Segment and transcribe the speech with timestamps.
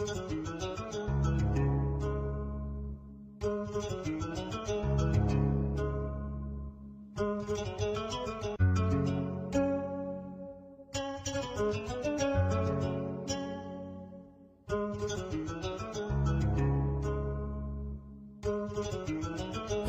[0.00, 0.02] 一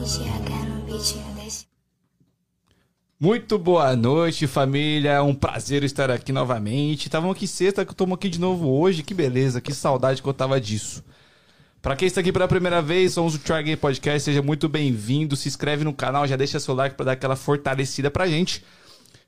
[0.04, 1.31] 起，I again, reach you.
[3.22, 5.12] Muito boa noite, família.
[5.12, 7.06] É um prazer estar aqui novamente.
[7.06, 9.04] Estavam aqui sexta, que eu tomo aqui de novo hoje.
[9.04, 11.04] Que beleza, que saudade que eu tava disso.
[11.84, 14.22] Pra quem está aqui pela primeira vez, somos o Game Podcast.
[14.22, 15.36] Seja muito bem-vindo.
[15.36, 18.66] Se inscreve no canal, já deixa seu like para dar aquela fortalecida pra gente.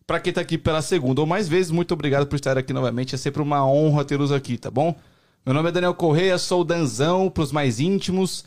[0.08, 3.14] Pra quem tá aqui pela segunda ou mais vezes, muito obrigado por estar aqui novamente.
[3.14, 4.98] É sempre uma honra tê-los aqui, tá bom?
[5.46, 8.44] Meu nome é Daniel Correia, sou o Danzão pros mais íntimos.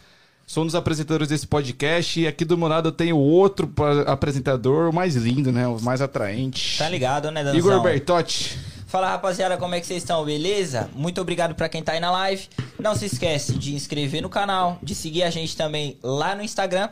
[0.46, 3.68] Sou um dos apresentadores desse podcast e aqui do meu lado eu tenho outro
[4.06, 5.66] apresentador, o mais lindo, né?
[5.66, 6.78] O mais atraente.
[6.78, 7.58] Tá ligado, né, Danzão?
[7.58, 8.56] Igor Bertotti.
[8.86, 10.24] Fala rapaziada, como é que vocês estão?
[10.24, 10.88] Beleza?
[10.94, 12.48] Muito obrigado para quem tá aí na live.
[12.78, 16.90] Não se esquece de inscrever no canal, de seguir a gente também lá no Instagram.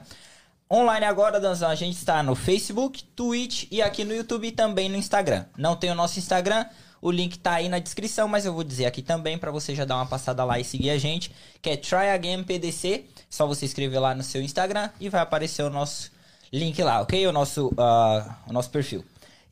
[0.69, 4.89] Online agora, Danzão, a gente está no Facebook, Twitch e aqui no YouTube e também
[4.89, 5.45] no Instagram.
[5.57, 6.67] Não tem o nosso Instagram,
[7.01, 9.85] o link tá aí na descrição, mas eu vou dizer aqui também para você já
[9.85, 11.31] dar uma passada lá e seguir a gente,
[11.63, 13.05] que é Try Again PDC.
[13.35, 16.13] Só você escrever lá no seu Instagram e vai aparecer o nosso
[16.53, 17.27] link lá, ok?
[17.27, 19.05] O nosso, uh, o nosso perfil.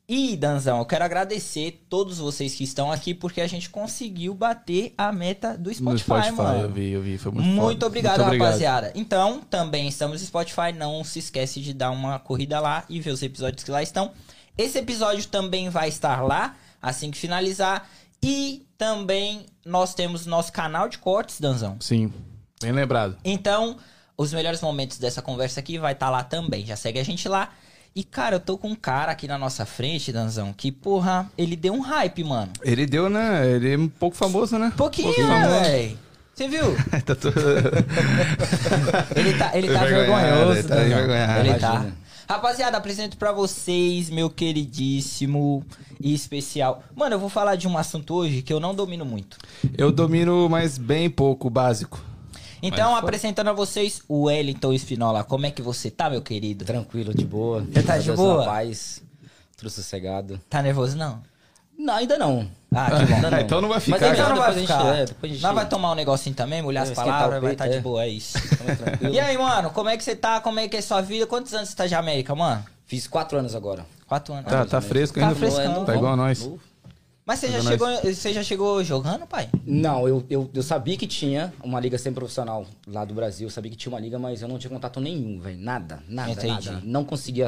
[0.09, 4.95] E, Danzão, eu quero agradecer todos vocês que estão aqui, porque a gente conseguiu bater
[4.97, 6.61] a meta do Spotify, Spotify mano.
[6.61, 8.47] Eu vi, eu vi, foi muito Muito obrigado, Muito obrigado.
[8.47, 8.93] rapaziada.
[8.95, 10.73] Então, também estamos no Spotify.
[10.73, 14.13] Não se esquece de dar uma corrida lá e ver os episódios que lá estão.
[14.57, 17.89] Esse episódio também vai estar lá, assim que finalizar.
[18.23, 21.79] E também nós temos nosso canal de cortes, Danzão.
[21.81, 22.13] Sim,
[22.63, 23.17] bem lembrado.
[23.25, 23.77] Então,
[24.17, 26.65] os melhores momentos dessa conversa aqui vai estar lá também.
[26.65, 27.51] Já segue a gente lá.
[27.95, 31.55] E, cara, eu tô com um cara aqui na nossa frente, Danzão, que, porra, ele
[31.55, 32.51] deu um hype, mano.
[32.63, 33.47] Ele deu, né?
[33.51, 34.73] Ele é um pouco famoso, né?
[34.77, 35.99] Pouquinho, velho.
[36.35, 36.75] Você viu?
[37.05, 37.15] tá.
[39.15, 40.59] Ele tá, ele tá Envergonhado, vergonhoso.
[40.59, 41.47] ele tá envergonhado.
[41.47, 41.87] Ele tá.
[42.27, 45.63] Rapaziada, apresento pra vocês, meu queridíssimo
[46.01, 46.83] e especial.
[46.97, 49.37] Mano, eu vou falar de um assunto hoje que eu não domino muito.
[49.77, 52.03] Eu domino, mas bem pouco, básico.
[52.63, 55.25] Então, apresentando a vocês o Wellington Espinola.
[55.25, 56.65] Como é que você tá, meu querido?
[56.65, 57.67] Tranquilo, de boa.
[57.73, 58.39] Já tá de Deus boa?
[58.39, 59.03] Na paz,
[59.57, 60.41] tudo sossegado.
[60.49, 61.21] Tá nervoso, não?
[61.77, 62.49] Não, ainda não.
[62.73, 63.15] Ah, que bom.
[63.17, 64.13] Ainda Então não vai ficar, Mas.
[64.13, 64.97] Então não vai depois a gente- ficar.
[64.97, 67.53] é, depois a gente- Nós vai tomar um negocinho também, molhar as É, palavras, vai
[67.53, 67.81] estar de é.
[67.81, 68.39] boa, é isso.
[68.57, 69.13] Tamo tranquilo.
[69.15, 70.41] E aí, mano, como é que você tá?
[70.41, 71.27] Como é que é sua vida?
[71.27, 72.65] Quantos anos você tá de América, mano?
[72.87, 73.85] Fiz quatro anos agora.
[74.07, 74.51] Quatro anos.
[74.51, 75.39] Tá, tá fresco Tá ainda?
[75.39, 75.85] frescão.
[75.85, 76.41] Tá igual a nós.
[76.45, 76.61] Novo.
[77.25, 79.49] Mas você já, Mas chegou, você já chegou jogando, pai?
[79.65, 83.47] Não, eu, eu, eu sabia que tinha uma liga sem profissional lá do Brasil.
[83.47, 85.59] Eu sabia que tinha uma liga, mas eu não tinha contato nenhum, velho.
[85.59, 86.69] Nada, nada, Entendi.
[86.69, 86.81] nada.
[86.85, 87.47] Não conseguia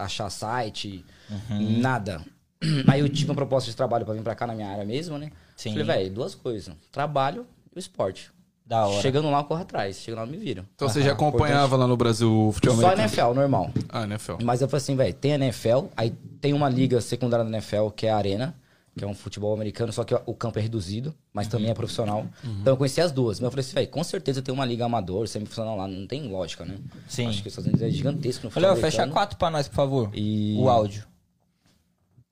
[0.00, 1.80] achar site, Uhum.
[1.80, 2.22] nada.
[2.88, 5.18] Aí eu tive uma proposta de trabalho pra vir pra cá na minha área mesmo,
[5.18, 5.30] né?
[5.54, 5.70] Sim.
[5.70, 6.74] Falei, velho, duas coisas.
[6.90, 8.30] Trabalho e o esporte.
[8.66, 9.02] Da hora.
[9.02, 9.96] Chegando lá, eu corro atrás.
[10.00, 10.64] Chegando lá, me viro.
[10.74, 13.02] Então você já acompanhava lá no Brasil o futebol Só americano?
[13.06, 13.70] NFL, normal.
[13.90, 14.36] Ah, NFL.
[14.42, 16.10] Mas eu falei assim, velho, tem a NFL, aí
[16.40, 18.54] tem uma liga secundária da NFL, que é a Arena,
[18.96, 22.26] que é um futebol americano, só que o campo é reduzido, mas também é profissional.
[22.44, 23.40] Então eu conheci as duas.
[23.40, 26.28] Mas eu falei assim, velho, com certeza tem uma liga amador, semi-profissional lá, não tem
[26.28, 26.78] lógica, né?
[27.08, 27.26] Sim.
[27.28, 29.74] Acho que os Estados Unidos é gigantesco no futebol ó, fecha quatro pra nós, por
[29.74, 30.10] favor.
[30.14, 31.04] E- O áudio.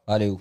[0.06, 0.40] Valeu.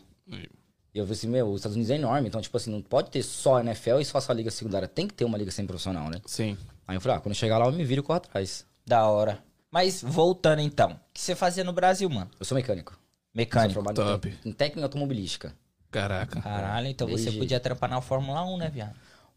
[0.94, 3.10] E eu falei assim, meu, os Estados Unidos é enorme, então, tipo assim, não pode
[3.12, 4.88] ter só a NFL e só essa liga secundária.
[4.88, 6.20] Tem que ter uma liga semi-profissional, né?
[6.26, 6.58] Sim.
[6.88, 8.66] Aí eu falei, ah, quando eu chegar lá, eu me viro e corro atrás.
[8.86, 9.40] Da hora.
[9.72, 10.92] Mas voltando então.
[10.92, 12.30] O que você fazia no Brasil, mano?
[12.38, 13.00] Eu sou mecânico.
[13.34, 13.82] Mecânico.
[13.94, 14.38] top.
[14.44, 15.56] Em, em técnica automobilística.
[15.92, 16.42] Caraca.
[16.42, 18.96] Caralho, então você podia trampar na Fórmula 1, né, viado?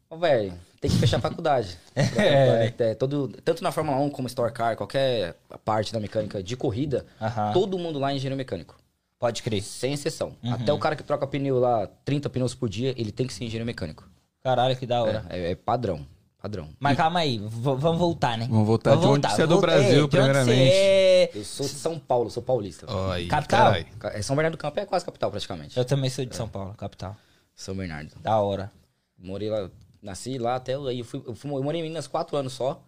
[0.08, 1.76] Ô, velho, tem que fechar a faculdade.
[1.94, 6.56] é, é, todo, tanto na Fórmula 1 como Store Car, qualquer parte da mecânica de
[6.56, 7.52] corrida, Aham.
[7.52, 8.76] todo mundo lá é engenheiro mecânico.
[9.18, 9.62] Pode crer.
[9.62, 10.36] Sem exceção.
[10.52, 13.44] Até o cara que troca pneu lá, 30 pneus por dia, ele tem que ser
[13.44, 14.08] engenheiro mecânico.
[14.42, 15.24] Caralho, que da hora.
[15.30, 16.06] É, é- é padrão.
[16.44, 16.68] Padrão.
[16.78, 18.46] Mas calma aí, v- vamos voltar, né?
[18.50, 18.94] Vamos voltar.
[18.96, 20.70] De onde você é do Volta- Brasil, onde primeiramente.
[20.70, 21.30] Você é...
[21.34, 22.86] Eu sou de São Paulo, sou paulista.
[23.10, 23.72] Aí, Capital?
[23.72, 23.86] carai.
[24.14, 25.74] É, São Bernardo do Campo é quase capital, praticamente.
[25.74, 27.16] Eu também sou de São Paulo, capital.
[27.54, 28.14] São Bernardo.
[28.20, 28.70] Da hora.
[29.16, 29.70] Morei lá,
[30.02, 30.74] nasci lá até.
[30.74, 32.82] Aí eu, fui, eu, fui, eu morei em Minas quatro anos só.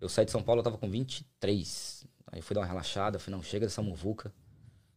[0.00, 2.06] Eu saí de São Paulo, eu tava com 23.
[2.32, 4.32] Aí fui dar uma relaxada, falei, não, chega dessa muvuca.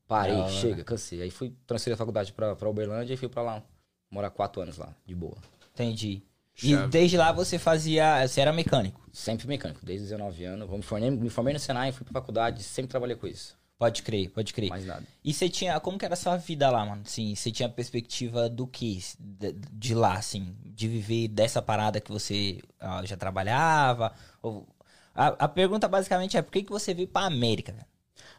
[0.08, 0.50] Parei, hora.
[0.50, 1.22] chega, cansei.
[1.24, 3.62] Aí fui transferir a faculdade pra, pra Uberlândia e fui pra lá.
[4.10, 5.36] Morar quatro anos lá, de boa.
[5.74, 6.22] Entendi.
[6.64, 6.88] E Chave.
[6.90, 8.28] desde lá você fazia...
[8.28, 9.02] Você era mecânico.
[9.12, 10.70] Sempre mecânico, desde 19 anos.
[10.70, 13.60] Me formei, me formei no Senai, fui pra faculdade, sempre trabalhei com isso.
[13.78, 14.70] Pode crer, pode crer.
[14.70, 15.04] Mais nada.
[15.24, 15.80] E você tinha.
[15.80, 17.02] Como que era a sua vida lá, mano?
[17.04, 19.02] Sim, você tinha perspectiva do que?
[19.20, 20.56] De, de lá, assim?
[20.64, 24.14] De viver dessa parada que você ah, já trabalhava?
[24.40, 24.68] Ou-
[25.16, 27.74] a, a pergunta basicamente é: por que, que você veio pra América?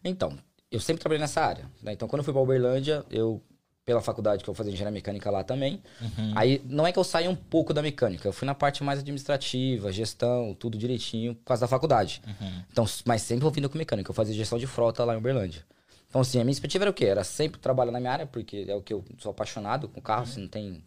[0.05, 0.39] Então,
[0.71, 1.69] eu sempre trabalhei nessa área.
[1.83, 1.93] né?
[1.93, 3.43] Então, quando eu fui pra Uberlândia, eu
[3.85, 5.83] pela faculdade que eu fazia engenharia mecânica lá também.
[6.01, 6.33] Uhum.
[6.37, 9.01] Aí não é que eu saí um pouco da mecânica, eu fui na parte mais
[9.01, 12.23] administrativa, gestão, tudo direitinho, por causa da faculdade.
[12.27, 12.63] Uhum.
[12.71, 15.65] Então, mas sempre ouvindo com mecânica, eu fazia gestão de frota lá em Uberlândia.
[16.09, 17.07] Então, assim, a minha expectativa era o quê?
[17.07, 20.25] Era sempre trabalhar na minha área, porque é o que eu sou apaixonado com carro,
[20.25, 20.85] assim, não tem,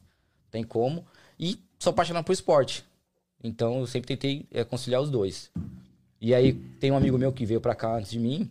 [0.51, 1.03] tem como.
[1.39, 2.85] E sou apaixonado por esporte.
[3.43, 5.51] Então, eu sempre tentei é, conciliar os dois.
[6.21, 8.47] E aí, tem um amigo meu que veio pra cá antes de mim.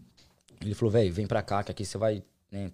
[0.60, 2.72] Ele falou, velho, vem pra cá, que aqui você vai né,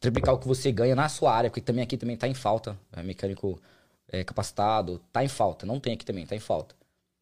[0.00, 2.76] triplicar o que você ganha na sua área, porque também aqui também tá em falta.
[2.92, 3.60] É mecânico
[4.08, 5.66] é, capacitado, tá em falta.
[5.66, 6.74] Não tem aqui também, tá em falta.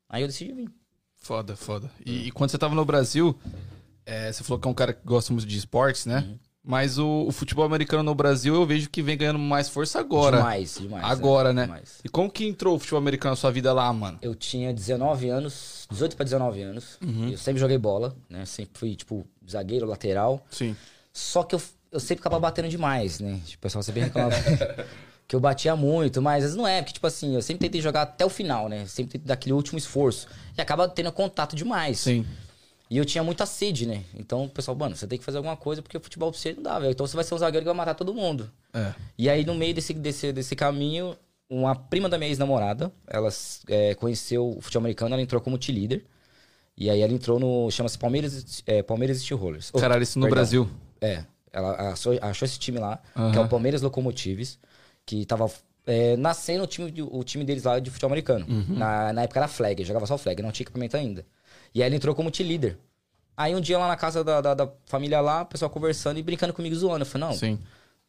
[0.08, 0.70] Aí eu decidi vir.
[1.16, 1.90] Foda, foda.
[2.06, 3.36] E, e quando você tava no Brasil,
[4.06, 6.24] é, você falou que é um cara que gosta muito de esportes, né?
[6.26, 6.38] Uhum.
[6.62, 10.36] Mas o, o futebol americano no Brasil eu vejo que vem ganhando mais força agora.
[10.36, 11.04] Demais, demais.
[11.04, 11.62] Agora, é, né?
[11.62, 11.98] demais.
[12.04, 14.18] E como que entrou o futebol americano na sua vida lá, mano?
[14.20, 16.98] Eu tinha 19 anos, 18 pra 19 anos.
[17.02, 17.30] Uhum.
[17.30, 18.44] Eu sempre joguei bola, né?
[18.44, 20.44] Sempre fui, tipo, zagueiro, lateral.
[20.50, 20.76] Sim.
[21.10, 23.40] Só que eu, eu sempre ficava batendo demais, né?
[23.44, 24.36] Tipo, o pessoal sempre reclamava
[25.26, 27.80] que eu batia muito, mas às vezes não é, porque, tipo assim, eu sempre tentei
[27.80, 28.86] jogar até o final, né?
[28.86, 30.26] Sempre tentei dar aquele último esforço.
[30.56, 32.00] E acaba tendo contato demais.
[32.00, 32.26] Sim.
[32.90, 34.02] E eu tinha muita sede, né?
[34.14, 36.54] Então o pessoal, mano, você tem que fazer alguma coisa porque o futebol pra você
[36.54, 36.92] não dá, velho.
[36.92, 38.50] Então você vai ser um zagueiro que vai matar todo mundo.
[38.72, 38.94] É.
[39.18, 41.14] E aí, no meio desse, desse, desse caminho,
[41.50, 43.28] uma prima da minha ex-namorada, ela
[43.68, 46.02] é, conheceu o futebol americano, ela entrou como T-Leader.
[46.76, 47.70] E aí ela entrou no.
[47.70, 49.70] chama-se Palmeiras, é, Palmeiras Steelrollers.
[49.74, 50.36] Oh, Caralho, isso no perdão.
[50.36, 50.70] Brasil.
[51.00, 51.24] É.
[51.52, 53.32] Ela achou, achou esse time lá, Aham.
[53.32, 54.58] que é o Palmeiras Locomotives,
[55.04, 55.50] que tava
[55.86, 58.46] é, nascendo o time, o time deles lá de futebol americano.
[58.48, 58.76] Uhum.
[58.76, 61.24] Na, na época era flag, jogava só flag, não tinha equipamento ainda.
[61.74, 62.76] E aí ela entrou como T-Leader.
[63.36, 66.22] Aí um dia lá na casa da, da, da família lá, o pessoal conversando e
[66.22, 67.02] brincando comigo, zoando.
[67.02, 67.58] Eu falei, não, Sim.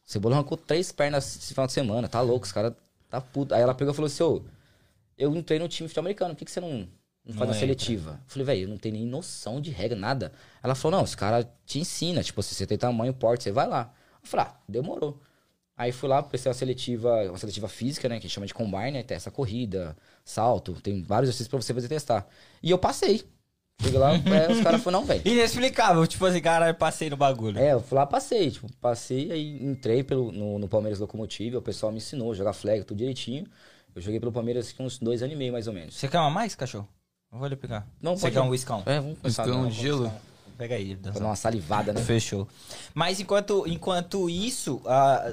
[0.04, 2.72] Cebola arrancou três pernas esse final de semana, tá louco, os caras
[3.08, 3.54] tá puto.
[3.54, 4.42] Aí ela pegou e falou assim, ô,
[5.16, 6.88] eu entrei no time de futebol americano, por que, que você não,
[7.32, 7.60] faz na entra.
[7.60, 8.10] seletiva?
[8.12, 10.32] Eu falei, velho, eu não tenho nem noção de regra, nada.
[10.62, 13.66] Ela falou, não, os caras te ensina, tipo, se você tem tamanho, porte, você vai
[13.66, 13.92] lá.
[14.22, 15.20] Eu falei, ah, demorou.
[15.76, 19.02] Aí fui lá, prestei uma seletiva, uma seletiva física, né, que chama de combine, né,
[19.02, 22.28] tem essa corrida, salto, tem vários exercícios pra você fazer testar.
[22.62, 23.24] E eu passei.
[23.80, 25.22] Cheguei lá, é, os caras falaram, não, velho.
[25.24, 27.58] Inexplicável, tipo assim, cara, eu passei no bagulho.
[27.58, 31.62] É, eu fui lá, passei, tipo, passei, aí entrei pelo, no, no Palmeiras Locomotive, o
[31.62, 33.46] pessoal me ensinou a jogar flag, tudo direitinho.
[33.94, 35.96] Eu joguei pelo Palmeiras uns dois anos e meio, mais ou menos.
[35.96, 36.88] Você uma mais, cachorro?
[37.32, 37.86] Eu vou lhe pegar.
[38.02, 38.42] Não, Você pode quer ir.
[38.42, 38.82] um whiskão?
[38.86, 39.18] É, vamos.
[39.24, 40.12] Escão Então, de gelo.
[40.58, 42.02] Pega aí, dar uma salivada, né?
[42.02, 42.46] Fechou.
[42.92, 45.32] Mas enquanto, enquanto isso, ah,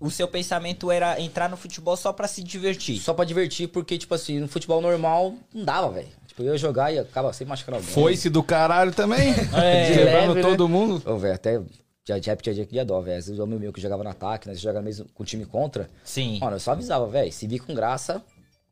[0.00, 2.98] o seu pensamento era entrar no futebol só pra se divertir.
[2.98, 6.08] Só pra divertir, porque, tipo assim, no futebol normal, não dava, velho.
[6.26, 7.92] Tipo, eu ia jogar e acaba sempre machucando alguém.
[7.92, 9.32] Foi-se do caralho também.
[9.54, 10.42] É, de leve, né?
[10.42, 11.00] todo mundo.
[11.08, 11.62] Ô, velho, até
[12.06, 13.18] já tinha dia que ia dó, velho.
[13.18, 14.54] Às vezes o homem meu que jogava no ataque, né?
[14.56, 15.88] Você joga mesmo com time contra.
[16.02, 16.40] Sim.
[16.40, 17.30] Mano, eu só avisava, velho.
[17.32, 18.20] Se vir com graça,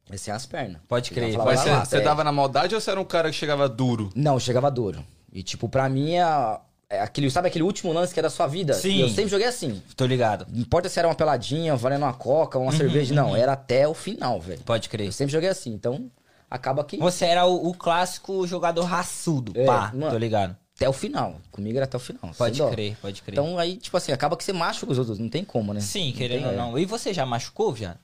[0.09, 0.81] vai ser as pernas.
[0.89, 1.37] Pode crer.
[1.37, 2.01] Mas você, você é.
[2.01, 4.11] dava na maldade ou você era um cara que chegava duro?
[4.15, 5.05] Não, chegava duro.
[5.33, 6.59] E, tipo, pra mim, é,
[6.91, 8.75] é aquele, sabe aquele último lance que é da sua vida?
[8.75, 8.97] Sim.
[8.97, 9.83] E eu sempre joguei assim.
[9.97, 10.47] Tô ligado.
[10.51, 13.35] Não importa se era uma peladinha, valendo uma coca, uma cerveja, não.
[13.35, 14.61] Era até o final, velho.
[14.61, 15.07] Pode crer.
[15.07, 15.73] Eu sempre joguei assim.
[15.73, 16.11] Então,
[16.51, 19.91] acaba que Você era o, o clássico jogador raçudo, É, pá.
[19.95, 20.11] mano.
[20.11, 20.55] Tô ligado.
[20.77, 21.37] até o final.
[21.51, 22.31] Comigo era até o final.
[22.37, 22.71] Pode sem dó.
[22.71, 23.33] crer, pode crer.
[23.39, 25.19] Então, aí, tipo assim, acaba que você machuca os outros.
[25.19, 25.81] Não tem como, né?
[25.81, 26.57] Sim, querendo ou é.
[26.57, 26.79] não.
[26.79, 27.99] E você já machucou, viado?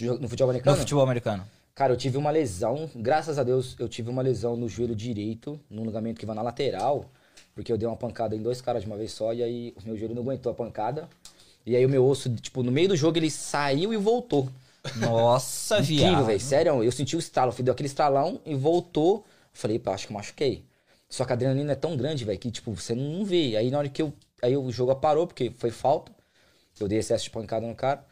[0.00, 0.76] No futebol No americano?
[0.76, 1.44] futebol americano?
[1.74, 5.60] Cara, eu tive uma lesão, graças a Deus, eu tive uma lesão no joelho direito,
[5.68, 7.04] num ligamento que vai na lateral,
[7.54, 9.86] porque eu dei uma pancada em dois caras de uma vez só, e aí o
[9.86, 11.08] meu joelho não aguentou a pancada.
[11.66, 14.48] E aí o meu osso, tipo, no meio do jogo ele saiu e voltou.
[14.96, 16.26] Nossa, Incrível, viado.
[16.26, 16.40] velho.
[16.40, 19.16] Sério, eu senti o estralo, deu aquele estralão e voltou.
[19.16, 20.64] Eu falei, pá, acho que machuquei.
[21.08, 23.56] Só que a adrenalina é tão grande, velho, que, tipo, você não vê.
[23.56, 24.12] Aí na hora que eu.
[24.42, 26.12] Aí o jogo parou, porque foi falta.
[26.78, 28.04] Eu dei excesso de pancada no cara.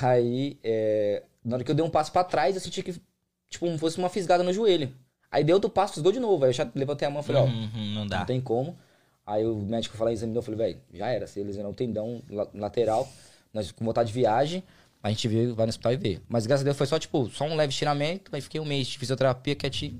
[0.00, 2.92] Aí, é, na hora que eu dei um passo pra trás, eu senti que,
[3.48, 4.92] tipo, como fosse uma fisgada no joelho.
[5.30, 6.44] Aí dei outro passo, fisgou de novo.
[6.44, 8.18] Aí eu já levantei a mão e falei, ó, Uhum, não dá.
[8.20, 8.76] não tem como.
[9.26, 11.26] Aí o médico e examinou, eu falei, velho, já era.
[11.26, 13.06] Se ele lesionou o tendão la- lateral,
[13.52, 14.62] nós com vontade de viagem,
[15.02, 16.20] a gente veio, vai no hospital e vê.
[16.28, 18.86] Mas graças a Deus foi só, tipo, só um leve estiramento, aí fiquei um mês
[18.86, 19.94] de fisioterapia, que é de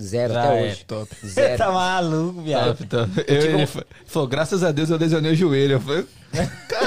[0.00, 0.84] zero Já até é, hoje.
[0.86, 1.14] top.
[1.26, 1.58] Zero.
[1.62, 2.76] tá maluco, viado.
[2.78, 3.10] Top, top.
[3.28, 5.72] Eu, um- ele fa- falou, graças a Deus eu lesionei o joelho.
[5.74, 6.06] Eu falei,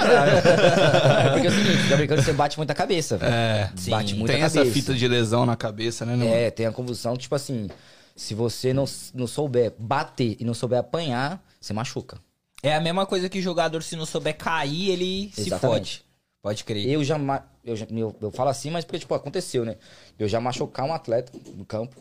[1.25, 3.33] É porque é o seguinte, tá brincando, você bate muita cabeça, velho.
[3.33, 3.91] é, Sim.
[3.91, 4.61] Bate muita tem cabeça.
[4.61, 6.15] essa fita de lesão na cabeça, né?
[6.15, 6.27] Não?
[6.27, 7.69] É, tem a convulsão, tipo assim,
[8.15, 12.17] se você não, não souber bater e não souber apanhar, você machuca.
[12.63, 15.97] É a mesma coisa que o jogador, se não souber cair, ele se Exatamente.
[15.99, 16.07] fode.
[16.41, 16.87] Pode crer.
[16.87, 17.17] Eu já,
[17.63, 19.75] eu já eu, eu falo assim, mas porque, tipo, aconteceu, né?
[20.17, 21.95] Eu já machucar um atleta no campo.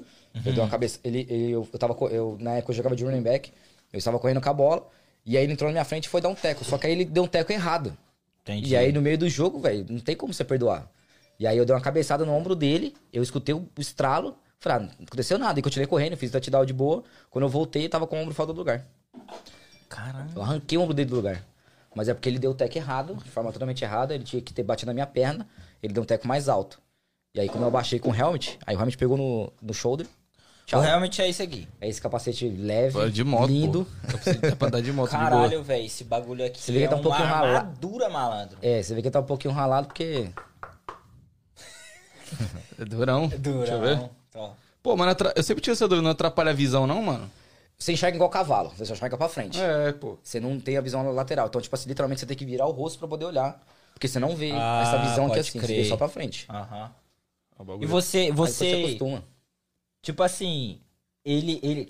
[0.44, 0.98] Eu dei uma cabeça.
[1.02, 3.52] Ele, ele, eu, eu tava, eu, na época eu jogava de running back,
[3.92, 4.86] eu estava correndo com a bola,
[5.26, 6.64] e aí ele entrou na minha frente e foi dar um teco.
[6.64, 7.96] Só que aí ele deu um teco errado.
[8.42, 8.70] Entendi.
[8.70, 10.88] E aí no meio do jogo, velho, não tem como você perdoar.
[11.38, 14.80] E aí eu dei uma cabeçada no ombro dele, eu escutei o estralo, falei, ah,
[14.98, 15.58] não aconteceu nada.
[15.58, 17.02] E continuei correndo, fiz o touchdown de boa.
[17.28, 18.86] Quando eu voltei, tava com o ombro fora do lugar.
[19.88, 20.30] Caramba.
[20.34, 21.44] Eu arranquei o ombro dele do lugar.
[21.94, 24.14] Mas é porque ele deu o teco errado, de forma totalmente errada.
[24.14, 25.48] Ele tinha que ter batido na minha perna.
[25.82, 26.80] Ele deu um teco mais alto.
[27.34, 30.06] E aí, quando eu abaixei com o helmet, aí o helmet pegou no, no shoulder.
[30.66, 30.80] Tchau.
[30.80, 31.66] Realmente é isso aqui.
[31.80, 33.86] É esse capacete leve, Pô, de moto, lindo.
[34.02, 35.10] Capacete é pra andar de moto.
[35.10, 37.56] Caralho, velho, esse bagulho aqui Você vê que é tá um pouquinho ralado.
[37.56, 38.58] armadura, malandro.
[38.60, 40.28] É, você vê que tá um pouquinho ralado porque...
[42.78, 43.28] É durão.
[43.28, 43.96] Deixa eu ver.
[43.96, 44.10] Durão.
[44.34, 44.50] Ó.
[44.82, 47.30] Pô, mas atra- eu sempre tinha essa dúvida, não atrapalha a visão não, mano?
[47.78, 49.60] Você enxerga igual cavalo, você só enxerga pra frente.
[49.60, 50.18] É, pô.
[50.22, 51.46] Você não tem a visão lateral.
[51.46, 53.62] Então, tipo assim, literalmente você tem que virar o rosto pra poder olhar.
[53.92, 55.68] Porque você não vê Ah, essa visão aqui pode assim, crer.
[55.76, 56.46] você vê só pra frente.
[56.50, 56.90] Aham.
[57.58, 59.22] Bagulho- E você, Aí você você, acostuma.
[60.06, 60.78] Tipo assim,
[61.24, 61.88] ele, ele,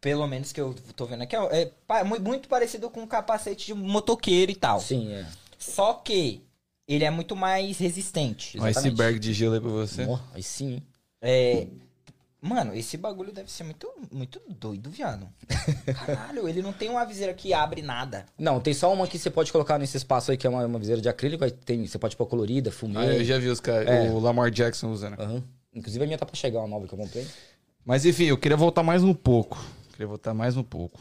[0.00, 3.66] pelo menos que eu tô vendo aqui, é, é mu- muito parecido com um capacete
[3.66, 4.80] de motoqueiro e tal.
[4.80, 5.26] Sim, é.
[5.58, 6.42] Só que
[6.88, 8.58] ele é muito mais resistente.
[8.58, 10.06] Um iceberg de gelo aí pra você.
[10.32, 10.80] Aí sim.
[11.20, 11.66] É,
[12.40, 15.28] mano, esse bagulho deve ser muito, muito doido, viado.
[16.06, 18.24] Caralho, ele não tem uma viseira que abre nada.
[18.38, 20.78] Não, tem só uma que você pode colocar nesse espaço aí, que é uma, uma
[20.78, 21.44] viseira de acrílico.
[21.44, 22.98] Aí tem, você pode pôr colorida, fumê.
[22.98, 24.10] Ah, eu já vi os caras, É.
[24.10, 25.20] o Lamar Jackson usando.
[25.20, 25.44] Aham.
[25.72, 27.24] Inclusive a minha tá pra chegar, uma nova que eu comprei.
[27.84, 29.58] Mas enfim, eu queria voltar mais um pouco.
[29.92, 31.00] Queria voltar mais um pouco.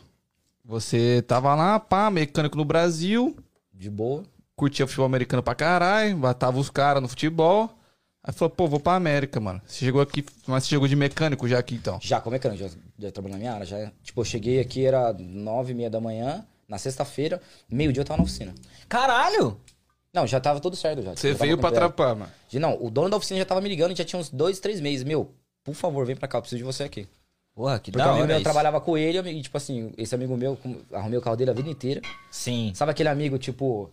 [0.66, 3.36] Você tava lá, pá, mecânico no Brasil,
[3.74, 4.24] De boa.
[4.56, 7.70] curtia futebol americano pra caralho, batava os caras no futebol.
[8.24, 9.62] Aí falou, pô, vou pra América, mano.
[9.66, 11.98] Você chegou aqui, mas você chegou de mecânico já aqui então.
[12.02, 12.70] Já como mecânico, já,
[13.00, 13.66] já trabalho na minha área.
[13.66, 16.46] Já, tipo, eu cheguei aqui, era nove e meia da manhã.
[16.68, 18.54] Na sexta-feira, meio-dia eu tava na oficina.
[18.88, 19.60] Caralho!
[20.14, 21.16] Não, já tava tudo certo já.
[21.16, 22.32] Você veio pra atrapar, mano.
[22.54, 25.04] Não, o dono da oficina já tava me ligando, já tinha uns dois, três meses.
[25.04, 25.32] Meu,
[25.72, 27.08] por favor, vem pra cá, eu preciso de você aqui.
[27.56, 28.44] Porra, que Porque da um amigo meu isso.
[28.44, 30.58] trabalhava com ele, e tipo assim, esse amigo meu,
[30.94, 32.02] arrumei o carro dele a vida inteira.
[32.32, 32.72] Sim.
[32.74, 33.90] Sabe aquele amigo, tipo,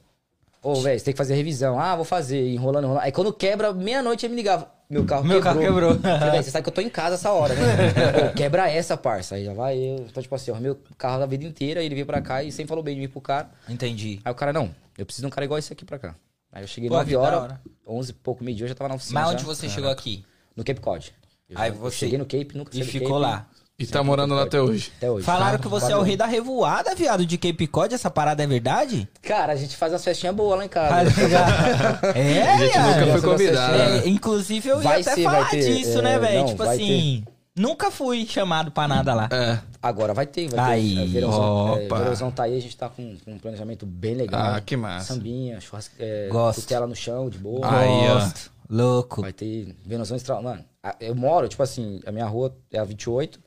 [0.62, 1.78] ô, velho, você tem que fazer revisão.
[1.80, 3.02] Ah, vou fazer, enrolando, enrolando.
[3.02, 4.71] Aí quando quebra, meia-noite ele me ligava.
[4.88, 5.42] Meu carro Meu quebrou.
[5.42, 5.61] carro
[5.99, 5.99] quebrou.
[5.99, 7.61] Falei, "Véi, você sabe que eu tô em casa essa hora, né?
[8.30, 9.35] Pô, quebra essa, parça.
[9.35, 10.06] Aí já vai eu.
[10.09, 12.52] Então, tipo assim, eu arrumei o carro da vida inteira, ele veio pra cá e
[12.52, 13.50] sempre falou bem de mim pro cara.
[13.68, 14.21] Entendi.
[14.25, 16.14] Aí o cara, não, eu preciso de um cara igual esse aqui pra cá.
[16.52, 17.61] Aí eu cheguei Pô, 9 que da horas, hora.
[17.85, 19.18] 11 e pouco, meio-dia, eu já tava na oficina.
[19.18, 19.35] Mas já.
[19.35, 20.25] onde você chegou aqui?
[20.54, 21.12] No Cape Cod.
[21.48, 23.46] Eu, Aí eu você- cheguei no Cape, nunca E ficou Cape, lá.
[23.78, 24.90] E tá morando lá até hoje.
[24.96, 25.24] Até hoje.
[25.26, 27.94] Falaram que você é o rei da revoada, viado, de Cape Cod.
[27.94, 29.06] Essa parada é verdade?
[29.20, 31.10] Cara, a gente faz umas festinhas boas lá em casa.
[32.14, 32.86] é, A gente viado?
[32.88, 33.74] nunca foi essa convidado.
[33.76, 36.38] É, inclusive, eu ia Vai até ser, falar vai ter, disso, é, né, velho?
[36.40, 37.24] não, Tipo vai assim,
[37.54, 39.28] nunca fui chamado pra nada lá.
[39.30, 39.58] É.
[39.82, 41.02] Agora vai ter, vai Aí, ter.
[41.02, 41.98] É, verãozão, é, opa.
[41.98, 44.54] verãozão tá aí, a gente tá com, com um planejamento bem legal.
[44.54, 45.12] Ah, que massa.
[45.12, 46.56] Sambinha, churrasco, é, Gosto.
[46.62, 47.60] costela no chão, de boa.
[47.70, 48.14] Aí, ó.
[48.14, 48.50] Gosto.
[48.68, 49.23] Louco.
[49.23, 50.40] Vai ter verãozão extra...
[50.40, 50.64] Mano,
[51.00, 53.40] eu moro, tipo assim, a minha rua é a 28,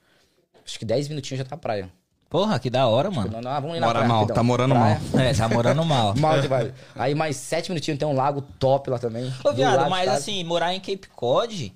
[0.66, 1.92] acho que 10 minutinhos já tá a praia.
[2.30, 3.32] Porra, que da hora, mano.
[3.32, 4.36] Não, não, ah, vamos ir na Mora praia, mal, rapidão.
[4.36, 6.14] tá morando Praia, É, tá morando mal.
[6.20, 6.74] Mal vai.
[6.96, 9.34] Aí mais 7 minutinhos tem um lago top lá também.
[9.44, 11.74] Ô, do viado, mas assim, morar em Cape Cod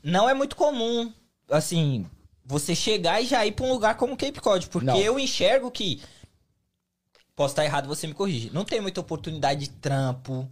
[0.00, 1.12] não é muito comum,
[1.50, 2.06] assim,
[2.44, 4.68] você chegar e já ir pra um lugar como Cape Cod.
[4.68, 4.96] Porque Não.
[4.96, 6.00] eu enxergo que.
[7.34, 8.50] Posso estar errado, você me corrige.
[8.52, 10.48] Não tem muita oportunidade de trampo.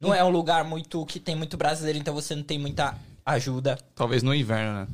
[0.00, 3.76] Não é um lugar muito que tem muito brasileiro, então você não tem muita ajuda.
[3.94, 4.88] Talvez no inverno, né?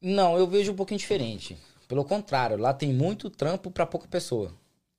[0.00, 1.56] Não, eu vejo um pouquinho diferente.
[1.88, 4.52] Pelo contrário, lá tem muito trampo pra pouca pessoa.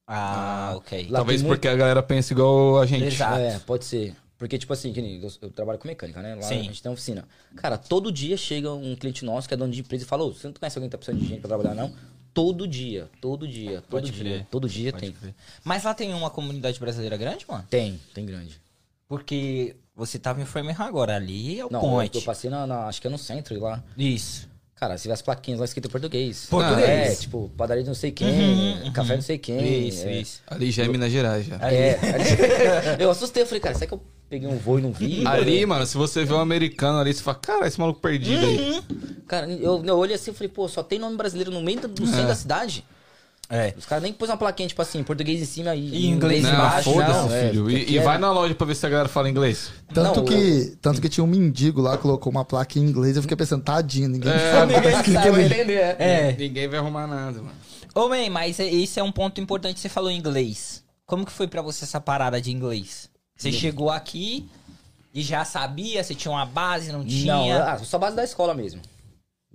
[0.07, 1.07] Ah, ok.
[1.09, 3.03] Lá Talvez porque a galera pensa igual a gente.
[3.03, 3.39] Exato.
[3.39, 4.15] É, pode ser.
[4.37, 6.35] Porque, tipo assim, que nem eu, eu trabalho com mecânica, né?
[6.35, 6.59] Lá Sim.
[6.59, 7.27] a gente tem uma oficina.
[7.55, 10.31] Cara, todo dia chega um cliente nosso que é dono de empresa e fala, ô,
[10.31, 11.91] você não conhece alguém que tá precisando de gente pra trabalhar, não?
[12.33, 14.23] Todo dia, todo dia, todo Pode dia.
[14.23, 14.47] crer.
[14.51, 15.11] Todo dia Pode tem.
[15.11, 15.35] crer.
[15.63, 17.65] Mas lá tem uma comunidade brasileira grande, mano?
[17.67, 18.61] Tem, tem grande.
[19.07, 22.13] Porque você tava em Framingham agora, ali é o Não, point.
[22.15, 23.83] eu, eu passei na, na- acho que é no centro lá.
[23.97, 24.47] Isso.
[24.75, 26.45] Cara, você vê as plaquinhas lá escritas em português.
[26.51, 26.87] Português.
[26.87, 28.93] É, tipo, padaria de não sei quem, Uhum, uhum.
[28.93, 29.87] café não sei quem.
[29.87, 30.19] Isso, é.
[30.19, 30.41] isso.
[30.45, 31.55] Ali já é Minas Gerais já.
[31.67, 31.97] É.
[32.99, 35.25] eu assustei, eu falei, cara, será que eu peguei um voo e não vi?
[35.25, 38.83] Ali, mano, se você vê um americano ali, você fala, cara, esse maluco perdido aí.
[39.27, 41.87] Cara, eu, eu olhei assim e falei, pô, só tem nome brasileiro no meio do
[42.01, 42.85] no centro da cidade?
[43.49, 43.73] É.
[43.77, 46.51] Os caras nem pôs uma plaquinha, tipo assim, português em cima e, E inglês Não,
[46.53, 47.63] embaixo, foda-se, não, é, filho.
[47.63, 49.71] porque E, e é- vai na loja pra ver se a galera fala inglês.
[49.93, 53.15] Tanto, Não, que, tanto que tinha um mendigo lá, colocou uma placa em inglês.
[53.15, 54.79] Eu fiquei pensando, tadinho, ninguém É, sabe que
[55.11, 55.45] Ninguém sabe ali.
[55.45, 55.95] entender, é.
[55.99, 56.35] É.
[56.37, 57.55] Ninguém vai arrumar nada, mano.
[57.95, 59.79] Ô, man, mas é- esse é um ponto importante.
[59.79, 60.83] Você falou inglês.
[61.05, 63.09] Como que foi pra você essa parada de inglês?
[63.37, 64.49] Você chegou aqui
[65.13, 66.03] e já sabia?
[66.03, 67.63] Você tinha uma base, não Não, tinha?
[67.63, 68.81] ah, só base da escola mesmo.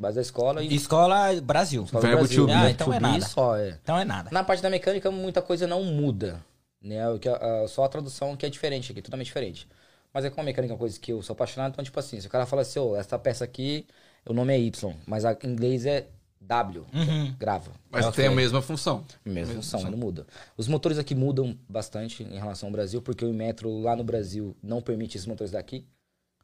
[0.02, 0.74] Base da escola e...
[0.74, 1.84] Escola Brasil.
[1.84, 2.40] escola Verbo Brasil.
[2.42, 2.52] to be.
[2.52, 3.24] Ah, Verbo então to é be nada.
[3.24, 3.78] só, é.
[3.82, 4.30] Então é nada.
[4.32, 6.44] Na parte da mecânica, muita coisa não muda.
[6.82, 7.08] Né?
[7.08, 9.68] O que a- a- só a tradução que é diferente aqui, totalmente diferente.
[10.12, 12.20] Mas é como a mecânica é uma coisa que eu sou apaixonado, então, tipo assim,
[12.20, 13.86] se o cara fala assim, ô, essa peça aqui,
[14.26, 16.08] o nome é Y, mas a, em inglês é
[16.40, 16.84] W.
[16.92, 17.34] Uhum.
[17.38, 17.70] Grava.
[17.90, 19.04] Mas tem a mesma função.
[19.24, 20.26] Mesma função, não muda.
[20.56, 24.56] Os motores aqui mudam bastante em relação ao Brasil, porque o metro lá no Brasil
[24.62, 25.86] não permite esses motores daqui.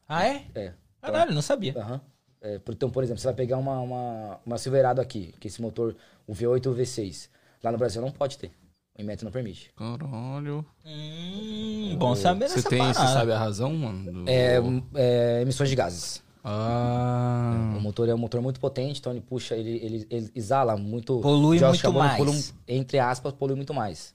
[0.09, 0.45] Ah, é?
[0.55, 0.73] É.
[1.03, 1.75] Caralho, não sabia.
[1.77, 2.01] Aham.
[2.41, 5.61] É, por- então, por exemplo, você vai pegar uma, uma, uma Silverado aqui, que esse
[5.61, 7.29] motor, o V8 ou o V6.
[7.63, 8.51] Lá no Brasil não pode ter.
[8.97, 9.71] O Inmetro não permite.
[9.77, 10.65] Caralho.
[10.85, 13.13] Hum, bom saber Você tem, você parada.
[13.15, 14.13] sabe a razão, mano?
[14.25, 14.57] do- É,
[14.95, 16.23] é, emissões de gases.
[16.45, 17.75] Ah.
[17.77, 21.21] O motor é um motor muito potente, então ele puxa, ele, ele, ele exala muito.
[21.21, 22.17] Polui muito mais.
[22.17, 24.15] polui- entre aspas, polui muito mais.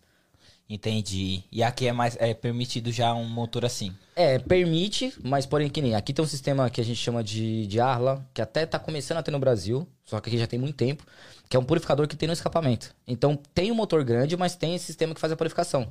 [0.74, 1.44] Entendi.
[1.51, 3.94] E aqui é mais é permitido já um motor assim.
[4.15, 5.94] É, permite, mas porém que nem.
[5.94, 9.20] Aqui tem um sistema que a gente chama de, de Arla, que até tá começando
[9.20, 11.06] a ter no Brasil, só que aqui já tem muito tempo,
[11.48, 12.92] que é um purificador que tem no escapamento.
[13.08, 15.88] Então tem um motor grande, mas tem esse sistema que faz a purificação.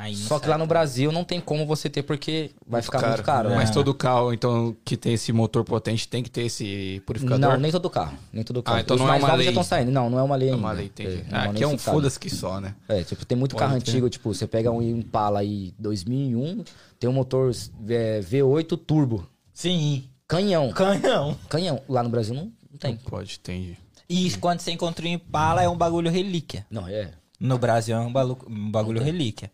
[0.00, 3.22] Aí Só que lá no Brasil não tem como você ter, porque vai ficar muito
[3.24, 3.50] caro.
[3.50, 3.72] Mas É.
[3.72, 7.38] todo carro, então, que tem esse motor potente tem que ter esse purificador?
[7.50, 8.16] Não, nem todo carro.
[8.32, 8.78] Nem todo carro.
[8.78, 9.44] Ah, então Os não é mais uma lei.
[9.46, 9.90] já estão saindo.
[9.90, 10.64] Não, não é uma lei É ainda.
[10.64, 11.24] uma lei, entendi.
[11.28, 12.74] não Ah, nem aqui é um foda-se que só, né?
[12.88, 13.90] É, tipo, tem muito Pode carro ter.
[13.90, 16.62] antigo, tipo, você pega um Impala aí 2001,
[17.00, 17.50] tem um motor
[17.88, 19.26] é, V8 turbo.
[19.52, 20.04] Sim.
[20.28, 20.70] Canhão.
[20.72, 21.36] Canhão.
[21.48, 21.82] Canhão.
[21.88, 22.96] Lá no Brasil não, não tem.
[22.96, 23.76] Pode, entendi.
[24.08, 26.64] E quando você encontra um Impala é um bagulho relíquia.
[26.70, 27.10] Não, é.
[27.40, 29.50] No Brasil é um, balu- um bagulho relíquia.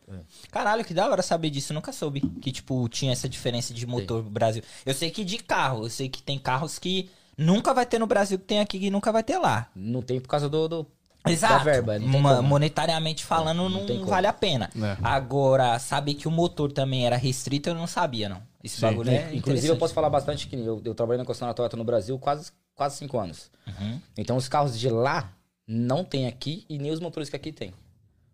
[0.51, 1.73] Caralho, que da hora saber disso.
[1.73, 4.63] Eu nunca soube que, tipo, tinha essa diferença de motor no Brasil.
[4.87, 8.07] Eu sei que de carro, eu sei que tem carros que nunca vai ter no
[8.07, 9.69] Brasil que tem aqui que nunca vai ter lá.
[9.77, 10.87] Não tem por causa do, do-
[11.27, 11.55] Exato.
[11.55, 11.99] da verba.
[11.99, 12.49] Não tem Ma- como.
[12.49, 14.07] monetariamente falando, não, como.
[14.07, 14.71] vale a pena.
[14.77, 14.97] É.
[15.03, 18.43] Agora, saber que o motor também era restrito, eu não sabia, não.
[18.63, 21.77] Esse bagulho é, Inclusive, eu posso falar bastante que eu, eu trabalhei na concessionária Toyota
[21.77, 23.51] no Brasil quase, quase cinco anos.
[23.67, 24.01] Uhum.
[24.17, 25.31] Então, os carros de lá
[25.67, 27.73] não tem aqui e nem os motores que aqui tem.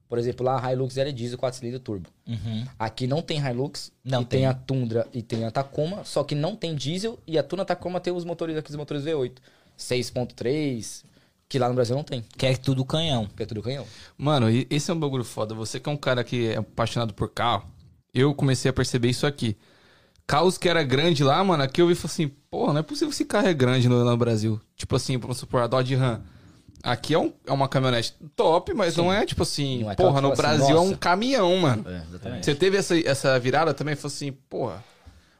[0.08, 2.08] Por exemplo, lá a Hilux era diesel 4 cilindros turbo.
[2.26, 2.66] Uhum.
[2.76, 4.40] Aqui não tem Hilux, Não e tem.
[4.40, 4.46] tem.
[4.46, 8.00] a Tundra e tem a Tacoma, só que não tem diesel e a Tundra Tacoma
[8.00, 9.32] tem os motores aqui, os motores V8.
[9.78, 11.04] 6.3,
[11.48, 13.26] que lá no Brasil não tem, Que é tudo canhão.
[13.36, 13.86] que é tudo canhão.
[14.16, 15.54] Mano, esse é um bagulho foda.
[15.54, 17.64] Você que é um cara que é apaixonado por carro,
[18.12, 19.56] eu comecei a perceber isso aqui.
[20.26, 22.82] Carros que era grande lá, mano, aqui eu vi e falei assim, porra, não é
[22.82, 24.60] possível que esse carro é grande no, no Brasil.
[24.76, 26.20] Tipo assim, vamos supor, a Dodge Ram.
[26.82, 30.34] Aqui é, um- é uma caminhonete top, mas não é tipo assim, é porra, no
[30.34, 31.84] fala assim, Brasil é um caminhão, mano.
[31.88, 32.44] É, exatamente.
[32.44, 33.94] Você teve essa, essa virada também?
[33.94, 34.82] Falou assim, porra.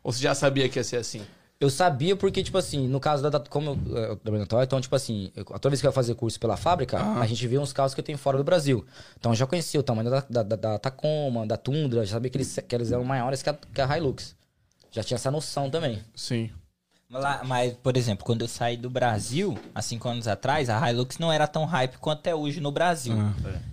[0.02, 1.23] Ou você já sabia que ia ser assim?
[1.59, 3.38] Eu sabia porque, tipo assim, no caso da.
[3.38, 6.14] Como eu, eu trabalho na então, tipo assim, eu, toda vez que eu ia fazer
[6.14, 8.82] curso pela fábrica, a gente vê uns carros que tem fora do Brasil.
[9.19, 12.30] Então eu já conhecia o tamanho da, da, da- da Tacoma, da Tundra, já sabia
[12.30, 14.34] que eles, que eles eram maiores que a, que a Hilux.
[14.91, 16.00] Já tinha essa noção também.
[16.15, 16.50] Sim.
[17.10, 20.88] Mas, lá- mas, por exemplo, quando eu saí do Brasil, há cinco anos atrás, a
[20.90, 23.14] Hilux não era tão hype quanto é hoje no Brasil.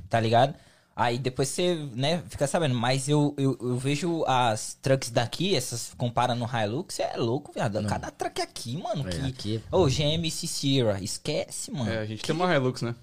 [0.09, 0.55] Tá ligado?
[0.95, 2.73] Aí depois você, né, fica sabendo.
[2.73, 7.83] Mas eu, eu, eu vejo as trucks daqui, essas comparando no Hilux, é louco, viado.
[7.85, 9.07] Cada truck aqui, mano.
[9.07, 9.21] É, que...
[9.27, 11.91] aqui- Ô, GMC Sierra, esquece, mano.
[11.91, 12.95] É, a gente tem uma Hilux, né?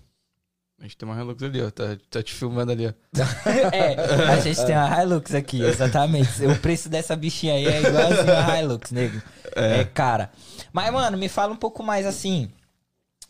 [0.81, 1.71] A gente tem uma Hilux ali, ó.
[1.71, 2.93] Tá, tá te filmando ali, ó.
[3.73, 3.95] é,
[4.33, 6.45] a gente tem uma Hilux aqui, exatamente.
[6.47, 9.23] O preço dessa bichinha aí é igualzinho a Hilux, nego.
[9.55, 9.85] É.
[9.85, 10.31] cara.
[10.73, 12.51] Mas, mano, me fala um pouco mais assim.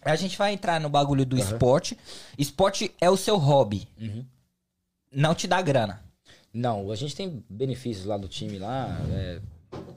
[0.02, 1.96] A gente vai entrar no bagulho do esporte.
[2.38, 3.88] Esporte é o seu hobby.
[5.10, 6.02] Não te dá grana.
[6.52, 9.40] Não, a gente tem benefícios lá do time lá, é,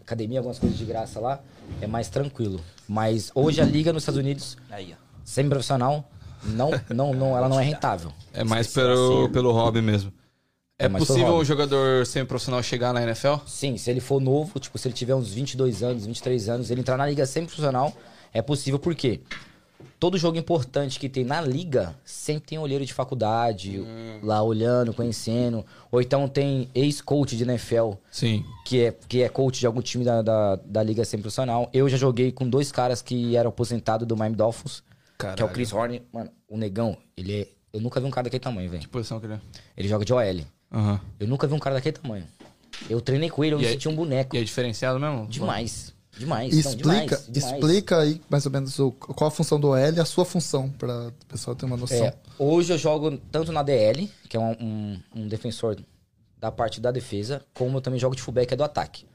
[0.01, 1.39] academia, algumas coisas de graça lá,
[1.79, 2.59] é mais tranquilo.
[2.87, 5.19] Mas hoje a liga nos Estados Unidos, Aí, ó.
[5.23, 6.09] semi-profissional,
[6.43, 8.11] não, não, não, ela não é rentável.
[8.33, 10.11] É mais Esqueci pelo, pelo hobby mesmo.
[10.79, 13.35] É, possível um jogador semi-profissional chegar na NFL?
[13.47, 16.81] Sim, se ele for novo, tipo, se ele tiver uns 22 anos, 23 anos, ele
[16.81, 17.91] entrar na liga semi-profissional,
[18.31, 19.21] é possível porque
[19.99, 23.83] todo jogo importante que tem na liga sempre tem olheiro de faculdade
[24.21, 28.45] lá olhando, conhecendo, ou então tem ex-coach de NFL Sim.
[28.63, 31.71] que é, que é coach de algum time da, da, da liga semi-profissional.
[31.73, 34.83] Eu já joguei com dois caras que eram aposentados do Miami Dolphins,
[35.17, 35.53] que é o Caralho.
[35.53, 36.03] Chris Horn.
[36.13, 37.47] Mano, o negão, ele é...
[37.73, 38.81] Eu nunca vi um cara daquele tamanho, velho.
[38.81, 39.41] Que posição que ele é?
[39.75, 40.56] Ele joga de OL.
[40.71, 40.99] Aham.
[41.19, 42.25] Eu nunca vi um cara daquele tamanho.
[42.89, 44.35] Eu treinei com ele, eu E me aí- senti um boneco.
[44.35, 45.27] E é diferenciado mesmo?
[45.27, 45.95] Demais.
[46.17, 46.51] Demais.
[46.51, 47.53] não, Explica, demais, demais.
[47.53, 50.67] explica aí mais ou menos o- qual a função do OL e a sua função,
[50.69, 52.05] para o pessoal ter uma noção.
[52.05, 55.77] É, hoje eu jogo tanto na DL, que é um, um- um defensor
[56.39, 59.05] da parte da defesa, como eu também jogo de fullback, que é do ataque.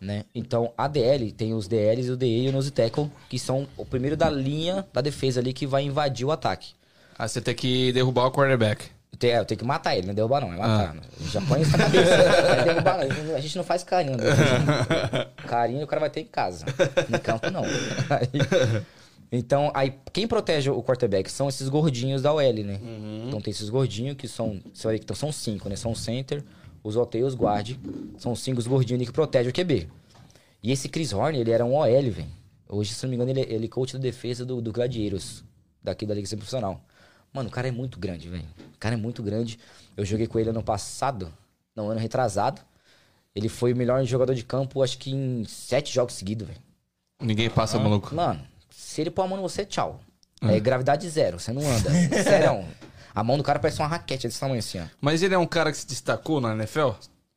[0.00, 0.24] Né?
[0.34, 3.84] Então, a DL tem os DLs, o DE e o nose tackle, que são o
[3.84, 6.72] primeiro da linha da defesa ali que vai invadir o ataque.
[7.18, 8.86] Ah, você tem que derrubar o quarterback.
[9.14, 10.90] Eu tenho, eu tenho que matar ele, não é derrubar não, é matar.
[10.90, 12.16] A gente já põe isso na cabeça.
[12.16, 13.36] não é derrubar, não.
[13.36, 14.16] A gente não faz carinho.
[14.16, 14.24] Né?
[15.46, 16.64] Carinho o cara vai ter em casa.
[17.08, 17.62] No campo, não.
[17.62, 18.74] Aí-
[19.30, 22.80] então, aí, quem protege o quarterback são esses gordinhos da OL, né?
[23.28, 24.60] Então tem esses gordinhos que são.
[24.72, 25.76] Você vai ver que então, são cinco, né?
[25.76, 26.42] São o center,
[26.82, 27.76] os OT e os guard.
[28.18, 29.88] São cinco os gordinhos que protegem o QB.
[30.62, 32.26] E esse Chris Horn, ele era um OL, velho.
[32.68, 35.44] Hoje, se não me engano, ele, é- ele é coach da defesa do, do Gladieiros,
[35.82, 36.80] daqui da Liga Sem Profissional.
[37.34, 38.46] Mano, o cara é muito grande, velho.
[38.74, 39.58] O cara é muito grande.
[39.96, 41.30] Eu joguei com ele ano passado,
[41.74, 42.62] não, ano retrasado.
[43.34, 46.60] Ele foi o melhor jogador de campo, acho que em sete jogos seguidos, velho.
[47.20, 48.14] Ninguém passa, maluco.
[48.14, 50.00] Mano, se ele pôr a mão em você, tchau.
[50.42, 51.90] É gravidade zero, você não anda.
[52.22, 52.66] Serão.
[53.14, 54.84] A mão do cara parece uma raquete desse tamanho assim, ó.
[55.00, 56.90] Mas ele é um cara que se destacou na NFL?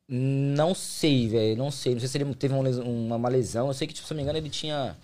[0.10, 1.58] Não sei, velho.
[1.58, 1.94] Não sei.
[1.94, 3.68] Não sei se ele teve uma lesão, uma, lesão.
[3.68, 4.96] Eu sei que, tipo, se não me engano, ele tinha.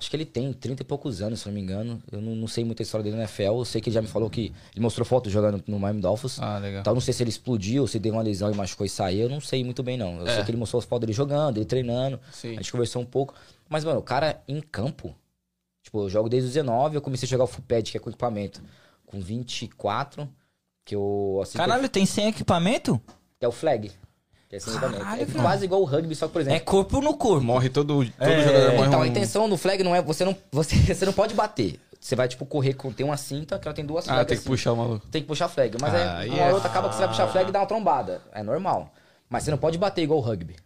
[0.00, 2.02] Acho que ele tem 30 e poucos anos, se não me engano.
[2.10, 3.42] Eu não, não sei muita história dele na NFL.
[3.42, 4.50] Eu sei que ele já me falou que.
[4.74, 6.40] Ele mostrou foto jogando no Miami Dolphins.
[6.40, 6.80] Ah, legal.
[6.80, 9.24] Então, não sei se ele explodiu, se deu uma lesão e machucou e saiu.
[9.24, 10.20] Eu não sei muito bem, não.
[10.20, 10.34] Eu É.
[10.36, 12.18] sei que ele mostrou as fotos dele jogando, ele treinando.
[12.32, 12.52] Sim.
[12.52, 13.34] A gente conversou um pouco.
[13.68, 15.14] Mas, mano, o cara em campo.
[15.82, 18.00] Tipo, eu jogo desde os 19, eu comecei a jogar o full pad, que é
[18.00, 18.62] com equipamento.
[19.04, 20.26] Com 24,
[20.84, 21.40] que eu.
[21.42, 22.98] Assim, que eu- Caralho, tem sem equipamento?
[23.38, 23.90] que é o flag.
[24.50, 24.98] Que é, equipamento.
[25.04, 25.42] Caralho, é cara.
[25.42, 26.56] quase igual o rugby, só que, por exemplo.
[26.56, 27.42] É corpo no corpo.
[27.44, 29.02] Morre todo, todo É, jogador morre Então, um...
[29.02, 30.02] a intenção do flag não é.
[30.02, 31.78] Você não, você, você não pode bater.
[32.00, 32.90] Você vai, tipo, correr com.
[32.92, 34.48] Tem uma cinta, que ela tem duas Ah, flags tem que assim.
[34.50, 35.06] puxar o maluco.
[35.08, 35.76] Tem que puxar flag.
[35.80, 37.60] Mas Ah, aí, uma é- hora outra acaba que você vai puxar flag e dá
[37.60, 38.20] uma trombada.
[38.32, 38.92] É normal.
[39.28, 40.56] Mas você não pode bater igual o rugby.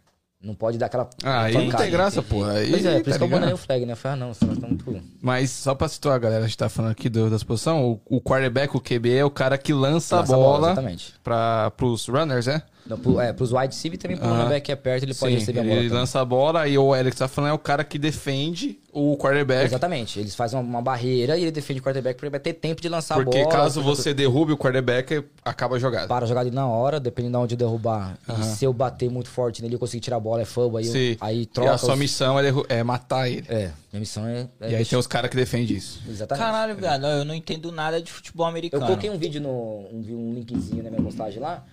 [0.41, 1.09] Não pode dar aquela.
[1.23, 2.53] Ah, aí não tem graça, porra.
[2.53, 3.93] Aí, Pois é, por tá isso que eu abandonei o flag, né?
[3.93, 5.07] Eu falei, ah, não, senão nós estamos muito.
[5.21, 7.99] Mas só pra situar a galera, a gente tá falando aqui do, das posições, o,
[8.17, 11.13] o quarterback, o QB, é o cara que lança, Lança a a bola, bola, exatamente.
[11.23, 12.61] pra, pros runners, né?
[12.85, 15.59] Não, pro, é, pros wide receiver também, pro que é perto, ele pode Sim, receber
[15.59, 15.75] a bola.
[15.75, 15.99] ele também.
[15.99, 19.65] lança a bola e o Alex tá falando é o cara que defende o quarterback.
[19.65, 20.19] Exatamente.
[20.19, 22.81] Eles fazem uma, uma barreira e ele defende o quarterback pra ele vai ter tempo
[22.81, 23.55] de lançar Porque a bola.
[23.55, 26.07] caso porque- você derrube o quarterback, acaba a jogada.
[26.07, 28.17] para a jogada ali na hora, dependendo de onde eu derrubar.
[28.39, 30.87] E se eu bater muito forte nele, eu conseguir tirar a bola, é fumble, aí,
[31.11, 31.71] eu- aí e troca.
[31.73, 33.43] a sua os- missão é, é matar ele.
[33.49, 34.47] É, minha missão é.
[34.61, 36.01] é e aí tem os caras que defendem isso.
[36.07, 36.43] Exatamente.
[36.45, 38.85] Caralho, viado, eu não entendo nada de futebol Eu americano.
[38.85, 39.49] coloquei um vídeo no.
[39.49, 41.63] Um, um linkzinho na minha postagem lá.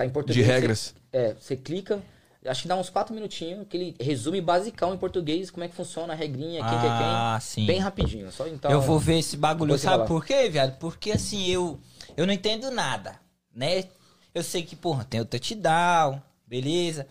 [0.00, 0.38] Tá em português.
[0.38, 0.94] De você- regras.
[1.12, 2.02] é, você clica.
[2.46, 5.74] Acho que dá uns 4 minutinhos, que ele resume basicão em português como é que
[5.74, 7.06] funciona a regrinha, quem que é quem.
[7.06, 7.66] Ah, sim.
[7.66, 8.32] Bem rapidinho.
[8.32, 8.70] Só então.
[8.70, 10.78] eu vou ver esse bagulho, você sabe por quê, viado?
[10.78, 11.78] Porque assim, eu,
[12.16, 13.20] eu não entendo nada,
[13.54, 13.84] né?
[14.34, 17.06] Eu sei que, porra, tem o touchdown, beleza.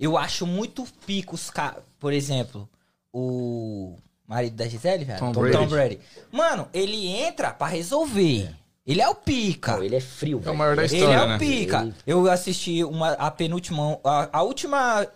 [0.00, 1.82] Eu acho muito pico os caras.
[2.00, 2.66] Por exemplo,
[3.12, 5.18] o marido da Gisele, viado?
[5.18, 6.00] Tom Tom, Brady.
[6.30, 8.56] Mano, ele entra pra resolver.
[8.86, 9.76] Ele é o pica.
[9.76, 10.42] Não, ele é frio.
[10.44, 11.38] É o maior da Ele história, ele é o né?
[11.38, 11.82] pica.
[11.82, 13.98] Ele- Eu assisti uma, a penúltima.
[14.04, 15.06] A, a última.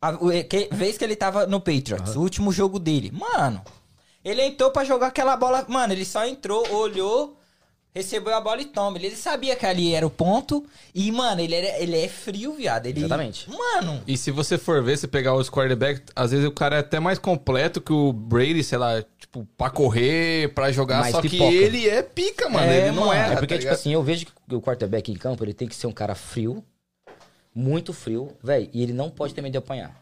[0.00, 3.10] a- o- que- vez que ele tava no Patriots, o último jogo dele.
[3.12, 3.62] Mano,
[4.24, 5.64] ele entrou pra jogar aquela bola.
[5.68, 7.34] Mano, ele só entrou, olhou,
[7.94, 8.98] recebeu a bola e toma.
[8.98, 10.64] Ele sabia que ali era o ponto.
[10.94, 12.84] E, mano, ele, era, ele é frio, viado.
[12.86, 13.48] Ele, Exatamente.
[13.50, 14.02] Mano.
[14.06, 17.00] E se você for ver, se pegar os quarterbacks, às vezes o cara é até
[17.00, 19.02] mais completo que o Brady, sei lá,
[19.40, 21.50] tipo, pra correr, pra jogar, Mais só pipoca.
[21.50, 22.66] que ele é pica, mano.
[22.70, 23.12] É, ele não mano.
[23.20, 23.32] é.
[23.32, 23.74] É porque, tá tipo ligado?
[23.74, 26.64] assim, eu vejo que o quarterback em campo, ele tem que ser um cara frio,
[27.54, 29.94] muito frio, velho, e ele não pode ter medo de apanhar.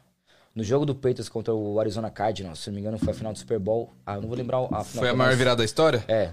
[0.54, 3.32] No jogo do Patriots contra o Arizona Cardinals, se não me engano, foi a final
[3.32, 3.92] do Super Bowl.
[4.06, 4.84] Ah, eu não vou lembrar a final.
[4.84, 6.02] Foi a maior virada da história?
[6.08, 6.32] É.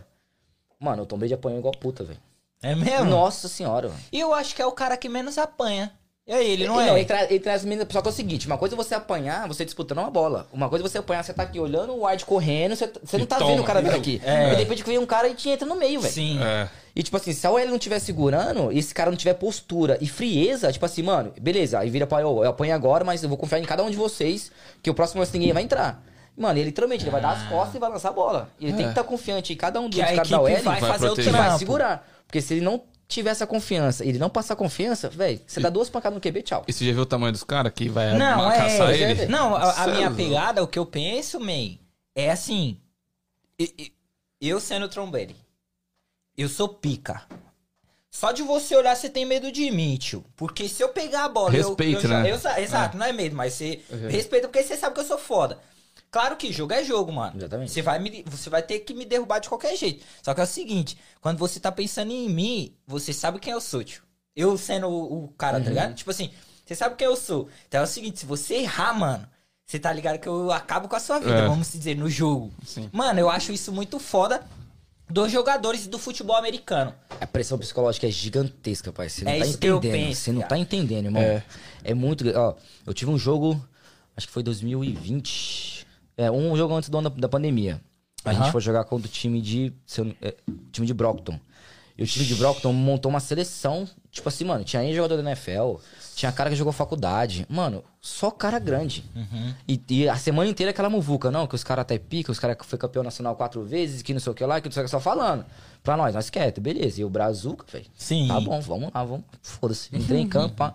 [0.79, 2.19] Mano, o Tom Brady apanhou igual puta, velho.
[2.61, 3.05] É mesmo?
[3.05, 3.99] Nossa senhora, velho.
[4.11, 5.91] E eu acho que é o cara que menos apanha.
[6.25, 6.95] E aí, ele não Ele- é?
[6.99, 7.85] ele, traz, ele traz meninas.
[7.91, 10.47] Só que é o seguinte: uma coisa é você apanhar, você disputando uma bola.
[10.53, 13.25] Uma coisa é você apanhar, você tá aqui olhando o wide correndo, você, você não
[13.25, 13.51] tá toma.
[13.51, 14.21] vendo o cara vir aqui.
[14.23, 14.47] É.
[14.47, 16.13] E de repente vem um cara e te entra no meio, velho.
[16.13, 16.41] Sim.
[16.41, 16.69] É.
[16.95, 19.97] E tipo assim, se a OL não estiver segurando e esse cara não tiver postura
[19.99, 23.27] e frieza, tipo assim, mano, beleza, aí vira pra eu, eu apanho agora, mas eu
[23.27, 24.49] vou confiar em cada um de vocês,
[24.81, 26.01] que o próximo lance ninguém vai entrar.
[26.37, 28.49] Mano, ele literalmente ele vai dar as costas e vai lançar a bola.
[28.61, 31.09] Ele tem que estar confiante em cada um dos caras da equipe OL vai fazer
[31.09, 31.59] o que vai trampo.
[31.59, 32.07] segurar.
[32.25, 32.81] Porque se ele não
[33.13, 36.43] tiver essa confiança e ele não passar confiança, velho, você dá duas pancadas no QB,
[36.43, 36.63] tchau.
[36.67, 38.57] E você já viu o tamanho dos caras que vai Não, é.
[38.57, 39.13] caçar ele?
[39.13, 39.25] vê.
[39.27, 41.77] Não, a, a é minha pegada, o que eu penso, man,
[42.15, 42.79] é assim.
[44.41, 45.33] Eu sendo trombeiro,
[46.37, 47.23] eu sou pica.
[48.11, 50.23] Só de você olhar, você tem medo de mim, tio.
[50.35, 51.55] Porque se eu pegar a bola.
[51.55, 52.31] eu- Respeito, eu, já- né?
[52.31, 55.59] eu exato, não é medo, mas você respeita porque você sabe que eu sou foda.
[56.13, 57.35] Claro que jogo é jogo, mano.
[57.35, 57.71] Exatamente.
[57.71, 60.05] Você vai, me, você vai ter que me derrubar de qualquer jeito.
[60.21, 63.59] Só que é o seguinte: quando você tá pensando em mim, você sabe quem eu
[63.59, 64.03] sou, tio.
[64.35, 65.95] Eu sendo o, o cara, tá ligado?
[65.95, 66.29] Tipo assim,
[66.63, 67.49] você sabe quem eu sou.
[67.67, 69.27] Então é o seguinte: se você errar, mano,
[69.65, 71.47] você tá ligado que eu acabo com a sua vida, É.
[71.47, 72.53] vamos dizer, no jogo.
[72.63, 72.87] Sim.
[72.93, 74.45] Mano, eu acho isso muito foda
[75.09, 76.93] dos jogadores do futebol americano.
[77.19, 79.09] A pressão psicológica é gigantesca, pai.
[79.09, 80.05] Você não É tá isso que eu entendendo.
[80.09, 80.49] penso, Você não cara.
[80.49, 81.21] tá entendendo, irmão.
[81.23, 81.43] É.
[81.83, 81.93] É.
[81.95, 82.23] muito.
[82.37, 82.53] Ó,
[82.85, 83.59] eu tive um jogo,
[84.15, 85.82] acho que foi 2020.
[86.17, 87.81] É, um jogo antes do ano da, da pandemia.
[88.25, 88.43] A Aham.
[88.43, 89.73] gente foi jogar contra o time de.
[89.85, 90.33] se eu não- é,
[90.71, 91.39] time de Brockton.
[91.95, 93.87] E o time de Brockton montou uma seleção.
[94.09, 95.75] Tipo assim, mano, tinha aí jogador da NFL,
[96.15, 97.45] tinha cara que jogou faculdade.
[97.47, 99.03] Mano, só cara grande.
[99.15, 99.53] Uhum.
[99.67, 102.57] E, e a semana inteira aquela muvuca, não, que os caras até pica, os caras
[102.57, 104.81] que foi campeão nacional quatro vezes, que não sei o que lá, que não sei
[104.81, 105.45] o que, só falando.
[105.83, 106.99] Pra nós, nós quieto, beleza.
[107.01, 107.85] E o Brazuca, velho.
[107.95, 108.27] Sim.
[108.27, 109.25] Tá bom, vamos lá, vamos.
[109.41, 109.95] Foda-se.
[109.95, 110.73] Entrei em campo, pá.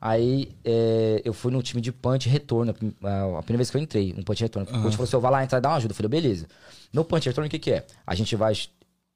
[0.00, 3.80] Aí é, eu fui no time de punch retorno, a a primeira vez que eu
[3.80, 4.68] entrei, um punch retorno.
[4.68, 5.92] O coach falou assim: eu vai lá entrar e dar uma ajuda.
[5.92, 6.46] Eu falei, beleza.
[6.92, 7.86] No punch retorno, o que, que é?
[8.06, 8.52] A gente vai.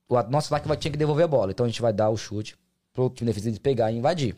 [0.08, 1.52] O nosso ataque vai tinha que devolver a bola.
[1.52, 2.56] Então a gente vai dar o chute
[2.92, 4.34] pro time defensivo pegar e invadir.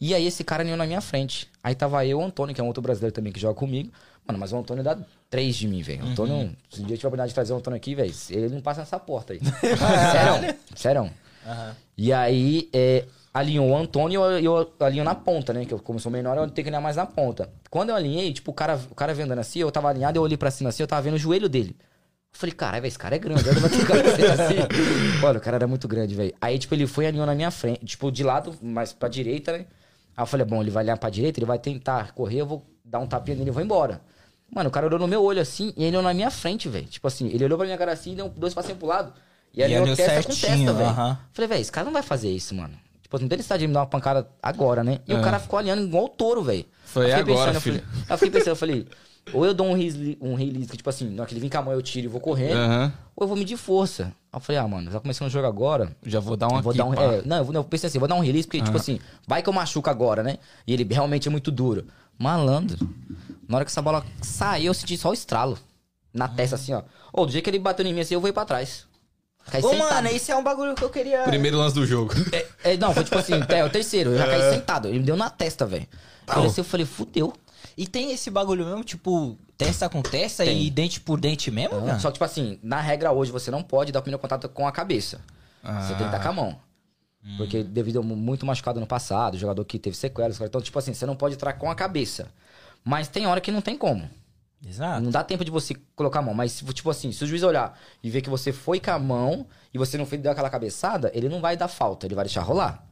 [0.00, 1.48] E aí esse cara nem na minha frente.
[1.62, 3.90] Aí tava eu o Antônio, que é um outro brasileiro também que joga comigo.
[4.26, 6.04] Mano, mas o Antônio dá três de mim, velho.
[6.04, 8.12] O Antônio, se um dia eu tiver a oportunidade de trazer o Antônio aqui, velho,
[8.30, 9.40] ele não passa nessa porta aí.
[10.12, 11.10] sério, sério.
[11.46, 11.76] Aham.
[11.96, 13.04] E aí, é,
[13.34, 15.64] alinhou o Antônio e eu, eu alinho na ponta, né?
[15.64, 17.50] Que eu, como sou menor, eu tenho que alinhar mais na ponta.
[17.68, 20.36] Quando eu alinhei, tipo, o cara, o cara andando assim, eu tava alinhado, eu olhei
[20.36, 21.76] pra cima assim, eu tava vendo o joelho dele.
[22.32, 24.02] Eu falei, caralho, velho, esse cara é grande, olha o cara
[24.44, 24.54] assim.
[25.20, 26.32] Mano, o cara era muito grande, velho.
[26.40, 29.52] Aí, tipo, ele foi e alinhou na minha frente, tipo, de lado, mas pra direita,
[29.52, 29.66] né?
[30.16, 32.64] Aí eu falei, bom, ele vai alinhar pra direita, ele vai tentar correr, eu vou
[32.84, 34.00] dar um tapinha nele e vou embora.
[34.52, 36.86] Mano, o cara olhou no meu olho assim e ele olhou na minha frente, velho.
[36.86, 39.12] Tipo assim, ele olhou pra minha cara assim e deu dois passinhos pro lado.
[39.52, 40.90] E E alinhou testa com certinho, testa, velho.
[40.90, 41.18] aham.
[41.32, 42.78] Falei, velho, esse cara não vai fazer isso, mano.
[43.18, 44.98] Tipo, não tem necessidade de me dar uma pancada agora, né?
[45.06, 45.18] E É.
[45.18, 46.64] o cara ficou olhando igual o touro, velho.
[46.84, 47.82] Foi Eu agora, pensando, eu filho.
[47.82, 48.86] falei- Aí eu fiquei pensando, eu falei,
[49.32, 51.48] ou eu dou um release, um release que, tipo assim, na hora que ele vem
[51.50, 52.92] com a mão eu tiro e vou correndo, Aham.
[53.16, 54.04] ou eu vou medir força.
[54.32, 56.62] Aí eu falei, ah, mano, já começando o jogo agora, Já vou dar um eu
[56.62, 56.94] vou aqui, dar um.
[56.94, 59.42] é, não, eu, vou- eu pensei assim, vou dar um release, porque, tipo assim, vai
[59.42, 60.38] que eu machuco agora, né?
[60.66, 61.86] E ele realmente é muito duro.
[62.18, 62.88] Malandro.
[63.48, 65.58] Na hora que essa bola saiu, eu senti só o estralo.
[66.12, 66.82] Na testa, assim, ó.
[67.12, 68.86] Ô, do jeito que ele bateu em mim assim, eu vou ir pra trás.
[69.50, 69.88] Caí Ô, sentado.
[69.94, 71.22] mano, esse é um bagulho que eu queria.
[71.24, 72.12] Primeiro lance do jogo.
[72.64, 74.10] É, não, foi tipo assim, é, o terceiro.
[74.12, 74.88] Eu já caí sentado.
[74.88, 75.86] Ele me deu na testa, velho.
[76.26, 77.32] Olha assim, eu falei, fudeu.
[77.76, 80.62] E tem esse bagulho mesmo, tipo, testa com testa Tem.
[80.62, 81.98] e dente por dente mesmo, cara?
[81.98, 84.66] Só que, tipo assim, na regra hoje, você não pode dar o primeiro contato com
[84.66, 85.20] a cabeça.
[85.62, 86.58] Você tem que dar com a mão.
[87.36, 90.92] Porque devido a mu- muito machucado no passado, jogador que teve sequelas, então, tipo assim,
[90.94, 92.28] você não pode entrar com a cabeça.
[92.84, 94.08] Mas tem hora que não tem como.
[94.66, 95.00] Exato.
[95.02, 96.34] Não dá tempo de você colocar a mão.
[96.34, 99.46] Mas, tipo assim, se o juiz olhar e ver que você foi com a mão
[99.72, 102.42] e você não fez, deu aquela cabeçada, ele não vai dar falta, ele vai deixar
[102.42, 102.84] rolar.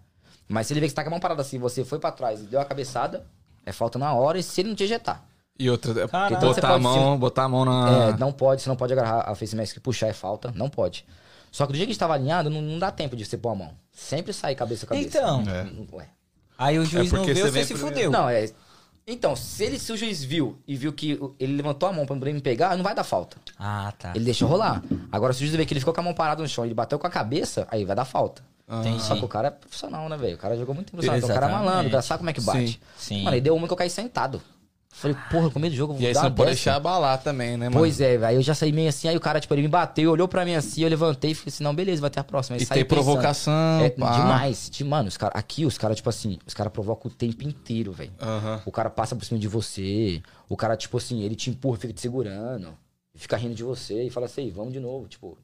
[0.49, 2.13] Mas se ele ver que você tá com a mão parada assim, você foi pra
[2.13, 3.25] trás e deu a cabeçada,
[3.65, 5.25] é falta na hora e se ele não te ejetar.
[5.59, 6.35] E outra, é Caralho.
[6.41, 8.09] botar Você a pode mão, botar a mão na...
[8.09, 10.69] É, não pode, você não pode agarrar a face mask e puxar, é falta, não
[10.69, 11.07] pode.
[11.51, 13.37] Só que do dia que a gente tava alinhado, não, não dá tempo de você
[13.37, 13.75] pôr a mão.
[13.93, 15.07] Sempre sai cabeça a cabeça.
[15.19, 15.43] Então.
[15.49, 15.95] É.
[15.95, 16.09] Ué.
[16.59, 17.95] Aí o juiz É não viu, você você se primeiro.
[17.97, 18.11] fudeu.
[18.11, 18.51] Não, é.
[19.07, 22.17] Então, se, ele, se o juiz viu e viu que ele levantou a mão pra
[22.17, 23.37] me pegar, não vai dar falta.
[23.59, 24.13] Ah, tá.
[24.15, 24.83] Ele deixa rolar.
[25.11, 26.69] Agora, se o juiz ver que ele ficou com a mão parada no chão e
[26.69, 28.43] ele bateu com a cabeça, aí vai dar falta.
[28.69, 29.03] Entendi.
[29.03, 30.37] Só que o cara é profissional, né, velho?
[30.37, 31.19] O cara jogou muito tempo profissional.
[31.19, 32.81] Então, o cara é malandro, sabe como é que bate.
[32.97, 33.23] Sim, sim.
[33.25, 34.41] Mano, aí deu uma que eu caí sentado.
[34.95, 36.55] Falei, porra, com medo do jogo, vou E aí dar você não pode dessa.
[36.65, 37.79] deixar abalar também, né, mano?
[37.81, 38.27] Pois é, velho.
[38.27, 40.45] Aí eu já saí meio assim, aí o cara, tipo, ele me bateu, olhou pra
[40.45, 42.57] mim assim, eu levantei e falei assim, não, beleza, vai ter a próxima.
[42.57, 42.89] Aí E tem pensando.
[43.05, 44.13] provocação, É, pá.
[44.13, 44.69] demais.
[44.71, 47.91] De- Mano, os cara, aqui os caras, tipo assim, os caras provocam o tempo inteiro,
[47.91, 48.13] velho.
[48.67, 51.93] O cara passa por cima de você, o cara, tipo assim, ele te empurra, fica
[51.95, 52.69] te segurando,
[53.15, 55.39] fica rindo de você e fala assim, "Ei, vamos de novo, tipo,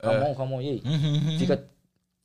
[0.00, 0.16] com É.
[0.16, 0.82] a mão, com a mão, e aí?
[0.84, 1.38] Uhum, uhum.
[1.38, 1.54] Fica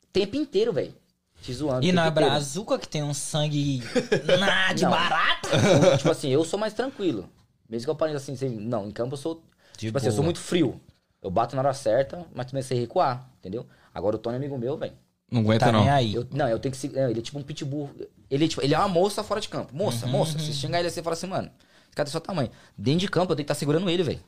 [0.01, 0.93] o tempo inteiro, velho.
[1.41, 1.85] Te zoando.
[1.85, 2.29] E na inteiro.
[2.29, 3.81] brazuca que tem um sangue
[4.39, 4.91] nah, de Não.
[4.91, 5.49] barata.
[5.91, 7.29] Eu, tipo assim, eu sou mais tranquilo.
[7.69, 9.43] Mesmo que eu parei assim, sem- não, em campo eu sou.
[9.77, 10.25] De tipo assim, eu sou boa.
[10.25, 10.79] muito frio.
[11.21, 13.65] Eu bato na hora certa, mas também sei recuar, entendeu?
[13.93, 14.93] Agora o Tony é amigo meu, velho.
[15.31, 15.81] Não aguenta, Tá não.
[15.81, 16.15] nem aí.
[16.15, 16.95] Eu- Não, eu tenho que ser.
[16.97, 17.89] Ele é tipo um pitbull.
[18.29, 19.75] Ele, é tipo, ele é uma moça fora de campo.
[19.75, 20.37] Moça, Uhum, moça.
[20.39, 21.47] Se xingar ele assim, fala assim, mano,
[21.87, 22.49] esse cara tem seu tamanho.
[22.77, 24.19] Dentro de campo, eu tenho que estar segurando ele, velho.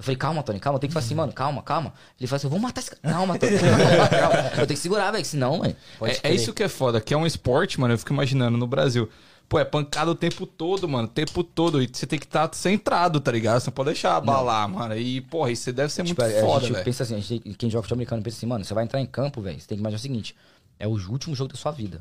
[0.00, 0.76] Eu falei, calma, Tony, calma.
[0.76, 1.92] Eu tenho que falar assim, mano, calma, calma.
[2.18, 3.14] Ele fala assim, eu vou matar esse cara.
[3.14, 4.36] Calma, Tony, calma, calma.
[4.48, 5.76] Eu tenho que segurar, velho, senão, velho.
[6.22, 8.66] É, é isso que é foda, que é um esporte, mano, eu fico imaginando, no
[8.66, 9.10] Brasil.
[9.46, 11.82] Pô, é pancada o tempo todo, mano, o tempo todo.
[11.82, 13.60] E você tem que estar centrado, tá ligado?
[13.60, 14.96] Você não pode deixar abalar, mano.
[14.96, 16.84] E, porra, isso deve ser Tipo, muito a- foda, velho.
[16.84, 19.06] pensa assim, a gente, quem joga futebol americano pensa assim, mano, você vai entrar em
[19.06, 20.34] campo, velho, você tem que imaginar o seguinte,
[20.78, 22.00] é o último jogo da sua vida.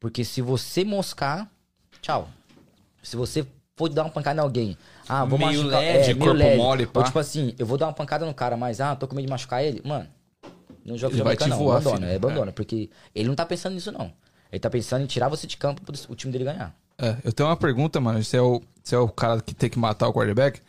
[0.00, 1.50] Porque se você moscar,
[2.00, 2.28] tchau.
[3.02, 3.44] Se você
[3.78, 4.76] for dar uma pancada em alguém,
[5.08, 6.56] ah, vou Meio machucar, leve, é, corpo leve.
[6.56, 7.00] mole, pá.
[7.00, 9.26] Ou tipo assim, eu vou dar uma pancada no cara, mas ah, tô com medo
[9.26, 10.06] de machucar ele, mano,
[10.84, 12.10] não joga Ele vai te não, voar, abandona, filho.
[12.10, 14.12] é, abandona, porque ele não tá pensando nisso não.
[14.50, 16.74] Ele tá pensando em tirar você de campo pro o time dele ganhar.
[16.96, 18.22] É, eu tenho uma pergunta, mano.
[18.24, 20.60] Você é, o, você é o cara que tem que matar o quarterback?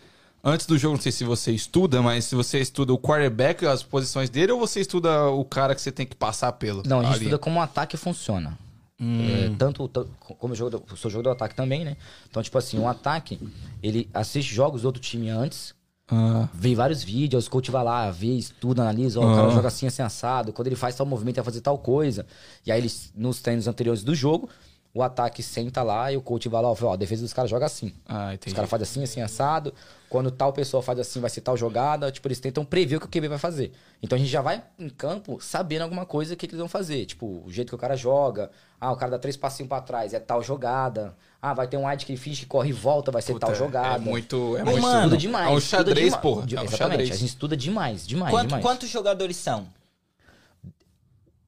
[0.43, 3.67] Antes do jogo, não sei se você estuda, mas se você estuda o quarterback e
[3.67, 6.83] as posições dele, ou você estuda o cara que você tem que passar pelo?
[6.85, 7.23] Não, a gente ali?
[7.25, 8.57] estuda como o ataque funciona.
[9.01, 11.95] É, tanto, tanto- como eu jogo do, sou jogo do ataque também, né?
[12.29, 13.39] Então, tipo assim, um ataque,
[13.81, 15.73] ele assiste jogos do outro time antes,
[16.11, 19.35] Ah, vê vários vídeos, o coach vai lá, vê, estuda, analisa, ó, o Ah.
[19.35, 22.25] cara joga assim, assim, assado, quando ele faz tal movimento, ele vai fazer tal coisa.
[22.65, 24.49] E aí, eles, nos treinos anteriores do jogo,
[24.93, 27.65] o ataque senta lá e o coach vai lá, ó, a defesa dos caras joga
[27.67, 27.93] assim.
[28.07, 29.73] ah Os caras fazem assim, assim, assado.
[30.09, 32.11] Quando tal pessoa faz assim, vai ser tal jogada.
[32.11, 33.71] Tipo, eles tentam prever o que o QB vai fazer.
[34.01, 37.05] Então a gente já vai em campo sabendo alguma coisa que, que eles vão fazer.
[37.05, 38.49] Tipo, o jeito que o cara joga.
[38.81, 41.15] Ah, o cara dá três passinhos pra trás, é tal jogada.
[41.39, 43.55] Ah, vai ter um wide que finge que corre e volta, vai ser Puta, tal
[43.55, 43.95] é- jogada.
[43.95, 44.57] É muito.
[44.57, 44.81] É muito.
[44.81, 45.47] mano, Estuda demais.
[45.47, 46.45] É um estuda xadrez, porra.
[46.47, 46.91] de- É um Exatamente.
[46.91, 47.11] xadrez.
[47.11, 48.63] A gente estuda demais, demais, Quanto- demais.
[48.65, 49.67] quantos jogadores são?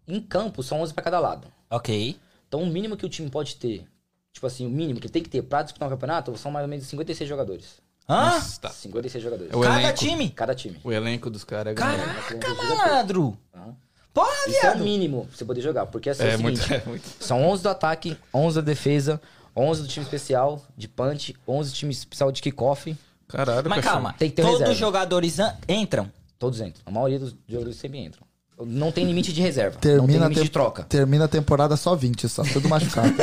[0.08, 1.48] Em campo, são 11 pra cada lado.
[1.70, 2.20] Ok.
[2.52, 3.86] Então, o mínimo que o time pode ter,
[4.34, 6.70] tipo assim, o mínimo que tem que ter pra disputar um campeonato, são mais ou
[6.70, 7.80] menos 56 jogadores.
[8.10, 8.26] Hã?
[8.32, 8.70] Nossa, tá.
[8.70, 9.54] 56 jogadores.
[9.54, 9.98] É o Cada elenco.
[9.98, 10.30] time?
[10.32, 10.78] Cada time.
[10.84, 11.96] O elenco dos caras é grande.
[12.38, 13.38] Caraca, malandro.
[13.56, 13.74] Aham.
[14.14, 14.84] Porra, Isso é o viado.
[14.84, 15.86] mínimo pra você poder jogar.
[15.86, 17.08] Porque assim, é, É o muito, seguinte, é muito.
[17.24, 19.22] são 11 do ataque, 11 da defesa,
[19.56, 22.94] 11 do time especial de punch, 11 do time especial de kickoff.
[23.30, 24.74] Caralho, Mas calma, Tem que ter todos reserva.
[24.74, 26.12] os jogadores an- entram?
[26.38, 26.82] Todos entram.
[26.86, 28.28] A maioria dos jogadores sempre entram.
[28.64, 29.74] Não tem limite de reserva.
[29.76, 30.84] não tem Termina, limite tem- de troca.
[30.84, 32.44] termina a temporada só 20, só.
[32.44, 33.12] Tudo machucado.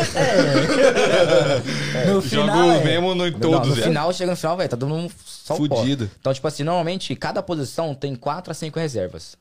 [2.07, 2.85] No Joga final, o é.
[2.85, 3.87] Memo no, em Não, todos, no velho.
[3.87, 5.55] final, chega no final, velho, tá dando um só.
[5.57, 6.11] Fudido.
[6.21, 9.37] Então, tipo assim, normalmente, cada posição tem 4 a 5 reservas.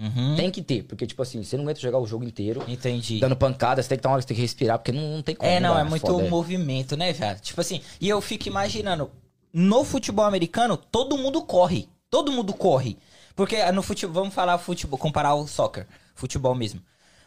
[0.00, 0.34] Uhum.
[0.36, 3.20] Tem que ter, porque, tipo assim, você não aguenta jogar o jogo inteiro Entendi.
[3.20, 5.16] dando pancada, você tem que ter uma hora que você tem que respirar, porque não,
[5.16, 5.48] não tem como.
[5.50, 6.28] É, não, é muito foda, é.
[6.28, 7.38] movimento, né, velho?
[7.40, 9.10] Tipo assim, e eu fico imaginando,
[9.52, 11.88] no futebol americano, todo mundo corre.
[12.10, 12.98] Todo mundo corre.
[13.34, 16.80] Porque no futebol, vamos falar futebol, comparar o soccer, futebol mesmo.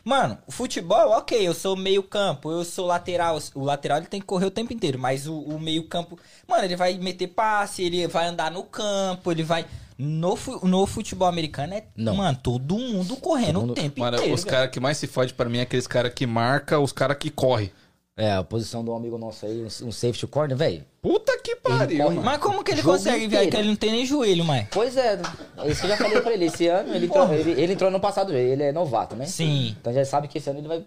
[0.03, 3.39] Mano, o futebol, ok, eu sou meio campo, eu sou lateral.
[3.55, 6.63] O lateral ele tem que correr o tempo inteiro, mas o, o meio campo, mano,
[6.63, 9.65] ele vai meter passe, ele vai andar no campo, ele vai.
[9.97, 12.15] No, no futebol americano é, Não.
[12.17, 14.35] mano, todo mundo correndo Todo mundo- o tempo Mano, inteiro.
[14.35, 14.51] os velho.
[14.53, 17.29] caras que mais se fode pra mim é aqueles caras que marca, os caras que
[17.29, 17.71] corre.
[18.17, 20.83] É, a posição do amigo nosso aí, um, um safety corner, velho.
[21.01, 22.19] Puta que pariu, corre.
[22.19, 23.51] Mas como que ele Jogo consegue, velho?
[23.51, 24.65] Que ele não tem nem joelho, mãe.
[24.71, 25.19] Pois é,
[25.57, 26.45] é isso que eu já falei pra ele.
[26.45, 29.25] Esse ano ele entrou, ele, ele entrou no passado, ele é novato, né?
[29.25, 29.75] Sim.
[29.81, 30.85] Então já sabe que esse ano ele vai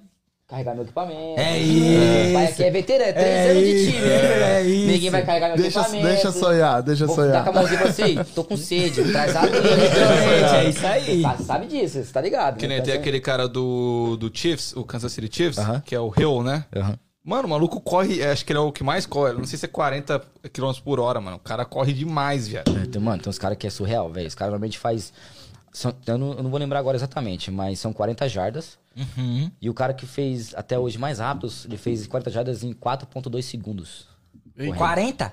[0.49, 1.39] carregar meu equipamento.
[1.39, 2.33] É isso.
[2.33, 4.07] Vai aqui é veterano, é três É anos de isso, time.
[4.07, 4.53] né?
[4.53, 4.87] é isso.
[4.87, 6.07] Ninguém vai carregar meu deixa, equipamento.
[6.09, 7.33] deixa sonhar, deixa Vou sonhar.
[7.33, 9.51] dar com a mãozinha pra você, tô com sede, traz água.
[9.51, 11.21] Literalmente, é isso aí.
[11.23, 12.57] Tá, sabe disso, você tá ligado.
[12.57, 12.77] Que né?
[12.77, 15.83] nem tem Então, aquele cara do, do Chiefs, o Kansas City Chiefs, Aham.
[15.85, 16.65] que é o Hill, né?
[16.75, 16.99] Aham.
[17.25, 19.35] Mano, o maluco corre, é, acho que ele é o que mais corre.
[19.35, 20.19] Não sei se é 40
[20.53, 21.37] km por hora, mano.
[21.37, 22.73] O cara corre demais, viado.
[22.87, 24.27] Tem- mano, tem uns caras que é surreal, velho.
[24.29, 25.13] Os caras normalmente faz.
[25.73, 28.79] são- eu, não, eu não vou lembrar agora exatamente, mas são 40 jardas.
[28.97, 29.51] Uhum.
[29.61, 33.43] E o cara que fez até hoje mais rápido, ele fez 40 jardas em 4,2
[33.45, 34.09] segundos.
[34.57, 34.77] Correndo.
[34.77, 35.33] 40?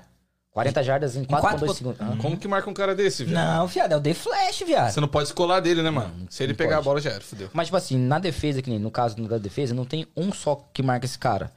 [0.52, 2.00] 40 jardas em 4,2 4,2 segundos.
[2.00, 2.16] Aham.
[2.18, 3.42] Como que marca um cara desse, viado?
[3.58, 4.90] Não, viado, é o The Flash, viado.
[4.92, 6.12] Você não pode escolar dele, né, mano?
[6.30, 6.80] Se ele não pegar pode.
[6.80, 7.50] a bola, já era, fodeu.
[7.52, 10.54] Mas, tipo assim, na defesa, que nem no caso da defesa, não tem um só
[10.72, 11.50] que marca esse cara.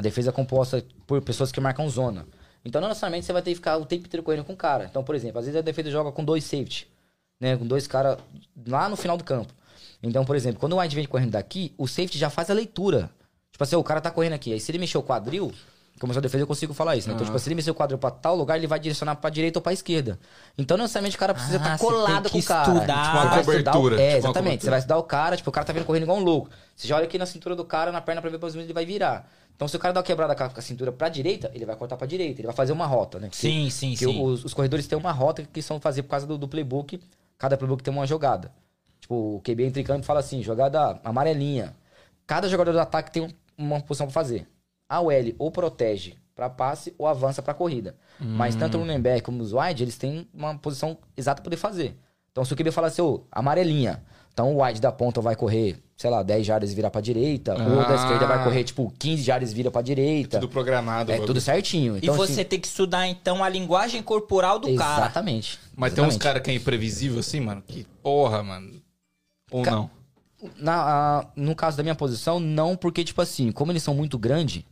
[0.00, 2.26] A defesa é composta por pessoas que marcam zona.
[2.64, 4.86] Então, não necessariamente você vai ter que ficar o tempo inteiro correndo com o cara.
[4.86, 6.88] Então, por exemplo, às vezes a defesa joga com dois safety,
[7.38, 7.54] né?
[7.54, 8.16] Com dois caras
[8.66, 9.52] lá no final do campo.
[10.02, 13.10] Então, por exemplo, quando o wide vem correndo daqui, o safety já faz a leitura.
[13.52, 14.54] Tipo assim, o cara tá correndo aqui.
[14.54, 15.52] Aí se ele mexer o quadril,
[16.00, 17.14] como eu sou defesa, eu consigo falar isso, né?
[17.14, 19.58] Então, tipo, se ele mexer o quadril pra tal lugar, ele vai direcionar pra direita
[19.58, 20.18] ou pra esquerda.
[20.58, 22.72] Então, não necessariamente o cara precisa Ah, estar você colado tem com o cara.
[22.74, 23.04] estudar.
[23.04, 24.34] Tipo uma vai estudar o- cobertura, É, tipo exatamente.
[24.34, 24.60] cobertura.
[24.60, 26.50] Você vai estudar o cara, tipo, o cara tá vindo correndo igual um louco.
[26.74, 28.84] Você já olha aqui na cintura do cara, na perna pra ver pra ele vai
[28.86, 29.30] virar.
[29.54, 31.96] Então, se o cara dá uma quebrada com a, cintura pra direita, ele vai cortar
[31.98, 32.40] pra direita.
[32.40, 33.28] Ele vai fazer uma rota, né?
[33.28, 34.22] Que- Sim, sim, que sim.
[34.24, 36.98] Os, os corredores têm uma rota que são fazer por causa do, do playbook.
[37.36, 38.50] Cada playbook tem uma jogada.
[39.00, 41.74] Tipo, o QB entra em campo e fala assim, jogada amarelinha.
[42.26, 44.46] Cada jogador do ataque tem um- uma posição pra fazer.
[44.90, 47.94] A OL ou protege pra passe ou avança pra corrida.
[48.18, 51.56] Mas tanto o running back como os wide, eles têm uma posição exata pra poder
[51.56, 51.96] fazer.
[52.32, 54.02] Então, se o QB fala assim, ô, amarelinha.
[54.32, 57.54] Então, o wide da ponta vai correr, sei lá, 10 jardas e virar pra direita.
[57.54, 57.94] O da Ah.
[57.96, 60.38] esquerda vai correr, tipo, 15 jardas e vira pra direita.
[60.38, 61.10] Tudo programado.
[61.10, 61.26] é bagulho.
[61.26, 61.96] tudo certinho.
[61.96, 65.02] E Então, você assim, tem que estudar, então, a linguagem corporal do cara.
[65.04, 65.58] Exatamente.
[65.76, 66.22] Mas tem uns Exatamente.
[66.22, 67.62] caras que é imprevisível assim, mano.
[67.66, 68.80] Que porra, mano.
[69.50, 69.90] Ou Ca- não?
[70.56, 70.74] Na,
[71.20, 74.62] a- no caso da minha posição, não, porque, tipo assim, como eles são muito grandes,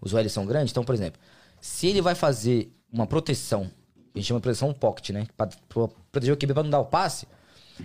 [0.00, 1.20] os OLs são grandes, então, por exemplo,
[1.60, 3.70] se ele vai fazer uma proteção,
[4.14, 5.26] a gente chama de proteção pocket, né?
[5.36, 7.26] Pra, pra proteger o QB pra não dar o passe,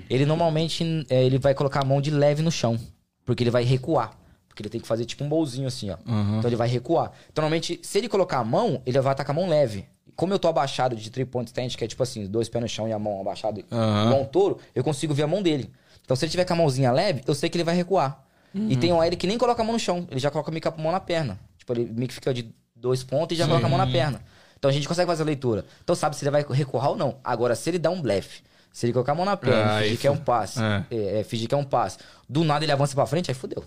[0.10, 2.80] ele normalmente é, ele vai colocar a mão de leve no chão,
[3.26, 4.18] porque ele vai recuar.
[4.48, 5.98] Porque ele tem que fazer tipo um bolzinho assim, ó.
[6.38, 7.12] Então ele vai recuar.
[7.32, 9.88] Então, normalmente, se ele colocar a mão, ele vai atacar a mão leve.
[10.16, 12.70] Como eu tô abaixado de three point stand, que é tipo assim, dois pés no
[12.70, 14.06] chão e a mão abaixada, Aham.
[14.06, 15.72] igual um touro, eu consigo ver a mão dele.
[16.04, 18.24] Então, se ele tiver com a mãozinha leve, eu sei que ele vai recuar.
[18.54, 20.78] E tem um OL que nem coloca a mão no chão, ele já coloca a
[20.80, 21.40] mão na perna.
[21.64, 24.22] Tipo, ele meio que fica de dois pontos e já coloca a mão na perna.
[24.60, 25.66] Então a gente consegue fazer a leitura.
[25.82, 27.18] Então sabe se ele vai recuar ou não.
[27.24, 29.98] Agora, se ele dá um blefe, se ele colocar a mão na perna, Ah, fingir
[29.98, 30.86] que é um passe, é.
[30.92, 31.98] é, é, fingir que é um passe,
[32.28, 33.64] do nada ele avança pra frente, aí fudeu.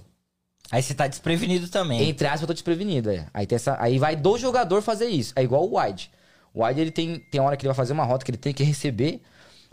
[0.71, 2.09] Aí você tá desprevenido também.
[2.09, 3.11] Entre aspas, eu tô desprevenido.
[3.11, 3.27] É.
[3.33, 5.33] Aí, tem essa, aí vai do jogador fazer isso.
[5.37, 6.11] É igual o wide.
[6.53, 8.53] O wide, ele tem, tem hora que ele vai fazer uma rota que ele tem
[8.53, 9.23] que receber.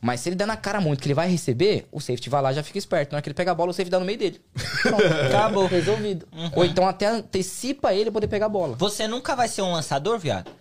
[0.03, 2.51] Mas se ele der na cara muito que ele vai receber, o safety vai lá
[2.51, 3.13] e já fica esperto.
[3.13, 4.41] Na hora que ele pega a bola, o safety dá no meio dele.
[4.83, 5.65] Pronto, acabou.
[5.65, 6.27] Resolvido.
[6.53, 8.75] Ou então até antecipa ele poder pegar a bola.
[8.75, 10.51] Você nunca vai ser um lançador, viado?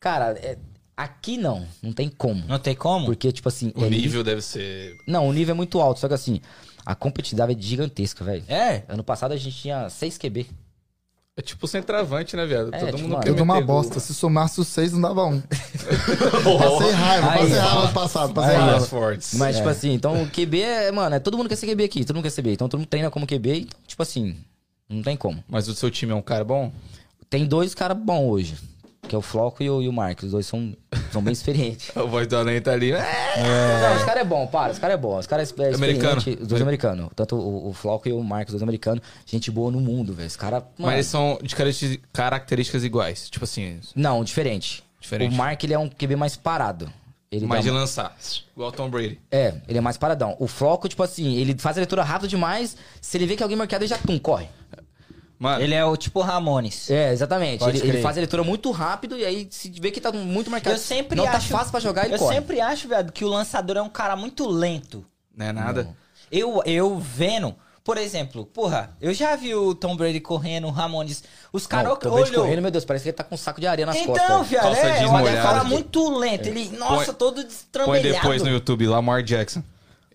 [0.00, 0.58] Cara, é-
[0.96, 1.64] aqui não.
[1.80, 2.44] Não tem como.
[2.48, 3.06] Não tem como?
[3.06, 3.72] Porque, tipo assim...
[3.76, 4.96] O é nível deve ser.
[5.06, 6.00] Não, o nível é muito alto.
[6.00, 6.40] Só que assim,
[6.84, 8.42] a competitividade é gigantesca, velho.
[8.48, 8.82] É?
[8.88, 10.48] Ano passado a gente tinha 6 QB.
[11.36, 12.72] É tipo centroavante, né, viado?
[12.72, 13.98] É, Todo tipo, mundo quer Tudo uma bosta.
[13.98, 15.40] Se somasse os seis, não dava um.
[15.42, 18.80] passei raiva, Aí, passei raiva ano passado, passei raiva.
[18.86, 19.34] fortes.
[19.34, 22.04] Mas, tipo assim, então o QB é, mano, é todo mundo quer ser QB aqui,
[22.04, 22.52] todo mundo quer ser QB.
[22.52, 24.36] Então todo mundo treina como QB, então, tipo assim,
[24.88, 25.42] não tem como.
[25.48, 26.70] Mas o seu time é um cara bom?
[27.28, 28.54] Tem dois caras bons hoje,
[29.08, 30.24] que é o Floco e o, e o Marcos.
[30.26, 30.74] Os dois são,
[31.12, 31.90] são bem experientes.
[31.96, 32.92] A voz do Além tá ali.
[32.92, 32.98] É.
[33.80, 35.18] Não, os caras é bom, para, os caras é bom.
[35.18, 36.18] Os caras é Americano.
[36.18, 37.10] experiente, Os dois americanos.
[37.14, 39.02] Tanto o, o Floco e o Marcos, os dois americanos.
[39.26, 40.28] Gente boa no mundo, velho.
[40.28, 40.62] Os caras.
[40.78, 41.54] Mas eles são de
[42.12, 43.28] características- iguais.
[43.30, 43.80] Tipo assim.
[43.94, 44.82] Não, diferente.
[45.00, 45.34] Diferente.
[45.34, 46.90] O Mark, ele é um QB mais parado.
[47.30, 48.16] Ele Mais dá de lançar.
[48.54, 49.18] Igual o Tom Brady.
[49.30, 50.36] É, ele é mais paradão.
[50.38, 52.76] O Floco, tipo assim, ele faz a leitura rápido demais.
[53.00, 54.46] Se ele vê que alguém marcado, ele já tum, corre.
[55.38, 56.88] Mano, Ele é o tipo Ramones.
[56.90, 57.62] É, exatamente.
[57.64, 60.76] Ele, ele faz a leitura muito rápido e aí se vê que tá muito marcado.
[60.76, 61.32] Eu sempre não acho.
[61.48, 62.34] tá fácil pra jogar, ele eu corre.
[62.34, 65.04] sempre acho, velho, que o lançador é um cara muito lento.
[65.36, 65.88] não é nada.
[66.32, 71.22] Eu, eu vendo, por exemplo, porra, eu já vi o Tom Brady correndo, o Ramones.
[71.52, 72.42] Os caras olhou.
[72.42, 74.46] correndo, meu Deus, parece que ele tá com um saco de areia nas Então, costas.
[74.48, 75.42] viado, Calça é, olha, é um molhada.
[75.42, 76.46] cara muito lento.
[76.48, 78.14] Ele, nossa, Põe- todo Põe destrambelhado.
[78.14, 79.62] depois no YouTube, Lamar Jackson.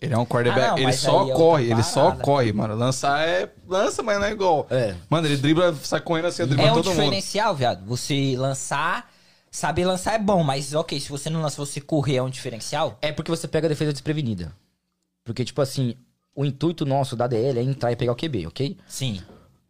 [0.00, 2.74] Ele é um quarterback, Ah, não, ele só é corre, ele só corre, mano.
[2.74, 3.50] Lançar é.
[3.68, 4.66] Lança, mas não é igual.
[4.70, 4.94] É.
[5.10, 6.96] Mano, ele dribla, sai correndo assim, dribla É um todo mundo.
[6.96, 7.84] diferencial, viado.
[7.84, 9.10] Você lançar,
[9.50, 12.96] saber lançar é bom, mas ok, se você não lança, você correr é um diferencial?
[13.02, 14.52] É porque você pega a defesa desprevenida.
[15.22, 15.94] Porque, tipo assim,
[16.34, 18.78] o intuito nosso da DL é entrar e pegar o QB, ok?
[18.88, 19.20] Sim.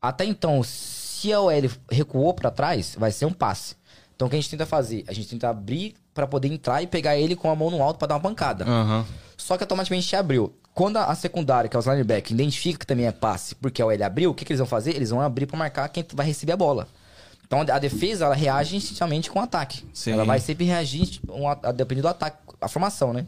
[0.00, 1.52] Até então, se a OL
[1.90, 3.74] recuou pra trás, vai ser um passe.
[4.20, 5.02] Então o que a gente tenta fazer?
[5.08, 7.96] A gente tenta abrir pra poder entrar e pegar ele com a mão no alto
[7.96, 8.66] pra dar uma pancada.
[8.66, 9.06] Aham.
[9.34, 10.54] Só que automaticamente a gente abriu.
[10.74, 14.04] Quando a secundária, que é os linebackers, identifica que também é passe, porque a OL
[14.04, 14.94] abriu, o que, que eles vão fazer?
[14.94, 16.86] Eles vão abrir pra marcar quem vai receber a bola.
[17.46, 19.88] Então a defesa, ela reage instintivamente com o ataque.
[19.94, 20.12] Sim.
[20.12, 23.24] Ela vai sempre reagir um a, depender do ataque, a formação, né?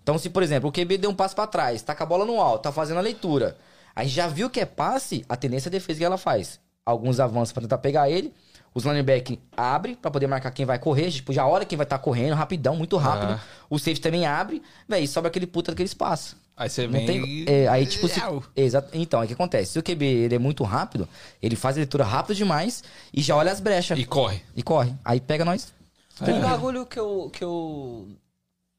[0.00, 2.24] Então se, por exemplo, o QB deu um passo pra trás, tá com a bola
[2.24, 3.56] no alto, tá fazendo a leitura.
[3.96, 6.60] Aí já viu que é passe, a tendência é a defesa que ela faz.
[6.84, 8.32] Alguns avanços pra tentar pegar ele,
[8.76, 11.98] os linebackers abrem pra poder marcar quem vai correr, tipo, já olha quem vai estar
[11.98, 13.32] correndo, rapidão, muito rápido.
[13.32, 13.40] Ah.
[13.70, 16.36] O safety também abre, véi, sobra aquele puta daquele espaço.
[16.54, 17.06] Aí você Não vem.
[17.06, 18.20] tem, é, aí, tipo, se,
[18.54, 19.72] exato, então, o que acontece?
[19.72, 21.08] Se o QB ele é muito rápido,
[21.40, 23.98] ele faz a leitura rápido demais e já olha as brechas.
[23.98, 24.42] E corre.
[24.54, 24.92] E corre.
[25.02, 25.72] Aí pega nós.
[26.20, 28.06] Um bagulho que eu, que eu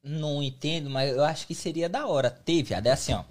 [0.04, 2.38] não entendo, mas eu acho que seria da hora.
[2.46, 2.86] Viado.
[2.86, 3.24] É assim, ó.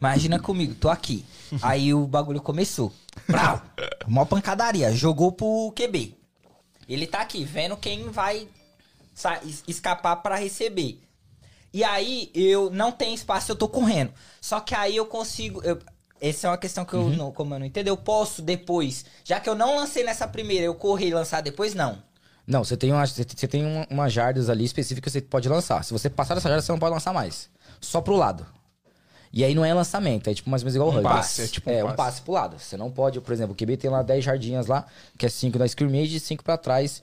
[0.00, 1.24] Imagina comigo, tô aqui.
[1.62, 2.92] Aí o bagulho começou.
[3.28, 3.60] Brau!
[4.06, 4.92] Mó pancadaria.
[4.94, 6.16] Jogou pro QB.
[6.88, 8.48] Ele tá aqui, vendo quem vai
[9.66, 11.00] escapar pra receber.
[11.72, 14.12] E aí eu não tenho espaço, eu tô correndo.
[14.40, 15.62] Só que aí eu consigo.
[15.62, 15.78] eu-
[16.20, 19.04] essa é uma questão que eu não, como eu não entendo, eu posso depois.
[19.24, 22.02] Já que eu não lancei nessa primeira, eu correr e lançar depois, não.
[22.46, 25.82] Não, você tem, uma, você tem uma, uma jardas ali específica que você pode lançar.
[25.84, 27.48] Se você passar dessa jarda, você não pode lançar mais.
[27.80, 28.46] Só pro lado.
[29.32, 31.08] E aí não é lançamento, é tipo mais ou menos igual o Um rugby.
[31.08, 31.96] passe, é tipo um é, um passe.
[31.96, 32.58] passe pro lado.
[32.58, 34.84] Você não pode, por exemplo, o QB tem lá 10 jardinhas lá,
[35.16, 37.00] que é 5 na scrimmage e 5 pra trás,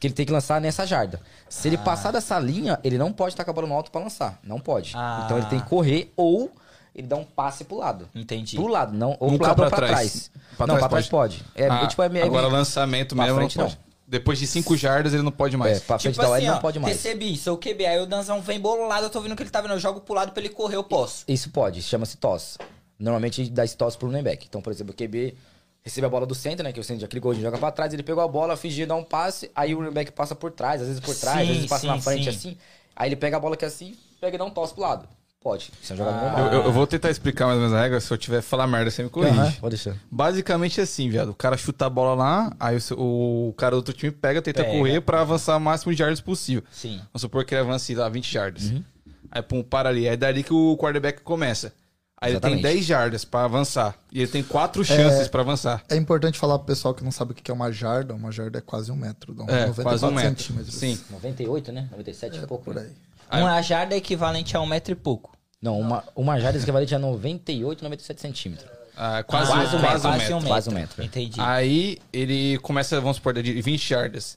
[0.00, 1.20] que ele tem que lançar nessa jarda.
[1.48, 1.80] Se ele Ah.
[1.80, 4.38] passar dessa linha, ele não pode estar com a bola no alto pra lançar.
[4.42, 4.92] Não pode.
[4.96, 5.22] Ah.
[5.24, 6.50] Então ele tem que correr ou
[6.94, 8.08] ele dá um passe pro lado.
[8.12, 8.56] Entendi.
[8.56, 9.16] Pro lado, não.
[9.20, 9.90] Ou Nunca pro lado pra ou pra trás.
[10.12, 10.30] trás.
[10.56, 11.44] Pra não, trás pra trás pode.
[11.54, 13.76] É, Ah, tipo, é, é, agora lançamento mesmo frente, não pode.
[13.78, 13.87] não.
[14.10, 15.76] Depois de 5 jardas ele não pode mais.
[15.76, 16.96] É, pra frente Tipo da assim, ele ó, não pode mais.
[16.96, 19.74] recebi, sou QB, aí o Danzão vem bolado, eu tô vendo que ele tá vendo,
[19.74, 21.24] eu jogo pro lado pra ele correr, eu posso.
[21.28, 22.56] Isso pode, chama-se toss.
[22.98, 24.46] Normalmente dá esse toss pro running back.
[24.48, 25.36] Então, por exemplo, o QB
[25.82, 26.72] recebe a bola do center, né?
[26.72, 29.04] Que o center já clicou, joga pra trás, ele pegou a bola, fingiu dar um
[29.04, 31.66] passe, aí o running back passa por trás, às vezes por trás, Sim, às vezes
[31.68, 32.30] passa sim, na frente sim.
[32.30, 32.58] assim.
[32.96, 35.06] Aí ele pega a bola aqui assim, pega e dá um toss pro lado.
[35.40, 35.70] Pode.
[35.80, 36.52] Isso é um jogador Eu, normal.
[36.52, 38.00] eu- eu vou tentar explicar mais ou menos a regra.
[38.00, 39.38] Se eu tiver falar merda, você me corrige.
[39.38, 39.94] Aham, pode deixar.
[40.10, 41.28] Basicamente é assim, viado.
[41.30, 44.64] O cara chuta a bola lá, aí o, o cara do outro time pega, tenta
[44.64, 44.76] Pega.
[44.76, 46.64] correr pra avançar o máximo de jardas possível.
[46.72, 46.96] Sim.
[47.12, 48.64] Vamos supor que ele avance lá 20 jardas.
[48.64, 48.82] Uhum.
[49.30, 50.06] Aí pum, para ali.
[50.06, 51.72] É dali que o quarterback começa.
[52.20, 52.62] Aí ele Exatamente.
[52.64, 53.94] tem 10 jardas pra avançar.
[54.10, 55.84] E ele tem 4 chances pra avançar.
[55.88, 58.12] É importante falar pro pessoal que não sabe o que é uma jarda.
[58.12, 59.32] Uma jarda é quase um metro.
[59.32, 60.42] Dá uns É, 94 quase um metro.
[60.42, 60.74] centímetros.
[60.74, 60.98] Sim.
[61.12, 61.86] 98, né?
[61.92, 62.64] 97 e pouco.
[62.64, 62.80] Por né?
[62.80, 62.86] aí.
[62.88, 62.92] Aí-
[63.30, 65.36] Uma jarda é equivalente a um metro e pouco.
[65.60, 68.68] Não, uma, uma jarda equivalente a 98, 97 centímetros.
[68.96, 70.18] Ah, quase, Quase um, quase um metro, metro.
[70.18, 71.02] quase um Quase um metro.
[71.04, 71.40] Entendi.
[71.40, 74.36] Aí ele começa, vamos supor, de 20 jardas.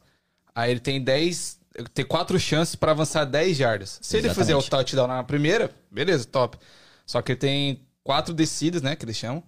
[0.53, 1.59] Aí ele tem 10.
[1.93, 3.97] Tem 4 chances pra avançar 10 jardas.
[4.01, 4.69] Se ele fizer o Exatamente.
[4.69, 6.57] touchdown na primeira, beleza, top.
[7.05, 8.95] Só que ele tem 4 descidas, né?
[8.95, 9.41] Que eles chamam,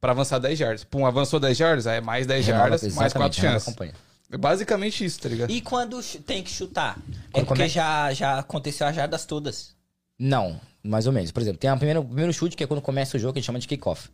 [0.00, 0.84] pra avançar 10 jardas.
[0.84, 3.74] Pum, avançou 10 jardas, aí é mais 10 jardas, mais 4 Exatamente, renova a chances.
[3.74, 3.94] campanha.
[4.32, 5.50] É basicamente isso, tá ligado?
[5.50, 6.98] E quando tem que chutar?
[6.98, 9.74] é Quando porque come- já, já aconteceu as jardas todas.
[10.18, 11.30] Não, mais ou menos.
[11.32, 13.38] Por exemplo, tem a primeira, o primeiro chute que é quando começa o jogo, que
[13.38, 14.08] a gente chama de kickoff.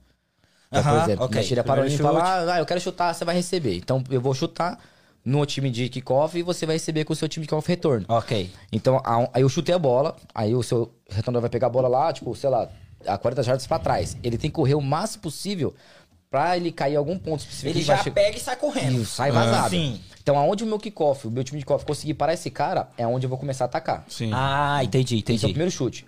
[0.69, 1.37] Então, por Aham, exemplo, ok.
[1.39, 1.49] okay.
[1.49, 3.77] tira para e fala, ah, eu quero chutar, você vai receber.
[3.77, 4.79] Então, eu vou chutar
[5.25, 8.05] no time de kickoff e você vai receber com o seu time de kickoff retorno.
[8.09, 8.51] Ok.
[8.73, 11.89] Então, a- aí eu chutei a bola, aí o seu retornador vai pegar a bola
[11.89, 12.69] lá, tipo, sei lá,
[13.07, 14.17] a 40 jardas pra trás.
[14.23, 15.75] Ele tem que correr o máximo possível
[16.31, 17.77] pra ele cair em algum ponto específico.
[17.79, 19.03] Ele vai já che- pega e sai correndo.
[19.03, 19.70] e sai vazado.
[19.70, 20.01] Sim.
[20.22, 23.07] Então, aonde o meu kickoff, o meu time de kickoff conseguir parar esse cara, é
[23.07, 24.05] onde eu vou começar a atacar.
[24.09, 24.31] Sim.
[24.35, 25.53] Ah, entendi, Esse é o entendi.
[25.53, 26.05] primeiro chute.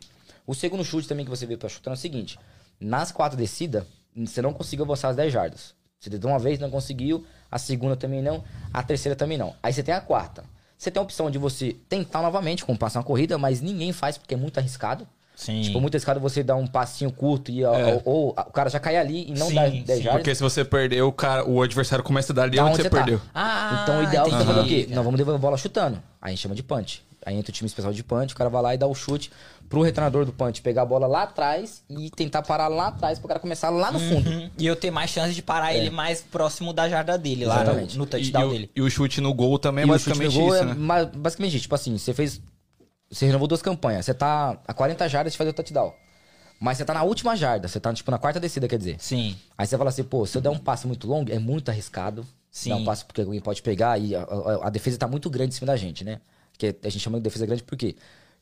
[0.47, 2.39] O segundo chute também que você vê pra chutar é o seguinte:
[2.81, 3.85] nas quatro descidas,
[4.17, 5.75] você não conseguiu avançar as 10 jardas.
[6.01, 7.25] Você tentou uma vez, não conseguiu.
[7.51, 8.43] A segunda também não.
[8.73, 9.55] A terceira também não.
[9.63, 10.45] Aí você tem a quarta.
[10.77, 14.17] Você tem a opção de você tentar novamente, como passar uma corrida, mas ninguém faz
[14.17, 15.09] porque é muito arriscado.
[15.39, 15.63] Sim.
[15.63, 18.97] Tipo, muito arriscado você dar um passinho curto e ou, ou o cara já cai
[18.97, 19.83] ali e não Sim, dá sim.
[19.85, 20.21] 10 jardas.
[20.21, 22.83] Porque se você perder, o, cara, o adversário começa a dar ali Da onde onde
[22.83, 22.97] você tá.
[22.97, 23.21] perdeu.
[23.33, 24.53] Ah, Então o ideal é você entendi.
[24.53, 24.87] fazer o quê?
[24.93, 26.03] Nós vamos devolver a bola chutando.
[26.21, 27.05] Aí a gente chama de punch.
[27.25, 29.31] Aí entra o time especial de punch, o cara vai lá e dá o chute
[29.69, 33.29] pro retornador do punch pegar a bola lá atrás e tentar parar lá atrás pro
[33.29, 34.29] cara começar lá no fundo.
[34.29, 34.51] Uhum.
[34.59, 37.63] E eu ter mais chance de parar ele mais próximo da jarda dele, lá no,
[37.63, 37.97] Exatamente.
[37.99, 38.71] no E, touchdown o, dele.
[38.75, 40.67] e o chute no gol também é E o chute basicamente no gol isso, é
[40.67, 40.75] né?
[40.77, 41.63] ma- basicamente isso.
[41.63, 42.41] Tipo assim, você fez.
[43.11, 44.05] Você renovou duas campanhas.
[44.05, 45.93] Você tá a 40 jardas de fazer o touchdown.
[46.61, 47.69] Mas você tá na última jarda.
[47.69, 48.97] Você tá, tipo, na quarta descida, quer dizer.
[48.99, 49.37] Sim.
[49.57, 52.27] Aí você fala assim, pô, se eu der um passe muito longo, é muito arriscado.
[52.51, 52.71] Sim.
[52.71, 55.55] Dar um passe porque alguém pode pegar e a, a- a defesa tá muito grande
[55.55, 56.21] em cima da gente, né?
[56.57, 57.95] Que a gente chama de defesa grande por quê?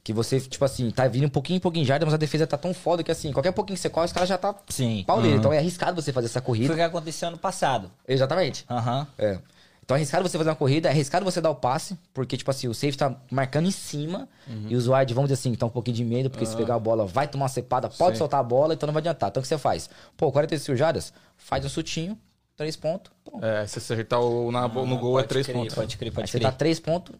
[0.02, 2.46] Que você, tipo assim, tá vindo um pouquinho, um pouquinho em jarda, mas a defesa
[2.46, 5.02] tá tão foda que assim, qualquer pouquinho que você corre, os caras já tá Sim.
[5.06, 5.36] pauleiro.
[5.38, 6.68] Então é arriscado você fazer essa corrida.
[6.68, 7.90] Foi o que aconteceu ano passado.
[8.08, 8.64] Exatamente.
[8.70, 9.06] Aham.
[9.18, 9.38] É.
[9.86, 12.50] Então é arriscado você fazer uma corrida, é arriscado você dar o passe, porque, tipo
[12.50, 14.66] assim, o safety tá marcando em cima Uhum.
[14.68, 16.78] e os wide, vamos dizer assim, tá um pouquinho de medo, porque se pegar a
[16.78, 18.18] bola, vai tomar uma cepada, pode Sim.
[18.18, 19.30] soltar a bola, então não vai adiantar.
[19.30, 19.88] Então o que você faz?
[20.16, 22.18] Pô, 45 jardas, faz um chutinho,
[22.56, 23.38] três pontos, pô.
[23.44, 25.74] É, se você acertar o, na, no gol é três crer, pontos.
[25.76, 26.50] Pode crer, Aí pode você crer.
[26.50, 27.14] tá três pontos.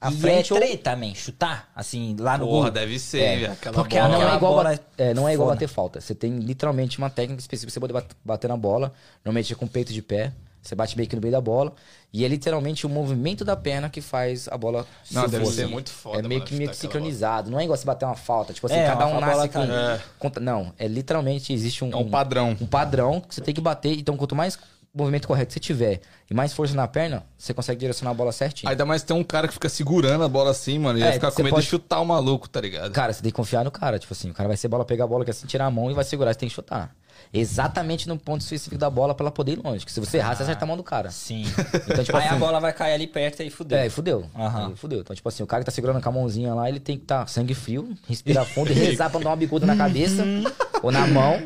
[0.00, 2.70] À e frente é treta também, chutar, assim, lá no Porra, gol.
[2.70, 3.52] deve ser, É, velho.
[3.52, 4.08] Aquela porque bola.
[4.08, 6.00] Não é, igual bola é, não é igual bater falta.
[6.00, 8.92] Você tem literalmente uma técnica específica pra você poder bat- bater na bola.
[9.24, 10.32] Normalmente é com o peito de pé.
[10.66, 11.72] Você bate meio que no meio da bola.
[12.12, 15.52] E é literalmente o movimento da perna que faz a bola Não, se deve for,
[15.52, 15.72] ser assim.
[15.72, 17.50] muito foda, É meio mano, que meio que sincronizado.
[17.50, 18.52] Não é igual você bater uma falta.
[18.52, 19.66] Tipo assim, É, cada uma um bola nasce com...
[19.66, 20.00] cai.
[20.18, 21.92] conta- Não, é literalmente existe um...
[21.92, 22.56] É um padrão.
[22.60, 23.98] Um padrão que você tem que bater.
[23.98, 24.58] Então, quanto mais
[24.94, 26.00] movimento correto você tiver
[26.30, 28.70] e mais força na perna, você consegue direcionar a bola certinho.
[28.70, 30.98] Ainda mais tem um cara que fica segurando a bola assim, mano.
[30.98, 32.92] E É, vai ficar com medo pode- de chutar o maluco, tá ligado?
[32.92, 33.98] Cara, você tem que confiar no cara.
[33.98, 35.90] Tipo assim, o cara vai ser bola, pegar a bola, que assim, tirar a mão
[35.90, 36.32] e vai segurar.
[36.32, 36.94] Você tem que chutar.
[37.32, 39.84] Exatamente no ponto específico da bola pra ela poder ir longe.
[39.84, 41.10] Que se você errar, você acerta a mão do cara.
[41.10, 41.44] Sim.
[41.86, 42.38] Então, tipo Aí a assim.
[42.38, 43.78] bola vai cair ali perto e fudeu.
[43.78, 44.26] É, e fudeu.
[44.34, 45.00] Aí fudeu.
[45.00, 47.04] Então, tipo assim, o cara que tá segurando com a mãozinha lá, ele tem que
[47.04, 50.24] estar sangue frio, respirar fundo e rezar pra não dar uma bicuda na cabeça
[50.82, 51.42] ou na mão.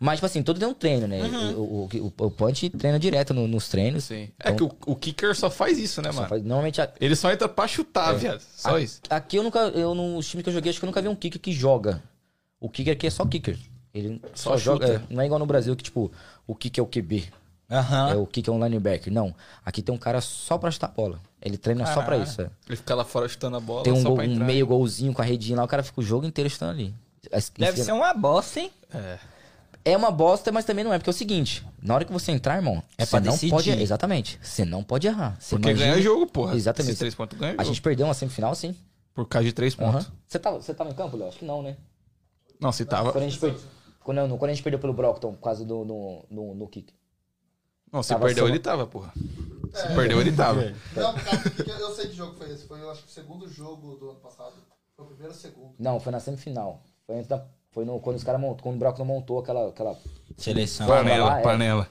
[0.00, 1.20] Mas, tipo assim, tudo tem um treino, né?
[1.56, 4.04] O, o, o, o punch treina direto no- nos treinos.
[4.04, 4.28] Sim.
[4.38, 6.28] É que o, o kicker só faz isso, né, mano?
[6.28, 8.40] faz- normalmente, a- Ele só entra pra chutar, viado.
[8.56, 9.00] Só a- isso.
[9.10, 11.16] Aqui eu nunca, eu nos times que eu joguei, acho que eu nunca vi um
[11.16, 12.00] kicker que joga.
[12.60, 13.58] O kicker aqui é só kicker.
[13.98, 14.86] Ele só, Só joga.
[14.86, 16.10] é, não é igual no Brasil que, tipo,
[16.46, 17.28] o kicker é o QB.
[17.70, 18.10] Aham.
[18.12, 19.12] É o kicker é um linebacker.
[19.12, 19.34] Não.
[19.64, 21.20] Aqui tem um cara só pra chutar a bola.
[21.42, 22.22] Ele treina só pra Caralho.
[22.24, 22.40] isso.
[22.40, 22.50] é.
[22.66, 25.12] Ele fica lá fora chutando a bola Tem um, só gol- pra um meio golzinho
[25.12, 26.94] com a redinha lá, o cara fica o jogo inteiro chutando ali.
[27.32, 28.70] As- Deve ensina- ser uma bosta, hein?
[28.94, 29.18] É.
[29.84, 32.32] É uma bosta, mas também não é, porque é o seguinte: na hora que você
[32.32, 33.50] entrar, irmão, É você pra não decidir.
[33.50, 33.70] pode.
[33.70, 34.38] Exatamente.
[34.42, 35.36] Você não pode errar.
[35.38, 36.54] Você Porque imagina- ganha jogo, porra.
[36.56, 36.88] Exatamente.
[36.90, 38.74] Esses três pontos ganha A gente perdeu uma semifinal, sim.
[39.14, 40.10] Por causa de três pontos.
[40.26, 41.28] Você tava, você tava em campo, Léo?
[41.28, 41.76] Acho que não, né?
[42.60, 43.12] Não, se tava.
[43.12, 43.54] Quando a gente, per...
[44.08, 46.94] quando, não, quando a gente perdeu pelo Brockton, por causa do no, no, no kick.
[47.92, 49.12] Não, se Tava perdeu, só- ele tava, porra.
[49.12, 50.62] Se perdeu, ele tava.
[50.96, 52.66] Não, por causa que eu sei que jogo foi esse.
[52.66, 54.54] Foi, eu acho que o segundo jogo do ano passado.
[54.96, 55.74] Foi o primeiro ou o segundo.
[55.78, 56.82] Não, foi na semifinal.
[57.06, 57.44] Foi, antes da...
[57.70, 58.00] foi no...
[58.00, 59.94] quando os caras montou, quando o Brockton montou aquela, aquela.
[60.38, 60.86] Seleção.
[60.86, 61.42] Panela, lá, é.
[61.42, 61.88] panela.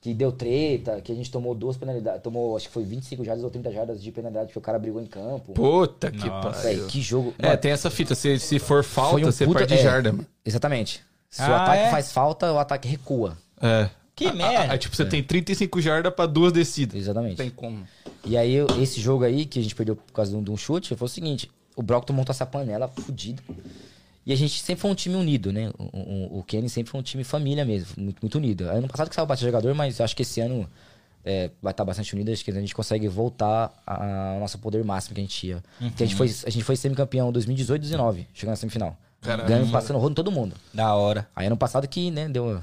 [0.00, 2.20] Que deu treta, que a gente tomou duas penalidades.
[2.20, 5.00] Tomou, acho que foi 25 jardas ou 30 jardas de penalidade, porque o cara brigou
[5.00, 5.52] em campo.
[5.52, 6.88] Puta que pariu.
[6.88, 7.32] que jogo.
[7.38, 8.16] É, tem essa fita.
[8.16, 9.82] Se, se for falta, um você puta- perde é.
[9.82, 10.26] jarda, mano.
[10.44, 11.08] Exatamente.
[11.30, 11.90] Se o Ah, ataque é?
[11.90, 13.38] faz falta, o ataque recua.
[13.62, 13.88] É.
[14.16, 14.72] Que Ah, merda.
[14.72, 16.96] Aí, tipo, você tem 35 jardas pra duas descidas.
[17.00, 17.36] Exatamente.
[17.36, 17.86] Tem como.
[18.26, 20.50] E aí, eu- esse jogo aí, que a gente perdeu por causa de um, de
[20.50, 23.42] um chute, foi o seguinte: o Brockton montou essa panela fudida.
[24.26, 25.70] E a gente sempre foi um time unido, né?
[25.78, 25.84] O,
[26.36, 28.64] o, o Kenny sempre foi um time família mesmo, muito, muito unido.
[28.68, 30.68] Ano passado que saiu bastante jogador, mas acho que esse ano
[31.24, 32.30] é, vai estar bastante unido.
[32.30, 35.62] Acho que a gente consegue voltar a- ao nosso poder máximo que a gente tinha.
[35.78, 38.96] Porque a gente foi, a gente foi semicampeão em 2018 e 2019, chegando na semifinal.
[39.20, 39.48] Caramba.
[39.48, 40.54] Ganhando, passando rodo em todo mundo.
[40.72, 41.28] Da hora.
[41.36, 42.60] Aí ano passado que, né, deu.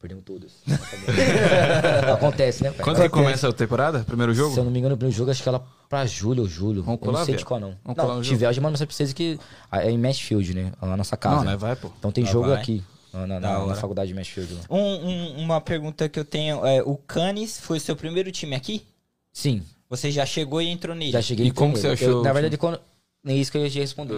[0.00, 0.52] Perdemos todos.
[2.12, 2.70] Acontece, né?
[2.70, 2.84] pai?
[2.84, 4.00] Quando que começa a temporada?
[4.00, 4.52] Primeiro jogo?
[4.54, 6.82] Se eu não me engano, o primeiro jogo acho que ela pra julho ou julho.
[6.82, 7.74] Vamos eu não sei de qual não.
[7.84, 8.38] Vamos colar não, no se jogo.
[8.38, 9.38] tiver, eu já mando mensagem pra vocês que
[9.72, 10.72] é em Mashfield, né?
[10.80, 11.36] A nossa casa.
[11.36, 11.56] Não, né?
[11.56, 11.90] Vai, pô.
[11.98, 12.56] Então tem jogo vai.
[12.56, 12.82] aqui,
[13.12, 14.56] na, na- na- na faculdade de Mashfield.
[14.70, 18.54] Um- um- uma pergunta que eu tenho é: o Canis foi o seu primeiro time
[18.54, 18.86] aqui?
[19.32, 21.12] Sim, Você já chegou e entrou nele?
[21.12, 22.80] já cheguei E como você achou Eu, na verdade, quando...
[23.22, 24.14] nem isso que eu ia te responder.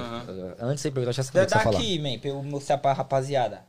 [0.58, 1.78] Antes de você perguntar, já sabia o que você falar.
[1.78, 3.64] daqui, man, pra eu mostrar pra rapaziada.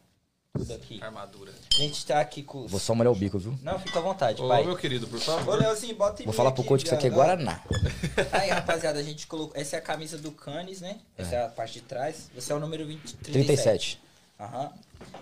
[0.56, 1.02] Tudo aqui.
[1.02, 1.52] Armadura.
[1.52, 2.68] A gente tá aqui com.
[2.68, 3.58] Vou só molhar o bico, viu?
[3.64, 4.64] Não, fica à vontade, Ô, pai.
[4.64, 5.58] meu querido, por Ô, favor.
[5.58, 7.10] Leozinho, bota em Vou falar pro coach que isso aqui é.
[7.10, 7.60] Guaraná.
[8.32, 9.60] Aí, rapaziada, a gente colocou.
[9.60, 11.00] Essa é a camisa do Canis, né?
[11.18, 12.30] Essa é, a parte de trás.
[12.36, 13.34] Você é o número 20, 37.
[13.48, 14.02] 37.
[14.40, 14.72] Aham.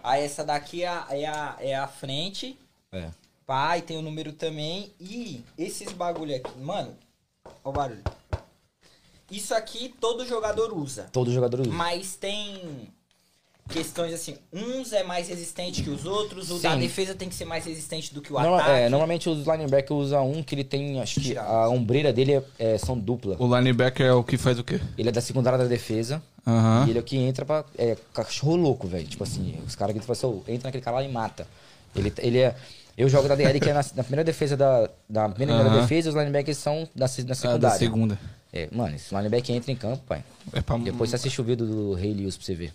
[0.04, 2.60] Aí essa daqui é a, é a, é a frente.
[2.92, 3.10] É.
[3.46, 4.92] Pai, tem o número também.
[5.00, 6.58] E esses bagulho aqui.
[6.60, 6.94] Mano,
[7.64, 8.04] ó o barulho.
[9.32, 11.08] Isso aqui todo jogador usa.
[11.12, 11.72] Todo jogador usa.
[11.72, 12.90] Mas tem
[13.70, 14.36] questões assim.
[14.52, 16.52] Uns é mais resistente que os outros.
[16.52, 16.80] O da Sim.
[16.80, 18.72] defesa tem que ser mais resistente do que o Norma- ataque.
[18.72, 22.44] é, normalmente os linebackers usam um que ele tem, acho que a ombreira dele é,
[22.60, 23.38] é- são dupla.
[23.40, 24.82] O linebacker é o que faz o quê?
[24.98, 26.22] Ele é da secundária da defesa.
[26.46, 26.86] Aham.
[26.88, 27.64] E ele é o que entra pra.
[27.78, 29.08] É cachorro louco, velho.
[29.08, 31.48] Tipo assim, os caras gritam assim, "Ô, entra naquele cara lá e mata.
[31.96, 32.56] Ele, ele é.
[32.98, 34.90] Eu jogo da DL, que é na, na primeira defesa da.
[35.08, 35.82] Da primeira e primeira Aham.
[35.82, 37.60] defesa, e os linebackers são da, da Ah, secundária.
[37.60, 38.20] da segunda.
[38.54, 40.24] É, mano, esse linebacker entra em campo, pai.
[40.52, 40.78] É pra...
[40.78, 42.74] Depois você assiste o vídeo do Rei Lewis pra você ver.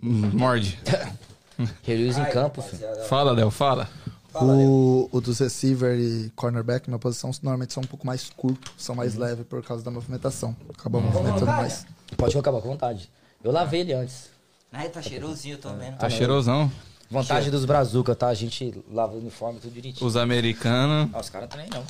[0.00, 0.78] Morde.
[1.82, 2.82] Rei Lewis em campo, filho.
[3.08, 3.88] Fala, Léo, fala.
[4.32, 4.54] Fala.
[4.54, 8.94] O, o dos receiver e cornerback, minha posição, normalmente são um pouco mais curtos, são
[8.94, 10.54] mais leves por causa da movimentação.
[10.72, 11.84] Acaba movimentando colocar, mais.
[12.16, 13.10] Pode colocar com vontade.
[13.42, 14.30] Eu lavei ele antes.
[14.72, 15.96] Ai, tá cheirosinho, tô vendo.
[15.98, 16.70] Tá cheirosão.
[17.10, 18.28] Vantagem dos Brazuca, tá?
[18.28, 20.06] A gente lava o uniforme tudo direitinho.
[20.06, 21.84] Os americanos, Ah, os caras também não.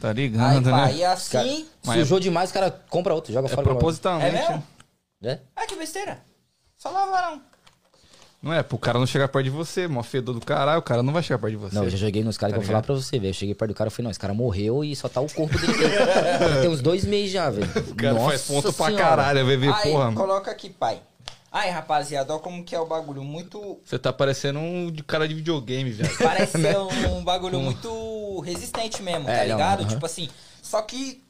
[0.00, 0.98] Tá Aí, ligado, pai, né?
[0.98, 1.66] e assim...
[1.84, 3.62] Mas Sujou demais, o cara compra outro, joga É fora.
[3.62, 4.28] propositalmente.
[4.28, 4.44] É mesmo?
[5.20, 5.34] embora.
[5.34, 5.40] É?
[5.56, 6.18] Ah, que besteira.
[6.76, 7.42] Só lavar, não.
[8.40, 11.02] Não é, pro cara não chegar perto de você, mó fedor do caralho, o cara
[11.02, 11.74] não vai chegar perto de você.
[11.74, 13.30] Não, eu já joguei nos caras Tá que eu vou falar pra você, velho.
[13.30, 15.28] Eu cheguei perto do cara e falei, não, esse cara morreu e só tá o
[15.28, 15.72] corpo dele.
[16.62, 17.66] Tem uns dois meses já, velho.
[17.90, 20.16] O cara faz ponto pra caralho, vai ver, Aí, porra, mano.
[20.16, 21.00] coloca aqui, pai.
[21.50, 23.22] Aí, rapaziada, olha como que é o bagulho.
[23.24, 23.80] Muito...
[23.84, 26.10] Você tá parecendo um de cara de videogame, velho.
[26.18, 29.80] Parece ser um bagulho muito resistente mesmo, tá É, não, ligado?
[29.80, 29.88] aham.
[29.88, 30.28] Tipo assim,
[30.62, 31.22] só que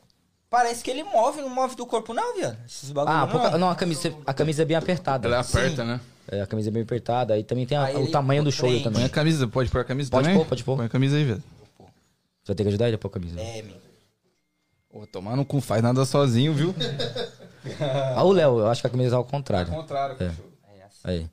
[0.51, 2.59] parece que ele move, não move do corpo não, viado.
[2.67, 3.29] Esses bagulho Ah, não.
[3.29, 5.29] pouca- não, a camisa, a camisa é bem apertada.
[5.29, 6.01] Ela aperta, né?
[6.31, 7.35] É, a camisa é bem apertada.
[7.35, 8.83] Aí também tem a- Aí o tamanho do shoulder prende.
[8.95, 9.09] Põe a também.
[9.15, 10.39] camisa, pode pôr a camisa Pode também?
[10.39, 10.77] pôr, pode pôr.
[10.77, 11.43] Põe a camisa aí, velho.
[11.79, 13.41] Você vai ter que ajudar ele a pôr a camisa.
[13.41, 13.77] É, meu.
[14.91, 16.75] Pô, tomar no cu, faz nada sozinho, viu?
[18.17, 19.71] Ah, o Léo, eu acho que a camisa é ao contrário.
[19.73, 20.25] contrário, É.
[20.25, 21.01] É assim.
[21.05, 21.27] Aí.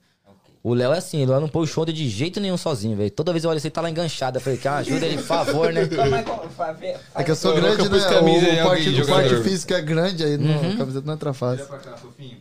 [0.63, 3.11] O Léo é assim, ele não põe o shoulder de jeito nenhum sozinho, velho.
[3.11, 4.37] Toda vez eu olho assim, ele tá lá enganchado.
[4.37, 5.81] Eu falei, cara, ajuda ele, por favor, né?
[7.13, 8.63] É que eu sou Eu grande, né?
[8.63, 9.29] o parte, o jogador.
[9.29, 10.73] parte físico é grande, aí não, Uhum.
[10.73, 11.65] a camiseta não entra fácil.
[11.67, 12.37] pra cá, fofinho.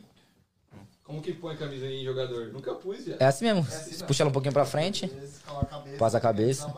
[1.05, 2.47] Como que põe camisa em jogador?
[2.53, 3.17] Nunca pus, já.
[3.21, 3.67] É assim mesmo.
[4.07, 5.11] Puxa ela um pouquinho pra frente,
[5.99, 6.75] passa a cabeça.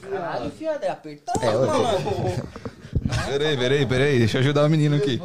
[0.00, 2.48] Caralho, fiado, é apertado, É, mano.
[3.26, 5.18] Peraí, peraí, peraí, deixa eu ajudar o menino aqui.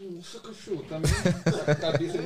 [0.00, 2.18] Nossa, cachorro, tá meio cabeça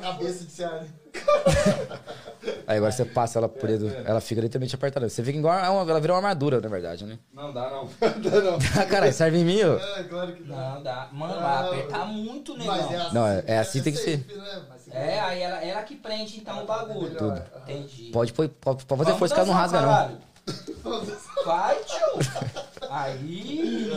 [0.00, 0.84] Cabeça de Ceará.
[2.66, 5.08] Aí agora você passa ela por dentro, ela fica literalmente apertada.
[5.08, 7.18] Você fica igual, é uma- ela vira uma armadura, na verdade, né?
[7.32, 7.86] Não dá não.
[8.22, 8.58] Dá não.
[8.80, 9.76] Ah, caralho, serve em mim, ó.
[9.98, 10.54] É, claro que dá.
[10.56, 11.08] Não, dá.
[11.12, 12.76] Mano, vai apertar muito, negão.
[12.90, 14.18] Mas Não, é- é assim tem que ser.
[14.18, 14.62] safe, né?
[14.68, 17.16] Mas você- É, aí ela, ela que prende então o bagulho.
[17.16, 17.42] Tudo.
[17.62, 18.10] Entendi.
[18.12, 19.88] Pode, pôr- pode, pode fazer Vamos força que ela não dançar, rasga, não.
[19.96, 21.16] caralho.
[21.44, 22.88] Vai, tio.
[22.90, 23.90] Aí.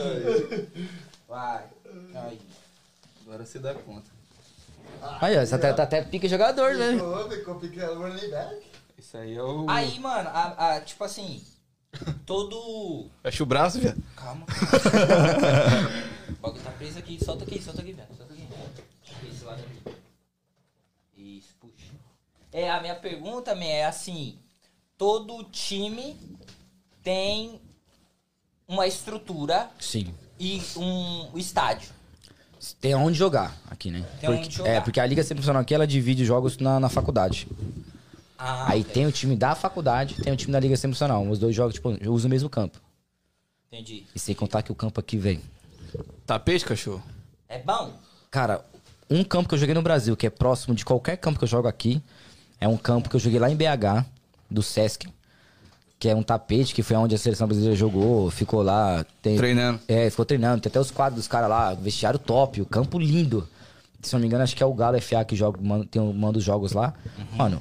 [1.27, 1.63] Vai.
[2.15, 2.41] Aí.
[3.25, 4.09] Agora você dá conta.
[5.21, 6.93] Aí, ó, você tá, tá até pique jogador, né?
[6.93, 8.61] Ficou, ficou pequeno, running back.
[8.97, 9.65] Isso aí é o...
[9.69, 11.41] Aí, mano, a, a- tipo assim,
[12.25, 13.09] todo.
[13.23, 14.01] Fecha o braço, viado.
[14.15, 14.45] Calma.
[16.29, 17.23] o bagulho tá preso aqui.
[17.23, 18.07] Solta aqui, solta aqui, velho.
[18.15, 18.47] Solta aqui.
[19.29, 19.95] Esse lado aqui.
[21.17, 21.91] Isso, puxa.
[22.51, 24.37] É, a minha pergunta, man, é assim:
[24.97, 26.17] todo time
[27.01, 27.61] tem
[28.67, 30.13] uma estrutura Sim.
[30.39, 31.89] e um estádio.
[32.81, 34.05] Tem onde jogar aqui, né?
[34.19, 34.69] Tem porque, onde jogar.
[34.69, 37.47] É, porque a Liga Profissional aqui, ela divide jogos na, na faculdade.
[38.37, 38.93] Ah, Aí ok.
[38.93, 41.27] tem o time da faculdade, tem o time da Liga Profissional.
[41.27, 42.79] Os dois jogos, tipo, usam o mesmo campo.
[43.71, 44.05] Entendi.
[44.13, 45.41] E sem contar que o campo aqui, vem.
[46.25, 47.03] Tapete, cachorro?
[47.47, 47.93] É bom?
[48.29, 48.63] Cara,
[49.09, 51.49] um campo que eu joguei no Brasil, que é próximo de qualquer campo que eu
[51.49, 52.01] jogo aqui,
[52.59, 54.05] é um campo que eu joguei lá em BH,
[54.49, 55.07] do Sesc,
[55.99, 59.05] que é um tapete, que foi onde a seleção brasileira jogou, ficou lá.
[59.21, 59.79] Tem, Treinando.
[59.87, 60.61] É, ficou treinando.
[60.61, 63.47] Tem até os quadros dos caras lá, vestiário top, o campo lindo.
[64.01, 66.37] Se não me engano, acho que é o Galo FA que joga, manda, tem, manda
[66.37, 66.93] os jogos lá.
[67.35, 67.59] Mano,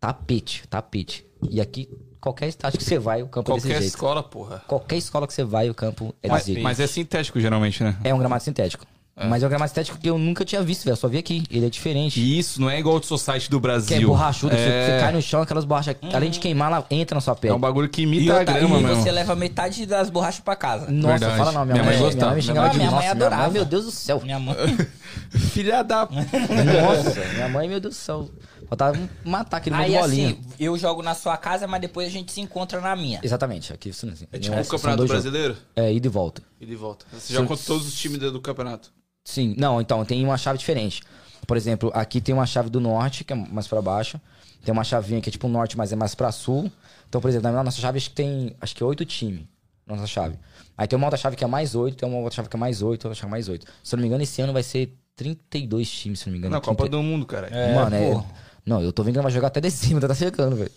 [0.00, 1.26] tapete, tapete.
[1.50, 1.88] E aqui,
[2.18, 3.94] qualquer estádio que você vai, o campo é Qualquer desse jeito.
[3.94, 4.62] escola, porra.
[4.66, 6.64] Qualquer escola que você vai, o campo é Mas, desse jeito.
[6.64, 7.96] mas é sintético, geralmente, né?
[8.02, 8.86] É um gramado sintético.
[9.28, 10.92] Mas é um gramado sintético que eu nunca tinha visto, velho.
[10.92, 11.42] Eu Só vi aqui.
[11.50, 12.20] Ele é diferente.
[12.20, 13.98] E isso não é igual o Society do Brasil.
[13.98, 14.54] Que é borrachudo.
[14.54, 15.96] Você, É, você cai no chão, aquelas borrachas.
[16.12, 17.52] Além de queimar, ela entra na sua pele.
[17.52, 19.02] é um bagulho que E, imita a grama e mesmo.
[19.02, 20.90] você leva metade das borrachas pra casa.
[20.90, 21.36] Nossa, Verdade.
[21.38, 21.64] fala não.
[21.64, 22.26] Minha, Minha mãe, mãe minha gostava.
[22.32, 22.98] mãe me xingava Minha mãe.
[23.00, 23.42] Minha adorava.
[23.42, 24.20] mãe, meu Deus do céu.
[24.22, 24.56] Minha mãe.
[25.52, 26.08] Filha da...
[26.10, 28.28] Nossa, minha mãe, meu Deus do céu.
[28.68, 30.28] Faltava matar aquele Aí de bolinha.
[30.30, 33.18] assim, eu jogo na sua casa, mas depois a gente se encontra na minha.
[33.22, 33.72] Exatamente.
[33.72, 35.06] Aqui, isso, assim, É tipo o Campeonato.
[35.06, 35.56] Brasileiro?
[35.74, 36.40] É, ida e volta.
[36.60, 37.04] E de volta.
[37.12, 38.92] Você joga contra todos os times do campeonato.
[39.24, 41.02] Sim, não, então tem uma chave diferente.
[41.46, 44.20] Por exemplo, aqui tem uma chave do norte, que é mais pra baixo.
[44.64, 46.70] Tem uma chavinha que é tipo norte, mas é mais pra sul.
[47.08, 49.42] Então, por exemplo, na nossa chave acho que tem acho que oito times.
[49.86, 50.38] Nossa chave.
[50.76, 52.58] Aí tem uma outra chave que é mais oito, tem uma outra chave que é
[52.58, 53.66] mais oito, outra chave que é mais oito.
[53.82, 56.38] Se eu não me engano, esse ano vai ser 32 times, se eu não me
[56.38, 56.54] engano.
[56.54, 57.50] Na Copa 30 do Mundo, cara.
[57.74, 58.24] Mano, é.
[58.64, 60.70] Não, eu tô vendo que ela vai jogar até dezembro, tá chegando, velho.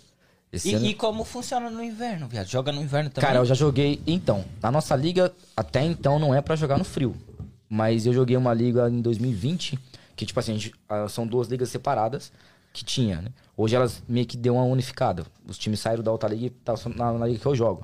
[0.52, 0.86] Esse E, ano...
[0.86, 2.48] e como funciona no inverno, viado?
[2.48, 3.28] Joga no inverno também?
[3.28, 4.02] Cara, eu já joguei.
[4.06, 7.16] Então, na nossa liga, até então não é pra jogar no frio.
[7.76, 9.80] Mas eu joguei uma liga em 2020,
[10.16, 12.32] que, tipo assim, a gente- ah, são duas ligas separadas
[12.72, 13.30] que tinha, né?
[13.58, 15.26] Hoje elas meio que deu uma unificada.
[15.48, 17.84] Os times saíram da outra liga e estavam na, na liga que eu jogo.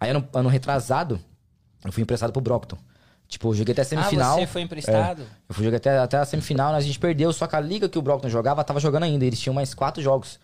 [0.00, 1.20] Aí, ano, ano retrasado,
[1.84, 2.78] eu fui emprestado pro Brockton.
[3.28, 4.36] Tipo, eu joguei até a semifinal.
[4.36, 5.20] Ah, você foi emprestado?
[5.20, 5.26] É.
[5.50, 7.98] eu fui jogar até, até a semifinal, a gente perdeu, só que a liga que
[7.98, 9.26] o Brockton jogava tava jogando ainda.
[9.26, 10.40] Eles tinham mais quatro jogos.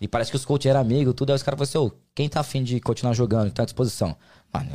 [0.00, 1.30] E parece que os coaches eram amigos, tudo.
[1.30, 3.66] Aí os caras falaram assim, ô, quem tá afim de continuar jogando, que tá à
[3.66, 4.16] disposição?
[4.52, 4.72] Mano,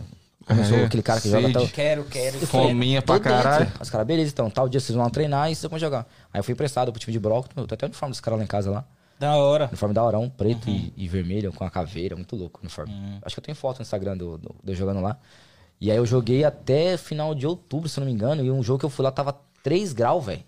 [0.49, 1.41] Começou É, aquele cara que sede.
[1.43, 1.67] joga até.
[1.71, 2.33] Quero, quero.
[2.39, 2.47] quero.
[2.47, 3.29] Fominha pra dentro.
[3.31, 3.71] caralho.
[3.79, 6.07] Os caras, beleza, então, tal dia vocês vão lá treinar e vocês vão jogar.
[6.33, 8.39] Aí eu fui emprestado pro time de Brockton, eu tô até o uniforme dos caras
[8.39, 8.83] lá em casa lá.
[9.19, 9.67] Da hora.
[9.67, 12.91] Uniforme da Horão, preto e, e vermelho, com a caveira, muito louco o uniforme.
[13.21, 15.17] Acho que eu tenho foto no Instagram do, do, de eu jogando lá.
[15.79, 18.63] E aí eu joguei até final de outubro, se eu não me engano, e um
[18.63, 20.43] jogo que eu fui lá tava 3 graus, velho.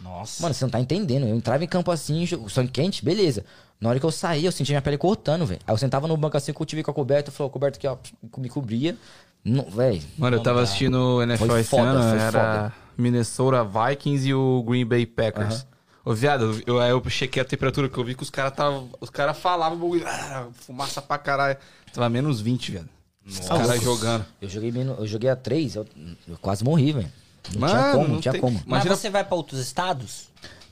[0.00, 0.42] Nossa.
[0.42, 1.26] Mano, você não tá entendendo.
[1.26, 3.44] Eu entrava em campo assim, sangue quente, beleza.
[3.80, 5.60] Na hora que eu saía, eu sentia minha pele cortando, velho.
[5.66, 7.96] Aí eu sentava no banco assim, time com a coberta, falou, coberto aqui, ó,
[8.38, 8.96] me cobria.
[9.44, 10.02] Não, velho.
[10.18, 12.72] Mano, eu tava assistindo o NFL Foi esse foda, ano, foi era foda.
[12.96, 15.66] Minnesota Vikings e o Green Bay Packers.
[16.04, 18.84] Ô, viado, eu, aí eu chequei a temperatura que eu vi que os caras tava.
[19.00, 21.56] Os caras falavam, ah, fumaça pra caralho.
[21.92, 22.88] Tava menos 20, viado.
[23.26, 24.24] Os caras jogando.
[24.40, 25.86] Eu joguei, menos- eu joguei a 3, eu,
[26.28, 27.12] eu quase morri, velho.
[27.52, 28.54] Não Mano, tinha como, não, não tinha tem- como.
[28.58, 30.28] Mas Imagina- você vai pra outros estados?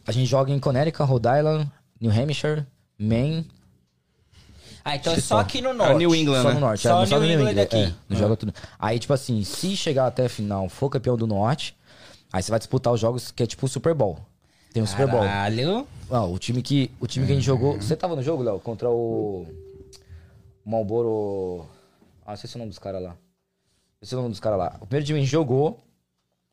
[0.07, 2.65] A gente joga em Connecticut, Rhode Island, New Hampshire,
[2.99, 3.47] Maine,
[4.85, 5.39] Ah, então é só só.
[5.41, 5.97] aqui no É norte.
[5.99, 6.55] New England, só né?
[6.55, 6.83] no norte.
[6.83, 7.77] Só é, New no England aqui.
[7.77, 8.55] É, não joga tudo.
[8.79, 11.77] Aí, tipo assim, se chegar até a final, for campeão do norte,
[12.33, 14.19] aí você vai disputar os jogos que é tipo o Super Bowl.
[14.73, 15.21] Tem o Super Bowl.
[15.23, 15.87] Caralho.
[16.11, 17.75] Ah, o time que, o time que a gente jogou.
[17.81, 18.59] Você tava no jogo, Léo?
[18.61, 19.47] Contra o.
[20.65, 21.67] O Malboro.
[22.27, 23.11] Ah, não sei se é o nome dos caras lá.
[23.11, 23.17] Não
[24.03, 24.77] sei se é o nome dos caras lá.
[24.81, 25.83] O primeiro time que a gente jogou,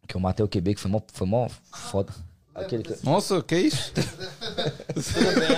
[0.07, 2.13] que eu matei o QB, que foi mó, foi mó foda.
[2.53, 3.93] Aquele que, Nossa, que isso?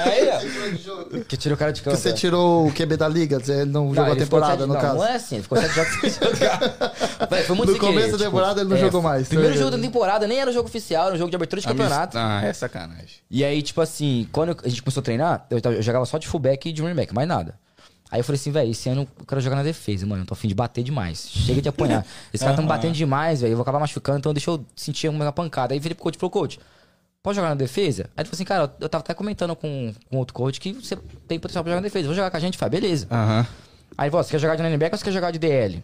[0.06, 1.20] Aí, ó.
[1.28, 1.96] que tirou o cara de campo.
[1.98, 2.14] Que você é.
[2.14, 4.96] tirou o QB da liga, ele não, jogou a ele temporada, sete- no não, caso.
[4.98, 6.60] Não é assim, ele ficou sete jogos sem jogar.
[7.32, 9.72] Véi, foi muito No começo da tipo, temporada ele não jogou mais, tá Primeiro jogo
[9.72, 12.16] da temporada, nem era o jogo oficial, era o jogo de abertura de campeonato.
[12.16, 13.18] Ah, é sacanagem.
[13.30, 16.28] E aí, tipo assim, quando a gente começou a treinar, eu, eu jogava só de
[16.28, 17.56] fullback e de running back, mais nada.
[18.12, 20.22] Aí eu falei assim, velho, esse ano eu quero jogar na defesa, mano.
[20.22, 21.28] Eu tô afim de bater demais.
[21.32, 22.06] Chega de apanhar.
[22.32, 23.54] Esses caras tão batendo demais, velho.
[23.54, 25.74] Eu vou acabar machucando, então deixa eu sentir uma pancada.
[25.74, 26.60] Aí virei pro coach e falou, coach,
[27.24, 28.04] pode jogar na defesa?
[28.16, 30.98] Aí ele falou assim, cara, eu tava até comentando com, com outro coach que você
[31.28, 32.06] tem potencial pra jogar na defesa.
[32.06, 32.58] Vou jogar com a gente?
[32.58, 33.08] Falei, beleza.
[33.10, 33.48] Aham.
[33.98, 35.76] Aí você quer jogar de linebacker ou você quer jogar de DL?
[35.76, 35.84] Aí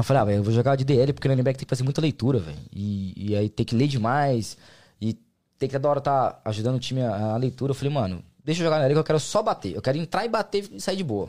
[0.00, 1.84] eu falei, ah, velho, eu vou jogar de DL porque o linebacker tem que fazer
[1.84, 2.58] muita leitura, velho.
[2.72, 4.56] E, e aí tem que ler demais.
[5.00, 5.14] E
[5.58, 7.72] tem que toda hora tá ajudando o time a, a leitura.
[7.72, 9.74] Eu falei, mano, deixa eu jogar na liga que eu quero só bater.
[9.74, 11.28] Eu quero entrar e bater e sair de boa.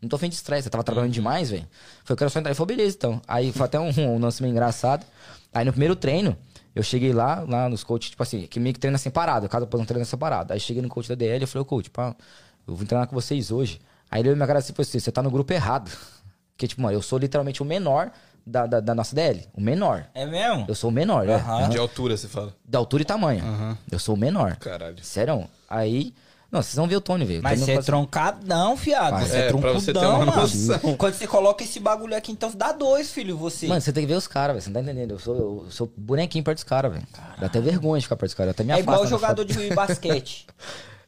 [0.00, 1.66] Não tô afim de estresse, eu tava trabalhando demais, velho.
[2.04, 2.50] Falei, eu quero só entrar.
[2.50, 3.20] Ele falou, beleza, então.
[3.26, 5.04] Aí foi até um, um lance meio engraçado.
[5.52, 6.36] Aí no primeiro treino,
[6.78, 9.84] eu cheguei lá, lá nos coaches, tipo assim, que meio que treina separado, cada posição
[9.84, 10.52] treina separado.
[10.52, 12.14] Aí cheguei no coach da DL, eu falei, ô coach, pá,
[12.68, 13.80] eu vou treinar com vocês hoje.
[14.08, 15.90] Aí ele olhou minha cara assim e falou assim, você tá no grupo errado.
[16.54, 18.12] Porque, tipo, mano, eu sou literalmente o menor
[18.46, 19.44] da, da, da nossa DL.
[19.54, 20.06] O menor.
[20.14, 20.66] É mesmo?
[20.68, 21.34] Eu sou o menor, né?
[21.34, 21.68] Aham.
[21.68, 22.54] De altura, você fala.
[22.64, 23.76] Da altura e tamanho.
[23.90, 24.54] Eu sou o menor.
[24.58, 25.02] Caralho.
[25.02, 25.48] Sério?
[25.68, 26.14] Aí.
[26.50, 27.42] Não, vocês vão ver o Tony, velho.
[27.42, 29.12] Mas você é faz- troncadão, fiado.
[29.12, 30.34] Mas Você é, é, pra troncudão, você ter uma mano.
[30.36, 30.96] noção.
[30.96, 33.66] Quando você coloca esse bagulho aqui, então dá dois, filho, você.
[33.66, 34.62] Mano, você tem que ver os caras, velho.
[34.62, 35.10] Você não tá entendendo.
[35.10, 35.36] Eu sou,
[35.66, 37.06] eu sou bonequinho perto dos caras, velho.
[37.38, 38.50] Dá até vergonha de ficar perto dos caras.
[38.52, 40.46] Até me é igual jogador de basquete.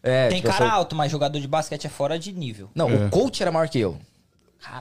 [0.03, 2.71] É, Tem tipo, cara sou- alto, mas jogador de basquete é fora de nível.
[2.75, 3.99] Não, o coach era maior que eu.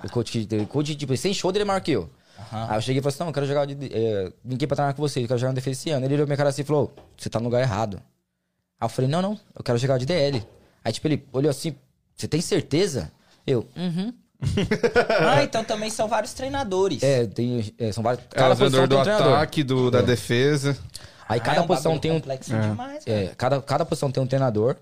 [0.01, 2.09] O coach, o coach tipo, sem shoulder ele é maior que eu.
[2.53, 3.65] Aí eu cheguei e falei assim: não, eu quero jogar.
[3.65, 6.05] De, é, ninguém pra treinar com você, eu quero jogar na defesa esse ano.
[6.05, 8.01] Ele olhou minha cara assim e falou: você tá no lugar errado.
[8.79, 10.45] Aí eu falei: não, não, eu quero jogar de DL.
[10.83, 11.75] Aí, tipo, ele olhou assim:
[12.15, 13.11] você tem certeza?
[13.45, 14.13] Eu, uhum.
[15.27, 17.03] Ah, então também são vários treinadores.
[17.03, 18.23] É, tem, é, são vários.
[18.25, 19.33] É, Cada o posição do um treinador.
[19.33, 20.77] ataque, do, da defesa.
[21.27, 22.15] Aí Ah, cada é um posição tem um.
[22.15, 23.03] complexo demais.
[23.05, 24.75] É, cada, cada posição tem um treinador.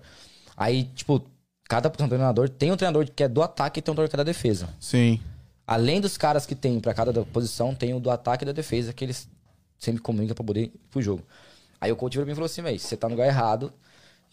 [0.56, 1.22] Aí, tipo,
[1.68, 2.48] cada posição tem um treinador.
[2.48, 4.68] Tem um treinador que é do ataque e tem um treinador que é da defesa.
[4.80, 5.20] Sim.
[5.66, 8.92] Além dos caras que tem pra cada posição, tem o do ataque e da defesa,
[8.92, 9.28] que eles
[9.78, 11.22] sempre comunicam pra poder ir pro jogo.
[11.80, 13.72] Aí o coach virou pra mim e falou assim, velho, você tá no lugar errado.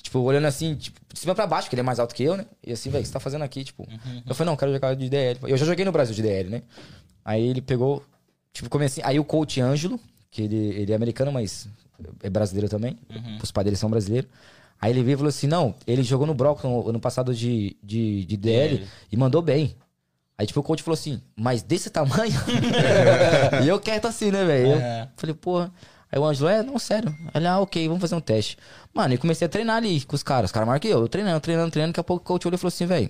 [0.05, 2.37] Tipo, olhando assim, tipo, de cima pra baixo, porque ele é mais alto que eu,
[2.37, 2.45] né?
[2.63, 3.63] E assim, velho, o que você tá fazendo aqui?
[3.63, 3.87] Tipo,
[4.29, 5.39] eu falei, não, quero jogar de DL.
[5.47, 6.61] Eu já joguei no Brasil de DL, né?
[7.25, 8.03] Aí ele pegou,
[8.53, 9.03] tipo, comecei.
[9.03, 9.99] Aí o coach Ângelo,
[10.29, 11.67] que ele, ele é americano, mas
[12.21, 12.99] é brasileiro também.
[13.41, 14.29] Os pais dele são brasileiros.
[14.79, 18.25] Aí ele veio e falou assim: não, ele jogou no no ano passado de, de,
[18.25, 19.75] de DL e mandou bem.
[20.37, 22.33] Aí, tipo, o coach falou assim, mas desse tamanho?
[23.63, 24.67] e eu quieto assim, né, velho?
[24.73, 25.09] Eu É.
[25.17, 25.73] Falei, porra.
[26.11, 27.13] Aí o Ângelo, é, não, sério.
[27.33, 28.57] Ele, ah, ok, vamos fazer um teste.
[28.93, 30.49] Mano, e comecei a treinar ali com os caras.
[30.49, 30.99] Os caras maior que eu.
[31.01, 31.91] Eu treinando, treinando, treinando.
[31.93, 33.09] Daqui a pouco o coach olhou e falou assim, velho,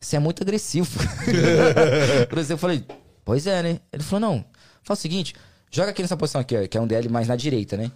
[0.00, 0.88] você é muito agressivo.
[2.28, 2.84] Por isso eu falei,
[3.24, 3.80] pois é, né?
[3.92, 4.44] Ele falou, não,
[4.82, 5.34] faz o seguinte,
[5.70, 7.90] joga aqui nessa posição aqui, ó, que é um DL mais na direita, né?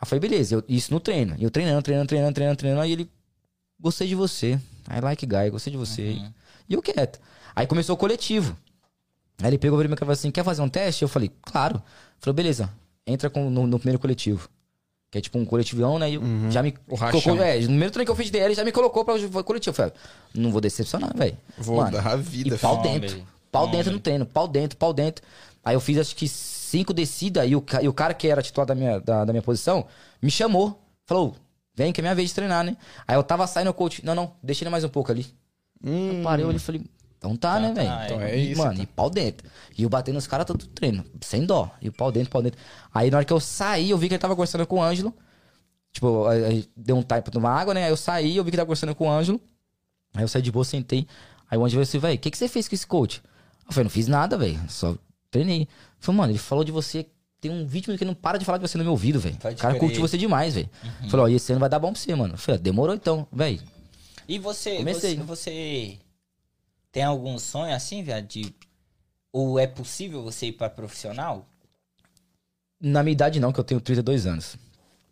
[0.00, 1.34] Aí falei, beleza, eu- isso no treino.
[1.38, 2.82] E eu treinando, treinando, treinando, treinando, treinando.
[2.82, 3.10] Aí ele,
[3.80, 4.58] gostei de você.
[4.90, 6.16] I like guy, gostei de você.
[6.68, 7.20] E eu quieto.
[7.54, 8.56] Aí começou o coletivo.
[9.40, 11.02] Aí ele pegou e me falou assim: quer fazer um teste?
[11.02, 11.82] Eu falei, claro.
[12.20, 12.70] Falou, beleza,
[13.06, 14.48] entra com- no, no primeiro coletivo.
[15.10, 16.10] Que é tipo um coletivão, né?
[16.10, 17.42] E eu já me O colocou.
[17.42, 19.70] É, no primeiro treino que eu fiz de DL, já me colocou pra o coletivo.
[19.70, 19.92] Eu falei,
[20.34, 21.36] não vou decepcionar, velho.
[21.58, 23.00] Vou Mano, dar a vida, E pau filho.
[23.00, 23.16] dentro.
[23.16, 23.26] Homem.
[23.50, 25.22] Pau dentro no treino, pau dentro, pau dentro.
[25.62, 28.66] Aí eu fiz acho que cinco descidas e o, e o cara que era titular
[28.66, 29.84] da minha, da, da minha posição
[30.22, 30.80] me chamou.
[31.04, 31.36] Falou,
[31.74, 32.74] vem que é minha vez de treinar, né?
[33.06, 35.26] Aí eu tava saindo, o coach, não, não, deixa ele mais um pouco ali.
[35.84, 36.82] Eu parei, eu olhei e falei,
[37.24, 37.88] Então tá, né, velho?
[37.88, 38.82] tá, então E, é isso, Mano, então.
[38.82, 39.48] e pau dentro.
[39.78, 41.70] E eu batendo nos caras todo treino, sem dó.
[41.80, 42.58] E o pau dentro, pau dentro.
[42.92, 45.14] Aí na hora que eu saí, eu vi que ele tava conversando com o Ângelo.
[45.92, 47.84] Tipo, aí- deu um time pra tomar água, né?
[47.84, 49.40] Aí eu saí, eu vi que ele tava conversando com o Ângelo.
[50.14, 51.06] Aí eu saí de boa, sentei.
[51.48, 53.22] Aí o Ângelo falou assim, velho, o que, que você fez com esse coach?
[53.68, 54.58] Eu falei, não fiz nada, velho.
[54.68, 54.96] Só
[55.30, 55.68] treinei.
[56.00, 57.06] Falei, mano, ele falou de você.
[57.40, 59.36] Tem um vídeo que ele não para de falar de você no meu ouvido, velho.
[59.36, 60.68] O cara curte você demais, velho.
[61.08, 62.34] Falou, ó, e esse ano vai dar bom pra você, mano.
[62.34, 63.60] Eu falei, ah, demorou então, velho.
[64.28, 65.16] E você, Comecei.
[65.16, 65.98] você, você
[66.92, 68.26] tem algum sonho assim, viado?
[68.26, 68.54] De...
[69.32, 71.48] Ou é possível você ir pra profissional?
[72.80, 74.56] Na minha idade não, que eu tenho 32 anos.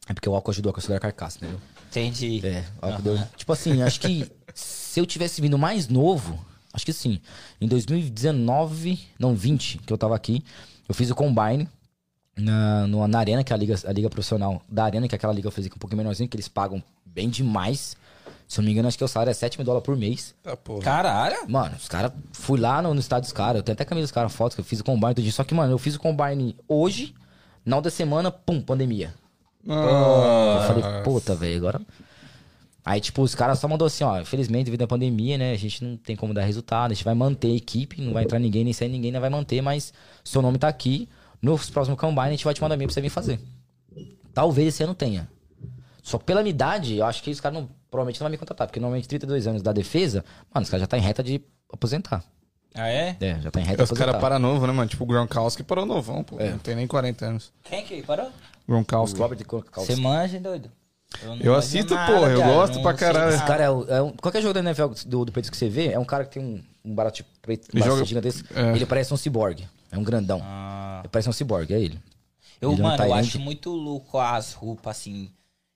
[0.08, 1.60] É porque o álcool ajudou a considerar a carcaça, entendeu?
[1.88, 2.44] Entendi.
[2.46, 3.18] É, o álcool deu...
[3.36, 7.20] Tipo assim, acho que se eu tivesse vindo mais novo, acho que sim.
[7.60, 10.44] Em 2019, não, 20, que eu tava aqui,
[10.88, 11.68] eu fiz o Combine
[12.36, 15.16] na, no- na Arena, que é a liga, a liga profissional da Arena, que é
[15.16, 17.96] aquela liga que eu fiz aqui um pouquinho menorzinho, que eles pagam bem demais.
[18.50, 20.34] Se eu não me engano, acho que o salário é 7 mil dólares por mês.
[20.42, 20.82] Tá, porra.
[20.82, 21.48] Caralho!
[21.48, 22.10] Mano, os caras.
[22.32, 23.58] Fui lá no, no estádio dos caras.
[23.58, 25.30] Eu tenho até camisa dos caras, fotos que eu fiz o combine todo dia.
[25.30, 27.14] Só que, mano, eu fiz o combine hoje,
[27.64, 29.14] na outra semana, pum, pandemia.
[29.64, 31.80] Eu falei, puta, velho, agora.
[32.84, 35.84] Aí, tipo, os caras só mandou assim, ó, infelizmente, devido à pandemia, né, a gente
[35.84, 38.64] não tem como dar resultado, a gente vai manter a equipe, não vai entrar ninguém,
[38.64, 39.92] nem sair ninguém, não vai manter, mas
[40.24, 41.08] seu nome tá aqui,
[41.40, 43.38] nos próximos combine a gente vai te mandar e-mail pra você vir fazer.
[44.34, 45.28] Talvez esse ano tenha.
[46.02, 48.66] Só pela minha idade, eu acho que os caras não, provavelmente não vão me contratar,
[48.66, 50.24] porque normalmente 32 anos da defesa,
[50.54, 51.40] mano, os caras já tá em reta de
[51.72, 52.22] aposentar.
[52.74, 53.16] Ah, é?
[53.20, 54.88] É, já tá em reta de Os caras param novo, né, mano?
[54.88, 56.36] Tipo o Gronkowski parou novão, pô.
[56.36, 57.52] Não tem nem 40 anos.
[57.64, 58.30] Quem que parou?
[58.68, 59.18] Gronkowski.
[59.18, 59.94] Robert Gronkowski.
[59.94, 60.70] Você manja, doido?
[61.24, 63.34] não Eu manjo assisto, nada, porra, eu gosto pra caralho.
[63.34, 65.68] Esse cara é, o- é um, qualquer jogo da NFL do, do Patriots que você
[65.68, 68.46] vê, é um cara que tem um, um barato preto um joga- gigantesco.
[68.54, 68.76] é.
[68.76, 69.66] Ele parece um cyborg.
[69.90, 70.40] É um grandão.
[70.44, 71.00] Ah.
[71.02, 71.98] Ele parece um cyborg, é ele.
[72.60, 75.28] Eu, Ele é um mano, eu acho muito louco as roupas, assim.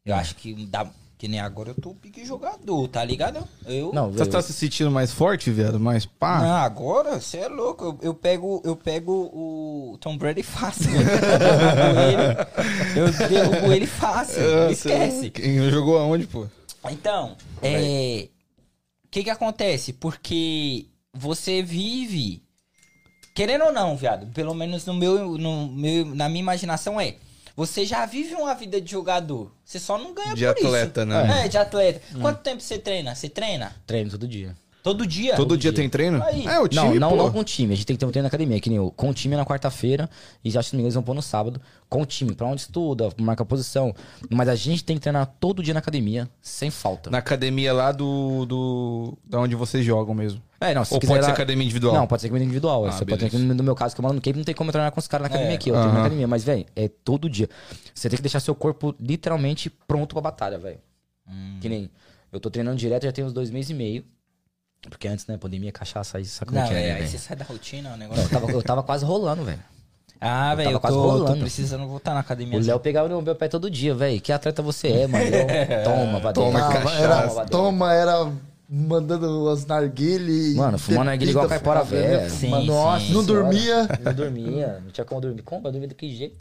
[0.06, 0.86] Eu acho que dá.
[1.24, 3.42] Que nem agora eu tô pique jogador, tá ligado?
[3.64, 3.94] Eu.
[3.94, 5.80] Não, Você eu- tá se sentindo mais forte, viado?
[5.80, 6.38] Mais pá?
[6.42, 7.82] Não, agora você é louco.
[7.82, 10.90] Eu, eu pego, eu pego o Tom Brady fácil.
[12.94, 14.42] eu derrubo ele fácil.
[14.66, 15.18] Ah, esquece.
[15.20, 16.46] você- Quem jogou aonde, pô?
[16.90, 18.28] Então, é.
[19.06, 19.94] O que que acontece?
[19.94, 22.42] Porque você vive.
[23.34, 27.14] Querendo ou não, viado, pelo menos no meu, no meu, na minha imaginação é.
[27.56, 29.52] Você já vive uma vida de jogador.
[29.64, 30.66] Você só não ganha De por isso.
[30.66, 31.44] atleta, né?
[31.44, 32.00] É, de atleta.
[32.20, 33.14] Quanto tempo você treina?
[33.14, 33.76] Você treina?
[33.86, 34.56] treino todo dia.
[34.84, 35.34] Todo dia?
[35.34, 35.80] Todo dia dia.
[35.80, 36.22] tem treino?
[36.22, 36.46] Aí.
[36.46, 37.16] É, o não, time, não, pô.
[37.16, 37.72] não com o time.
[37.72, 38.90] A gente tem que ter um treino na academia, que nem eu.
[38.90, 40.10] Com o time na quarta-feira,
[40.44, 41.58] e já acho que eles vão pôr no sábado.
[41.88, 43.94] Com o time, pra onde estuda, marca a posição.
[44.28, 47.08] Mas a gente tem que treinar todo dia na academia, sem falta.
[47.08, 49.18] Na academia lá do, do...
[49.24, 50.42] Da onde vocês jogam mesmo.
[50.60, 51.94] É, não, se Ou quiser pode ser academia individual?
[51.94, 52.84] Não, pode ser academia individual.
[52.84, 54.68] Ah, você pode ter, no meu caso, que eu moro no Cape, não tem como
[54.68, 55.56] eu treinar com os caras na academia É.
[55.56, 55.70] aqui.
[55.70, 56.28] Eu treino na academia.
[56.28, 57.48] Mas, velho, é todo dia.
[57.94, 60.78] Você tem que deixar seu corpo literalmente pronto pra batalha, velho.
[61.62, 61.90] Que nem...
[62.30, 64.04] Eu tô treinando direto já tem uns dois meses e meio.
[64.88, 67.08] Porque antes, né, pandemia, cachaça, aí sabe como Não, é que é, é, né, aí
[67.08, 68.28] você sai da rotina, o Eu negócio.
[68.28, 69.58] tava, eu tava quase rolando, velho.
[70.20, 71.40] Ah, Eu velho, tava eu quase tô, tô rolando.
[71.40, 72.58] precisando voltar na academia.
[72.58, 74.20] O Léo pegava no meu pé todo dia, velho.
[74.20, 75.24] Que atleta você é, mano?
[75.24, 76.94] Eu, toma, vai Toma, cachaça.
[77.02, 78.32] era, Toma, era
[78.68, 80.54] mandando as narguile.
[80.54, 82.30] Mano, fumando narguilé igual caipora velha.
[82.30, 82.66] Sim, Mas, sim.
[82.66, 83.26] Nossa, não Senhora.
[83.26, 83.88] dormia.
[84.02, 85.42] Não dormia, não tinha como dormir.
[85.42, 85.66] Como?
[85.66, 86.36] Eu dormia daquele jeito.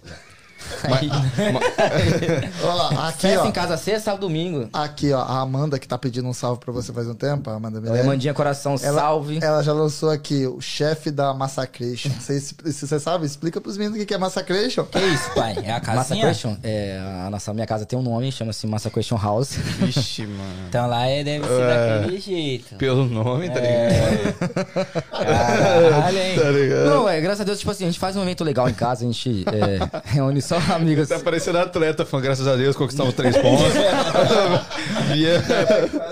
[2.64, 3.47] Ó, aqui, Festa ó.
[3.47, 4.70] em casa sexta, sábado, domingo.
[4.74, 7.55] Aqui, ó, a Amanda que tá pedindo um salve pra você faz um tempo, a
[7.55, 8.07] Amanda Ela Milene.
[8.07, 9.39] Mandinha Coração, Ela- salve.
[9.41, 12.09] Ela já lançou aqui o chefe da Massacration.
[12.20, 12.55] Você, se
[12.88, 14.84] você sabe, explica pros meninos o que é Massacration.
[14.86, 15.55] Que isso, pai?
[15.64, 15.95] É a casinha?
[16.26, 16.57] Massacration?
[16.64, 19.53] É, a nossa minha casa tem um nome, chama-se Massacration House.
[19.55, 20.43] Vixe, mano.
[20.74, 21.99] Então lá é, deve ser É.
[21.99, 22.76] daquele jeito.
[22.76, 23.89] Pelo nome, tá É.
[23.89, 25.03] ligado?
[25.11, 26.36] Caralho, hein?
[26.39, 26.86] Tá ligado?
[26.89, 29.03] Não, é, graças a Deus, tipo assim, a gente faz um evento legal em casa,
[29.03, 31.08] a gente é, reúne só amigos.
[31.10, 33.66] Tá parecendo atleta, fã, graças a Deus, conquistamos três pontos.
[35.16, 35.45] Yeah.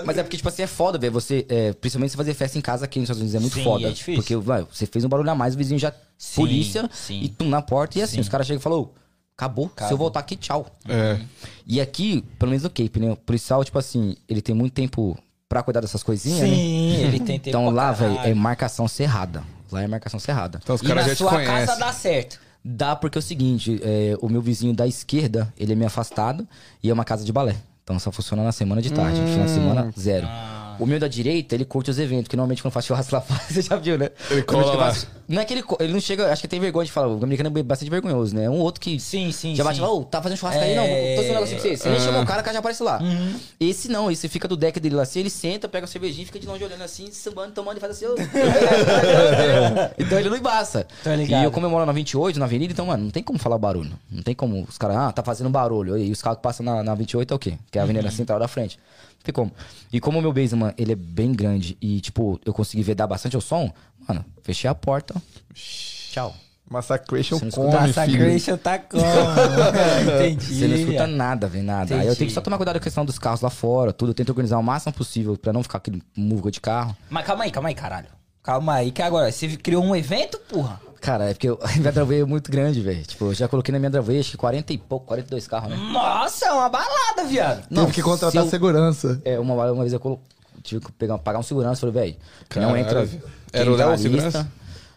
[0.04, 1.12] Mas é porque, tipo assim, é foda, velho.
[1.12, 3.64] Você, é, principalmente se fazer festa em casa aqui nos Estados Unidos é muito Sim,
[3.64, 3.88] foda.
[3.88, 4.14] é difícil.
[4.22, 5.92] Porque, vai, você fez um barulho a mais, o vizinho já.
[6.18, 7.20] Sim, polícia sim.
[7.22, 7.98] e tum na porta.
[7.98, 8.20] E assim, Sim.
[8.20, 8.88] os caras chegam e falam, "Ô,
[9.36, 9.98] acabou, se eu Acabou.
[9.98, 10.66] voltar aqui, tchau.
[10.88, 11.18] É.
[11.66, 13.10] E aqui, pelo menos no Cape, né?
[13.12, 15.18] O policial, tipo assim, ele tem muito tempo
[15.48, 16.54] pra cuidar dessas coisinhas, né?
[16.54, 19.42] Sim, ele tem tempo Então lá, velho, é marcação cerrada.
[19.72, 20.60] Lá é marcação cerrada.
[20.62, 21.78] Então os E caras na já te sua casa conhecem.
[21.78, 22.40] dá certo.
[22.64, 26.46] Dá porque é o seguinte, é, o meu vizinho da esquerda, ele é meio afastado
[26.82, 27.56] e é uma casa de balé.
[27.82, 29.20] Então só funciona na semana de tarde.
[29.20, 30.26] Final de semana, zero.
[30.28, 30.61] Ah.
[30.82, 33.40] O meu da direita, ele curte os eventos, que normalmente quando faz churrasco lá fora,
[33.48, 34.10] você já viu, né?
[34.30, 34.86] Ele cola lá.
[34.92, 37.08] faz- Não é que ele, ele não chega, acho que tem vergonha de falar.
[37.08, 38.50] O americano é bastante vergonhoso, né?
[38.50, 39.82] Um outro que Sim, sim, já bate sim.
[39.82, 40.74] lá, ô, tá fazendo churrasco aí?
[40.74, 41.10] Não, É.
[41.14, 41.76] tô fazendo um negocinho pra você.
[41.76, 43.00] Você nem chamou o cara, o cara já aparece lá.
[43.00, 43.34] Uhum.
[43.60, 46.38] Esse não, esse fica do deck dele lá assim, ele senta, pega a cervejinha, fica
[46.38, 48.14] de longe olhando assim, sambando, tomando e faz assim, ô.
[49.98, 50.86] então ele não embaça.
[51.28, 53.92] E eu comemoro na 28, na avenida, então, mano, não tem como falar barulho.
[54.10, 55.96] Não tem como os caras, ah, tá fazendo barulho.
[55.96, 57.54] E os carros que passam na, na 28 é o quê?
[57.70, 57.90] Que é a Uhum.
[57.90, 58.78] avenida central da frente.
[59.24, 59.52] Tem como.
[59.92, 63.36] E como o meu basement, ele é bem grande e, tipo, eu consegui vedar bastante
[63.36, 63.72] o som,
[64.08, 65.14] mano, fechei a porta.
[65.54, 66.34] Tchau.
[66.70, 67.72] Massacration não come.
[67.72, 69.02] Massacration tá como?
[70.16, 70.44] Entendi.
[70.54, 71.94] Você não escuta nada, velho, nada.
[71.94, 72.18] Aí eu Entendi.
[72.18, 74.10] tenho que só tomar cuidado com a questão dos carros lá fora, tudo.
[74.10, 76.96] Eu tento organizar o máximo possível pra não ficar aquele muvuca de carro.
[77.10, 78.08] Mas calma aí, calma aí, caralho.
[78.42, 80.80] Calma aí, que agora, você criou um evento, porra?
[81.02, 83.02] Cara, é porque eu- a minha driveway é muito grande, velho.
[83.02, 85.76] Tipo, eu já coloquei na minha driveway acho que 40 e pouco, 42 carros, né?
[85.76, 87.66] Nossa, é uma balada, viado.
[87.68, 89.20] Não, Teve que contratar se eu- segurança.
[89.24, 90.20] É, uma, uma vez eu colo...
[90.62, 91.80] tive que pegar, pagar um segurança.
[91.80, 92.16] Falei, velho,
[92.64, 93.06] não entra.
[93.52, 94.50] Era o tá Léo, segurança?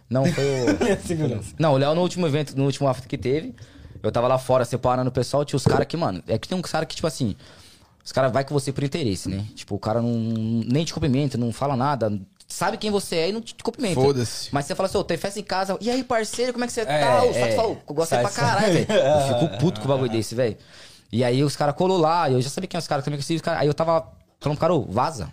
[0.09, 1.45] Não, foi o.
[1.59, 3.55] Não, o Léo no último evento, no último after que teve,
[4.03, 6.55] eu tava lá fora separando o pessoal, tinha os caras que, mano, é que tem
[6.55, 7.35] um cara que, tipo assim,
[8.03, 9.43] os caras vai com você por interesse, né?
[9.55, 12.13] Tipo, o cara não nem te cumprimenta, não fala nada,
[12.47, 13.95] sabe quem você é e não te cumprimenta.
[13.99, 14.49] Foda-se.
[14.51, 16.73] Mas você fala assim, ô, tem festa em casa, e aí, parceiro, como é que
[16.73, 17.23] você É, tá?
[17.23, 17.33] O é.
[17.33, 18.45] Sato falou, eu gosto Sai, pra sai.
[18.45, 18.87] caralho, velho.
[18.91, 20.57] Eu fico puto com o bagulho desse, velho.
[21.11, 23.19] E aí os caras colou lá, e eu já sabia quem é os caras também,
[23.19, 24.01] que aí eu tava
[24.39, 25.31] falando pro cara, ô, vaza.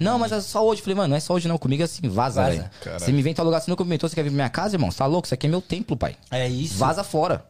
[0.00, 0.80] Não, mas é só hoje.
[0.80, 1.58] Falei, mano, não é só hoje não.
[1.58, 2.70] Comigo é assim, vaza, Vaza.
[2.84, 2.98] velho.
[2.98, 4.74] Você me vem em tal lugar, você não cumprimentou, você quer vir pra minha casa,
[4.74, 4.90] irmão?
[4.90, 5.26] Você tá louco?
[5.26, 6.16] Isso aqui é meu templo, pai.
[6.30, 6.74] É isso.
[6.76, 7.44] Vaza fora.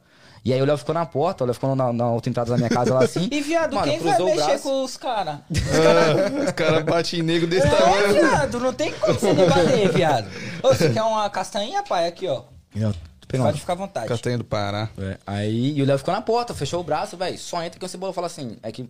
[0.44, 2.56] E aí o Léo ficou na porta, o Léo ficou na, na outra entrada da
[2.56, 3.28] minha casa lá assim.
[3.32, 5.36] E, viado, Mano, quem vai mexer com os caras?
[5.50, 8.12] Ah, os caras batem em nego desse É, tamanho.
[8.14, 10.28] viado, não tem como você debater, viado.
[10.62, 12.08] Ô, você quer uma castanha, pai?
[12.08, 12.42] Aqui, ó.
[12.74, 12.92] Eu.
[13.28, 14.08] Pode ficar à vontade.
[14.08, 14.90] Castanha do Pará.
[14.98, 17.38] É, aí e o Léo ficou na porta, fechou o braço, velho.
[17.38, 18.58] Só entra que o Cebola fala assim.
[18.62, 18.86] É que.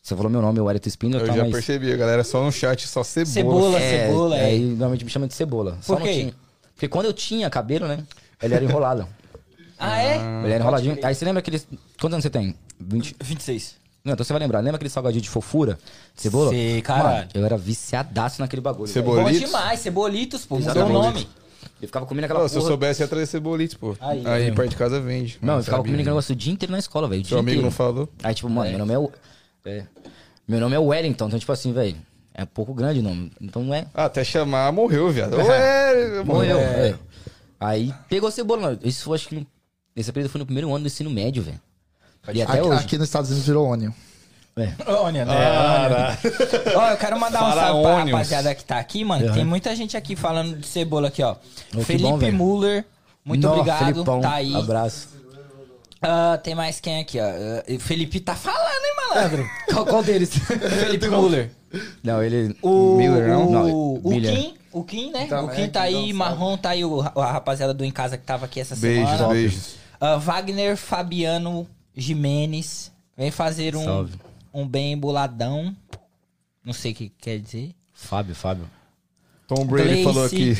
[0.00, 1.52] Você falou meu nome, eu Wellington Spindler, Eu tá, já mas...
[1.52, 3.32] percebi, galera só no chat, só cebola.
[3.32, 3.80] Cebola.
[3.80, 4.44] É, cebola, é.
[4.44, 5.78] Aí normalmente me chama de cebola.
[5.80, 6.12] Só Por não quê?
[6.12, 6.34] tinha.
[6.74, 8.04] Porque quando eu tinha cabelo, né?
[8.40, 9.08] Ele era enrolado.
[9.78, 10.16] Ah, é?
[10.44, 10.98] ele era enroladinho.
[11.02, 11.66] Aí você lembra aqueles.
[12.00, 12.54] Quantos anos você tem?
[12.80, 13.16] 20.
[13.22, 13.76] 26.
[14.04, 14.60] Não, então você vai lembrar.
[14.60, 15.78] Lembra aquele salgadinho de fofura?
[16.14, 16.50] Cebola?
[16.50, 17.16] Sei, caralho.
[17.18, 18.90] Mano, eu era viciadaço naquele bagulho.
[18.90, 19.04] Velho.
[19.04, 20.58] Bom demais, cebolitos, pô.
[20.58, 21.28] Mudou o nome.
[21.82, 22.70] Eu ficava comendo aquela Pô, se eu porra.
[22.70, 23.96] soubesse, ia trazer cebolitos, pô.
[24.00, 25.38] Aí, Aí, tá perto de casa vende.
[25.42, 25.78] Não, eu ficava sabia.
[25.78, 27.20] comendo aquele negócio o dia inteiro na escola, velho.
[27.22, 27.62] o Seu dia amigo inteiro.
[27.66, 28.08] não falou?
[28.22, 28.98] Aí, tipo, mano, meu nome é.
[28.98, 29.10] o-
[29.66, 29.84] é.
[30.48, 31.96] Meu nome é Wellington, então, tipo assim, velho.
[32.32, 33.32] É pouco grande o nome.
[33.40, 33.86] Então não é.
[33.92, 35.34] Ah, até chamar, morreu, viado.
[35.36, 36.58] Ué, Morreu.
[36.58, 36.90] É.
[36.90, 36.94] é.
[37.58, 38.62] Aí pegou cebola.
[38.62, 38.78] mano.
[38.84, 39.46] Isso foi, acho que.
[39.96, 41.60] Esse período foi no primeiro ano do ensino médio, velho.
[42.32, 42.80] E até Aqui, hoje.
[42.84, 43.92] aqui nos Estados Unidos virou Onion.
[44.58, 44.72] É.
[44.90, 45.34] Ônia, né?
[46.74, 49.32] Ó, eu quero mandar um salve pra rapaziada que tá aqui, mano.
[49.34, 51.36] Tem muita gente aqui falando de cebola aqui, ó.
[51.70, 52.32] que Felipe bom.
[52.32, 52.84] Muller,
[53.24, 53.78] muito Nó, obrigado.
[53.92, 54.54] Felipão, tá aí.
[54.56, 55.08] Abraço.
[56.00, 57.24] Ah, tem mais quem aqui, ó?
[57.24, 59.50] Ah, o Felipe tá falando, hein, malandro?
[59.72, 60.30] Qual, qual deles?
[60.80, 61.50] Felipe Muller.
[62.02, 62.56] não, ele.
[62.62, 63.46] O, Miller, não?
[63.46, 64.34] O, Não, o Miller.
[64.34, 65.26] Kim, o Kim, né?
[65.26, 66.12] Também, o Kim tá Kim aí.
[66.14, 69.28] Marrom tá aí, o, a rapaziada do Em Casa que tava aqui essa Beijos, semana.
[69.34, 69.74] beijos.
[70.00, 72.92] Ah, Wagner Fabiano Jimenez.
[73.16, 74.14] Vem fazer um, Salve.
[74.52, 75.74] um bem boladão.
[76.64, 77.74] Não sei o que quer dizer.
[77.92, 78.68] Fábio, Fábio.
[79.48, 80.04] Tom Brady Gleice.
[80.04, 80.54] falou aqui.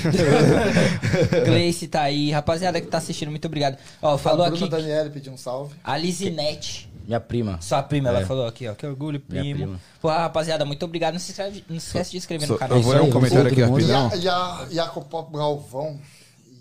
[1.44, 2.30] Gleice tá aí.
[2.30, 3.76] Rapaziada que tá assistindo, muito obrigado.
[4.00, 4.76] Ó, falou a Bruna aqui.
[4.76, 5.74] Daniele pediu um salve.
[5.82, 6.88] A Lizinete.
[7.06, 7.60] Minha prima.
[7.60, 8.14] Sua prima, É.
[8.16, 8.74] ela falou aqui, ó.
[8.74, 9.58] Que orgulho, Minha primo.
[9.58, 9.80] prima.
[10.00, 11.14] Pô, rapaziada, muito obrigado.
[11.14, 12.78] Não se, inscreve- não se esquece de inscrever no canal.
[12.78, 13.86] eu vou ler um comentário aqui todo mundo.
[13.86, 14.20] rapidão.
[14.22, 15.98] E a, e a Jacopo Galvão.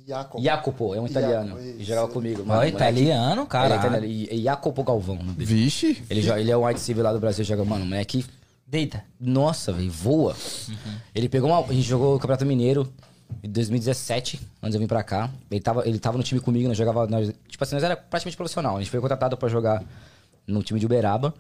[0.08, 0.44] Jacopo.
[0.44, 1.58] Jacopo, é um italiano.
[1.60, 2.42] Jacopo, jogava comigo.
[2.68, 3.76] Italiano, É, cara.
[3.76, 4.06] italiano.
[4.06, 5.18] E, e Jacopo Galvão.
[5.38, 6.04] Vixe.
[6.10, 8.26] Ele, joga- ele é um wide receiver lá do Brasil, joga, mano, moleque.
[8.68, 9.04] Deita.
[9.20, 10.36] Nossa, velho, voa.
[11.14, 11.60] Ele pegou uma.
[11.60, 12.92] A gente jogou o Campeonato Mineiro
[13.44, 15.30] em 2017, antes eu vir pra cá.
[15.50, 17.08] Ele tava, ele tava no time comigo, nós jogava.
[17.08, 18.76] Nós, tipo assim, nós era praticamente profissional.
[18.76, 19.84] A gente foi contratado pra jogar
[20.48, 21.34] no time de Uberaba.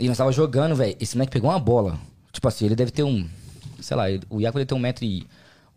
[0.00, 0.96] E nós tava jogando, velho.
[1.00, 1.98] Esse moleque pegou uma bola.
[2.32, 3.28] Tipo assim, ele deve ter um.
[3.80, 4.74] Sei lá, ele- o Iaco deve ter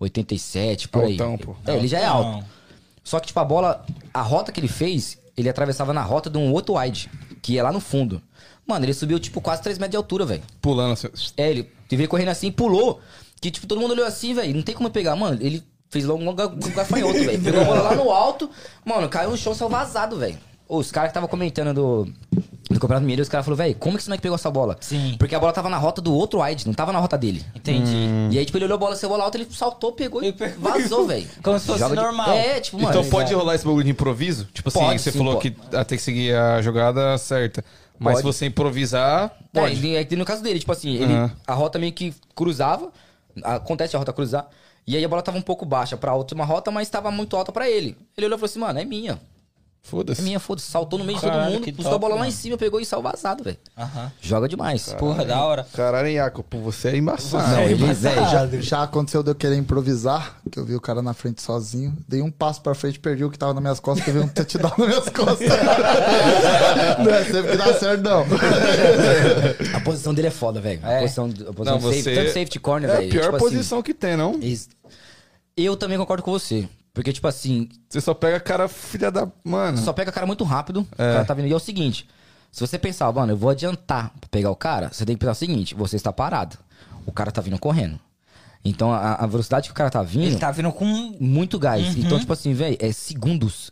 [0.01, 1.11] 1,87m, por aí.
[1.13, 1.55] Altão, pô.
[1.65, 2.45] É, ele já é alto.
[3.03, 6.37] Só que, tipo, a bola, a rota que ele fez, ele atravessava na rota de
[6.37, 7.09] um outro wide,
[7.41, 8.21] que ia lá no fundo.
[8.65, 10.41] Mano, ele subiu, tipo, quase 3 metros de altura, velho.
[10.61, 11.07] Pulando assim.
[11.37, 12.99] É, ele veio correndo assim, pulou.
[13.39, 14.55] Que, tipo, todo mundo olhou assim, velho.
[14.55, 15.15] Não tem como pegar.
[15.15, 17.41] Mano, ele fez logo um ga- um gafanhoto, velho.
[17.41, 18.49] Pegou a bola lá no alto.
[18.83, 20.37] Mano, caiu no chão, saiu vazado, velho.
[20.67, 22.11] Os caras que estavam comentando do,
[22.69, 24.75] do Campeonato Mineiro, os caras falaram, velho, como que esse moleque pegou essa bola?
[24.81, 25.15] Sim.
[25.19, 27.45] Porque a bola tava na rota do outro wide, não tava na rota dele.
[27.55, 27.95] Entendi.
[28.31, 30.31] E aí, tipo, ele olhou a bola, saiu a bola alta, ele saltou, pegou e
[30.57, 31.27] vazou, velho.
[31.43, 32.31] Como se fosse Joga de- normal.
[32.31, 32.89] É, tipo, mano.
[32.89, 34.45] Então pode é- rolar esse bagulho de improviso?
[34.51, 35.51] Tipo assim, Pode, você sim, falou pode.
[35.51, 37.63] que ah, tem que seguir a jogada certa.
[37.99, 38.17] Mas Pode.
[38.17, 39.87] se você improvisar, É, pode.
[40.11, 41.31] e no caso dele, tipo assim, ele, Aham.
[41.47, 42.91] a rota meio que cruzava,
[43.43, 44.47] acontece a rota cruzar,
[44.87, 47.51] e aí a bola tava um pouco baixa pra última rota, mas tava muito alta
[47.51, 47.97] pra ele.
[48.17, 49.19] Ele olhou e falou assim, mano, é minha.
[49.85, 50.21] É Foda-se.
[50.23, 50.69] minha, foda-se.
[50.71, 52.29] Saltou no meio de Caralho, todo mundo, buscou a bola lá mano.
[52.31, 53.57] em cima, pegou e saiu vazado, velho.
[53.77, 54.11] Aham.
[54.19, 54.93] Joga demais.
[54.97, 55.65] Porra, da hora.
[55.73, 57.51] Caralho, Jacopo, você é embaçado.
[57.51, 58.47] Não, ele, velho, já...
[58.47, 61.95] Já, já aconteceu de eu querer improvisar, que eu vi o cara na frente sozinho.
[62.07, 64.73] Dei um passo pra frente, perdi o que tava nas minhas costas, teve um touchdown
[64.77, 65.49] nas minhas costas.
[67.05, 68.25] não é sempre que dá certo, não.
[69.75, 70.79] A posição dele é foda, velho.
[70.83, 71.01] A É.
[71.01, 73.07] posição, a posição Não, safety- você- tanto safety corner, É velho.
[73.07, 74.39] a pior tipo assim, posição que tem, não?
[74.39, 74.69] isso-
[75.55, 76.67] Eu também concordo com você.
[76.95, 79.27] Porque, tipo assim, Você só pega cara filha da.
[79.43, 79.77] Mano.
[79.77, 80.87] só pega cara muito rápido.
[80.97, 81.09] É.
[81.09, 81.47] O cara tá vindo.
[81.47, 82.07] E é o seguinte:
[82.51, 85.33] Se você pensar, mano, eu vou adiantar pra pegar o cara, você tem que pensar
[85.33, 86.57] o seguinte: você está parado.
[87.05, 87.99] O cara tá vindo correndo.
[88.63, 90.85] Então a, a velocidade que o cara tá vindo, Ele tá vindo com.
[91.19, 91.95] muito gás.
[91.97, 93.71] Então, tipo assim, velho, é segundos.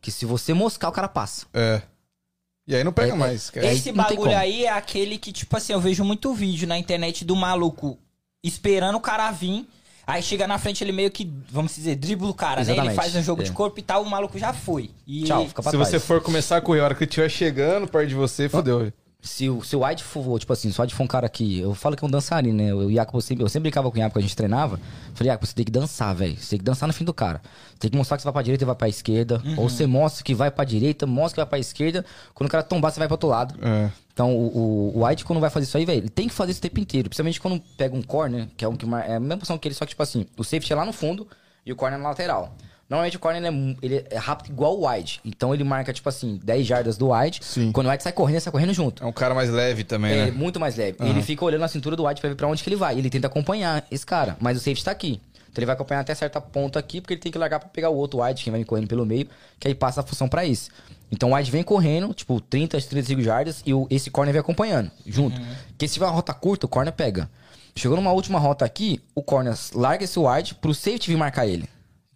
[0.00, 1.46] Que se você moscar, o cara passa.
[1.54, 1.80] É.
[2.66, 3.50] E aí não pega É, mais.
[3.50, 3.66] cara.
[3.70, 7.36] Esse bagulho aí é aquele que, tipo assim, eu vejo muito vídeo na internet do
[7.36, 7.98] maluco
[8.42, 9.68] esperando o cara vir.
[10.06, 12.62] Aí chega na frente, ele meio que, vamos dizer, dribla o cara, né?
[12.62, 13.44] Ele Exatamente, faz um jogo é.
[13.44, 14.90] de corpo e tal, o maluco já foi.
[15.06, 15.88] E Tchau, fica pra Se trás.
[15.88, 18.92] você for começar a correr a hora que ele estiver chegando perto de você, fodeu.
[19.24, 21.60] Se o, se o White for, tipo assim, se o White for um cara que.
[21.60, 22.74] Eu falo que é um dançarino, né?
[22.74, 24.80] O Iaco, eu sempre, eu sempre brincava com o Iaco quando a gente treinava.
[25.14, 26.36] Falei, Iaco, você tem que dançar, velho.
[26.36, 27.40] Você tem que dançar no fim do cara.
[27.78, 29.40] Tem que mostrar que você vai pra direita e vai pra esquerda.
[29.56, 32.04] Ou você mostra que vai pra direita, mostra que vai pra esquerda.
[32.34, 33.54] Quando o cara tombar, você vai pro outro lado.
[33.62, 33.90] É.
[34.12, 36.50] Então, o, o, o White, quando vai fazer isso aí, velho, ele tem que fazer
[36.50, 37.08] isso o tempo inteiro.
[37.08, 39.74] Principalmente quando pega um corner, que é um que é a mesma posição que ele,
[39.76, 41.28] só que, tipo assim, o safety é lá no fundo
[41.64, 42.56] e o corner é na lateral.
[42.92, 45.18] Normalmente o corner ele é, ele é rápido igual o wide.
[45.24, 47.40] Então ele marca, tipo assim, 10 jardas do wide.
[47.42, 47.72] Sim.
[47.72, 49.02] Quando o wide sai correndo, ele sai correndo junto.
[49.02, 50.30] É um cara mais leve também, É né?
[50.30, 50.98] muito mais leve.
[51.00, 52.98] Ele fica olhando a cintura do wide pra ver pra onde que ele vai.
[52.98, 55.18] Ele tenta acompanhar esse cara, mas o safety tá aqui.
[55.50, 57.88] Então ele vai acompanhar até certa ponta aqui, porque ele tem que largar pra pegar
[57.88, 59.26] o outro wide, que vai correndo pelo meio,
[59.58, 60.68] que aí passa a função pra isso.
[61.10, 64.90] Então o wide vem correndo, tipo, 30, 35 jardas, e o, esse corner vem acompanhando,
[65.06, 65.40] junto.
[65.68, 67.30] Porque se tiver uma rota curta, o corner pega.
[67.74, 71.66] Chegou numa última rota aqui, o corner larga esse wide pro safety vir marcar ele.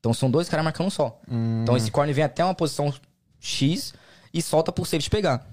[0.07, 1.19] Então são dois caras marcando um só.
[1.63, 2.95] Então esse corner vem até uma posição
[3.41, 3.93] X
[4.33, 5.45] e solta pro safety pegar.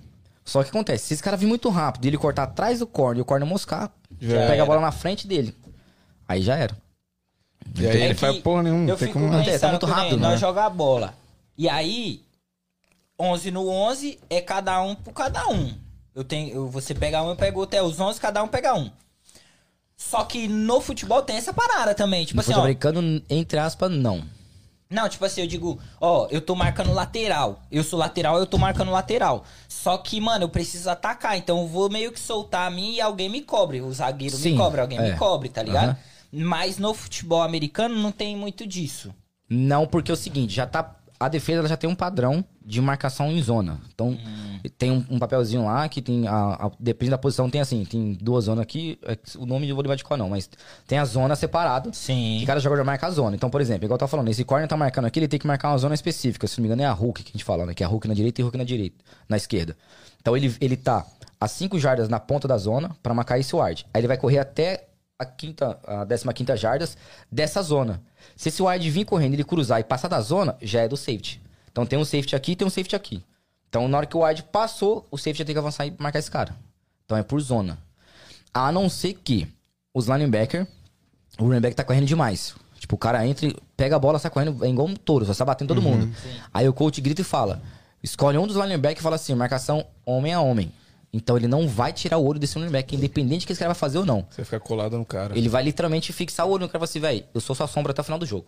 [0.46, 3.18] Só que acontece, se esse cara vir muito rápido e ele cortar atrás do corner
[3.18, 3.92] e o corner moscar,
[4.22, 4.64] Já pega era.
[4.64, 5.56] a bola na frente dele.
[6.28, 6.78] Aí já era.
[7.80, 8.84] E aí É ele faz porra nenhuma.
[8.84, 9.40] Eu Não tem fico como não.
[9.40, 10.38] É, tá muito rápido, nós né?
[10.38, 11.16] jogar bola.
[11.58, 12.22] E aí,
[13.20, 15.74] 11 no 11 é cada um por cada um.
[16.14, 17.76] Eu tenho, eu, você pega um, eu pego outro.
[17.80, 18.92] É os 11, cada um pega um.
[19.98, 22.26] Só que no futebol tem essa parada também.
[22.26, 22.60] Tipo No assim, ó.
[22.60, 24.24] americano, entre aspas, não.
[24.94, 27.64] Não, tipo assim, eu digo, ó, eu tô marcando lateral.
[27.72, 29.44] Eu sou lateral, eu tô marcando lateral.
[29.68, 31.36] Só que, mano, eu preciso atacar.
[31.36, 33.82] Então eu vou meio que soltar a mim e alguém me cobre.
[33.82, 35.12] O zagueiro Sim, me cobre, alguém é.
[35.12, 35.90] me cobre, tá ligado?
[35.90, 35.98] Aham.
[36.32, 39.14] Mas no futebol americano não tem muito disso.
[39.50, 40.96] Não, porque é o seguinte, já tá.
[41.26, 43.80] A defesa ela já tem um padrão de marcação em zona.
[43.94, 44.18] Então,
[44.78, 46.28] tem um, um papelzinho lá que tem.
[46.28, 46.34] A,
[46.68, 48.98] a- depende da posição, tem assim, tem duas zonas aqui.
[49.04, 50.50] é O nome eu vou lembrar de qual não, mas
[50.88, 51.92] tem a zona separada.
[51.94, 52.38] Sim.
[52.40, 53.36] Que cada jogador marca a zona.
[53.36, 55.48] Então, por exemplo, igual eu tava falando, esse corner tá marcando aqui, ele tem que
[55.48, 56.48] marcar uma zona específica.
[56.48, 57.74] Se não me engano, é a Hulk que a gente fala, né?
[57.74, 58.96] Que é a Hulk na direita e Hulk na direita,
[59.28, 59.76] na esquerda.
[60.22, 61.06] Então ele, ele tá
[61.40, 63.86] a 5 jardas na ponta da zona pra marcar esse wide.
[63.94, 64.86] Aí ele vai correr até
[65.18, 66.98] a quinta, a 15 quinta jardas
[67.32, 68.02] dessa zona.
[68.36, 71.42] Se esse wide vir correndo, ele cruzar e passar da zona, já é do safety.
[71.72, 73.24] Então tem um safety aqui e tem um safety aqui.
[73.70, 76.20] Então na hora que o wide passou, o safety já tem que avançar e marcar
[76.20, 76.56] esse cara.
[77.06, 77.78] Então é por zona.
[78.54, 79.48] A não ser que
[79.94, 80.68] os linebacker,
[81.40, 82.56] o running back tá correndo demais.
[82.80, 85.34] Tipo, o cara entra, e pega a bola, sai correndo, é igual um touro, só
[85.34, 86.14] sai batendo todo mundo.
[86.54, 87.62] Aí o coach grita e fala:
[88.04, 90.72] escolhe um dos linebackers e fala assim: marcação homem a homem.
[91.14, 93.70] Então ele não vai tirar o olho desse running back, independente do que esse cara
[93.72, 94.26] vai fazer ou não.
[94.32, 95.38] Você fica colado no cara.
[95.38, 97.68] Ele vai literalmente fixar o olho no cara e falar assim, velho, eu sou sua
[97.68, 98.48] sombra até o final do jogo.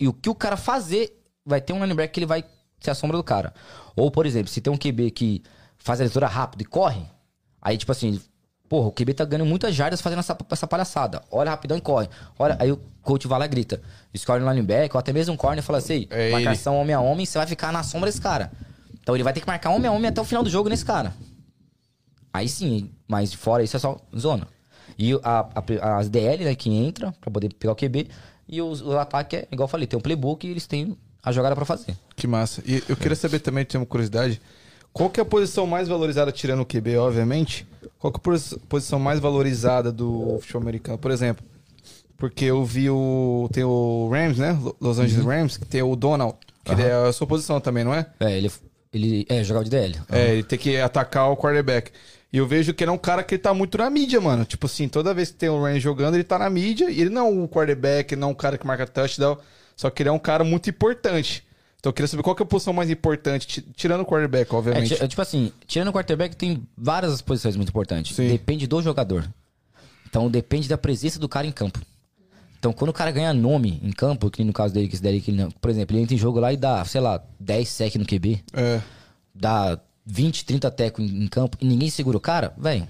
[0.00, 1.16] E o que o cara fazer,
[1.46, 2.44] vai ter um linebacker que ele vai
[2.80, 3.54] ser a sombra do cara.
[3.94, 5.42] Ou, por exemplo, se tem um QB que
[5.78, 7.02] faz a leitura rápido e corre,
[7.62, 8.20] aí, tipo assim,
[8.68, 11.22] porra, o QB tá ganhando muitas jardas fazendo essa, essa palhaçada.
[11.30, 12.08] Olha rapidão e corre.
[12.36, 13.80] Olha, aí o coach vai lá e grita.
[14.12, 17.00] Escolhe um linebacker, ou até mesmo um corner e fala assim, É marcação homem a
[17.00, 18.50] homem, você vai ficar na sombra desse cara.
[19.00, 20.84] Então ele vai ter que marcar homem a homem até o final do jogo nesse
[20.84, 21.14] cara.
[22.34, 24.46] Aí sim, mas fora isso é só zona.
[24.98, 28.08] E a, a- as DL, né, que entra pra poder pegar o QB.
[28.48, 31.30] E os- o ataque é, igual eu falei, tem um playbook e eles têm a
[31.32, 31.96] jogada pra fazer.
[32.16, 32.60] Que massa.
[32.66, 34.40] E eu queria saber também, tenho uma curiosidade.
[34.92, 37.66] Qual que é a posição mais valorizada, tirando o QB, obviamente?
[37.98, 40.98] Qual que é a posi- posição mais valorizada do futebol americano?
[40.98, 41.44] Por exemplo,
[42.16, 43.48] porque eu vi o...
[43.52, 44.52] Tem o Rams, né?
[44.60, 46.34] Lo- Los Angeles Rams, que tem o Donald,
[46.64, 48.06] que ele é a sua posição também, não é?
[48.20, 48.50] É, ele,
[48.92, 49.98] ele é, jogava de DL.
[50.10, 51.90] É, ele tem que atacar o quarterback.
[52.34, 54.44] E eu vejo que ele é um cara que ele tá muito na mídia, mano.
[54.44, 56.90] Tipo assim, toda vez que tem o Rams jogando, ele tá na mídia.
[56.90, 59.38] E ele não é um quarterback, não é um cara que marca touchdown.
[59.76, 61.44] Só que ele é um cara muito importante.
[61.78, 64.52] Então eu queria saber qual que é a posição mais importante, ti- tirando o quarterback,
[64.52, 64.94] É, obviamente.
[65.00, 68.16] é, tipo assim, tirando o quarterback, tem várias posições muito importantes.
[68.16, 68.26] Sim.
[68.26, 69.28] Depende do jogador.
[70.08, 71.78] Então depende da presença do cara em campo.
[72.58, 75.20] Então quando o cara ganha nome em campo, que no caso dele, que esse daí,
[75.20, 77.68] que ele não- por exemplo, ele entra em jogo lá e dá, sei lá, 10
[77.68, 78.80] sec no QB, É.
[79.34, 82.86] dá 20, 30 teco em, em campo e ninguém segura o cara, velho,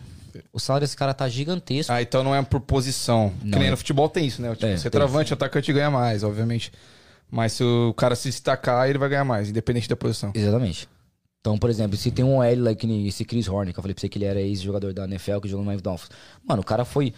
[0.52, 1.92] o salário desse cara tá gigantesco.
[1.92, 3.32] Ah, então não é por posição.
[3.40, 4.50] que Não, nem é- no futebol tem isso, né?
[4.54, 6.72] Tipo, É, você é atacante ganha mais, obviamente.
[7.30, 10.30] Mas se o cara se destacar, ele vai ganhar mais, independente da posição.
[10.34, 10.88] Exatamente.
[11.40, 13.82] Então, por exemplo, se tem um OL lá que nem esse Chris Horner, que eu
[13.82, 16.10] falei pra você que ele era ex-jogador da NFL, que jogou no Miami Dolphins.
[16.42, 17.12] Mano, o cara foi.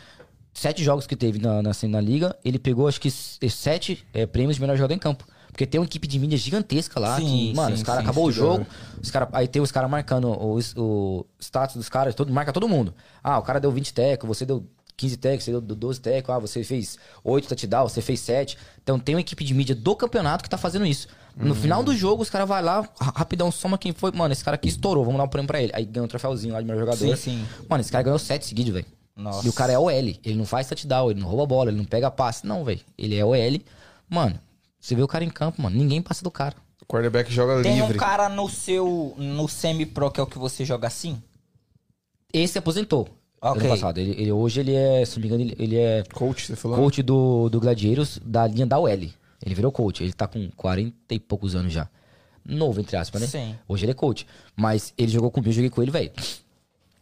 [0.53, 4.25] Sete jogos que teve na, na, assim, na liga, ele pegou acho que sete é,
[4.27, 5.27] prêmios de melhor jogador em campo.
[5.57, 7.17] Porque tem uma equipe de mídia gigantesca lá.
[7.17, 8.39] Sim, que, mano, sim, os caras sim, acabou o sim.
[8.39, 8.67] jogo.
[9.03, 12.69] Os cara, aí tem os caras marcando o, o status dos caras, todo, marca todo
[12.69, 12.93] mundo.
[13.25, 14.67] Ah, o cara deu 20 tecos, você deu
[14.99, 18.59] 15 tecos, você deu 12 tecos, ah, você fez 8 touchdowns, você fez 7.
[18.83, 21.09] Então tem uma equipe de mídia do campeonato que tá fazendo isso.
[21.35, 24.13] No final do jogo, os caras vão lá, ra- rapidão, soma quem foi.
[24.13, 25.73] Mano, esse cara aqui estourou, vamos dar um prêmio pra ele.
[25.75, 26.99] Aí ganha um troféuzinho lá de melhor jogador.
[26.99, 27.47] Sim, sim.
[27.67, 28.87] Mano, esse cara ganhou 7 seguidos, velho.
[29.17, 29.47] Nossa.
[29.47, 29.91] E o cara é OL.
[29.91, 32.47] Ele não faz touchdown, ele não rouba bola, ele não pega passe.
[32.47, 32.81] Não, velho.
[32.99, 33.61] Ele é OL.
[34.09, 34.39] Mano,
[34.87, 35.77] você vê o cara em campo, mano.
[35.77, 36.55] Ninguém passa do cara.
[36.83, 37.97] O quarterback joga Tem livre.
[37.97, 39.15] um cara no seu.
[39.17, 41.21] no semi-pro que é o que você joga assim?
[42.33, 43.09] Esse aposentou.
[43.41, 43.61] Ok.
[43.63, 43.99] Ano passado.
[43.99, 46.77] Ele, ele- hoje ele é, se não me engano, ele, ele é Coach, você falou?
[46.79, 48.89] coach do, do Gladieiros da linha da OL.
[48.89, 50.03] Ele virou coach.
[50.03, 51.89] Ele tá com 40 e poucos anos já.
[52.45, 53.27] Novo, entre aspas, né?
[53.27, 53.57] Sim.
[53.69, 54.27] Hoje ele é coach.
[54.55, 56.11] Mas ele jogou comigo, eu joguei com ele, velho.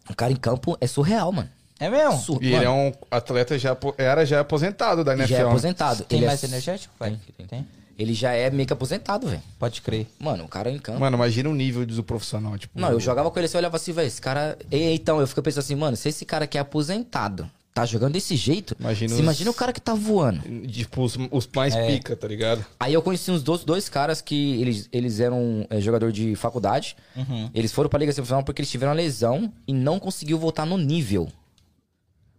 [0.08, 1.48] O cara em campo é surreal, mano.
[1.78, 2.18] É mesmo?
[2.18, 5.28] Sur- E ele é mano, um atleta já era já aposentado da NFL.
[5.28, 6.04] já é aposentado.
[6.04, 7.18] Tem ele mais é, energético, pai?
[7.36, 7.66] Tem, Tem?
[7.98, 9.42] Ele já é meio que aposentado, velho.
[9.58, 10.06] Pode crer.
[10.18, 10.98] Mano, o cara em campo.
[10.98, 12.78] Mano, imagina o nível do profissional, tipo.
[12.78, 14.58] Não, eu jogava com ele assim, eu olhava assim, velho, esse cara.
[14.70, 18.12] E, então, eu fico pensando assim, mano, se esse cara que é aposentado tá jogando
[18.12, 20.40] desse jeito, Imagina os- imagina o cara que tá voando.
[20.68, 21.86] Tipo, os, os mais É.
[21.88, 22.64] pica, tá ligado?
[22.80, 26.96] Aí eu conheci uns dois, dois caras que eles, eles eram é, jogador de faculdade.
[27.16, 27.50] Uhum.
[27.54, 30.76] Eles foram pra Liga Semifinal porque eles tiveram uma lesão e não conseguiu voltar no
[30.78, 31.28] nível.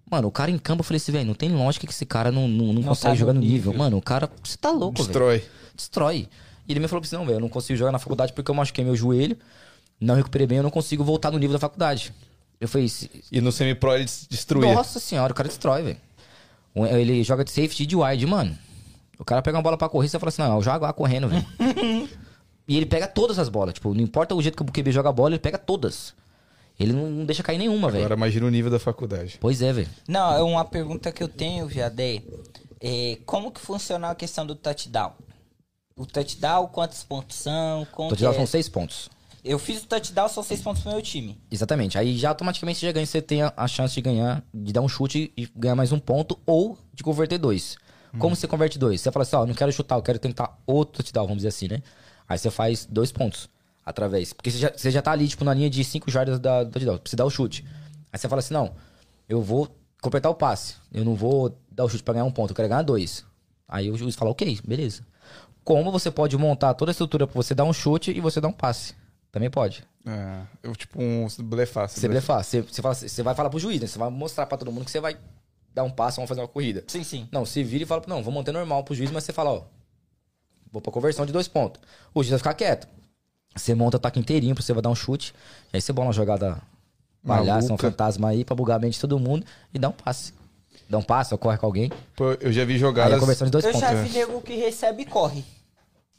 [0.10, 2.32] Mano, o cara em campo, eu falei assim, velho, não tem lógica que esse cara
[2.32, 3.72] não, não, não consegue tá jogar no nível.
[3.72, 3.74] nível.
[3.74, 5.08] Mano, o cara, você tá louco, velho.
[5.08, 5.44] Destrói.
[5.76, 6.30] Destrói.
[6.68, 8.56] E ele me falou assim, não, velho, eu não consigo jogar na faculdade porque eu
[8.56, 9.36] machuquei meu joelho,
[10.00, 12.14] não recuperei bem, eu não consigo voltar no nível da faculdade.
[12.62, 14.74] Eu falei, "Se- E no semi-pro ele des- destruía.
[14.74, 15.98] nossa senhora, o cara destrói, velho.
[16.98, 18.58] Ele joga de safety e de wide, mano.
[19.18, 21.28] O cara pega uma bola pra correr, você fala assim, não, eu jogo lá correndo,
[21.30, 21.46] velho.
[22.68, 25.10] e ele pega todas as bolas, tipo, não importa o jeito que o QB joga
[25.10, 26.14] a bola, ele pega todas.
[26.80, 28.06] Ele não, não deixa cair nenhuma, velho.
[28.06, 29.38] Agora imagina o nível da faculdade.
[29.40, 29.90] Pois é, velho.
[30.08, 32.22] Não, é uma pergunta que eu tenho, Viadé.
[32.82, 35.14] É, como que funciona a questão do touchdown?
[35.96, 37.88] O touchdown, quantos pontos são?
[38.10, 38.38] Que tirando é?
[38.38, 39.10] são seis pontos.
[39.44, 41.40] Eu fiz o touchdown, são seis pontos pro meu time.
[41.50, 41.98] Exatamente.
[41.98, 44.82] Aí já automaticamente você já ganha, você tem a, a chance de ganhar, de dar
[44.82, 47.78] um chute e ganhar mais um ponto, ou de converter dois.
[48.18, 49.02] Como você converte dois?
[49.02, 51.68] Você fala assim, ó, não quero chutar, eu quero tentar outro touchdown, vamos dizer assim,
[51.68, 51.82] né?
[52.28, 53.50] Aí você faz dois pontos
[53.86, 54.34] através.
[54.34, 56.72] Porque você já, você já tá ali, tipo, na linha de cinco jardas da, do
[56.72, 57.64] touchdown, você dar o chute.
[58.12, 58.74] Aí você fala assim, não,
[59.30, 59.70] eu vou
[60.02, 60.76] completar o passe.
[60.92, 63.24] Eu não vou dar o chute pra ganhar um ponto, eu quero ganhar dois.
[63.68, 65.06] Aí o juiz fala, ok, beleza.
[65.64, 68.48] Como você pode montar toda a estrutura pra você dar um chute e você dar
[68.48, 68.94] um passe?
[69.32, 69.84] Também pode.
[70.06, 71.90] É, eu, tipo, um blefar.
[71.90, 72.44] Você blefar.
[72.44, 73.88] Você, você, fala- você vai falar pro juiz, né?
[73.88, 75.18] Você vai mostrar pra todo mundo que você vai
[75.74, 76.84] dar um passo, vamos fazer uma corrida.
[76.88, 77.28] Sim, sim.
[77.32, 79.64] Não, se vira e fala, não, vou manter normal pro juiz, mas você fala, ó,
[80.72, 81.82] vou pra conversão de dois pontos.
[82.14, 82.88] O juiz vai ficar quieto.
[83.56, 85.34] Você monta o ataque inteirinho pra você vai dar um chute.
[85.74, 86.58] E aí você bola uma jogada
[87.26, 90.34] palhaça, um fantasma aí pra bugar a mente de todo mundo e dá um passe.
[90.90, 91.92] Dá um passe, ou corre com alguém.
[92.16, 93.18] Pô, eu já vi Aí jogadas.
[93.18, 93.88] é conversão de dois eu pontos.
[93.90, 95.44] já vi nego que recebe e corre.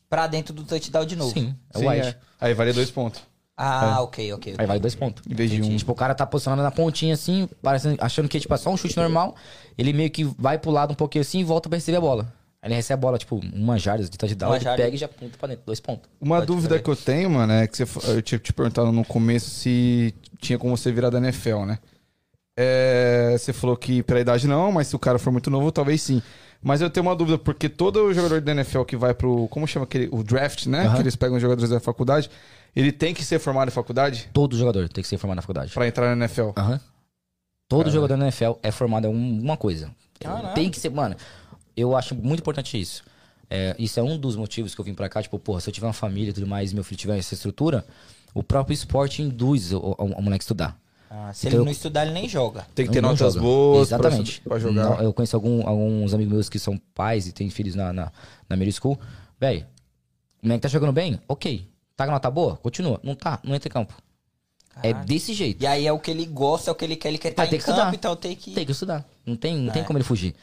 [0.09, 1.33] Pra dentro do touchdown de novo.
[1.33, 2.07] Sim, é Sim, o wide.
[2.09, 2.17] é.
[2.41, 3.21] Aí vale dois pontos.
[3.57, 4.53] Ah, ok, ok.
[4.53, 4.55] ok.
[4.59, 5.23] Aí vale dois pontos.
[5.27, 5.77] Em vez de um.
[5.77, 8.77] Tipo, o cara tá posicionado na pontinha assim, parecendo, achando que tipo, é só um
[8.77, 9.35] chute normal.
[9.79, 12.33] Ele meio que vai pro lado um pouquinho assim e volta pra receber a bola.
[12.67, 14.83] Aí ele recebe a bola, tipo, uma jarda de touchdown, Uma ele jarda.
[14.83, 15.63] pega e já aponta pra dentro.
[15.65, 16.11] Dois pontos.
[16.21, 19.05] Uma Pode dúvida que eu tenho, mano, é que você, eu tinha te perguntado no
[19.05, 21.79] começo se tinha como você virar da NFL, né?
[22.59, 26.03] É, você falou que pela idade não, mas se o cara for muito novo, talvez
[26.03, 26.21] sim.
[26.61, 29.47] Mas eu tenho uma dúvida, porque todo jogador da NFL que vai pro.
[29.49, 30.09] Como chama aquele?
[30.11, 30.87] O draft, né?
[30.87, 30.97] Aham.
[30.97, 32.29] Que eles pegam os jogadores da faculdade.
[32.75, 35.73] Ele tem que ser formado em faculdade Todo jogador tem que ser formado na faculdade.
[35.73, 36.51] pra entrar na NFL.
[36.57, 36.81] Aham.
[37.69, 39.91] Todo jogador na NFL é formado em alguma coisa.
[40.19, 40.55] Caralho.
[40.55, 41.15] Tem que ser, mano.
[41.77, 43.03] Eu acho muito importante isso.
[43.49, 45.23] É, isso é um dos motivos que eu vim pra cá.
[45.23, 47.85] Tipo, porra, se eu tiver uma família e tudo mais, meu filho tiver essa estrutura,
[48.35, 50.79] o próprio esporte induz o, o, o moleque a estudar.
[51.09, 52.67] Ah, se Então ele não estudar, ele nem joga.
[52.75, 53.41] Tem que ter notas joga.
[53.41, 54.41] boas Exatamente.
[54.41, 54.73] pra, jogar.
[54.91, 58.13] Não, eu conheço algum- alguns amigos meus que são pais e têm filhos na, na,
[58.49, 58.99] na middle school.
[59.39, 59.65] Véi,
[60.43, 61.21] o moleque tá jogando bem?
[61.29, 61.69] Ok.
[61.97, 62.57] Tá com nota boa?
[62.57, 62.99] Continua.
[63.05, 63.39] Não tá?
[63.45, 63.95] Não entra em campo.
[64.83, 65.07] É Caralho.
[65.07, 65.63] desse jeito.
[65.63, 67.43] E aí é o que ele gosta, é o que ele quer, ele quer estar
[67.45, 67.95] Vai ter em que campo, estudar.
[67.95, 68.51] então tem que...
[68.53, 69.09] Tem que estudar.
[69.25, 69.85] Não tem, não tem É.
[69.85, 70.35] como ele fugir.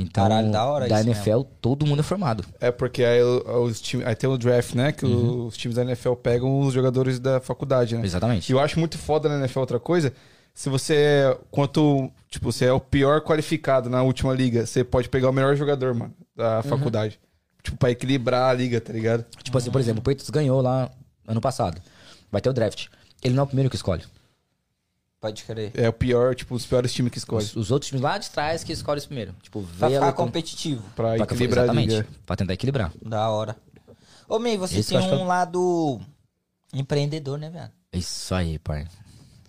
[0.00, 2.44] Então, Caralho, da hora da isso NFL, todo mundo é formado.
[2.60, 4.92] É porque aí, o- os time, aí tem o draft, né?
[4.92, 5.46] Que Uhum.
[5.46, 8.02] os times da NFL pegam os jogadores da faculdade, né?
[8.02, 8.52] E Exatamente.
[8.52, 10.12] eu acho muito foda na NFL outra coisa.
[10.54, 11.38] Se você é.
[11.50, 12.10] Quanto.
[12.30, 15.92] Tipo, você é o pior qualificado na última liga, você pode pegar o melhor jogador,
[15.94, 16.62] mano, da Uhum.
[16.62, 17.18] faculdade.
[17.62, 19.24] Tipo, pra equilibrar a liga, tá ligado?
[19.42, 20.90] Tipo assim, por exemplo, o Peitos ganhou lá
[21.26, 21.80] ano passado.
[22.30, 22.86] Vai ter o draft.
[23.22, 24.04] Ele não é o primeiro que escolhe.
[25.20, 25.72] Pode crer.
[25.74, 27.44] É o pior, tipo, os piores times que escolhe.
[27.44, 29.34] Os, os outros times lá de trás que escolhem esse primeiro.
[29.42, 30.82] Tipo, Pra ficar competitivo.
[30.94, 31.90] Pra pra- equilibrar a exatamente.
[31.96, 32.06] liga.
[32.24, 32.92] Pra tentar equilibrar.
[33.04, 33.56] Da hora.
[34.28, 36.00] Ô, Mei, você Esse tem um que lado
[36.72, 37.70] empreendedor, né, velho?
[37.92, 38.86] Isso aí, pai.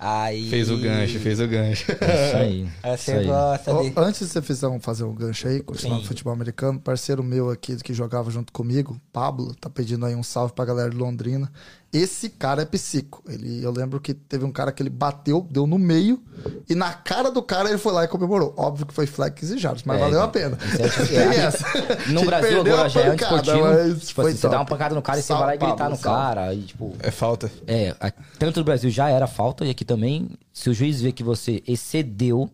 [0.02, 0.50] Aí.
[0.50, 1.92] Fez o gancho, fez o gancho.
[1.92, 2.70] Isso aí.
[2.82, 3.26] Aí Isso Você aí.
[3.26, 3.94] gosta de.
[3.98, 6.02] Antes de você fizer um, fazer um gancho aí, continuar Sim.
[6.04, 10.24] no futebol americano, parceiro meu aqui que jogava junto comigo, Pablo, tá pedindo aí um
[10.24, 11.52] salve pra galera de Londrina.
[11.92, 13.24] Esse cara é psico.
[13.28, 16.22] Ele, eu lembro que teve um cara que ele bateu, deu no meio,
[16.70, 18.54] e na cara do cara ele foi lá e comemorou.
[18.56, 20.58] Óbvio que foi flex e jardas, mas É, valeu a então, pena.
[20.78, 21.36] é tipo- é.
[21.38, 21.66] essa.
[22.12, 23.62] No Ele Brasil agora já é antisportivo.
[23.64, 25.58] mas Tipo foi assim, você dá uma pancada no cara e você vai lá e
[25.58, 26.20] gritar Pablo, no salve.
[26.20, 26.42] cara.
[26.50, 27.52] Aí, tipo, É falta.
[27.66, 27.96] É,
[28.38, 31.64] tanto no Brasil já era falta, e aqui também, se o juiz vê que você
[31.68, 32.48] excedeu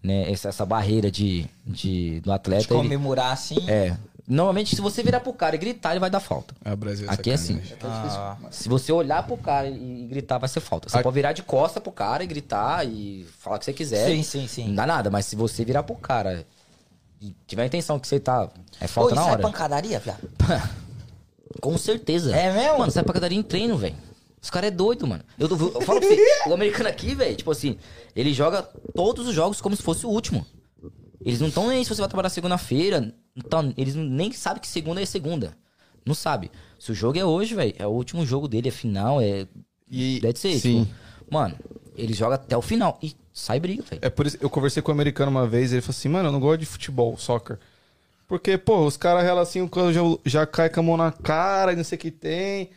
[0.00, 3.58] né, essa, essa barreira de, de, do De atleta, ele, comemorar assim.
[3.68, 3.96] é.
[4.28, 6.54] Normalmente, se você virar pro cara e gritar, ele vai dar falta.
[6.62, 7.06] É o Brasil.
[7.08, 7.62] Aqui é assim.
[7.64, 8.10] sacanagem.
[8.18, 10.88] Ah, Se você olhar pro cara e, gritar, vai ser falta.
[10.88, 13.72] Você Aqui- pode virar de costa pro cara e gritar e falar o que você
[13.72, 14.06] quiser.
[14.06, 14.68] Sim, sim, sim.
[14.68, 16.46] Não dá nada, mas se você virar pro cara
[17.22, 18.50] e tiver a intenção que você tá.
[18.78, 19.42] É falta isso na é hora.
[19.42, 20.28] pancadaria, viado?
[21.60, 22.36] Com certeza.
[22.36, 22.78] É mesmo?
[22.80, 23.96] Mano, sai pancadaria em treino, velho.
[24.40, 25.24] Os caras é doido, mano.
[25.38, 27.76] Eu, eu, eu falo pra você, o americano aqui, velho, tipo assim,
[28.14, 28.62] ele joga
[28.94, 30.46] todos os jogos como se fosse o último.
[31.24, 33.14] Eles não estão nem aí se você vai trabalhar segunda-feira.
[33.36, 35.56] Então, eles nem sabem que segunda é segunda.
[36.04, 36.50] Não sabe.
[36.78, 39.46] Se o jogo é hoje, velho, é o último jogo dele, é final, é.
[39.90, 40.58] E- Deve ser.
[40.58, 40.84] sim.
[40.84, 41.56] Tipo, mano,
[41.96, 42.98] ele joga até o final.
[43.02, 44.00] E sai briga, velho.
[44.02, 46.32] É por isso eu conversei com um americano uma vez, ele falou assim, mano, eu
[46.32, 47.58] não gosto de futebol, soccer.
[48.26, 51.10] Porque, pô, os caras relam assim, o cara já, já cai com a mão na
[51.10, 52.70] cara e não sei o que tem.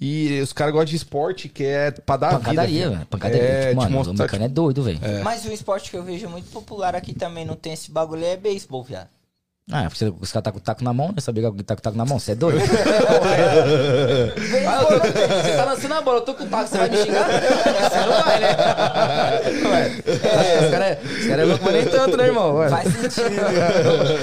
[0.00, 2.90] E os caras gostam de esporte, que é pra dar Pancadaria, vida.
[2.96, 3.06] velho.
[3.06, 3.42] Pancadaria.
[3.42, 5.00] É, tipo, mano, o mostrar, americano é doido, velho.
[5.22, 8.36] Mas um esporte que eu vejo muito popular aqui também não tem esse bagulho é
[8.36, 9.08] beisebol, viado.
[9.72, 11.14] Ah, porque você- os caras tá com o taco na mão, né?
[11.20, 12.18] Sabia que tá com o taco na mão?
[12.18, 12.60] Você é doido?
[14.66, 16.88] Ah, eu tô- você tá lançando a bola, eu tô com o taco, você vai
[16.90, 17.26] me xingar?
[17.92, 18.56] Você não vai, né?
[19.70, 20.02] Ué,
[20.64, 22.54] Os caras é, cara é louco, mas nem tanto, né, irmão?
[22.56, 22.68] Ué.
[22.68, 23.36] Faz sentido.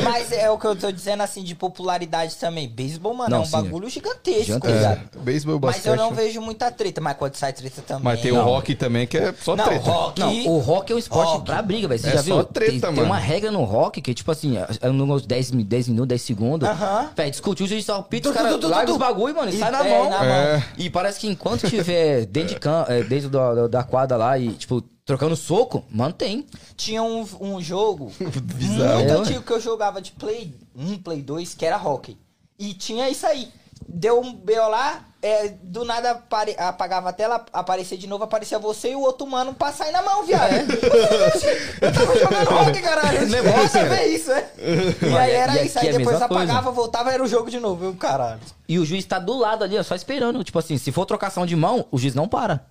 [0.03, 2.67] Mas é o que eu tô dizendo assim, de popularidade também.
[2.67, 5.01] Beisebol, mano, Não, é um sim, bagulho gigantesco, ligado?
[5.15, 8.03] É, beisebol e Mas eu não vejo muita treta, mas quando sai treta também.
[8.03, 8.43] Mas tem o Não.
[8.43, 9.89] rock também, que é só Não, treta.
[9.89, 10.19] rock.
[10.19, 11.45] Não, o rock é um esporte Rock.
[11.45, 11.99] pra briga, velho.
[12.01, 12.43] Você É já só viu?
[12.45, 15.87] treta, tem, tem uma regra no rock que, tipo assim, é nos 10, mi- 10
[15.87, 16.67] minutos, 10 segundos.
[16.67, 17.09] Aham.
[17.15, 19.85] Velho, discutiu, o juiz só pita, os caras largam os bagulho, mano, e, sai na
[19.85, 20.09] é, mão.
[20.09, 20.27] na mão.
[20.27, 20.63] É.
[20.77, 24.49] E parece que enquanto tiver dentro de campo, dentro da, da, da quadra lá e,
[24.53, 26.45] tipo, trocando soco, mantém.
[26.75, 28.95] Tinha um, um jogo Bizarro.
[28.99, 32.17] muito É, antigo que eu jogava de Play 1, Play 2, que era hockey.
[32.59, 33.47] E tinha isso aí.
[33.91, 36.23] Deu um BO lá, é, do nada
[36.57, 40.01] apagava a tela, aparecia de novo, aparecia você e o outro mano passar aí na
[40.01, 40.53] mão, viado.
[41.81, 43.17] Eu tava jogando hockey, caralho.
[43.17, 44.49] É Nossa, vê isso, é.
[45.01, 46.43] E aí era e isso, aí é depois mesma coisa.
[46.43, 48.39] apagava, voltava, era o jogo de novo, eu, caralho.
[48.67, 50.43] E o juiz tá do lado ali, ó, só esperando.
[50.43, 52.65] Tipo assim, se for trocação de mão, o juiz não para.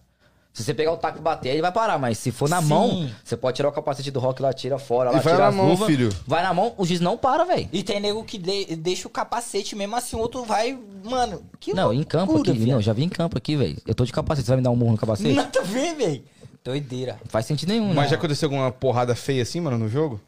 [0.58, 1.98] Se você pegar o taco e bater, ele vai parar.
[2.00, 2.68] Mas se for na Sim.
[2.68, 5.44] mão, você pode tirar o capacete do rock lá, tira fora, E lá, vai tira
[5.44, 5.86] na as mão, luvas.
[5.86, 6.08] filho.
[6.26, 7.68] Vai na mão, o juiz não para, velho.
[7.72, 11.72] E tem nego que de- deixa o capacete mesmo assim, o outro vai, mano, que
[11.72, 12.52] Não, em campo aqui.
[12.52, 12.74] viado.
[12.76, 13.76] Não, já vi em campo aqui, velho.
[13.86, 15.28] Eu tô de capacete, você vai me dar um murro no capacete?
[15.28, 16.24] Não Nada a ver, velho.
[16.64, 17.20] Doideira.
[17.26, 18.08] faz sentido nenhum, Mas né?
[18.08, 20.20] já aconteceu alguma porrada feia assim, mano, no jogo?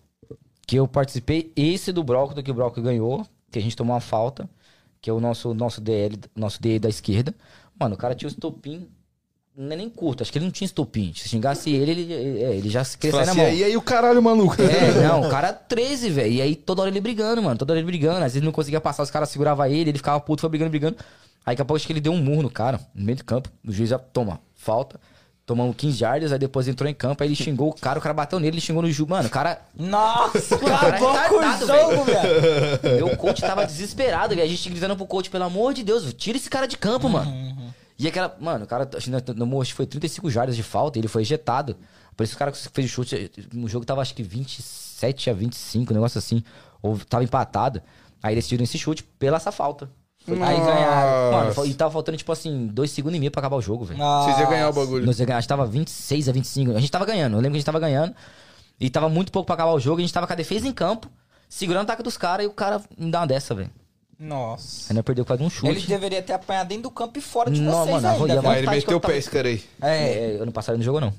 [0.67, 3.95] Que eu participei, esse do Broco, do que o Broco ganhou, que a gente tomou
[3.95, 4.49] uma falta,
[5.03, 7.35] que é o nosso, nosso DL, nosso DL da esquerda.
[7.79, 8.89] Mano, o cara tinha o estopim,
[9.57, 11.13] não é nem curto, acho que ele não tinha estopim.
[11.15, 13.53] Se xingasse ele, ele, é, ele já queria sair na mão.
[13.53, 14.57] e aí o caralho, maluco?
[14.63, 16.33] É, não, o cara 13, velho.
[16.33, 17.59] E aí toda hora ele brigando, mano.
[17.59, 18.19] Toda hora ele brigando.
[18.25, 20.97] Às vezes não conseguia passar, os caras seguravam ele, ele ficava puto, foi brigando, brigando.
[21.45, 23.25] Aí daqui a pouco acho que ele deu um murro no cara, no meio do
[23.25, 23.51] campo.
[23.67, 25.01] O juiz já toma falta.
[25.45, 28.15] Tomamos 15 yardas, aí depois entrou em campo, aí ele xingou o cara, o cara
[28.15, 29.09] bateu nele, ele xingou no juiz.
[29.09, 29.61] Mano, o cara.
[29.77, 32.97] Nossa, cara é acabou com o retardado, jogo, velho.
[32.97, 34.47] Meu coach tava desesperado, velho.
[34.47, 37.51] A gente gritando pro coach, pelo amor de Deus, tira esse cara de campo, mano.
[38.01, 38.35] E aquela.
[38.41, 41.77] Mano, o cara, acho que acho foi 35 jardas de falta e ele foi ejetado.
[42.17, 43.31] Por isso o cara que fez o chute.
[43.53, 46.43] No jogo tava acho que 27 a 25, um negócio assim.
[46.81, 47.83] Ou tava empatado.
[48.23, 49.91] Aí eles decidiram esse chute pela essa falta.
[50.27, 51.53] Aí ganharam.
[51.53, 53.99] Mano, e tava faltando, tipo assim, dois segundos e meio pra acabar o jogo, velho.
[53.99, 55.05] Vocês iam ganhar o bagulho.
[55.05, 56.71] Nós ia ganhar, acho que tava 26 a 25.
[56.73, 57.35] A gente tava ganhando.
[57.35, 58.15] Eu lembro que a gente tava ganhando.
[58.81, 59.99] E tava muito pouco pra acabar o jogo.
[59.99, 61.07] A gente tava com a defesa em campo,
[61.51, 63.71] segurando o ataque dos caras e o cara me dá uma dessa, velho.
[64.21, 64.93] Nossa.
[64.93, 65.67] Nós perdeu quase um chute.
[65.69, 68.43] Eles deveriam ter apanhado dentro do campo e fora de Não, vocês mano, ainda.
[68.43, 69.65] Mas ele meteu o pé, esse cara aí.
[69.81, 71.15] É, É, ano passado ele não jogou, não.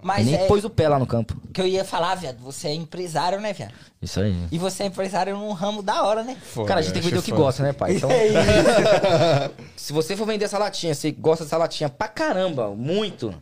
[0.00, 1.36] mas Nem é pôs o pé lá no campo.
[1.52, 2.38] que eu ia falar, viado.
[2.38, 3.72] Você é empresário, né, viado?
[4.00, 4.36] Isso aí.
[4.52, 6.36] E você é empresário num ramo da hora, né?
[6.54, 7.94] Pô, Cara, a gente tem que acho vender o que gosta, né, pai?
[7.98, 13.34] Então, É se você for vender essa latinha, você gosta dessa latinha pra caramba, muito,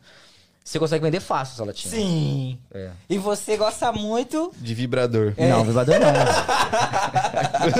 [0.71, 1.95] você consegue vender fácil essa latinha.
[1.95, 2.59] Sim.
[2.73, 2.91] É.
[3.09, 4.53] E você gosta muito.
[4.59, 5.35] De vibrador.
[5.39, 6.11] Não, vibrador não.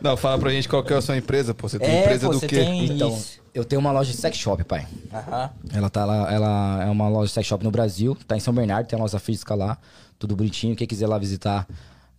[0.00, 1.68] Não, fala pra gente qual que é a sua empresa, pô.
[1.68, 2.48] Você tem É, empresa pô, do quê?
[2.48, 3.40] tem- Então, Isso.
[3.54, 4.86] eu tenho uma loja de sex shop, pai.
[5.12, 5.50] Aham.
[5.74, 8.52] Ela tá lá, ela é uma loja de sex shop no Brasil, tá em São
[8.54, 9.76] Bernardo, tem a loja física lá,
[10.18, 10.74] tudo bonitinho.
[10.76, 11.66] Quem quiser lá visitar,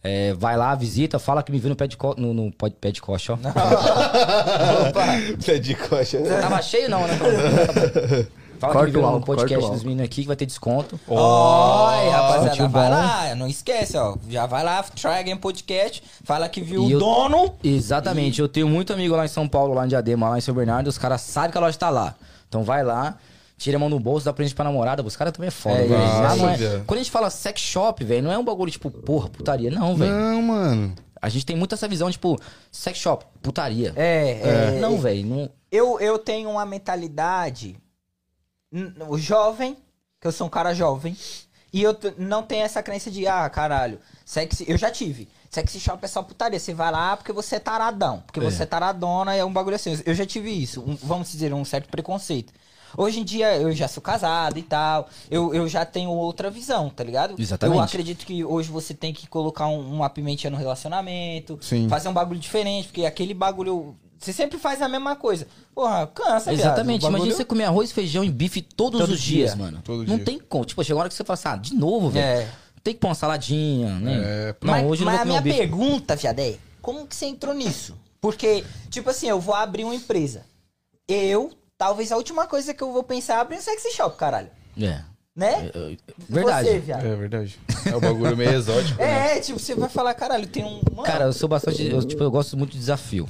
[0.03, 2.91] é, vai lá, visita, fala que me viu no pé de, co no, no pé
[2.91, 3.37] de coxa, ó.
[4.87, 5.05] Opa.
[5.45, 6.19] Pé de coxa.
[6.21, 7.17] Tava cheio não, né?
[8.61, 10.99] Fala Corta que viu o álcool, podcast dos meninos aqui que vai ter desconto.
[11.07, 12.89] Oi, rapaziada, tio vai bom.
[12.95, 14.15] lá, não esquece, ó.
[14.29, 17.55] Já vai lá, Try Again Podcast, fala que viu E o eu- dono.
[17.63, 20.53] Exatamente, eu tenho muito amigo lá em São Paulo, lá em Diadema, lá em São
[20.53, 22.13] Bernardo, os caras sabem que a loja tá lá.
[22.47, 23.17] Então vai lá,
[23.57, 25.87] tira a mão no bolso, dá presente pra namorada, os caras também é foda, É
[25.87, 26.37] velho.
[26.37, 26.81] não é-.
[26.85, 29.95] Quando a gente fala sex shop, velho, não é um bagulho tipo, porra, putaria, não,
[29.95, 30.11] velho.
[30.13, 30.93] Não, mano.
[31.19, 32.39] A gente tem muito essa visão, tipo,
[32.71, 33.91] sex shop, putaria.
[33.95, 34.79] É, é.
[34.79, 35.49] Não, velho, não...
[35.71, 37.77] Eu, eu tenho uma mentalidade
[39.09, 39.77] o jovem,
[40.19, 41.15] que eu sou um cara jovem,
[41.73, 44.65] e eu não tenho essa crença de, ah, caralho, sexy.
[44.67, 45.27] Eu já tive.
[45.49, 46.59] Sexy shop é só putaria.
[46.59, 48.23] Você vai lá porque você é taradão.
[48.25, 50.01] Porque você é taradona, é um bagulho assim.
[50.05, 52.53] Eu já tive isso, um- vamos dizer, um certo preconceito.
[52.97, 55.07] Hoje em dia eu já sou casado e tal.
[55.29, 57.35] Eu, eu já tenho outra visão, tá ligado?
[57.39, 57.77] Exatamente.
[57.77, 61.57] Eu acredito que hoje você tem que colocar um, uma pimentinha no relacionamento.
[61.61, 61.87] Sim.
[61.89, 63.95] Fazer um bagulho diferente, porque aquele bagulho.
[64.21, 65.47] Você sempre faz a mesma coisa.
[65.73, 66.59] Porra, cansa, viado.
[66.59, 69.63] Exatamente, bagulho- imagina você comer arroz, feijão e bife todos Todo os dias, dia.
[69.63, 69.81] mano.
[69.83, 70.25] Todo não dia.
[70.25, 70.63] tem como.
[70.63, 72.23] Tipo, chegou a hora que você fala assim, ah, de novo, velho.
[72.41, 72.47] É.
[72.83, 74.13] Tem que pôr uma saladinha, né?
[74.23, 75.57] É, não, mas hoje eu não mas vou a um minha bife.
[75.57, 77.95] pergunta, viado, é como que você entrou nisso?
[78.19, 80.43] Porque, tipo assim, eu vou abrir uma empresa.
[81.07, 84.49] Eu, talvez a última coisa que eu vou pensar é abrir um sexy shop, caralho.
[84.79, 85.01] É.
[85.35, 85.71] Né?
[86.29, 86.67] Verdade.
[86.69, 87.05] Você, viado.
[87.05, 87.59] É verdade.
[87.85, 88.97] É um bagulho meio exótico.
[89.01, 89.37] né?
[89.37, 90.81] É, tipo, você vai falar, caralho, tem um.
[90.91, 91.83] Mano, Cara, eu sou bastante.
[91.85, 93.27] Eu, tipo, eu gosto muito de desafio.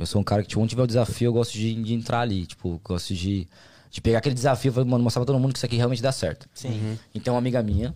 [0.00, 2.20] Eu sou um cara que, tipo, onde tiver o desafio, eu gosto de, de entrar
[2.20, 2.46] ali.
[2.46, 3.46] Tipo, gosto de,
[3.90, 6.12] de pegar aquele desafio e mano, mostrar pra todo mundo que isso aqui realmente dá
[6.12, 6.48] certo.
[6.54, 6.98] Sim.
[7.14, 7.94] Então, uma amiga minha,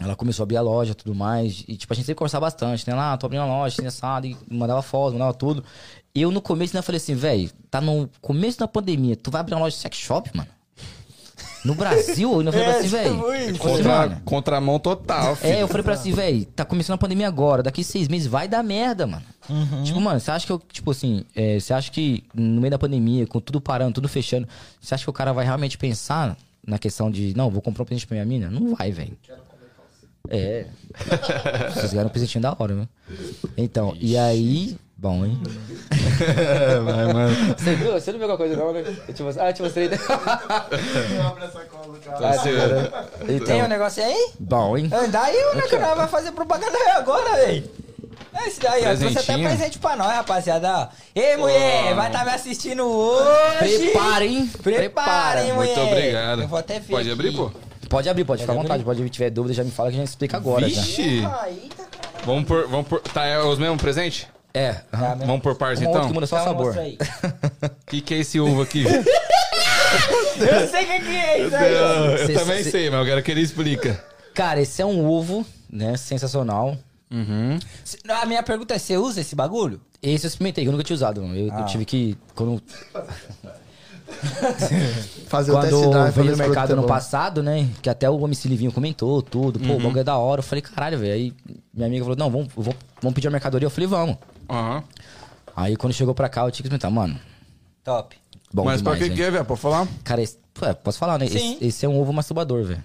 [0.00, 1.64] ela começou a abrir a loja e tudo mais.
[1.66, 2.94] E, tipo, a gente sempre conversava bastante, né?
[2.94, 5.64] Lá, tô abrindo a loja, tem assado, e mandava foto, mandava tudo.
[6.14, 9.40] E eu, no começo, né, falei assim, velho, tá no começo da pandemia, tu vai
[9.40, 10.48] abrir uma loja de sex shop, mano?
[11.64, 12.32] No Brasil?
[12.32, 13.16] Eu não falei É, assim, velho.
[13.16, 15.52] tipo assim, Contra, mano, contramão total, filho.
[15.52, 18.46] é, eu falei pra assim, velho, tá começando a pandemia agora, daqui seis meses vai
[18.46, 19.24] dar merda, mano.
[19.84, 22.78] Tipo, mano, você acha que eu, tipo assim, é, você acha que no meio da
[22.78, 24.48] pandemia, com tudo parando, tudo fechando,
[24.80, 26.36] você acha que o cara vai realmente pensar
[26.66, 28.50] na questão de, não, vou comprar um presente pra minha mina?
[28.50, 29.16] Não vai, velho.
[30.28, 30.66] É.
[31.72, 32.88] Vocês ganharam um presentinho da hora, viu?
[33.56, 34.76] Então, e aí.
[34.98, 35.38] Bom, hein?
[36.84, 37.54] Vai, mano.
[37.56, 37.92] Você viu?
[37.92, 38.82] Você não viu alguma coisa, não, né?
[39.06, 39.46] Eu te mostrei.
[39.46, 39.90] Ah, eu te mostrei.
[42.18, 42.90] Tá segurando.
[43.26, 44.32] Tem um Então, negócio aí?
[44.40, 44.88] bom, hein?
[44.92, 47.70] Ah, Daí o né, cara vai fazer propaganda agora, velho.
[48.34, 48.94] É Esse daí, ó.
[48.96, 50.68] Trouxe até presente pra nós, rapaziada.
[50.78, 50.88] ó.
[51.14, 53.78] Ei, mulher, vai estar me assistindo hoje.
[53.90, 54.46] Preparem.
[54.62, 55.76] Preparem, mulher.
[55.76, 56.42] Muito obrigado.
[56.42, 57.12] Eu vou até ver Pode aqui.
[57.12, 57.50] abrir, pô?
[57.88, 58.82] Pode abrir, pode ficar à vontade.
[58.84, 60.68] Pode abrir, tiver dúvida, já me fala que a gente explica agora.
[60.68, 60.80] Já.
[60.82, 61.24] Vixe.
[61.24, 61.84] Ah, eita.
[62.24, 63.00] Vamos por, vamos por...
[63.00, 64.26] Tá, é os mesmos presentes?
[64.52, 64.72] É.
[64.72, 65.08] Tá aham.
[65.10, 65.26] mesmo?
[65.26, 66.06] Vamos por outra então?
[66.08, 66.74] que muda só o Então, sabor.
[66.76, 68.84] O que, que é esse ovo aqui?
[70.38, 71.74] Eu sei o que, que é isso aí.
[71.74, 72.04] ó.
[72.16, 74.04] eu Cê- também cê- sei, mas eu quero que ele explica.
[74.34, 75.96] Cara, esse é um ovo, né?
[75.96, 76.76] Sensacional.
[77.10, 77.58] Uhum.
[78.20, 79.80] A minha pergunta é, você usa esse bagulho?
[80.02, 81.22] Esse eu experimentei, que eu nunca tinha usado.
[81.22, 81.36] mano.
[81.36, 81.62] Eu, eu Ah.
[81.64, 82.16] tive que.
[82.34, 82.60] Quando,
[85.28, 85.90] Fazer o quando drive.
[85.90, 86.88] veio pra ver no o mercado é ano bom.
[86.88, 87.68] passado, né?
[87.82, 89.58] Que até o MC Livinho comentou tudo.
[89.58, 90.38] Pô, o bagulho é da hora.
[90.40, 91.12] Eu falei, caralho, velho.
[91.12, 91.32] Aí
[91.74, 93.66] minha amiga falou, não, vamos, vamos, vamos pedir a mercadoria.
[93.66, 94.16] Eu falei, vamos.
[94.48, 94.84] Aham.
[95.56, 97.18] Aí quando chegou pra cá, eu tinha que experimentar, mano.
[97.82, 98.16] Top.
[98.52, 99.44] Bom Mas demais, pra que que é, velho?
[99.44, 99.88] Pode falar?
[100.04, 101.26] Cara, esse, pô, posso falar, né?
[101.26, 101.54] Sim.
[101.56, 102.82] Esse, esse é um ovo masturbador, velho.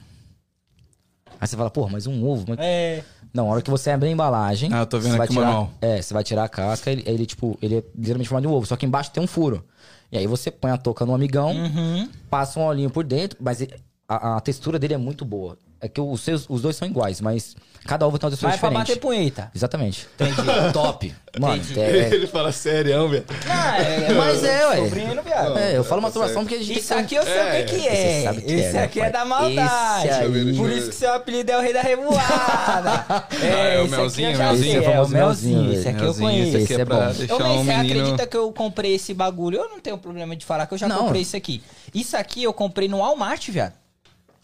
[1.39, 2.45] Aí você fala, porra, mas um ovo?
[2.48, 2.57] Mas...
[2.60, 3.03] É.
[3.34, 4.70] Não, a hora que você abre a embalagem.
[4.74, 5.72] Ah, eu tô vendo você vai aqui o tirar, manual.
[5.82, 8.53] É, você vai tirar a casca, ele, ele, tipo, ele é literalmente formado de um
[8.53, 9.64] ovo, só que embaixo tem um furo.
[10.12, 12.10] E aí você põe a touca no amigão, Uhum.
[12.30, 13.74] passa um olhinho por dentro, mas ele-
[14.08, 15.58] a, a textura dele é muito boa.
[15.82, 17.56] É que os, seus, os dois são iguais, mas
[17.86, 19.49] cada ovo tem uma textura Vai pra bater punheta.
[19.56, 20.08] Exatamente.
[20.72, 21.12] Top.
[21.40, 21.80] Mano, Entendi.
[21.80, 23.26] é, é- Ele fala sério, velho.
[23.49, 24.78] Ah, é, Mas é, ué.
[24.78, 25.58] Sobrinho, viado.
[25.58, 27.88] é, eu falo masturbação porque a gente Isso tem aqui eu sei o que, que
[27.88, 27.95] é.
[27.95, 30.08] Você sabe o que Esse é, aqui né, é da maldade.
[30.08, 33.06] Esse aí- Por isso que seu apelido é o rei da revoada.
[33.10, 35.74] Ah, é o esse melzinho, aqui eu melzinho, é o melzinho.
[35.74, 36.58] Esse aqui eu conheço.
[36.58, 36.95] Esse aqui é é bom.
[37.08, 37.82] Um você menino...
[37.82, 39.58] acredita que eu comprei esse bagulho?
[39.58, 41.64] Eu não tenho problema de falar que eu já comprei isso aqui.
[41.91, 43.81] Isso aqui eu comprei no Walmart, viado.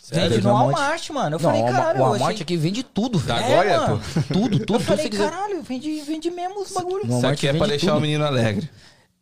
[0.09, 0.43] Vende Sério?
[0.43, 1.09] no Walmart?
[1.09, 1.35] Mano.
[1.35, 2.41] Eu Não, falei, caralho, o Walmart achei...
[2.43, 3.45] aqui vende tudo, Da velho.
[3.45, 4.01] É, Goya, mano.
[4.15, 4.21] pô?
[4.33, 7.03] Tudo, tudo, Eu tudo falei, caralho, vende, vende mesmo os bagulhos.
[7.03, 7.97] Isso Walmart aqui é pra vende deixar tudo.
[7.97, 8.69] o menino alegre.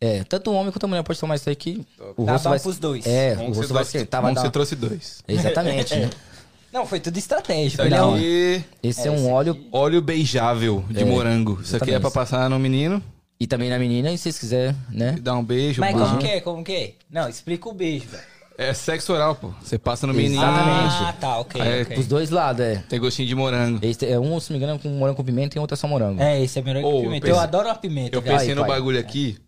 [0.00, 1.84] É, tanto o homem quanto a mulher pode tomar isso aqui.
[2.16, 3.06] O Dá rosto vai pros dois.
[3.06, 4.20] É, Bom o rosto você vai que dar.
[4.42, 5.22] você trouxe dois.
[5.26, 5.94] Exatamente.
[5.96, 6.10] né?
[6.72, 7.82] Não, foi tudo estratégico.
[7.82, 7.86] Não.
[7.86, 11.58] Ele é um- E Esse é, um óleo óleo beijável de É, morango.
[11.62, 13.02] Isso aqui é pra passar no menino
[13.40, 15.16] e também na menina, e se vocês quiserem, né?
[15.20, 15.80] dar um beijo.
[15.80, 16.40] Mas como que é?
[16.40, 16.92] Como que é?
[17.10, 18.22] Não, explica o beijo, velho.
[18.58, 19.52] É sexo oral, pô.
[19.62, 20.36] Você passa no menino.
[20.42, 20.94] Exatamente.
[21.04, 21.98] Ah, tá, ok, É, ok.
[21.98, 22.76] Os dois lados, é.
[22.88, 23.78] Tem gostinho de morango.
[23.84, 25.76] Esse é um, se não me engano, é com morango com pimenta e outro é
[25.76, 26.22] só morango.
[26.22, 27.26] É, esse é melhor que Ô, pimenta.
[27.26, 28.34] eu Eu adoro a pimenta, Eu velho.
[28.34, 28.70] pensei Aí, no pai.
[28.70, 29.38] bagulho aqui.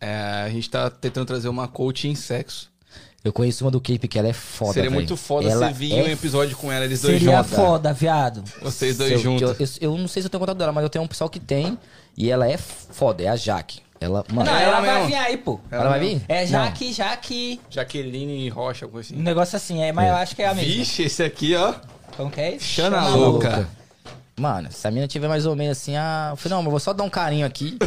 [0.00, 2.70] é, a gente tá tentando trazer uma coach em sexo.
[3.24, 5.00] Eu conheço uma do Cape que ela é foda, Seria velho.
[5.00, 7.52] muito foda Ela você vir é um episódio com ela, eles dois Seria juntos.
[7.52, 8.42] foda, viado.
[8.60, 9.42] Vocês dois eu, juntos.
[9.60, 11.30] Eu, eu- eu não sei se eu tenho contato dela, mas eu tenho um pessoal
[11.30, 11.78] que tem.
[12.16, 13.80] E ela é foda, é a Jaque.
[14.02, 15.06] Ela, mano, Não, ela, ela, ela vai mesmo.
[15.08, 15.60] vir aí, pô.
[15.70, 16.22] vai vir?
[16.28, 16.48] É Não.
[16.48, 17.60] Jaque, Jaque.
[17.70, 19.14] Jaqueline Rocha, alguma Um assim.
[19.16, 20.72] negócio assim, é, mas eu acho que é a mesma.
[20.72, 21.74] Vixe, esse aqui, ó.
[22.16, 22.64] Como que é isso?
[22.66, 23.68] Xana Xana louca.
[24.36, 26.70] Mano, se a mina tiver mais ou menos assim, ah, eu falei, não, mas eu
[26.72, 27.78] vou só dar um carinho aqui.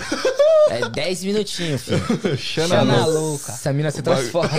[0.67, 2.35] É 10 minutinhos, filho.
[2.35, 3.19] Xana Xana louca.
[3.19, 3.51] louca.
[3.51, 4.49] Se a mina se transforma.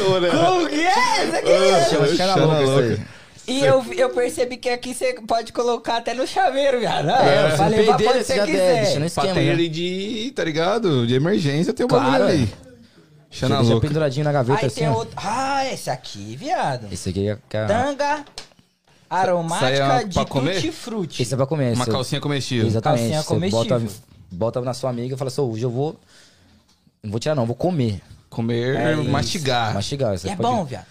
[0.00, 1.90] Como que é isso aqui?
[1.90, 2.88] Chama Xana Xana louca isso aí.
[2.88, 3.06] louca.
[3.48, 7.08] E eu, eu percebi que aqui você pode colocar até no chaveiro, viado.
[7.10, 8.74] É, É, se falei, perder, pra onde você quiser.
[8.82, 9.34] deixa no Pra esquema.
[9.34, 9.46] ter né?
[9.52, 11.06] ele de, tá ligado?
[11.06, 12.42] De emergência tem o Claro, bagulho aí.
[12.62, 12.66] é.
[13.30, 13.86] Xana Deixa louca.
[13.86, 14.80] penduradinho na gaveta Aí assim.
[14.80, 14.94] tem ó.
[14.94, 15.14] outro.
[15.16, 16.88] Ah, esse aqui, viado.
[16.90, 17.38] Esse aqui é.
[17.50, 18.24] é- Tanga
[19.08, 19.66] aromática
[20.00, 20.54] é de pra comer?
[20.54, 21.22] tutti-frutti.
[21.22, 21.74] Esse é pra comer.
[21.74, 22.66] Uma esse- calcinha comestível.
[22.66, 23.02] Exatamente.
[23.12, 23.78] Calcinha comestível.
[23.80, 23.94] bota,
[24.30, 25.96] bota na sua amiga e fala assim, "Ô, hoje eu vou.
[27.02, 28.00] Não vou tirar, não, vou comer.
[28.28, 29.72] Comer, É mastigar.
[29.74, 30.18] Mastigar.
[30.18, 30.84] Você é pode- bom, viado.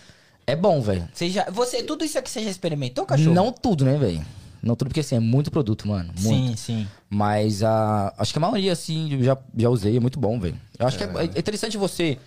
[0.47, 1.07] É bom, velho.
[1.13, 3.33] Você já, você, tudo isso aqui você já experimentou, cachorro?
[3.33, 4.23] Não tudo, né, velho?
[4.61, 6.11] Não tudo, porque assim, é muito produto, mano.
[6.19, 6.49] Muito.
[6.49, 6.87] Sim, sim.
[7.09, 8.13] Mas a.
[8.17, 10.55] Acho que a maioria, assim, eu já, já usei, é muito bom, velho.
[10.79, 12.17] Eu acho que é, é interessante você.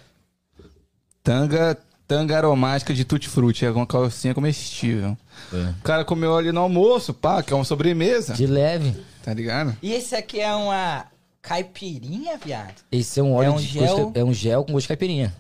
[1.23, 1.77] Tanga,
[2.07, 3.65] tanga aromática de tutti-frutti.
[3.65, 5.17] É uma calcinha comestível.
[5.53, 8.35] O cara comeu ali no almoço, pá, que é uma sobremesa.
[8.35, 8.95] De leve.
[9.23, 9.77] Tá ligado?
[9.83, 11.07] E esse aqui é uma
[11.43, 12.75] caipirinha, viado?
[12.91, 13.97] Esse é um óleo um de gel?
[13.97, 15.35] gosto- é um gel com gosto de caipirinha.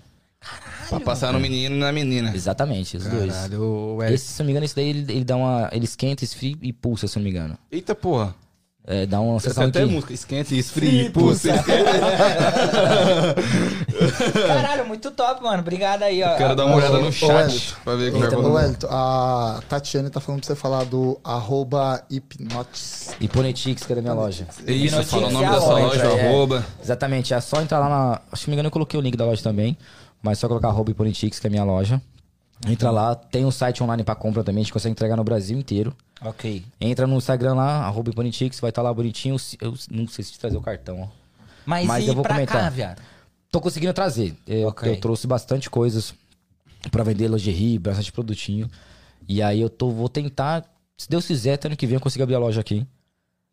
[0.88, 2.32] Pra passar no menino e na menina.
[2.34, 3.32] Exatamente, os dois.
[3.32, 4.12] Caralho, ué.
[4.14, 5.68] Esse, se não me engano, esse daí ele, ele dá uma.
[5.70, 7.58] Ele esquenta, esfria e pulsa, se não me engano.
[7.70, 8.34] Eita porra.
[8.90, 9.94] É, dá uma Você sensação tem até que...
[9.94, 10.14] música.
[10.14, 11.10] Esquenta e esfria.
[11.10, 11.50] Pulsa.
[14.46, 15.58] Caralho, muito top, mano.
[15.58, 16.36] Obrigado aí, ó.
[16.36, 17.30] Quero dar uma olhada no chat.
[17.30, 17.76] Wellington.
[17.84, 18.50] Pra ver o que vai.
[18.50, 23.14] Wellington, a Tatiane tá falando pra você falar do arroba hipnotis.
[23.20, 24.46] E Ponetix, que é da minha loja.
[24.66, 26.28] Isso, Hipnotics fala o nome é a da sua loja, loja, é.
[26.28, 26.66] arroba.
[26.82, 28.12] Exatamente, é só entrar lá na.
[28.12, 29.76] Acho que se não me engano, eu coloquei o link da loja também.
[30.22, 32.00] Mas é só colocar arroba Iponetix, que é a minha loja.
[32.66, 35.56] Entra lá, tem um site online pra compra também, a gente consegue entregar no Brasil
[35.56, 35.94] inteiro.
[36.20, 36.64] Ok.
[36.80, 38.10] Entra no Instagram lá, arroba
[38.60, 39.36] vai estar lá bonitinho.
[39.60, 41.08] Eu não sei se te trazer o cartão, ó.
[41.64, 42.70] Mas, Mas eu vou pra cá, comentar.
[42.70, 43.02] viado?
[43.50, 44.34] Tô conseguindo trazer.
[44.46, 44.90] Eu, Ok.
[44.90, 46.12] eu trouxe bastante coisas
[46.90, 48.68] pra vender lingerie, bastante produtinho.
[49.28, 50.64] E aí eu tô, vou tentar,
[50.96, 52.86] se Deus quiser, até ano que vem eu consigo abrir a loja aqui.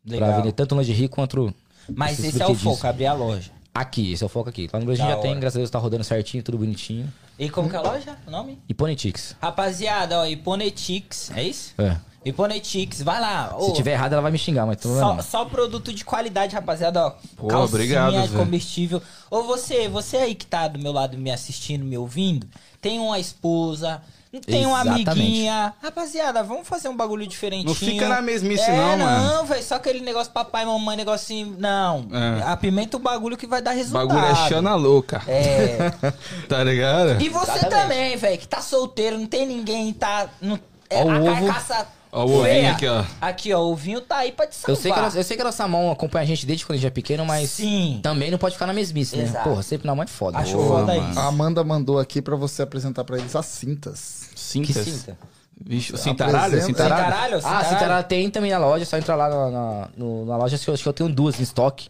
[0.06, 0.36] Pra Legal.
[0.42, 1.54] vender tanto lingerie quanto.
[1.94, 3.52] Mas esse é o foco, abrir a loja.
[3.76, 4.68] Aqui, esse é o foco aqui.
[4.72, 5.40] Lá no Brasil Da já tem, hora.
[5.40, 7.12] graças a Deus tá rodando certinho, tudo bonitinho.
[7.38, 8.16] E como que é a loja?
[8.26, 8.58] O nome?
[8.68, 9.36] E Ponetix.
[9.42, 11.74] Rapaziada, ó, Iponetix, é isso?
[11.76, 11.96] É.
[12.24, 13.54] Iponetix, vai lá.
[13.60, 15.22] Se Ô, tiver errado, ela vai me xingar, mas tudo Só, bem.
[15.22, 17.10] só produto de qualidade, rapaziada, ó.
[17.36, 19.00] Pô, calcinha, obrigado, combustível.
[19.30, 22.48] Ou você, você aí que tá do meu lado me assistindo, me ouvindo,
[22.80, 24.02] tem uma esposa,
[24.40, 25.72] tem uma amiguinha.
[25.82, 27.68] Rapaziada, vamos fazer um bagulho diferentinho.
[27.68, 29.26] Não fica na mesmice, é, não, mano.
[29.34, 31.56] Não, velho, só aquele negócio papai, mamãe, negocinho.
[31.58, 32.06] Não.
[32.12, 32.42] É.
[32.50, 34.08] Apimenta o bagulho que vai dar O resultado.
[34.08, 35.22] bagulho é chana louca.
[35.26, 35.92] É.
[36.48, 37.20] Tá ligado?
[37.20, 37.70] E você Exatamente.
[37.82, 40.28] também, velho, que tá solteiro, não tem ninguém, tá.
[40.40, 40.58] Não,
[40.88, 41.46] é, Ó a ovo.
[41.46, 41.86] carcaça.
[42.18, 43.04] Ó o ovinho aqui, ó.
[43.20, 44.74] Aqui, ó, o ovinho tá aí pra te salvar.
[44.76, 46.64] Eu sei, que a, nossa- eu sei que a nossa mão acompanha a gente desde
[46.64, 48.00] quando a gente é pequeno, mas Sim.
[48.02, 49.24] também não pode ficar na mesmice, né?
[49.24, 49.48] Exato.
[49.48, 50.38] Porra, sempre na mão é foda.
[50.38, 51.10] Acho Boa, foda mano.
[51.10, 51.20] isso.
[51.20, 54.28] A Amanda mandou aqui pra você apresentar pra eles as cintas.
[54.32, 54.84] Que Cintas.
[54.84, 55.18] cinta.
[55.58, 56.62] Vixe, cintaralho?
[56.62, 57.36] Cintaralho?
[57.40, 58.06] Cintaralho, Ah, cintaralho.
[58.06, 60.70] Tem também na loja, é só entrar lá na, na, no- na loja, acho que
[60.70, 61.88] eu- acho que eu tenho duas em estoque.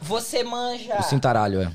[0.00, 0.98] Você manja.
[0.98, 1.70] O Cintaralho, é.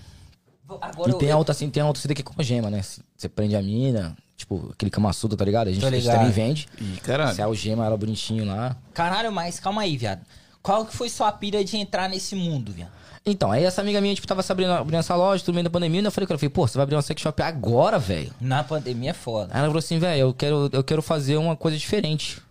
[0.81, 2.69] Agora E tem a eu, outra, assim, tem a outra cinta que é com gema,
[2.69, 2.81] né?
[3.15, 5.67] Você prende a mina, tipo, aquele camaçudo, tá ligado?
[5.67, 6.67] A gente, a gente também vende.
[6.79, 7.35] Ih, caralho.
[7.35, 8.75] Se algema ela bonitinho lá.
[8.93, 10.21] Caralho, mas calma aí, viado.
[10.61, 12.91] Qual que foi sua pira de entrar nesse mundo, viado?
[13.25, 15.69] Então, aí essa amiga minha, tipo, tava se abrindo, abrindo essa loja, tudo meio da
[15.69, 17.97] pandemia, e eu falei com ela, falei, pô, você vai abrir uma sex shop agora,
[17.97, 18.33] velho?
[18.39, 19.53] Na pandemia é foda.
[19.53, 22.41] Aí ela falou assim, velho, eu quero, eu quero fazer uma coisa diferente.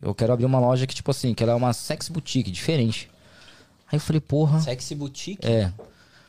[0.00, 3.08] Eu quero abrir uma loja que, tipo assim, que ela é uma sex boutique, diferente.
[3.90, 4.60] Aí eu falei, porra.
[4.60, 5.46] Sexy boutique.
[5.46, 5.66] É.
[5.66, 5.72] que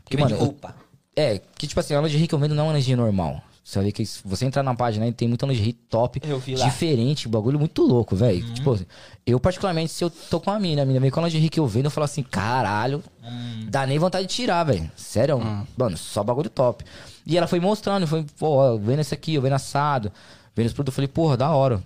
[0.04, 0.76] Porque, vende mano, eu- roupa.
[1.16, 3.42] é, que tipo assim, a lingerie que eu vendo não é uma lingerie normal.
[3.64, 6.38] Você vai ver que se você entrar na página aí, tem muita lingerie top, Eu
[6.38, 6.66] vi lá.
[6.66, 8.46] diferente, bagulho muito louco, velho.
[8.46, 8.54] Uhum.
[8.54, 8.80] Tipo,
[9.26, 11.60] eu particularmente, se eu tô com a mina, a mina vem com a lingerie que
[11.62, 13.66] eu vendo, eu falo assim, caralho, Hum.
[13.70, 14.92] dá nem vontade de tirar, velho.
[14.98, 15.40] Sério,
[15.78, 16.84] mano, só bagulho top.
[17.26, 20.12] E ela foi mostrando, foi, pô, vendo esse aqui, eu vendo assado,
[20.54, 21.82] vendo esse produto, eu falei, porra, da hora.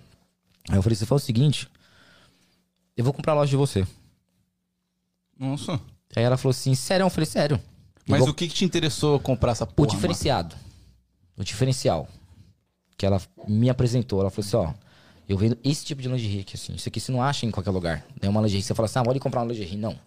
[0.68, 1.68] Aí eu falei, você faz o seguinte,
[2.96, 3.86] eu vou comprar a loja de você.
[5.38, 5.80] Nossa.
[6.16, 7.04] Aí ela falou assim, sério?
[7.04, 7.60] Eu falei, sério.
[8.06, 9.88] Mas Igual- o que que te interessou comprar essa O porra?
[9.90, 10.56] diferenciado.
[11.38, 12.08] O diferencial.
[12.96, 14.20] Que ela me apresentou.
[14.20, 14.74] Ela falou assim, ó.
[15.28, 16.74] Eu vendo esse tipo de lingerie aqui, assim.
[16.74, 18.04] Isso aqui você não acha em qualquer lugar.
[18.20, 19.76] É uma lingerie você fala assim, ah, ali comprar uma lingerie.
[19.76, 19.98] Não.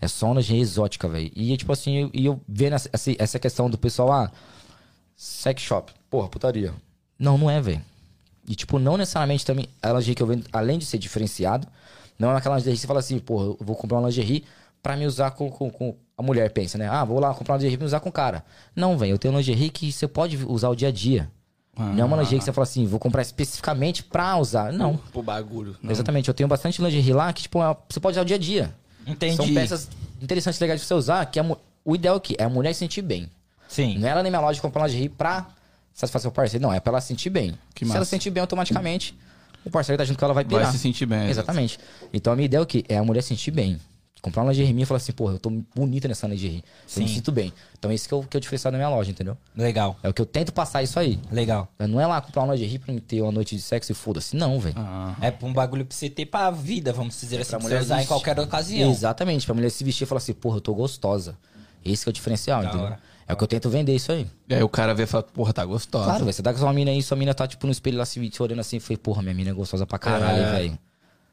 [0.00, 1.30] É só uma lingerie exótica, velho.
[1.34, 2.88] E, tipo assim, eu, e eu vendo essa,
[3.18, 4.32] essa- questão do pessoal, ah,
[5.16, 5.92] sex shop.
[6.08, 6.72] Porra, putaria.
[7.18, 7.82] Não, não é, velho.
[8.48, 11.66] E, tipo, não necessariamente também a lingerie que eu vendo, além de ser diferenciado,
[12.18, 14.44] não é aquela lingerie que você fala assim, porra, eu vou comprar uma lingerie
[14.82, 16.88] pra me usar com, com, com- A mulher pensa, né?
[16.88, 18.42] Ah, vou lá comprar uma lingerie pra me usar com o cara.
[18.74, 21.30] Não, velho, eu tenho uma lingerie que você pode usar o dia a dia.
[21.78, 24.72] Não é uma lingerie que você fala assim, vou comprar especificamente pra usar.
[24.72, 24.96] Não.
[24.96, 25.76] Pro bagulho.
[25.82, 25.90] Não.
[25.92, 28.38] Exatamente, eu tenho bastante lingerie lá que, tipo, é- você pode usar o dia a
[28.38, 28.74] dia.
[29.06, 29.36] Entendi.
[29.36, 29.88] São peças
[30.22, 32.78] interessante, legal de você usar, que mu- o ideal é que é a mulher se
[32.78, 33.28] sentir bem.
[33.68, 33.98] Sim.
[33.98, 35.46] Não é ela nem minha loja comprar uma lingerie pra
[35.92, 36.62] satisfazer o parceiro.
[36.62, 37.58] Não, é pra ela se sentir bem.
[37.74, 37.98] Que se massa.
[37.98, 39.14] ela se sentir bem, automaticamente,
[39.66, 40.72] o parceiro que tá junto com ela vai Vai pirar.
[40.72, 41.28] se sentir bem.
[41.28, 41.78] Exatamente.
[42.10, 42.84] Então a minha ideia é o quê?
[42.88, 43.78] É a mulher se sentir bem.
[44.26, 46.64] Comprar uma lingerie minha e falar assim, porra, eu tô bonita nessa lingerie.
[46.96, 47.14] Eu me Sim.
[47.14, 47.52] sinto bem.
[47.78, 49.36] Então é isso que eu, que eu diferenciar na minha loja, entendeu?
[49.56, 51.16] Legal, É o que eu tento passar isso aí.
[51.30, 51.68] legal.
[51.78, 54.34] Não é lá comprar uma lingerie pra me ter uma noite de sexo e foda-se.
[54.36, 54.74] Não, velho.
[54.76, 55.14] Ah.
[55.20, 58.02] É um bagulho pra você ter pra vida, vamos dizer assim, Pra pra mulher usar
[58.02, 58.90] em qualquer ocasião.
[58.90, 59.46] Exatamente.
[59.46, 61.38] Pra mulher se vestir e falar assim, porra, eu tô gostosa.
[61.84, 62.86] Esse que é o diferencial, Da entendeu?
[62.86, 62.98] hora.
[63.28, 64.26] É o que eu tento vender isso aí.
[64.48, 66.04] E aí o cara vê e fala, porra, tá gostosa.
[66.04, 66.32] Claro, velho.
[66.32, 68.42] Você dá com sua mina aí, sua mina tá, tipo, no espelho lá se se
[68.42, 70.50] olhando assim, foi, porra, minha mina é gostosa pra caralho, É.
[70.52, 70.78] velho.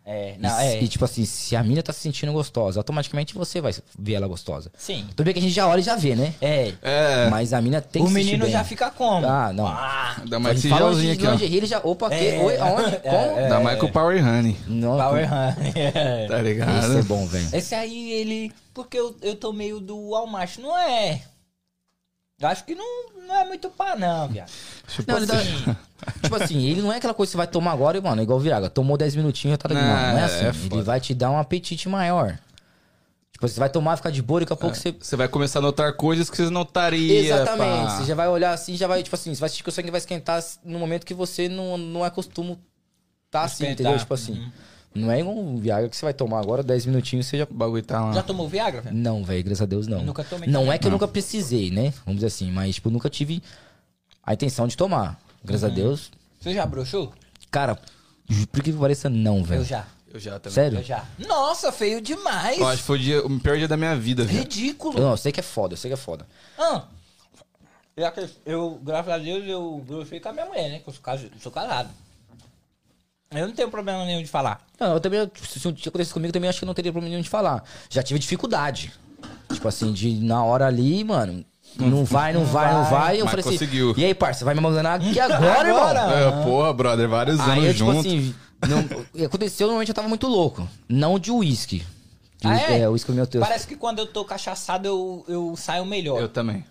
[0.05, 0.81] É, E, não, é.
[0.81, 4.27] e, tipo assim, se a mina tá se sentindo gostosa, automaticamente você vai ver ela
[4.27, 4.69] gostosa.
[4.77, 5.07] Sim.
[5.15, 6.34] Tudo bem que a gente já olha e já vê, né?
[6.41, 6.73] É.
[6.81, 7.30] É.
[7.30, 9.25] Mas a mina tem o que se sentir menino já fica como?
[9.25, 9.65] Ah, não.
[9.65, 11.31] Ah, mais esse gelzinho de aqui, ó.
[11.31, 11.80] lingerie, ele já...
[11.80, 12.15] Opa, que?
[12.15, 12.39] É.
[12.43, 12.97] Oi, aonde?
[13.03, 13.49] Como?
[13.49, 14.57] Dá mais com o Power Honey.
[14.67, 15.71] Não, Power Honey.
[15.75, 16.27] é.
[16.27, 16.85] Tá ligado?
[16.85, 17.47] Esse é bom, velho.
[17.53, 18.51] Esse aí, ele.
[18.73, 20.57] Porque eu, eu tô meio do Walmart.
[20.57, 21.21] Não é.
[22.47, 24.49] Eu acho que não, não é muito pá, não, viado.
[25.07, 25.35] Não, ele dá-
[26.21, 28.23] tipo assim, ele não é aquela coisa que você vai tomar agora e, mano, é
[28.23, 28.69] igual o Viraga.
[28.69, 29.85] Tomou 10 minutinhos já tá ligado.
[29.85, 30.53] Não, Não, não é é assim.
[30.53, 30.75] foda.
[30.75, 32.37] ele vai te dar um apetite maior.
[33.31, 34.91] Tipo, você vai tomar, ficar de boa e daqui a pouco você.
[34.99, 37.19] Você vai começar a notar coisas que você notaria.
[37.19, 37.85] Exatamente.
[37.87, 37.97] pá.
[37.97, 39.89] Você já vai olhar assim, já vai, tipo assim, você vai sentir que o sangue
[39.91, 42.59] vai esquentar no momento que você não, não é costume
[43.31, 43.73] tá assim, Esquentar.
[43.85, 43.97] entendeu?
[43.99, 44.51] Tipo assim.
[44.95, 47.43] Não é igual um Viagra que você vai tomar agora, 10 minutinhos você já.
[47.45, 48.13] O bagulho tá lá.
[48.13, 48.95] Já tomou Viagra, velho?
[48.95, 49.99] Não, velho, graças a Deus não.
[49.99, 50.75] Eu nunca tomei Não também.
[50.75, 51.91] é que eu nunca precisei, né?
[52.05, 53.41] Vamos dizer assim, mas, tipo, nunca tive
[54.23, 55.19] a intenção de tomar.
[55.43, 55.69] Graças Uhum.
[55.71, 56.11] a Deus.
[56.39, 57.11] Você já broxou?
[57.49, 57.77] Cara,
[58.51, 59.65] por que pareça não, Eu velho?
[59.65, 59.85] já.
[60.13, 60.53] Eu já também.
[60.53, 60.77] Sério?
[60.79, 61.05] Eu já.
[61.17, 62.59] Nossa, feio demais.
[62.59, 64.39] Eu acho que foi o, dia, o pior dia da minha vida, velho.
[64.39, 64.97] Ridículo.
[64.99, 66.27] Eu, não, eu sei que é foda, eu sei que é foda.
[66.57, 66.83] Ah,
[67.97, 68.05] eu,
[68.45, 70.79] eu, graças a Deus, eu broxei com a minha mulher, né?
[70.79, 71.89] Que eu sou, caso- sou casado.
[73.34, 74.61] Eu não tenho problema nenhum de falar.
[74.80, 77.23] Não, eu também, se um dia acontecesse comigo, também acho que não teria problema nenhum
[77.23, 77.64] de falar.
[77.89, 78.91] Já tive dificuldade.
[79.51, 81.43] Tipo assim, de na hora ali, mano,
[81.77, 83.15] não vai, não vai, não vai.
[83.19, 83.93] Eu Mas falei assim, conseguiu.
[83.97, 85.84] e aí, parça, vai me abandonar aqui agora, irmão?
[85.84, 85.99] Agora?
[86.19, 88.05] É, porra, brother, vários Aí, anos eu, tipo juntos.
[88.05, 88.35] assim,
[88.68, 90.68] não, aconteceu, normalmente eu tava muito louco.
[90.89, 91.85] Não de uísque.
[92.39, 92.80] De Ah, uísque- é?
[92.80, 93.45] é, o uísque meu Deus.
[93.45, 96.19] Parece que quando eu tô cachaçado, eu, eu saio melhor.
[96.22, 96.65] Eu também.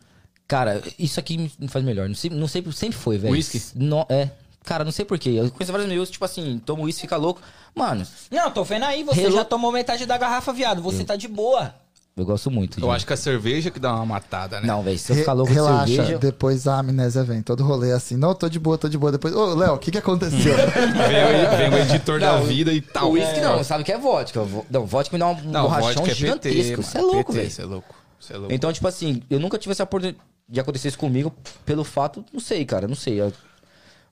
[0.46, 2.08] Cara, isso aqui me- faz melhor.
[2.08, 3.32] Não sei, não sei sempre foi, velho.
[3.32, 3.62] Whisky?
[3.74, 4.30] No- é.
[4.64, 5.30] Cara, não sei porquê.
[5.30, 7.40] Eu conheço vários amigos, tipo assim, toma uísque, fica louco.
[7.74, 10.80] Mano, Não, tô vendo aí, você Relo- já tomou metade da garrafa, viado.
[10.82, 11.74] Você tá de boa.
[12.16, 12.78] eu gosto muito.
[12.78, 14.66] Eu acho que a cerveja que dá uma matada, né?
[14.66, 16.18] Não, velho, se eu ficar louco de Relaxa, cerveja...
[16.18, 17.42] depois a amnésia vem.
[17.42, 18.16] Todo rolê é assim.
[18.16, 19.10] Não, tô de boa, tô de boa.
[19.10, 20.54] Depois, ô, Léo, o que que aconteceu?
[20.54, 23.08] Vem, o- vem o editor da vida e tal.
[23.08, 24.42] O uísque não, sabe o que é vodka.
[24.44, 26.82] Vo- Não, vodka me dá um Não, borrachão vodka é gigantesco.
[26.82, 27.50] Você é louco, PT, velho.
[27.50, 27.94] Você é louco.
[28.20, 28.54] Você é louco.
[28.54, 31.32] Então, tipo assim, eu nunca tive essa oportunidade de acontecer isso comigo
[31.64, 33.20] pelo fato, não sei, cara, não sei.
[33.20, 33.32] Eu-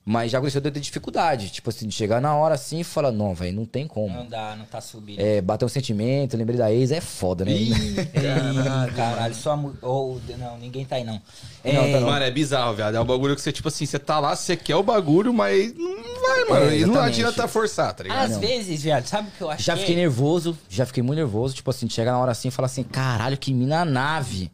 [0.03, 1.49] Mas já aconteceu de eu ter dificuldade.
[1.51, 4.15] Tipo assim, de chegar na hora assim e falar, não, velho, não tem como.
[4.15, 5.19] Não dá, não tá subindo.
[5.19, 7.51] É, bater um sentimento, lembrei da ex, é foda, né?
[7.51, 7.69] Ei,
[8.95, 9.57] caralho, só.
[9.81, 11.21] Ou, não, ninguém tá aí, não.
[11.63, 12.07] É, Não, tá não.
[12.07, 12.95] Mano, é bizarro, viado.
[12.95, 15.71] É um bagulho que você, tipo assim, você tá lá, você quer o bagulho, mas
[15.75, 16.71] não vai, mano.
[16.71, 18.31] É, e não adianta forçar, tá ligado?
[18.31, 19.99] Às vezes, viado, sabe o que eu acho Já que fiquei é?
[19.99, 22.81] nervoso, já fiquei muito nervoso, tipo assim, de chegar na hora assim e falar assim,
[22.83, 24.51] caralho, que mina nave.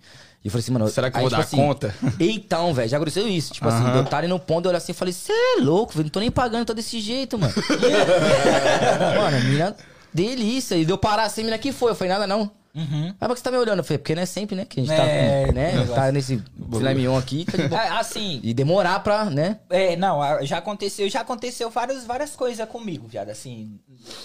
[0.47, 0.87] E eu falei assim, mano.
[0.87, 1.93] Será que eu vou tipo dar assim, conta?
[2.21, 3.53] Então, velho, já aconteceu isso.
[3.53, 5.61] Tipo assim, de eu estar ali no ponto, eu olhar assim e falei, você é
[5.61, 7.53] louco, velho, não tô nem pagando, tô desse jeito, mano.
[9.19, 9.75] mano, mina,
[10.13, 10.75] delícia.
[10.75, 11.91] E deu parar assim, mina, que foi?
[11.91, 12.49] Eu falei, nada não.
[12.73, 13.13] Uhum.
[13.19, 13.79] Ah, mas que você tá me olhando?
[13.79, 14.63] Eu falei, porque não é sempre, né?
[14.63, 15.95] Que a gente É, tá, né, negócio.
[15.95, 16.41] tá nesse
[16.71, 17.43] filé mignon aqui.
[17.43, 17.63] tá de.
[17.75, 19.57] É, assim, E demorar pra, né?
[19.69, 23.79] É, não, já aconteceu, já aconteceu várias, várias coisas comigo, viado, assim,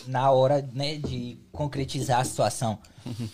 [0.07, 2.79] na hora, né, de concretizar a situação.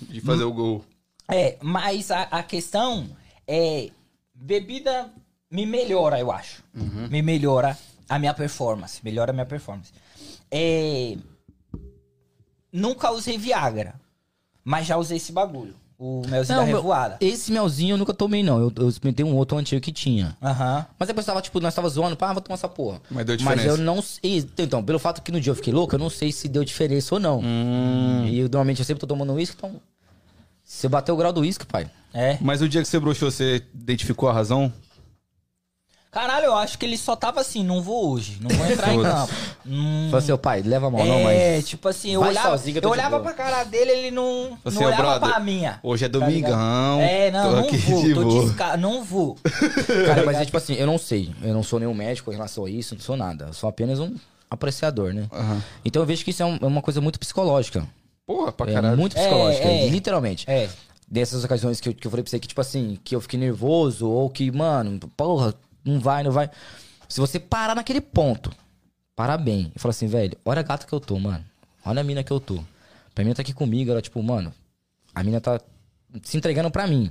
[0.09, 0.85] De fazer o gol.
[1.31, 3.07] É, mas a, a questão
[3.47, 3.91] é,
[4.35, 5.11] bebida
[5.51, 6.63] me melhora, eu acho.
[7.11, 7.77] Me melhora
[8.09, 9.93] a minha performance, melhora a minha performance.
[10.51, 11.17] É,
[12.73, 13.95] nunca usei Viagra,
[14.65, 17.17] mas já usei esse bagulho, o melzinho da meu- revoada.
[17.21, 18.59] esse melzinho eu nunca tomei, não.
[18.61, 20.37] Eu, eu experimentei um outro antigo que tinha.
[20.43, 20.87] Aham.
[20.99, 23.01] Mas depois tava, tipo, nós tava zoando, pá, vou tomar essa porra.
[23.11, 23.69] Mas deu Mas diferença.
[23.69, 24.49] eu não sei.
[24.59, 27.15] Então, pelo fato que no dia eu fiquei louco, eu não sei se deu diferença
[27.15, 27.41] ou não.
[27.41, 28.25] Hum.
[28.27, 29.81] E eu, normalmente eu sempre tô tomando uísque, então.
[30.71, 31.91] Se eu bater o grau do uísque, pai.
[32.13, 32.37] É.
[32.43, 34.71] Mas o dia que você broxou, você identificou a razão?
[36.11, 39.01] Caralho, eu acho que ele só tava assim, não vou hoje, não vou entrar em
[39.03, 39.33] campo.
[39.67, 41.69] Hum, Falei assim, ô pai, leva a mão, não, é, mas.
[41.69, 43.35] tipo assim, eu vai olhava, sozinho que eu tô eu de olhava boa.
[43.35, 45.81] pra cara dele, ele não, Assim, não ô, olhava brother, pra minha.
[45.83, 47.01] Hoje é tá domingão.
[47.01, 48.43] É, não, tô não aqui vou, de tô boa.
[48.47, 48.77] desca...
[48.77, 49.37] não vou.
[50.07, 51.31] Cara, mas é tipo assim, eu não sei.
[51.43, 53.47] Eu não sou nenhum médico em relação a isso, não sou nada.
[53.47, 54.15] Eu sou apenas um
[54.51, 55.27] apreciador, né?
[55.33, 55.63] Aham.
[55.85, 57.87] Então eu vejo que isso é, um- é uma coisa muito psicológica.
[58.29, 58.99] Porra, pra É caralho.
[58.99, 59.89] muito psicológica, É, é.
[59.89, 60.45] literalmente.
[60.49, 60.69] É,
[61.11, 63.41] Dessas ocasiões que eu, que eu falei pra você que, tipo assim, que eu fiquei
[63.41, 66.51] nervoso, ou que, mano, porra, não vai, não vai.
[67.09, 68.53] Se você parar naquele ponto,
[69.17, 71.43] parar bem, e falar assim, velho, olha a gata que eu tô, mano.
[71.87, 72.63] Olha a mina que eu tô.
[73.15, 74.53] Pra mina tá aqui comigo, ela, tipo, mano,
[75.15, 75.59] a mina tá
[76.23, 77.11] se entregando pra mim.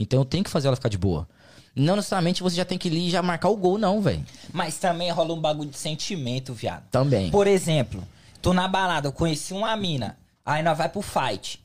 [0.00, 1.28] Então eu tenho que fazer ela ficar de boa.
[1.76, 4.26] Não necessariamente você já tem que ir e já marcar o gol, não, velho.
[4.52, 6.82] Mas também rola um bagulho de sentimento, viado.
[6.90, 7.30] Também.
[7.30, 8.02] Por exemplo,
[8.42, 10.16] tô na balada, eu conheci uma mina.
[10.48, 11.62] Aí nós vai pro fight.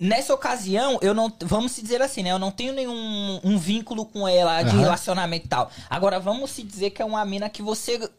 [0.00, 1.32] Nessa ocasião, eu não.
[1.44, 2.32] Vamos se dizer assim, né?
[2.32, 4.80] Eu não tenho nenhum um vínculo com ela de Aham.
[4.80, 5.70] relacionamento e tal.
[5.88, 8.10] Agora, vamos se dizer que é uma mina que você gosta,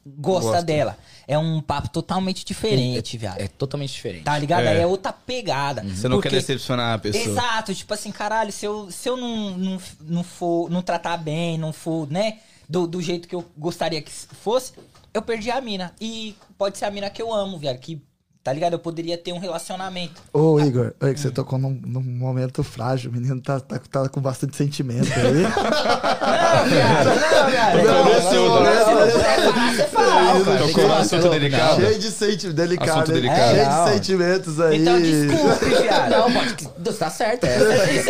[0.47, 0.63] Gosta.
[0.63, 0.97] dela.
[1.27, 3.37] É um papo totalmente diferente, viado.
[3.41, 4.23] É totalmente diferente.
[4.23, 4.63] Tá ligado?
[4.65, 4.79] É.
[4.83, 5.83] É outra pegada.
[5.83, 7.21] Você não Porque- quer decepcionar a pessoa.
[7.25, 11.57] Exato, tipo assim, caralho, se eu, se eu não, não, não for, não tratar bem,
[11.57, 12.37] não for, né,
[12.69, 14.71] do, do jeito que eu gostaria que fosse,
[15.13, 15.93] eu perdi a mina.
[15.99, 18.01] E pode ser a mina que eu amo, velho, que,
[18.43, 18.73] tá ligado?
[18.73, 20.21] Eu poderia ter um relacionamento.
[20.33, 23.09] Ô, Igor, olha que você tocou num, num momento frágil.
[23.09, 25.43] O menino tá, tá, tá com bastante sentimento aí.
[26.53, 27.77] Não, viado, não, viado.
[27.77, 30.57] Não, Não, não, não, cara.
[30.59, 31.81] Tocou no assunto delicado.
[31.81, 32.53] Cheio de sentimentos.
[32.53, 32.91] Delicado.
[32.91, 33.15] Assunto hein?
[33.21, 33.55] delicado.
[33.55, 33.85] Cheio Não.
[33.85, 34.81] de sentimentos aí.
[34.81, 36.09] Então desculpe, viado.
[36.09, 36.97] Não, pode.
[36.97, 37.45] Tá certo.
[37.45, 37.57] É.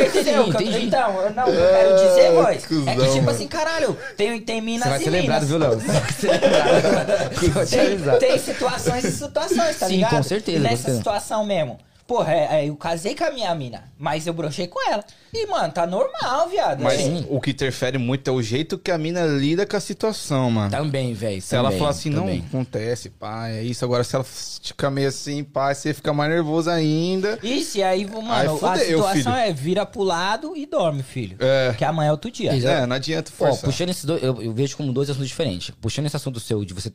[0.08, 0.52] Entendeu?
[0.54, 0.64] Que.
[0.64, 4.62] Então, eu- não, que quero dizer, boys, é que cuzão, tipo assim, caralho, tem, tem
[4.62, 5.44] minas e minas.
[5.48, 5.80] viu, Léo?
[5.80, 7.68] Você vai ser lembrado.
[7.68, 8.18] Te avisar.
[8.18, 10.23] Tem, situações e situações, tá ligado?
[10.24, 11.78] Com certeza, E nessa você- situação mesmo.
[12.06, 15.02] Porra, é, é, eu casei com a minha mina, mas eu brochei com ela.
[15.34, 16.82] E, mano, tá normal, viado.
[16.84, 17.26] Mas assim.
[17.30, 20.70] o que interfere muito é o jeito que a mina lida com a situação, mano.
[20.70, 21.42] Também, velho.
[21.42, 23.86] Se ela falar assim, não, acontece, pá, é isso.
[23.86, 27.40] Agora, se ela ficar meio assim, pá, você fica mais nervoso ainda.
[27.42, 29.30] Isso, e aí, mano, Aí a fudeu, situação filho.
[29.36, 31.38] é vira pro lado e dorme, filho.
[31.40, 31.74] É.
[31.78, 32.54] Que amanhã é outro dia.
[32.54, 32.84] Exato.
[32.84, 33.64] É, não adianta Ó, forçar.
[33.64, 35.74] puxando esses dois, eu, eu vejo como dois assuntos diferentes.
[35.80, 36.92] Puxando esse assunto seu de você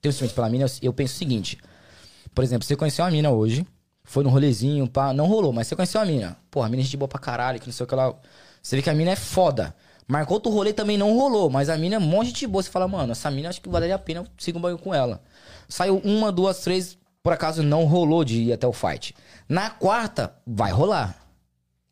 [0.00, 1.58] ter um sentimento pela mina, eu, eu penso o seguinte.
[2.34, 3.66] Por exemplo, você conheceu uma mina hoje,
[4.04, 6.36] foi no rolezinho, pá, não rolou, mas você conheceu a mina.
[6.50, 8.18] Porra, a mina é gente boa pra caralho, que não sei o que ela.
[8.62, 9.74] Você vê que a mina é foda.
[10.06, 12.62] Marcou outro rolê também não rolou, mas a mina é um monte de boa.
[12.62, 14.92] Você fala, mano, essa mina acho que valeria a pena eu siga um banho com
[14.92, 15.22] ela.
[15.68, 19.14] Saiu uma, duas, três, por acaso não rolou de ir até o fight.
[19.48, 21.16] Na quarta, vai rolar.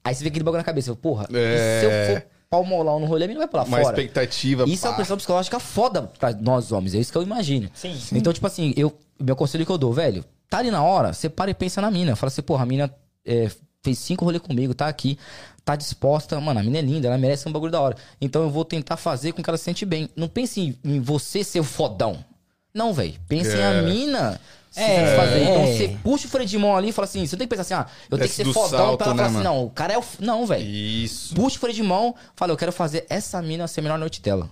[0.02, 2.06] Aí você vê aquele bagulho na cabeça, porra, e se eu É.
[2.14, 3.96] for palmolão no rolê, a mina vai pular Uma fora.
[3.96, 4.96] expectativa, Isso é uma pá.
[4.96, 7.68] pressão psicológica foda pra nós homens, é isso que eu imagino.
[7.74, 7.94] Sim.
[8.12, 11.28] Então, tipo assim, eu, meu conselho que eu dou, velho, tá ali na hora, você
[11.28, 12.16] para e pensa na mina.
[12.16, 13.50] Fala assim, porra, a mina é,
[13.82, 15.18] fez cinco rolês comigo, tá aqui,
[15.64, 16.40] tá disposta.
[16.40, 17.96] Mano, a mina é linda, ela merece um bagulho da hora.
[18.20, 20.08] Então eu vou tentar fazer com que ela se sente bem.
[20.16, 22.24] Não pense em, em você ser o fodão.
[22.72, 23.14] Não, velho.
[23.28, 23.66] Pense em É.
[23.78, 24.40] a mina.
[24.70, 25.42] Se É, satisfazer.
[25.42, 25.72] Então é.
[25.76, 27.74] você puxa o freio de mão ali e fala assim: você tem que pensar assim,
[27.74, 29.56] ah, eu tenho que Desce ser fodão salto, pra ela né, falar assim, mano?
[29.56, 30.02] não, o cara é o.
[30.02, 30.62] f- Não, velho.
[30.64, 31.34] Isso.
[31.34, 34.20] Puxa o freio de mão, fala, eu quero fazer essa mina ser a melhor noite
[34.20, 34.48] dela.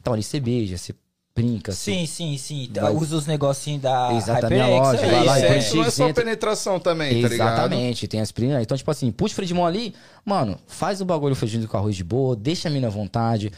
[0.00, 0.94] Então ali você beija, você
[1.42, 1.72] brinca.
[1.72, 2.70] Sim, sim, sim.
[2.74, 5.10] Vai- Usa os negocinhos da Exatamente, HyperX lógico, aí.
[5.10, 7.48] vai lá é, isso não é só penetração também, tá ligado?
[7.58, 8.62] Exatamente, tem as primas.
[8.62, 9.94] Então, tipo assim, puxa o freio de mão ali,
[10.24, 13.52] mano, faz o bagulho feijão com arroz de boa, deixa a mina à vontade,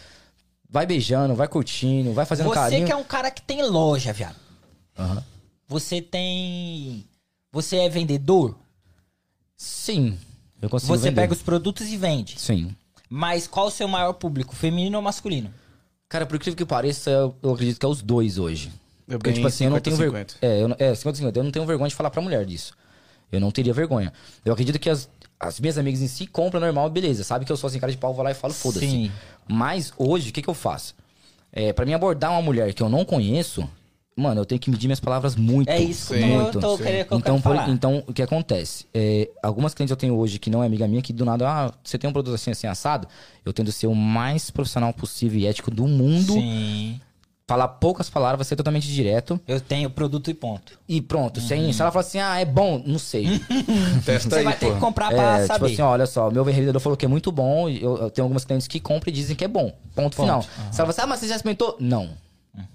[0.69, 2.86] vai beijando, vai curtindo, vai fazendo Você carinho.
[2.86, 4.36] que é um cara que tem loja, viado.
[4.98, 5.24] Aham.
[5.66, 7.07] Você tem.
[7.52, 8.57] Você é vendedor?
[9.57, 10.19] Sim,
[10.61, 11.20] eu consigo Você vender.
[11.23, 12.39] pega os produtos e vende.
[12.39, 12.74] Sim.
[13.09, 14.55] Mas qual o seu maior público?
[14.55, 15.52] Feminino ou masculino?
[16.11, 18.73] Cara, por incrível que pareça, eu, acredito que é os dois hoje.
[19.07, 19.99] Eu Porque, tipo assim, eu não tenho 50-50.
[20.01, 20.27] vergonha.
[20.43, 21.37] É, eu, é, 50-50.
[21.37, 22.74] Eu não tenho vergonha de falar pra mulher disso.
[23.31, 24.12] Eu não teria vergonha.
[24.45, 25.09] Eu acredito que as,
[25.39, 27.23] as minhas amigas em si compram normal, beleza.
[27.23, 28.89] Sabe que eu sou assim, cara de pau, vou lá e falo, foda-se.
[28.89, 29.12] Sim.
[29.47, 30.97] Mas hoje, o que, que eu faço?
[31.53, 33.70] É, para mim abordar uma mulher que eu não conheço,
[34.21, 35.69] mano, eu tenho que medir minhas palavras muito.
[35.69, 36.61] É isso Sim, eu muito.
[36.61, 38.87] tô querendo que eu Então, por- então, o que acontece?
[38.95, 41.73] É, algumas clientes eu tenho hoje que não é amiga minha, que do nada, ah,
[41.83, 43.09] você tem um produto assim, assim, assado.
[43.45, 46.35] Eu tento ser o mais profissional possível e ético do mundo.
[46.35, 47.01] Sim.
[47.49, 49.41] Falar poucas palavras, ser totalmente direto.
[49.49, 50.79] Eu tenho produto e ponto.
[50.89, 51.47] E pronto, Uhum.
[51.49, 53.27] sem, se ela falar assim, ah, é bom, não sei.
[54.07, 54.75] Testa Você aí, vai ter pô.
[54.75, 55.73] que comprar pra É, tipo saber.
[55.73, 57.69] assim, ó, olha só, meu vendedor falou que é muito bom.
[57.69, 59.73] Eu, eu tenho algumas clientes que compram e dizem que é bom.
[59.97, 60.43] Ponto, final.
[60.43, 61.77] Se ela fala assim, ah, mas você já experimentou?
[61.81, 62.11] Não.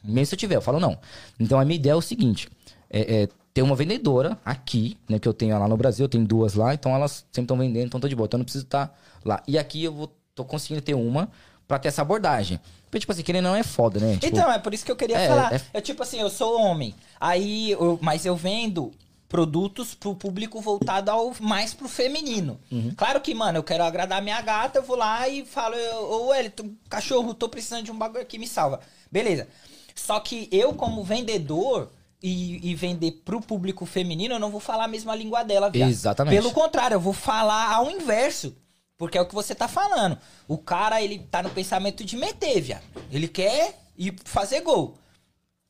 [0.03, 0.97] Mesmo se eu tiver, eu falo não.
[1.39, 2.47] Então a minha ideia é o seguinte:
[2.89, 5.17] é, é ter uma vendedora aqui, né?
[5.19, 7.85] Que eu tenho lá no Brasil, eu tenho duas lá, então elas sempre estão vendendo,
[7.87, 8.25] então tô de boa.
[8.25, 9.41] Então eu não preciso estar lá.
[9.47, 11.29] E aqui eu vou, tô conseguindo ter uma
[11.67, 12.59] pra ter essa abordagem.
[12.85, 14.13] Porque, tipo assim, querendo não é foda, né?
[14.13, 15.53] Tipo, Então, é por isso que eu queria é, falar.
[15.53, 15.81] é- É...
[15.81, 16.93] tipo assim, eu sou homem.
[17.19, 18.91] Aí, eu- mas eu vendo
[19.27, 22.59] produtos pro público voltado ao mais pro feminino.
[22.71, 22.93] Uhum.
[22.95, 25.75] Claro que, mano, eu quero agradar minha gata, eu vou lá e falo,
[26.09, 28.79] ô Wellington, cachorro, tô precisando de um bagulho aqui, me salva.
[29.23, 29.47] Beleza.
[29.95, 31.89] Só que eu, como vendedor,
[32.21, 35.89] e, e vender pro público feminino, eu não vou falar a mesma língua dela, viado.
[35.89, 36.35] Exatamente.
[36.35, 38.55] Pelo contrário, eu vou falar ao inverso.
[38.97, 40.17] Porque é o que você tá falando.
[40.47, 42.83] O cara, ele tá no pensamento de meter, viado.
[43.11, 44.97] Ele quer ir fazer gol.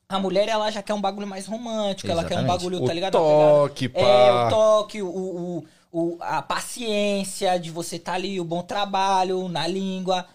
[0.07, 2.59] A mulher, ela já quer um bagulho mais romântico, ela quer um Exatamente.
[2.59, 3.11] bagulho, O tá ligado?
[3.13, 3.99] toque, pá.
[3.99, 9.47] É, o toque, o, o, o- a paciência de você tá ali, o bom trabalho
[9.49, 10.25] na língua.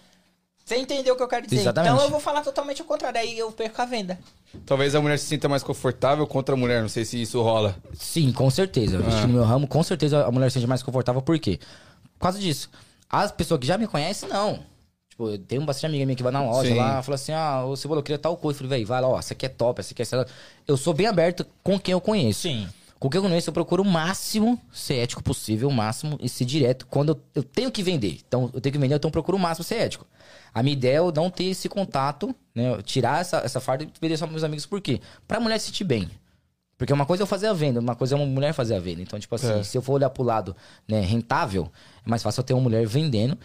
[0.65, 1.61] Você entendeu o que eu quero dizer?
[1.61, 1.91] Exatamente.
[1.93, 4.17] Então eu vou falar totalmente ao contrário, aí eu perco a venda.
[4.65, 7.75] Talvez a mulher se sinta mais confortável contra a mulher, não sei se isso rola.
[7.93, 8.99] Sim, com certeza.
[9.05, 9.21] Ah.
[9.27, 11.21] No meu ramo, com certeza a mulher se sente mais confortável.
[11.21, 11.59] Por quê?
[12.19, 12.69] causa disso.
[13.09, 14.59] As pessoas que já me conhecem, não.
[15.09, 16.75] Tipo, tem um bastante amiga minha que vai na loja Sim.
[16.77, 18.55] lá, fala assim, ah, ô Cebola, eu queria tal coisa.
[18.57, 20.03] Eu falei, velho, vai lá, ó, essa aqui é top, essa aqui é...
[20.03, 20.25] essa-
[20.67, 22.41] Eu sou bem aberto com quem eu conheço.
[22.41, 22.69] Sim.
[23.01, 26.85] Com eu conheço, eu procuro o máximo ser ético possível, o máximo e ser direto.
[26.85, 29.39] Quando eu, eu tenho que vender, então eu tenho que vender, então eu procuro o
[29.39, 30.05] máximo ser ético.
[30.53, 32.79] A minha ideia é eu não ter esse contato, né?
[32.83, 35.01] Tirar essa, essa farda e vender só para meus amigos, por quê?
[35.27, 36.11] Pra mulher se sentir bem.
[36.77, 38.79] Porque uma coisa é eu fazer a venda, uma coisa é uma mulher fazer a
[38.79, 39.01] venda.
[39.01, 39.63] Então, tipo assim, É.
[39.63, 40.55] se eu for olhar pro lado
[40.87, 41.71] né, rentável,
[42.05, 43.35] é mais fácil eu ter uma mulher vendendo.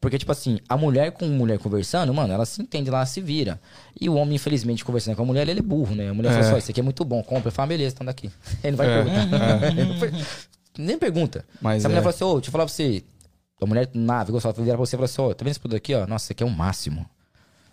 [0.00, 3.60] Porque, tipo assim, a mulher com mulher conversando, mano, ela se entende lá, se vira.
[3.98, 6.10] E o homem, infelizmente, conversando com a mulher, ele é burro, né?
[6.10, 6.46] A mulher fala É.
[6.46, 7.48] assim, ó, isso aqui é muito bom, compra.
[7.48, 8.30] Eu falo, ah, beleza, então daqui.
[8.62, 9.02] Ele não vai É.
[9.02, 9.74] perguntar.
[9.74, 10.12] Não per-
[10.78, 11.44] Nem pergunta.
[11.60, 12.02] Mas Se a mulher é.
[12.02, 13.02] fala assim, ô, deixa eu falar pra você.
[13.62, 15.78] A mulher nave, gostou, virar pra você e falar assim, ó, tá vendo esse produto
[15.78, 16.06] aqui, ó?
[16.06, 17.06] Nossa, esse aqui é o máximo.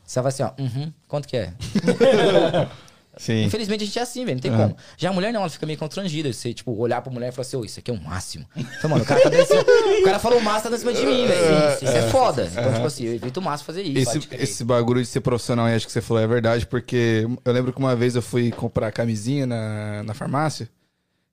[0.06, 1.54] Você vai assim, ó, uhum, quanto que é?
[3.18, 3.44] Sim.
[3.44, 4.36] Infelizmente a gente é assim, velho.
[4.36, 4.76] Não tem como.
[4.98, 6.32] Já a mulher não, ela fica meio constrangida.
[6.34, 8.46] Você, tipo, olhar pra mulher e falar assim, ô, isso aqui é o máximo.
[8.56, 9.44] Então, mano, o cara tá dando
[10.02, 11.74] O cara falou o máximo, tá dando cima de mim, velho.
[11.76, 12.50] Isso é foda.
[12.52, 14.18] Então, tipo assim, eu evito o máximo fazer isso.
[14.18, 17.72] Esse, esse bagulho de ser profissional, acho que você falou, é verdade, porque eu lembro
[17.72, 20.68] que uma vez eu fui comprar camisinha na, na farmácia,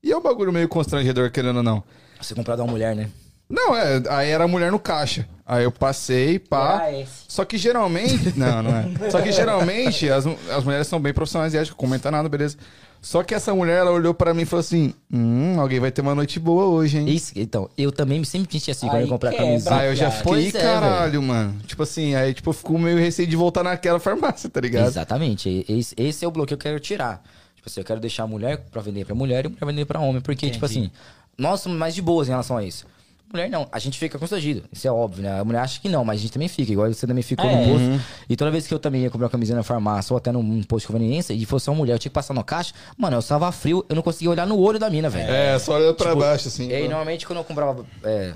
[0.02, 1.82] e é um bagulho meio constrangedor, querendo ou não.
[2.20, 3.09] Você comprar de uma mulher, né?
[3.51, 5.27] Não, é, aí era a mulher no caixa.
[5.44, 6.82] Aí eu passei, pá.
[6.85, 7.24] Ah, esse.
[7.27, 8.32] Só que geralmente.
[8.39, 9.10] Não, não é.
[9.10, 12.56] Só que geralmente as, as mulheres são bem profissionais e éticas, comenta nada, beleza.
[13.02, 16.02] Só que essa mulher, ela olhou pra mim e falou assim: Hum, alguém vai ter
[16.02, 17.09] uma noite boa hoje, hein?
[17.09, 19.47] Isso, então, eu também sempre me senti assim quando eu comprar quebra.
[19.47, 19.74] camisinha.
[19.74, 21.59] Aí eu já Pois fiquei, é, caralho, mano.
[21.66, 24.86] Tipo assim, aí tipo, eu fico meio receio de voltar naquela farmácia, tá ligado?
[24.86, 25.64] Exatamente.
[25.68, 27.22] Esse, esse é o bloqueio que eu quero tirar.
[27.56, 29.98] Tipo assim, eu quero deixar a mulher pra vender pra mulher e mulher vender pra
[29.98, 30.20] homem.
[30.20, 30.90] Porque, tipo assim,
[31.36, 32.86] nós somos mais de boas em relação a isso.
[33.32, 34.65] Mulher não, a gente fica constrangido.
[34.73, 35.39] Isso é óbvio, né?
[35.40, 36.73] A mulher acha que não, mas a gente também fica.
[36.73, 37.65] Igual você também ficou É.
[37.65, 38.05] no posto.
[38.28, 40.62] E toda vez que eu também ia comprar uma camiseta na farmácia ou até num
[40.65, 43.20] posto de conveniência e fosse uma mulher, eu tinha que passar no caixa, mano, eu
[43.20, 45.31] estava frio, eu não conseguia olhar no olho da mina, velho.
[45.31, 46.69] É, só olhando pra Tipo, baixo, assim.
[46.70, 48.32] E aí, normalmente, quando eu comprava é,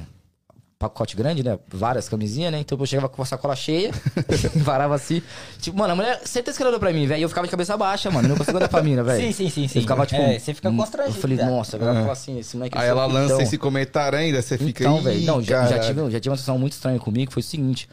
[0.89, 1.59] pacote grande, né?
[1.69, 2.61] Várias camisinhas, né?
[2.61, 3.90] Então eu chegava com a sacola cheia,
[4.56, 5.23] varava assim.
[5.61, 7.20] Tipo, mano, a mulher, certeza que ela olhou pra mim, velho.
[7.20, 8.28] E eu ficava de cabeça baixa, mano.
[8.28, 9.24] Não conseguia olhar pra mina, velho.
[9.27, 9.78] Sim, sim, sim, sim.
[9.78, 10.20] Eu ficava, tipo.
[10.20, 11.47] É, você fica hum, constrangido, Eu falei, tá?
[11.47, 12.77] nossa, agora ela fala assim, esse moleque.
[12.77, 15.23] Aí ela lança então, esse comentário ainda, você fica Então, "Ih, velho.
[15.27, 17.44] Não, já, já, caralho." tive, já tive uma situação muito estranha comigo, que foi o
[17.44, 17.89] seguinte.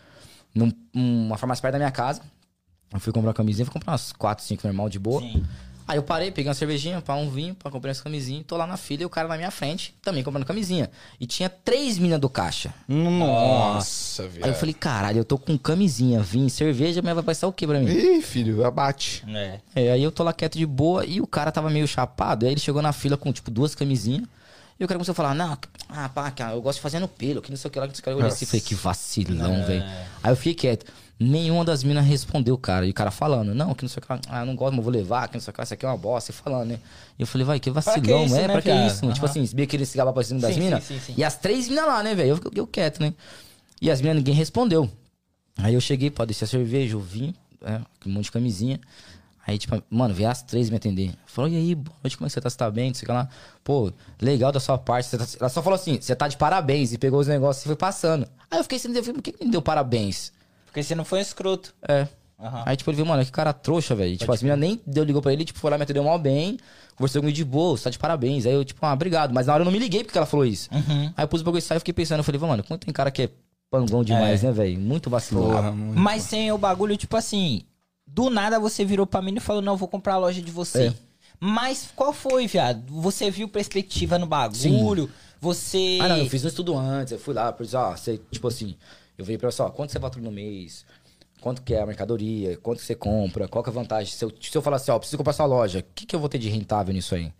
[0.53, 2.22] Num, uma farmácia perto da minha casa.
[2.93, 5.22] Eu fui comprar uma camisinha, fui comprar umas 4, 5 normal de boa.
[5.22, 5.43] Sim.
[5.87, 8.65] Aí eu parei, peguei uma cervejinha, pra um vinho, pra comprar essa camisinha, tô lá
[8.65, 10.89] na fila e o cara na minha frente, também comprando camisinha.
[11.19, 12.73] E tinha três minas do caixa.
[12.87, 14.45] Nossa, velho.
[14.45, 17.67] Aí eu falei, caralho, eu tô com camisinha, vinho, cerveja, mas vai passar o quê
[17.67, 17.91] pra mim?
[17.91, 19.23] Ih, filho, abate.
[19.27, 19.59] É.
[19.75, 22.45] É, aí eu tô lá quieto de boa e o cara tava meio chapado.
[22.45, 24.23] Aí ele chegou na fila com, tipo, duas camisinhas.
[24.79, 25.55] E o cara começou a falar, não,
[25.89, 27.85] ah, pá, cara, eu gosto de fazer no pelo, que não sei o que lá,
[27.85, 28.13] que não sei o que lá.
[28.15, 29.83] Eu olhei assim falei, que vacilão, velho.
[30.23, 30.91] Aí eu fiquei quieto.
[31.23, 32.88] Nenhuma das minas respondeu, cara.
[32.88, 34.84] E o cara falando, não, que não sei o que ah, eu não gosto, mas
[34.84, 36.31] vou levar, que não sei o que isso aqui é uma bosta.
[36.31, 36.80] E falando, né?
[37.19, 39.14] E eu falei, vai, que vacilão, isso, é, né, pra que isso?
[39.14, 40.84] Tipo assim, sabia que ele se pra cima das minas.
[40.84, 41.14] sim, sim, sim.
[41.15, 42.30] E as três minas lá, né, velho?
[42.30, 43.14] Eu fiquei eu quieto, né?
[43.80, 44.89] E as minas, ninguém respondeu.
[45.57, 48.80] Aí eu cheguei, pode descer a cerveja, o vinho, é, um monte de camisinha.
[49.45, 51.14] Aí, tipo, mano, veio as três me atender.
[51.27, 52.49] Falou, e aí, boa noite, como é que você tá?
[52.49, 52.88] Você tá bem?
[52.89, 53.30] Não sei o que lá.
[53.64, 55.15] Pô, legal da sua parte.
[55.15, 56.93] tá- Ela só falou assim, você tá de parabéns.
[56.93, 58.27] E pegou os negócios e foi passando.
[58.49, 60.31] Aí eu fiquei sem entender, eu por que que me deu parabéns?
[60.72, 61.73] Porque você não foi um escroto.
[61.85, 62.07] É.
[62.39, 62.64] Aham.
[62.65, 64.15] Aí, tipo, ele viu, mano, que cara trouxa, velho.
[64.18, 66.57] Tipo, as meninas nem deu, ligou pra ele, tipo, foi lá, me atendeu mal bem,
[66.95, 68.45] conversou comigo de boa, você tá de parabéns.
[68.45, 69.34] Aí eu, tipo, ah, obrigado.
[69.34, 70.69] Mas na hora eu não me liguei porque ela falou isso.
[70.73, 71.14] Uhum.
[71.15, 72.93] Aí eu pus o bagulho e saí, eu fiquei pensando, eu falei, mano, como tem
[72.93, 73.30] cara que é
[73.69, 74.80] pangão demais, né, velho?
[74.80, 75.52] Muito vacilão.
[75.52, 75.99] Porra, muito.
[75.99, 77.64] Mas sem o bagulho, tipo assim,
[78.07, 80.88] do nada você virou pra mim e falou, não, vou comprar a loja de você.
[80.88, 80.93] É.
[81.39, 82.81] Mas qual foi, viado?
[83.02, 85.10] Você viu perspectiva no bagulho?
[85.39, 85.98] Você.
[85.99, 88.76] Ah, não, eu fiz um estudo antes, eu fui lá, por ó, você, tipo assim,
[89.22, 90.85] eu falei pra você, ó, quanto você fatura no mês,
[91.39, 94.14] quanto que é a mercadoria, quanto você compra, qual que é a vantagem.
[94.14, 96.19] Se eu, se eu falar assim, ó, preciso comprar sua loja, o que, que eu
[96.19, 97.31] vou ter de rentável nisso aí?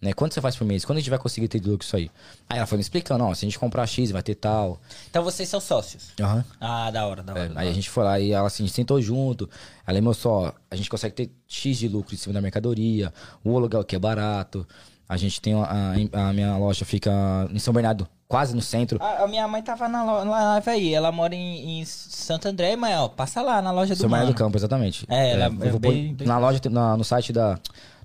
[0.00, 0.12] Né?
[0.12, 0.84] Quanto você faz por mês?
[0.84, 2.10] Quando a gente vai conseguir ter de lucro isso aí?
[2.48, 4.78] Aí ela foi me explicando, ó, se a gente comprar X, vai ter tal.
[5.08, 6.10] Então vocês são sócios.
[6.20, 6.44] Aham.
[6.60, 7.44] Ah, da hora, da hora.
[7.44, 7.74] É, da aí a hora.
[7.74, 9.48] gente foi lá e ela assim, sentou junto.
[9.86, 13.12] Ela lembrou só, a gente consegue ter X de lucro em cima da mercadoria,
[13.42, 14.66] o aluguel que é barato.
[15.08, 17.10] A gente tem a, a minha loja fica
[17.52, 18.98] em São Bernardo, quase no centro.
[19.00, 20.92] A, a minha mãe tava na, lo- na live aí.
[20.94, 24.32] Ela mora em, em Santo André, mas ó, passa lá na loja do São Bernardo
[24.32, 25.06] do Campo, exatamente.
[25.08, 27.58] É, ela eu é vou bem- pôr- bem- Na loja, na- no site da.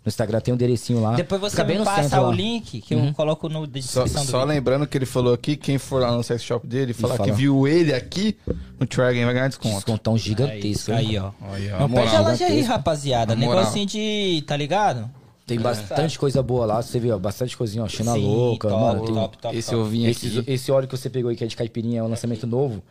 [0.04, 1.14] No Instagram tem um enderecinho lá.
[1.14, 2.36] Depois você me passa o lá.
[2.36, 3.10] link que Uhum.
[3.10, 4.46] eu coloco no Só, descrição do só vídeo.
[4.56, 7.30] lembrando que ele falou aqui, quem for lá no sex shop dele, falar fala.
[7.30, 8.36] que viu ele aqui,
[8.80, 9.76] no Try Game vai ganhar desconto.
[9.76, 10.92] Descontão gigantesco.
[10.92, 11.20] Aí, hein?
[11.20, 11.32] ó.
[11.54, 13.36] Aí, ó, Não perde a loja aí, rapaziada.
[13.36, 14.44] Negocinho de.
[14.48, 15.08] Tá ligado?
[15.56, 16.82] Tem bastante coisa boa lá.
[16.82, 17.88] Você viu, ó, bastante coisinha, ó.
[17.88, 18.70] China Sim, louca.
[18.70, 19.82] top, mano, tem, top, top, Esse top.
[19.82, 20.52] eu vim Esse, aqui.
[20.52, 22.84] esse óleo que você pegou aí, que é de caipirinha, é um lançamento novo.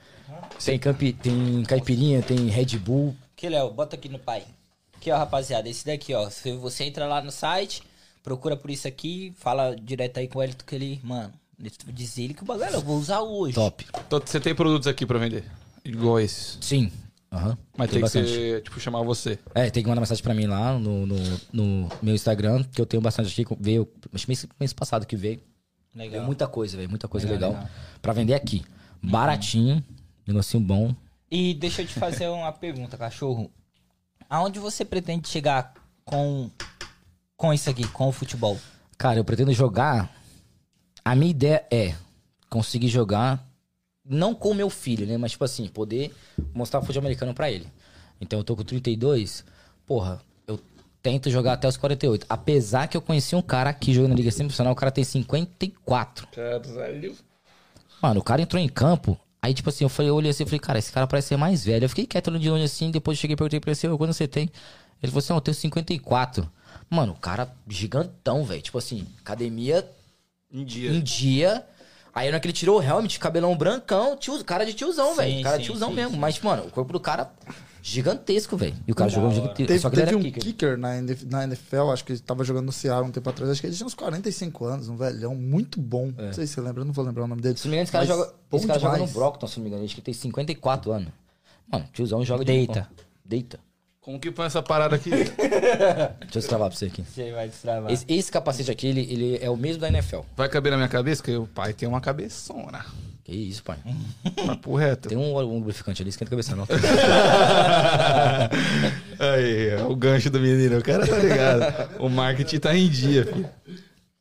[0.64, 3.14] Tem, campi, tem caipirinha, tem Red Bull.
[3.36, 4.42] Aqui, Léo, bota aqui no pai.
[4.96, 6.28] Aqui, ó, rapaziada, esse daqui, ó.
[6.28, 7.82] Se você entra lá no site,
[8.22, 11.32] procura por isso aqui, fala direto aí com o Elito que ele, mano,
[11.92, 13.54] Diz ele que o bagulho eu vou usar hoje.
[13.54, 13.86] Top.
[14.06, 15.44] Então, Você tem produtos aqui pra vender?
[15.84, 16.56] Igual esses.
[16.60, 16.90] Sim.
[17.32, 17.56] Aham.
[17.76, 18.28] Mas tem, que bastante.
[18.28, 19.38] ser, tipo, chamar você.
[19.54, 21.16] É, tem que mandar mensagem pra mim lá no, no,
[21.52, 23.56] no meu Instagram, que eu tenho bastante aqui.
[23.60, 25.40] Veio, acho que mês, mês passado que veio.
[25.94, 26.26] Veio Legal.
[26.26, 26.88] muita coisa, velho.
[26.88, 27.62] Muita coisa Legal, legal.
[27.64, 27.76] legal.
[28.02, 28.64] Pra vender aqui.
[29.02, 29.82] Baratinho,
[30.26, 30.94] negocinho bom.
[31.30, 33.50] E deixa eu te fazer uma pergunta, cachorro.
[34.28, 35.72] Aonde você pretende chegar
[36.04, 36.50] com,
[37.36, 38.58] com isso aqui, com o futebol?
[38.98, 40.10] Cara, eu pretendo jogar.
[41.04, 41.94] A minha ideia é
[42.48, 43.44] conseguir jogar,
[44.04, 45.16] não com o meu filho, né?
[45.16, 46.14] Mas, tipo assim, poder
[46.54, 47.66] mostrar o futebol americano pra ele.
[48.20, 49.44] Então, eu tô com 32.
[49.86, 50.58] Porra, eu
[51.02, 52.26] tento jogar até os 48.
[52.28, 56.26] Apesar que eu conheci um cara aqui jogando na Liga Semiprofissional, o cara tem 54.
[56.28, 57.16] Caralho.
[58.02, 59.18] Mano, o cara entrou em campo.
[59.42, 61.36] Aí, tipo assim, eu falei, eu olhei assim, eu falei, cara, esse cara parece ser
[61.36, 61.84] mais velho.
[61.84, 63.96] Eu fiquei quieto no de longe assim, depois cheguei e perguntei pra ele assim, "Ô,
[63.96, 64.50] quando você tem?
[65.02, 66.50] Ele falou assim, não, eu tenho 54.
[66.90, 68.60] Mano, o cara gigantão, velho.
[68.60, 69.88] Tipo assim, academia
[70.52, 70.90] Um dia.
[70.90, 71.66] em dia.
[72.14, 75.42] Aí na hora que ele tirou o helmet, cabelão brancão, tio, cara de tiozão, velho.
[75.42, 76.12] Cara de tiozão sim, mesmo.
[76.12, 76.18] sim.
[76.18, 77.30] Mas, mano, o corpo do cara
[77.82, 78.74] gigantesco, velho.
[78.86, 79.42] E o cara Da jogou um hora.
[79.42, 79.66] gigantesco.
[79.68, 80.42] Teve, Só que ele teve era um kicker.
[80.42, 83.50] kicker na, NF na NFL, acho que ele tava jogando no Ceará um tempo atrás.
[83.50, 86.12] Acho que ele tinha uns 45 anos, um velhão muito bom.
[86.16, 87.56] Não sei se você lembra, eu não vou lembrar o nome dele.
[87.56, 89.06] Se não me engano, esse cara, joga, esse cara joga no.
[89.06, 89.84] Brockton, se não me engano.
[89.84, 91.08] Acho que tem 54 anos.
[91.70, 92.88] Mano, tiozão joga de Deita.
[93.24, 93.60] Deita.
[94.00, 95.10] Como que põe essa parada aqui?
[95.10, 97.02] Deixa eu escravar pra você aqui.
[97.02, 97.92] Você vai destravar.
[97.92, 100.20] Esse, esse capacete aqui, ele, ele é o mesmo da NFL.
[100.34, 101.20] Vai caber na minha cabeça?
[101.22, 102.82] Porque o pai tem uma cabeçona.
[103.22, 103.76] Que isso, pai.
[104.46, 105.10] Papo reto.
[105.10, 106.64] Tem um, um lubrificante ali, esquenta a cabeça, não.
[109.20, 110.78] Aí, é o gancho do menino.
[110.78, 112.00] O cara tá ligado.
[112.00, 113.50] O marketing tá em dia, filho.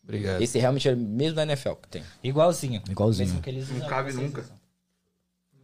[0.04, 0.42] Obrigado.
[0.42, 2.04] Esse realmente é o mesmo da NFL que tem.
[2.22, 2.82] Igualzinho.
[2.90, 3.30] Igualzinho.
[3.30, 4.42] Mesmo que eles usam, cabe nunca.
[4.42, 4.59] usam.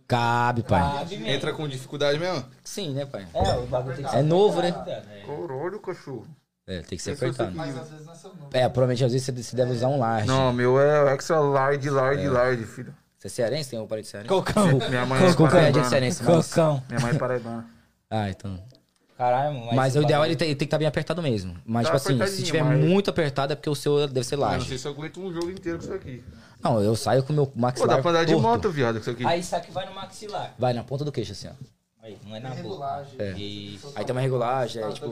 [0.07, 0.81] Cabe, pai.
[0.81, 1.27] Cabe mesmo.
[1.31, 2.45] Entra com dificuldade mesmo?
[2.63, 3.27] Sim, né, pai?
[3.33, 4.67] É, o bagulho tem que É novo, né?
[4.87, 5.23] É.
[5.25, 6.27] Caralho, cachorro.
[6.67, 7.55] É, tem que ser foi apertado.
[7.55, 8.61] Mas às vezes não é.
[8.61, 10.27] É, provavelmente às vezes você- deve usar um large.
[10.27, 12.93] Não, meu é extra large, large, large, filho.
[13.19, 13.69] Você é cearense?
[13.71, 14.29] Tem um parede cearense?
[14.29, 14.67] Cocão.
[14.89, 15.89] Minha mãe é Desculpa, é de paraibana.
[15.89, 16.23] cearense.
[16.23, 16.83] Cocão.
[16.89, 17.65] Minha mãe é paraibana.
[18.09, 18.59] Ah, então...
[19.17, 19.75] Caralho, mas.
[19.75, 21.55] Mas, o ideal é ele ter- ele tem que estar bem apertado mesmo.
[21.65, 24.35] Mas, Tá tipo assim, se tiver mas- muito apertado é porque o seu deve ser
[24.35, 24.67] Eu não large.
[24.67, 26.23] sei se eu aguento um jogo inteiro com isso aqui.
[26.65, 28.47] Não, eu saio com o meu Pô, maxilar dá pra andar de torto.
[28.47, 29.23] moto, viado, isso aqui.
[29.23, 30.55] Aí isso aqui vai no maxilar.
[30.57, 31.51] Vai na ponta do queixo, assim, ó.
[32.01, 32.61] Aí, não é na boca.
[32.61, 33.15] Regulagem.
[33.19, 33.31] É.
[33.33, 33.93] Isso.
[33.95, 35.09] Aí tem uma regulagem, é tipo...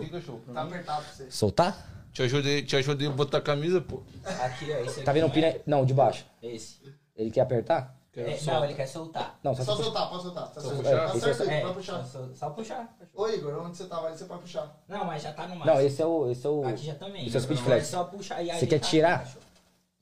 [0.51, 1.29] Tá apertado pra você.
[1.29, 1.89] Soltar?
[2.11, 4.01] Te ajudei, te ajudei a botar a camisa, pô.
[4.23, 4.77] Aqui, ó.
[4.83, 5.03] Esse aqui.
[5.03, 5.61] Tá vendo o pino aí?
[5.65, 6.25] Não, de baixo.
[6.41, 6.79] Esse.
[7.15, 7.95] Ele quer apertar?
[8.15, 9.39] É, não, ele quer soltar.
[9.43, 9.83] Não, só, Só puxa.
[9.85, 10.47] soltar, pode soltar.
[10.47, 11.07] Tá certo, puxar?
[11.09, 12.03] tá é certo aí, É, pode puxar.
[12.05, 12.97] só, só puxar.
[13.13, 14.83] Ô Igor, onde você tava aí, você pode puxar.
[14.87, 15.65] Não, mas já tá no máximo.
[15.65, 16.29] Não, esse é o...
[16.29, 16.67] Esse é o...
[16.67, 17.25] Aqui já também.
[17.25, 17.87] Esse é o speed flex.
[17.87, 19.27] É só puxar e Você quer tirar?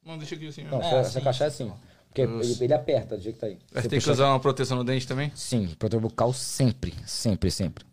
[0.05, 0.71] Não, deixa aqui assim, ó.
[0.71, 1.11] Não, É, se assim.
[1.11, 1.71] você encaixar é assim.
[2.07, 3.57] Porque ele, ele aperta do jeito que tá aí.
[3.73, 5.31] Mas Você tem que puxa- usar uma proteção no dente também?
[5.33, 7.85] Sim, protetor bucal sempre, sempre, sempre.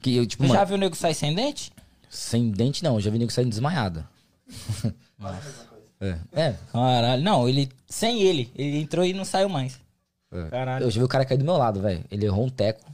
[0.00, 1.72] Que eu, tipo, mano, já viu o nego sair sem dente?
[2.10, 4.06] sem dente não, eu já vi nego saindo desmaiado.
[6.00, 7.22] é, é, Caralho.
[7.22, 7.68] Não, ele.
[7.88, 8.52] Sem ele.
[8.54, 9.80] Ele entrou e não saiu mais.
[10.32, 10.48] é.
[10.50, 10.84] Caralho.
[10.84, 12.04] Eu já vi o cara cair do meu lado, velho.
[12.10, 12.84] Ele errou um teco.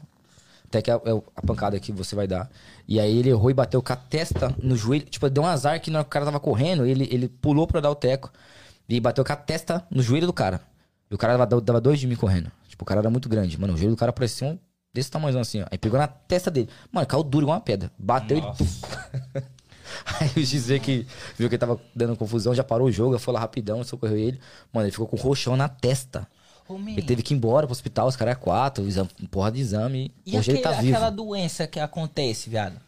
[0.71, 2.49] Teco é, é a pancada que você vai dar.
[2.87, 5.05] E aí ele errou e bateu com a testa no joelho.
[5.07, 7.91] Tipo, deu um azar que que o cara tava correndo, ele, ele pulou pra dar
[7.91, 8.31] o teco.
[8.89, 10.61] E bateu com a testa no joelho do cara.
[11.11, 12.51] E o cara dava, dava dois de mim correndo.
[12.69, 13.59] Tipo, o cara era muito grande.
[13.61, 14.59] Mano, o joelho do cara parecia um
[14.93, 15.67] desse tamanho assim, ó.
[15.71, 16.69] Aí pegou na testa dele.
[16.93, 17.91] Mano, caiu duro igual uma pedra.
[17.99, 18.43] Bateu e...
[20.21, 21.07] Aí o Gizê que
[21.37, 24.41] viu que ele tava dando confusão, já parou o jogo, foi lá rapidão, socorreu ele.
[24.73, 26.29] Mano, ele ficou com roxão na testa.
[26.77, 30.13] Ele teve que ir embora pro hospital, os caras é quatro, exame, porra de exame.
[30.27, 30.95] E Hoje ele aquele- tá vivo.
[30.97, 32.81] aquela doença que acontece, viado?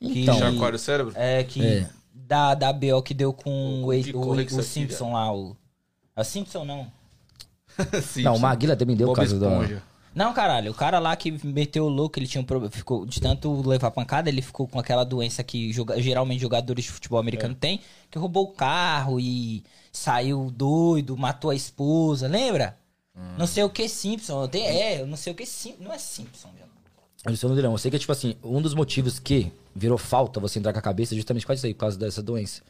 [0.00, 1.12] Então, Que- Chacoalha o cérebro?
[1.16, 1.64] É, que.
[1.64, 1.88] É.
[2.14, 5.32] Da, da BO que deu com o, o, corre o, que isso aqui, Simpson lá,
[5.32, 5.56] o.
[6.16, 6.86] É o Simpson não.
[8.02, 8.40] Sim, não, o.
[8.40, 9.48] Maguila também deu o caso da...
[9.50, 9.82] Esponja.
[10.14, 12.72] Não, caralho, o cara lá que meteu o louco, ele tinha um problema.
[12.72, 16.90] Ficou, de tanto levar pancada, ele ficou com aquela doença que joga- geralmente jogadores de
[16.90, 17.56] futebol americano É.
[17.60, 17.80] têm,
[18.10, 22.78] que roubou o carro e saiu doido, matou a esposa, lembra?
[23.16, 23.20] Hum.
[23.38, 24.46] Não sei o que Simpson.
[24.48, 25.82] Tem, é, eu não sei o que Simpson.
[25.84, 26.48] Não é Simpson,
[27.30, 27.74] não sei o nome dele, não.
[27.74, 30.82] Eu sei que, tipo assim, um dos motivos que virou falta você entrar com a
[30.82, 32.62] cabeça é justamente por causa disso aí, por causa dessa doença.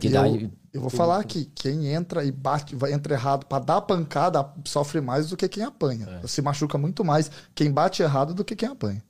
[0.00, 0.50] Que Eu, daí...
[0.72, 5.00] eu vou falar aqui, quem entra e bate, vai entra errado pra dar pancada, sofre
[5.00, 6.20] mais do que quem apanha.
[6.22, 6.26] É.
[6.26, 9.02] Se machuca muito mais quem bate errado do que quem apanha.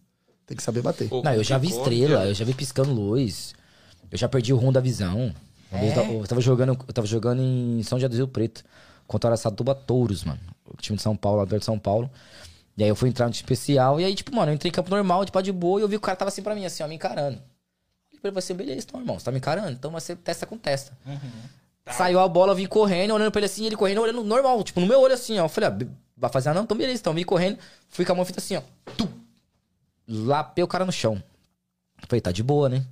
[0.47, 1.09] Tem que saber bater.
[1.11, 3.55] Não, eu já vi que estrela, eu já vi piscando luz.
[4.11, 5.33] Eu já perdi o rumo da visão.
[5.71, 8.63] Vez eu tava- eu tava jogando, eu tava jogando em São José do Rio Preto
[9.13, 10.41] contra o Araçatuba Touros, mano.
[10.67, 12.11] O time de São Paulo, lá de São Paulo.
[12.77, 14.73] E aí eu fui entrar no time especial e aí, tipo, mano, eu entrei em
[14.73, 16.65] campo normal, tipo, de boa, e eu vi que o cara tava assim pra mim,
[16.65, 17.39] assim, ó, me encarando.
[18.11, 20.57] Eu falei você, beleza, então, irmão, você tá me encarando, então vai ser testa com
[20.57, 20.97] testa.
[21.91, 24.81] Saiu a bola, eu vim correndo, olhando pra ele assim, ele correndo, olhando normal, tipo,
[24.81, 25.45] no meu olho assim, ó.
[25.45, 25.87] Eu falei, ah,
[26.17, 26.63] vai fazer ah, não?
[26.63, 27.59] Então beleza, então, vim correndo,
[27.91, 28.63] fui com a mão feita assim, ó.
[28.97, 29.09] Tum.
[30.09, 31.23] Lapei o cara no chão.
[32.09, 32.87] Falei, tá de boa, né?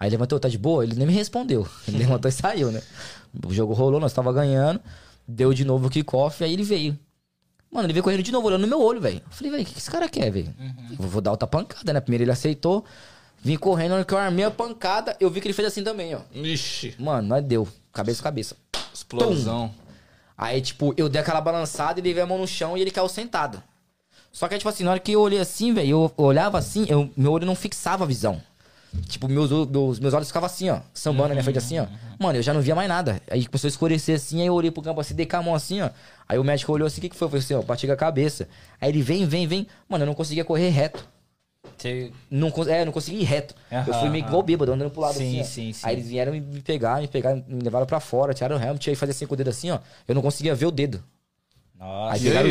[0.00, 0.84] Aí levantou, tá de boa?
[0.84, 1.68] Ele nem me respondeu.
[1.86, 2.80] Ele levantou e saiu, né?
[3.44, 4.80] O jogo rolou, nós tava ganhando.
[5.30, 6.98] Deu de novo o kickoff, aí ele veio.
[7.70, 9.20] Mano, ele veio correndo de novo, olhando no meu olho, velho.
[9.30, 10.54] Falei, velho, o que que esse cara quer, velho?
[10.90, 12.00] Eu vou dar outra pancada, né?
[12.00, 12.82] Primeiro ele aceitou.
[13.42, 15.84] Vim correndo, na hora que eu armei a pancada, eu vi que ele fez assim
[15.84, 16.20] também, ó.
[16.32, 17.68] Ixi, Mano, nós deu.
[17.92, 18.56] Cabeça a cabeça.
[18.92, 19.72] explosão.
[20.36, 23.08] Aí, tipo, eu dei aquela balançada, ele veio a mão no chão e ele caiu
[23.08, 23.62] sentado.
[24.32, 27.10] Só que, tipo assim, na hora que eu olhei assim, velho, eu olhava assim, eu,
[27.16, 28.40] meu olho não fixava a visão.
[29.06, 31.86] Tipo, meus, meus, meus olhos ficavam assim, ó, sambando na minha frente assim, ó.
[32.18, 33.20] Mano, eu já não via mais nada.
[33.30, 35.54] Aí começou a escurecer assim, aí eu olhei pro campo assim, dei com a mão
[35.54, 35.90] assim, ó.
[36.28, 37.26] Aí o médico olhou assim, o que que foi?
[37.26, 38.48] Eu falei assim, ó, bati com a cabeça.
[38.80, 39.66] Aí ele vem, vem, vem.
[39.88, 41.06] Mano, eu não conseguia correr reto.
[41.76, 43.54] Você- Não, é, eu não consegui ir reto.
[43.70, 45.44] eu Aham, fui meio que igual bêbado, andando pro lado Sim, assim.
[45.44, 45.86] sim, sim.
[45.86, 48.96] Aí eles vieram me pegar, me pegar, me levaram pra fora, tiraram o helmet, aí
[48.96, 49.78] fazer assim com o dedo assim, ó.
[50.08, 51.02] Eu não conseguia ver o dedo.
[51.78, 52.14] Nossa.
[52.14, 52.48] Aí pegaram?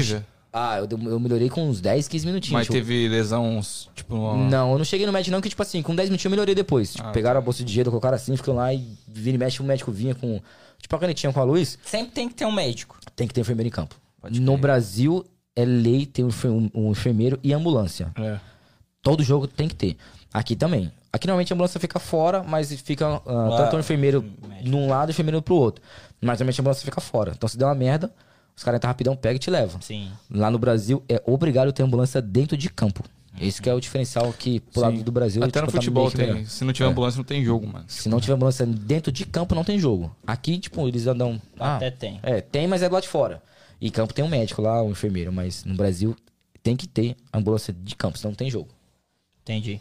[0.52, 2.54] Ah, eu, eu melhorei com uns 10, 15 minutinhos.
[2.54, 3.60] Mas tipo, teve lesão,
[3.94, 4.50] tipo, uma...
[4.50, 6.56] Não, eu não cheguei no médico não, que tipo assim, com 10 minutinhos eu melhorei
[6.56, 6.94] depois.
[6.94, 9.62] Tipo, Ah, pegaram a bolsa de gelo, colocaram assim, ficou lá e vira e mexe,
[9.62, 10.42] o médico vinha com,
[10.80, 11.78] tipo, a canetinha com a luz.
[11.84, 12.98] Sempre tem que ter um médico.
[13.16, 13.96] Tem que ter enfermeiro em campo.
[14.22, 14.62] Pode No crer.
[14.62, 15.26] Brasil,
[15.56, 18.12] é lei ter um um- um enfermeiro e ambulância.
[18.18, 18.40] É.
[19.02, 19.98] Todo jogo tem que ter.
[20.34, 20.92] Aqui também.
[21.12, 24.24] Aqui normalmente a ambulância fica fora, mas fica ah, tanto o enfermeiro
[24.64, 25.82] num lado e o enfermeiro pro outro.
[26.22, 27.34] Mas normalmente a ambulância fica fora.
[27.36, 28.12] Então se der uma merda,
[28.58, 29.80] os caras entram rapidão, pega e te levam.
[29.80, 30.12] Sim.
[30.30, 33.04] Lá no Brasil é obrigado ter ambulância dentro de campo.
[33.40, 35.04] Esse que é o diferencial que pro lado Sim.
[35.04, 36.44] do Brasil Até no tipo, tá futebol que tem.
[36.46, 36.92] Se não tiver É.
[36.92, 37.86] ambulância, não tem jogo, mano.
[37.88, 40.14] Se não tiver ambulância dentro de campo, não tem jogo.
[40.26, 41.40] Aqui, tipo, eles andam.
[41.60, 42.20] Até tem.
[42.24, 43.44] É, tem, mas é do lado de fora.
[43.80, 45.32] E campo tem um médico lá, um enfermeiro.
[45.32, 46.18] Mas no Brasil
[46.64, 48.70] tem que ter ambulância de campo, senão não tem jogo.
[49.44, 49.80] Entendi.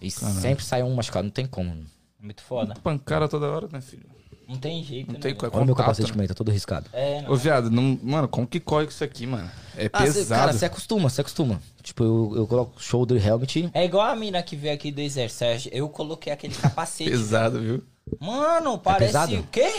[0.00, 1.76] E sempre sai um machucado, não tem como.
[2.20, 2.74] Muito foda.
[2.80, 4.04] Pancada toda hora, né, filho?
[4.48, 5.20] Não tem jeito, Não né?
[5.20, 5.36] tem velho?
[5.50, 6.12] co- Olha o meu contato, capacete né?
[6.12, 6.86] como ele tá todo riscado.
[6.92, 7.30] É, não.
[7.32, 7.98] Ô, viado, não...
[8.02, 9.50] mano, como que corre com isso aqui, mano?
[9.76, 10.40] É Ah, cê- pesado.
[10.40, 11.60] cara, você acostuma, você acostuma.
[11.82, 13.70] Tipo, eu, eu coloco shoulder helmet.
[13.74, 15.68] É igual a mina que veio aqui do exército.
[15.72, 17.10] Eu coloquei aquele capacete.
[17.10, 17.82] Pesado, viu?
[18.20, 19.06] Mano, parece.
[19.12, 19.34] pesado?
[19.38, 19.72] o quê?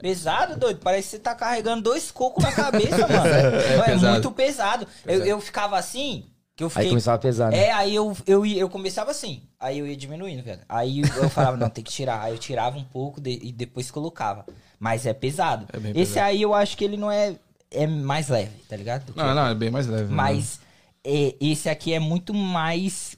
[0.00, 0.80] Pesado, doido?
[0.82, 3.26] Parece que você tá carregando dois cocos na cabeça, mano.
[3.26, 4.12] É, pesado.
[4.12, 4.86] muito pesado.
[5.06, 6.24] Eu, eu ficava assim,
[6.56, 6.84] que eu fiquei.
[6.84, 7.58] Aí começava a pesar, né?
[7.66, 10.60] É, aí eu, eu, ia- eu começava assim, aí eu ia diminuindo, velho.
[10.68, 12.22] Aí eu falava, não, tem que tirar.
[12.22, 14.44] Aí eu tirava um pouco de- e depois colocava.
[14.80, 15.66] Mas é pesado.
[15.72, 16.26] É bem Esse pesado.
[16.28, 17.36] aí eu acho que ele não é.
[17.70, 19.12] É mais leve, tá ligado?
[19.14, 20.04] Não, não, é bem mais leve.
[20.08, 20.14] né?
[20.14, 20.60] Mas
[21.04, 23.16] é, esse aqui é muito mais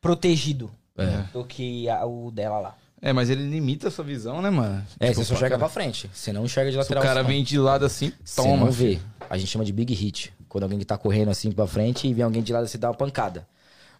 [0.00, 1.24] protegido É.
[1.32, 2.76] do que a- o dela lá.
[3.00, 4.82] É, mas ele limita a sua visão, né, mano?
[4.98, 6.10] É, Tipo, você só enxerga cara, pra frente.
[6.12, 7.02] Você não enxerga de Se o lateral.
[7.02, 8.56] cara vem de lado assim, Você toma.
[8.64, 8.98] não vê.
[9.28, 10.32] A gente chama de big hit.
[10.54, 12.86] Quando alguém que tá correndo assim pra frente e vem alguém de lado assim dá
[12.88, 13.44] uma pancada.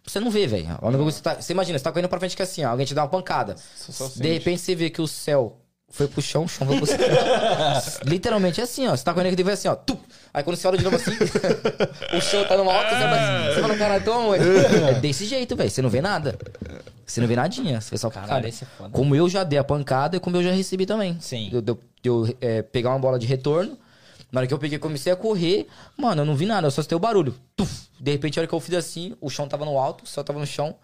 [0.05, 0.65] Você não vê, velho.
[1.03, 2.93] Você, tá- você imagina, você tá correndo pra frente que é assim, ó, alguém te
[2.93, 3.57] dá uma pancada.
[3.75, 4.27] só De sente.
[4.29, 5.57] repente você vê que o céu
[5.89, 6.97] foi pro chão, o chão foi pro céu.
[8.07, 8.95] Literalmente é assim, ó.
[8.95, 9.75] Você tá correndo aqui e vem assim, ó.
[9.75, 9.99] Tup.
[10.33, 11.11] Aí quando você olha de novo assim,
[12.17, 15.69] o chão tá numa alta, você fala, você fala, caralho, toma, É desse jeito, velho.
[15.69, 16.37] Você não vê nada.
[17.05, 17.81] Você não vê nadinha.
[17.81, 18.47] Você vê só Caralho, pancada.
[18.47, 18.89] esse é foda.
[18.91, 21.17] Como eu já dei a pancada e como eu já recebi também.
[21.19, 21.49] Sim.
[21.51, 23.77] Eu, eu, eu, é, pegar uma bola de retorno.
[24.35, 25.65] Na hora que eu peguei, comecei a correr.
[25.97, 27.33] Mano, eu não vi nada, eu só escutei o barulho.
[27.55, 27.87] Tuf!
[27.97, 30.25] De repente, a hora que eu fiz assim, o chão tava no alto, o céu
[30.25, 30.75] tava no chão.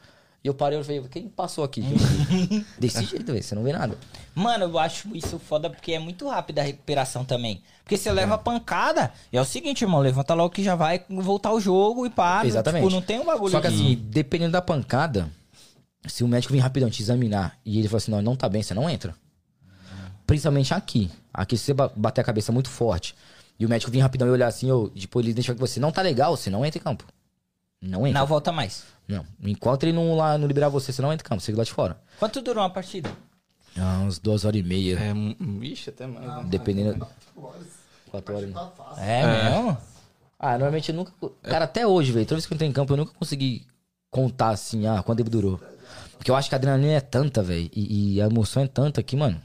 [0.42, 1.84] E eu parei e falei, quem passou aqui?
[2.80, 3.98] Desse jeito, você não vê nada.
[4.34, 7.62] Mano, eu acho isso foda porque é muito rápida a recuperação também.
[7.84, 11.52] Porque você leva pancada, e é o seguinte, irmão, levanta logo que já vai voltar
[11.52, 12.48] o jogo e para.
[12.48, 12.84] Exatamente.
[12.86, 15.30] Tipo, não tem um bagulho Só que de- assim, dependendo da pancada,
[16.08, 18.64] se o médico vir rapidão te examinar e ele falar assim, não, não tá bem,
[18.64, 19.14] você não entra.
[20.26, 21.12] Principalmente aqui.
[21.34, 23.14] Aqui, se você ba- bater a cabeça muito forte
[23.62, 25.92] e o médico vir rapidão e olhar assim, ou tipo, ele deixa que você não
[25.92, 27.06] tá legal, você não entra em campo.
[27.80, 28.20] Não entra.
[28.20, 28.84] Não volta mais.
[29.08, 29.26] Não.
[29.44, 31.64] Enquanto ele não, lá, não liberar você, você não entra em campo, você fica lá
[31.64, 32.02] de fora.
[32.20, 33.10] Quanto durou uma partida?
[33.78, 34.98] Ah, uns duas horas e meia.
[35.00, 36.26] É, um- ixi, até mais.
[36.26, 36.44] né?
[36.48, 37.08] Dependendo.
[38.10, 38.50] Quatro horas.
[38.98, 39.78] É, mesmo?
[40.40, 41.12] Ah, normalmente eu nunca.
[41.44, 43.66] Cara, até hoje, velho, toda vez que eu entrei em campo, eu nunca consegui
[44.10, 45.60] contar assim, ah, quanto tempo durou.
[46.18, 49.02] Porque eu acho que a adrenalina é tanta, velho, e, e a emoção é tanta
[49.02, 49.42] que, mano.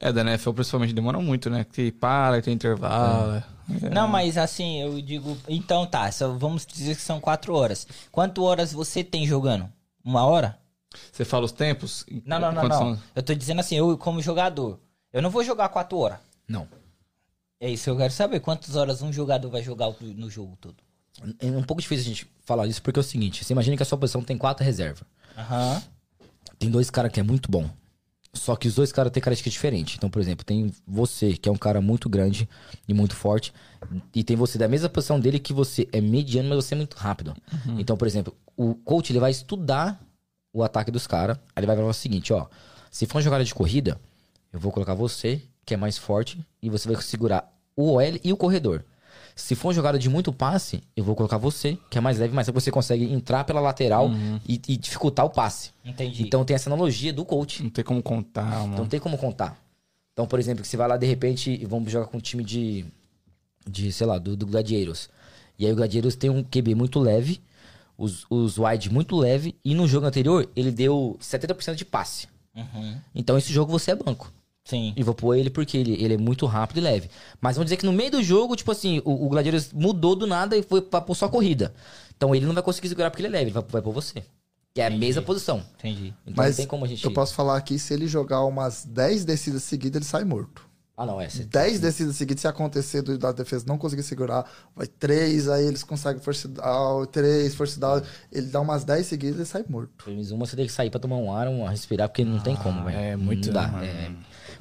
[0.00, 1.64] É, da NFL principalmente demora muito, né?
[1.64, 3.34] Que para, tem intervalo.
[3.34, 3.90] é.
[3.90, 5.36] Não, mas assim, eu digo.
[5.48, 7.86] Então tá, só vamos dizer que são quatro horas.
[8.10, 9.70] Quantas horas você tem jogando?
[10.04, 10.58] Uma hora?
[11.12, 12.04] Você fala os tempos?
[12.24, 12.78] Não, não, não, não.
[12.78, 13.02] são?
[13.14, 14.80] Eu tô dizendo assim, eu como jogador,
[15.12, 16.18] eu não vou jogar quatro horas.
[16.48, 16.66] Não.
[17.60, 18.40] É isso que eu quero saber.
[18.40, 20.76] Quantas horas um jogador vai jogar no jogo todo?
[21.38, 23.82] É um pouco difícil a gente falar isso porque é o seguinte: você imagina que
[23.82, 25.04] a sua posição tem quatro reservas.
[25.36, 25.82] Aham.
[26.58, 27.68] Tem dois caras que é muito bom.
[28.32, 29.96] Só que os dois caras têm características diferentes.
[29.96, 32.48] Então, por exemplo, tem você, que é um cara muito grande
[32.86, 33.52] e muito forte.
[34.14, 36.94] E tem você da mesma posição dele que você é mediano, mas você é muito
[36.96, 37.34] rápido.
[37.78, 40.00] Então, por exemplo, o coach ele vai estudar
[40.52, 41.38] o ataque dos caras.
[41.54, 42.46] Aí ele vai falar o seguinte, ó.
[42.90, 44.00] Se for uma jogada de corrida,
[44.52, 48.32] eu vou colocar você, que é mais forte, e você vai segurar o OL e
[48.32, 48.84] o corredor.
[49.40, 52.34] Se for uma jogada de muito passe, eu vou colocar você, que é mais leve,
[52.34, 54.10] mas você consegue entrar pela lateral
[54.46, 55.70] e, e dificultar o passe.
[55.84, 56.22] Entendi.
[56.22, 57.62] Então tem essa analogia do coach.
[57.62, 58.76] Não tem como contar, mano.
[58.76, 59.58] não tem como contar.
[60.12, 62.44] Então, por exemplo, que você vai lá de repente e vamos jogar com um time
[62.44, 62.84] de,
[63.66, 65.08] de sei lá, do, do Gladieiros.
[65.58, 67.40] E aí o Gladieiros tem um QB muito leve,
[67.96, 72.28] os, os wide muito leve, e no jogo anterior ele deu 70% de passe.
[72.54, 72.96] Uhum.
[73.14, 74.32] Então esse jogo você é banco.
[74.64, 74.92] Sim.
[74.96, 77.10] E vou pôr ele porque ele, ele é muito rápido e leve.
[77.40, 80.26] Mas vamos dizer que no meio do jogo, tipo assim, o, o Gladieiros mudou do
[80.26, 81.74] nada e foi pra pôr só corrida.
[82.16, 84.22] Então ele não vai conseguir segurar porque ele é leve, ele vai, vai pôr você.
[84.72, 85.64] Que é a mesma posição.
[85.78, 86.14] Entendi.
[86.24, 87.04] Então Mas não tem como a gente.
[87.04, 90.68] eu posso falar aqui, se ele jogar umas 10 descidas seguidas, ele sai morto.
[90.96, 91.28] Ah, não, é.
[91.30, 91.44] Você...
[91.44, 94.44] 10 descidas seguidas, se acontecer do, da defesa não conseguir segurar,
[94.76, 99.40] vai 3, aí eles conseguem force down, 3, force down, ele dá umas 10 seguidas
[99.40, 100.04] e sai morto.
[100.04, 102.38] Pelo menos uma você tem que sair pra tomar um ar, um respirar, porque não
[102.38, 102.98] tem como, velho.
[102.98, 103.82] é muito- Não dá.
[103.82, 104.12] é.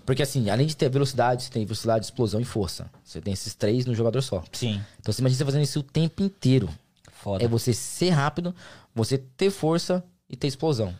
[0.09, 2.89] Porque assim, além de ter velocidade, você tem velocidade, explosão e força.
[3.03, 4.43] Você tem esses três no jogador só.
[4.51, 4.81] Sim.
[4.99, 6.67] Então você imagina você fazendo isso o tempo inteiro.
[7.11, 7.45] Foda.
[7.45, 8.55] É você ser rápido,
[8.95, 10.95] você ter força e ter explosão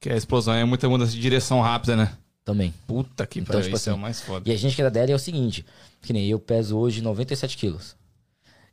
[0.00, 2.16] Que a explosão é muita mudança de direção rápida, né?
[2.42, 2.72] também.
[2.86, 4.48] Puta que Então, pariu, tipo isso é o assim, mais foda.
[4.48, 5.66] E a gente que é da DL é o seguinte,
[6.00, 7.97] que nem eu peso hoje 97 quilos.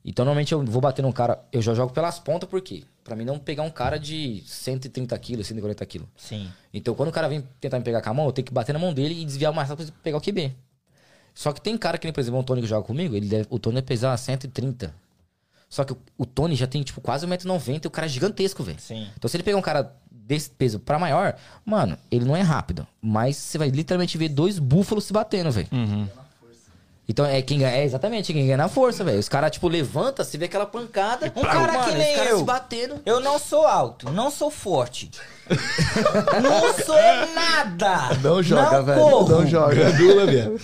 [0.05, 2.83] Então normalmente eu vou bater num cara, eu já jogo pelas pontas, por quê?
[3.03, 6.07] Pra mim não pegar um cara de 130 quilos, 140 quilos.
[6.15, 6.47] Sim.
[6.71, 8.71] Então quando o cara vem tentar me pegar com a mão, eu tenho que bater
[8.71, 10.53] na mão dele e desviar o mais rápido pra pegar o QB.
[11.33, 13.47] Só que tem cara que nem, por exemplo, o Tony que joga comigo, ele deve,
[13.49, 14.93] o Tony deve pesar 130.
[15.67, 18.63] Só que o, o Tony já tem, tipo, quase 1,90m e o cara é gigantesco,
[18.63, 18.79] velho.
[18.79, 19.09] Sim.
[19.17, 22.87] Então se ele pegar um cara desse peso pra maior, mano, ele não é rápido.
[23.01, 25.67] Mas você vai literalmente ver dois búfalos se batendo, velho.
[27.07, 29.19] Então é quem ganha, é exatamente quem ganha na força, velho.
[29.19, 31.31] Os caras, tipo, levanta, se vê aquela pancada.
[31.35, 32.37] Um cara que mano, nem os caras eu.
[32.39, 32.95] se batendo.
[33.05, 35.11] Eu não sou alto, não sou forte.
[36.41, 36.97] não sou
[37.35, 38.15] nada.
[38.23, 38.99] Não joga, não velho.
[39.01, 39.29] Corro.
[39.29, 39.75] Não joga.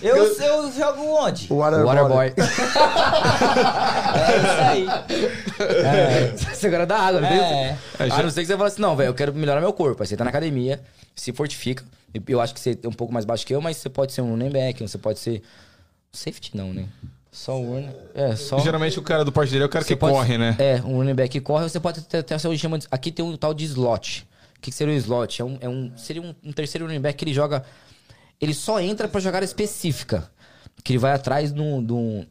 [0.02, 1.46] Eu, eu jogo onde?
[1.54, 1.96] O Waterboy.
[1.96, 2.34] Waterboy.
[4.22, 4.88] É isso aí.
[5.86, 7.38] É, segura da água, não tem?
[7.40, 7.78] É.
[8.00, 10.02] A não ser que você fala assim, não, velho, eu quero melhorar meu corpo.
[10.02, 10.82] Aí você tá na academia,
[11.16, 11.84] se fortifica.
[12.14, 14.12] Eu- Eu acho que você é um pouco mais baixo que eu, mas você pode
[14.14, 15.42] ser um running back, você pode ser...
[16.12, 16.88] Safety não, né?
[17.32, 17.90] Só um running...
[18.14, 18.60] É, só...
[18.60, 20.56] Geralmente o cara do porte dele é o cara Você que pode- corre, né?
[20.60, 23.12] É, um running back que corre, você pode ter até o seu chama de- Aqui
[23.12, 24.28] tem um tal de slot.
[24.58, 25.42] O que, que seria o slot?
[25.42, 27.64] É um, é um, seria um, um terceiro running back que ele joga.
[28.40, 30.30] Ele só entra pra jogar específica.
[30.84, 31.84] Que ele vai atrás de um.
[31.84, 32.26] de um-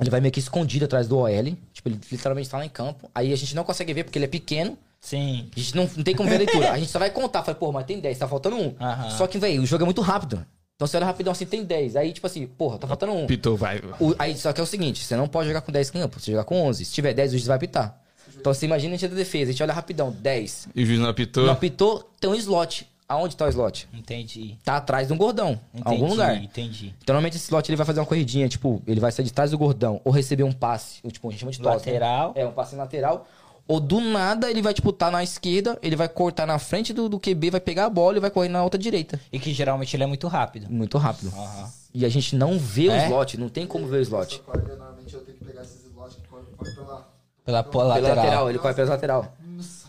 [0.00, 1.56] Ele vai meio que escondido atrás do OL.
[1.72, 3.10] Tipo, ele literalmente tá lá em campo.
[3.14, 4.78] Aí a gente não consegue ver porque ele é pequeno.
[5.00, 5.50] Sim.
[5.54, 6.72] A gente não, não tem como ver a leitura.
[6.72, 7.42] A gente só vai contar.
[7.42, 8.74] Fala, pô, mas tem 10, tá faltando um.
[8.80, 9.10] Aham.
[9.10, 10.44] Só que, velho, o jogo é muito rápido.
[10.76, 11.94] Então você olha rapidão assim, tem 10.
[11.94, 13.26] Aí, tipo assim, porra, tá faltando um.
[13.26, 13.80] Pitou, vai.
[14.00, 16.32] O- aí, só que é o seguinte, você não pode jogar com 10 campos, você
[16.32, 16.84] jogar com 11.
[16.84, 18.00] Se tiver 10, o juiz vai apitar.
[18.36, 20.68] Então você imagina a gente da defesa, a gente olha rapidão, 10.
[20.74, 21.46] E o juiz não apitou.
[21.46, 22.88] Não apitou, tem um slot.
[23.06, 23.86] Aonde tá o slot?
[23.92, 24.56] Entendi.
[24.64, 25.94] Tá atrás de um gordão, em Entendi.
[25.96, 26.42] algum lugar.
[26.42, 26.86] Entendi.
[27.02, 29.50] Então, normalmente esse slot ele vai fazer uma corridinha, tipo, ele vai sair de trás
[29.50, 31.92] do gordão, ou receber um passe, tipo, a gente chama de tosse, né?
[31.92, 32.32] Lateral.
[32.34, 33.28] É, um passe lateral.
[33.66, 37.08] Ou do nada ele vai, tipo, tá na esquerda, ele vai cortar na frente do,
[37.08, 39.18] do QB, vai pegar a bola e vai correr na outra direita.
[39.32, 40.70] E que geralmente ele é muito rápido.
[40.70, 41.32] Muito rápido.
[41.34, 41.70] Aham.
[41.94, 43.06] E a gente não vê o É?
[43.06, 44.42] slot, não tem como ver o slot.
[44.46, 47.08] Normalmente eu tenho que pegar esses slots que correm pela...
[47.44, 48.16] Pela, pela Pela lateral.
[48.16, 49.34] lateral, ele corre pela lateral.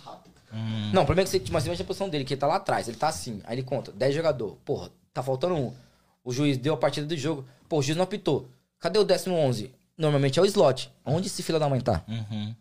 [0.04, 0.34] rápido.
[0.94, 2.56] Não, o problema é que você, mas imagina a posição dele, que ele tá lá
[2.56, 3.42] atrás, ele tá assim.
[3.46, 4.58] Aí ele conta, 10 jogador.
[4.64, 5.74] Porra, tá faltando um.
[6.24, 7.44] O juiz deu a partida do jogo.
[7.68, 8.48] Pô, o juiz não apitou.
[8.80, 9.72] Cadê o décimo 11?
[9.98, 10.92] Normalmente é o slot.
[11.06, 12.04] Onde esse fila da mãe tá?
[12.08, 12.56] Uhum.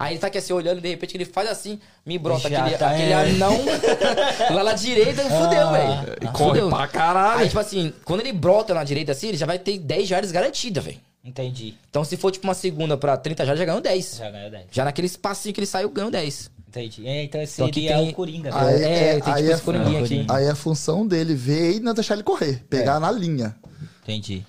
[0.00, 2.62] Aí ele tá aqui assim olhando e de repente ele faz assim, me brota Já
[2.62, 3.14] aquele, tá, aquele é.
[3.14, 3.52] anão
[4.54, 6.16] lá na direita, fudeu, Ah, velho.
[6.22, 7.40] E corre pra caralho.
[7.42, 10.32] Aí, tipo assim, quando ele brota na direita assim, ele já vai ter 10 jardas
[10.32, 10.98] garantida, velho.
[11.22, 11.74] Entendi.
[11.90, 14.16] Então se for tipo uma segunda pra 30 jardas, já ganhou 10.
[14.16, 14.64] Já ganhou 10.
[14.72, 16.50] Já naquele espacinho que ele saiu, ganhou 10.
[16.66, 17.06] Entendi.
[17.06, 18.50] É, então Então aqui seria tem- o Coringa.
[18.54, 18.82] Aí- né?
[18.82, 20.26] é, é- tem aí tipo é- esse coringuinho aqui.
[20.30, 22.64] Aí é a função dele ver e não deixar ele correr.
[22.70, 23.54] Pegar na linha.
[24.02, 24.46] Entendi.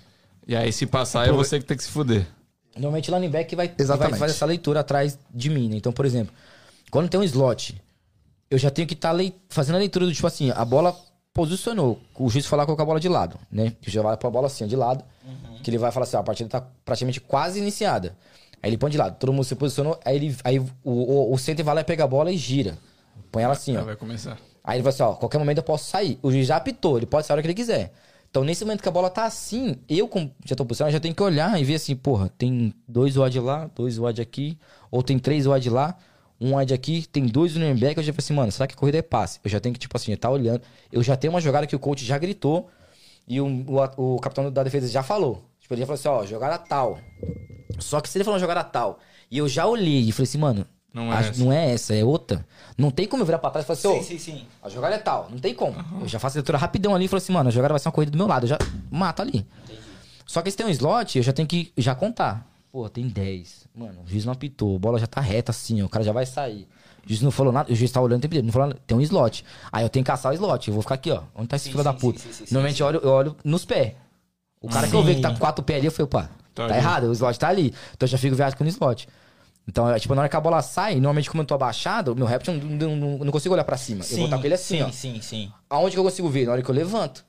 [0.47, 2.25] E aí, se passar, é você que tem que se fuder.
[2.75, 5.75] Normalmente o back vai, vai fazer essa leitura atrás de mim, né?
[5.75, 6.33] Então, por exemplo,
[6.89, 7.81] quando tem um slot,
[8.49, 9.15] eu já tenho que estar
[9.49, 10.95] fazendo a leitura do tipo assim, a bola
[11.33, 13.73] posicionou, o juiz falar com a bola de lado, né?
[13.81, 15.03] Que já vai pra bola assim, ó, de lado,
[15.63, 18.15] que ele vai falar assim, ó, a partida tá praticamente quase iniciada.
[18.61, 21.37] Aí ele põe de lado, todo mundo se posicionou, aí, ele, aí o, o, o
[21.37, 22.77] center vai lá e pega a bola e gira.
[23.31, 23.83] Põe ela assim, ó.
[23.83, 24.37] Vai começar.
[24.63, 26.19] Aí ele vai assim, ó, qualquer momento eu posso sair.
[26.21, 27.91] O juiz já apitou, ele pode sair a hora que ele quiser.
[28.31, 31.13] Então, nesse momento que a bola tá assim, eu, como já tô posicionado, já tenho
[31.13, 34.57] que olhar e ver assim, porra, tem dois wide lá, dois wide aqui,
[34.89, 35.97] ou tem três wide lá,
[36.39, 38.77] um wide aqui, tem dois running back, eu já falei assim, mano, será que a
[38.77, 39.37] corrida é passe?
[39.43, 40.61] Eu já tenho que, tipo assim, tá olhando.
[40.89, 42.69] Eu já tenho uma jogada que o coach já gritou
[43.27, 45.43] e o, o, o capitão da defesa já falou.
[45.59, 46.99] Tipo, ele já falou assim, ó, jogada tal.
[47.79, 48.99] Só que se ele falou jogada tal,
[49.29, 51.43] e eu já olhei e falei assim, mano, Não é acho- essa.
[51.43, 52.45] não é essa, é outra.
[52.77, 54.45] Não tem como eu virar pra trás e falar assim, ô, Sim, sim, sim.
[54.61, 55.75] a jogada é tal, não tem como.
[56.01, 57.87] Eu já faço a leitura rapidão ali e falo assim, mano, a jogada vai ser
[57.87, 58.57] uma corrida do meu lado, eu já
[58.89, 59.45] mato ali.
[60.25, 62.47] Só que se tem um slot, eu já tenho que já contar.
[62.71, 63.67] Pô, tem 10.
[63.75, 66.11] Mano, o juiz não apitou, a bola já tá reta assim, ó, o cara já
[66.13, 66.67] vai sair.
[67.05, 68.79] O juiz não falou nada, o juiz tá olhando o tempo inteiro, não falou nada,
[68.87, 69.43] tem um slot.
[69.71, 71.23] Aí eu tenho que caçar o slot, eu vou ficar aqui, ó.
[71.35, 72.19] Onde tá esse Sim, filho da sim, puta?
[72.19, 73.93] sim, sim, sim, Normalmente eu olho, eu olho nos pés.
[74.61, 76.67] O cara que eu vejo que tá com quatro pés ali, eu falei, opa, Tá
[76.67, 77.67] tá, errado, o slot tá ali.
[77.93, 79.07] Então eu já fico viajando no slot.
[79.67, 82.25] Então, é, tipo, na hora que a bola sai, normalmente como eu tô abaixado, meu
[82.25, 84.03] réptil não, não, não, consigo olhar pra cima.
[84.09, 84.91] eu vou estar com ele assim, sim, ó.
[84.91, 85.51] sim, sim.
[85.69, 86.45] Aonde que eu consigo ver?
[86.45, 87.23] Na hora que eu levanto.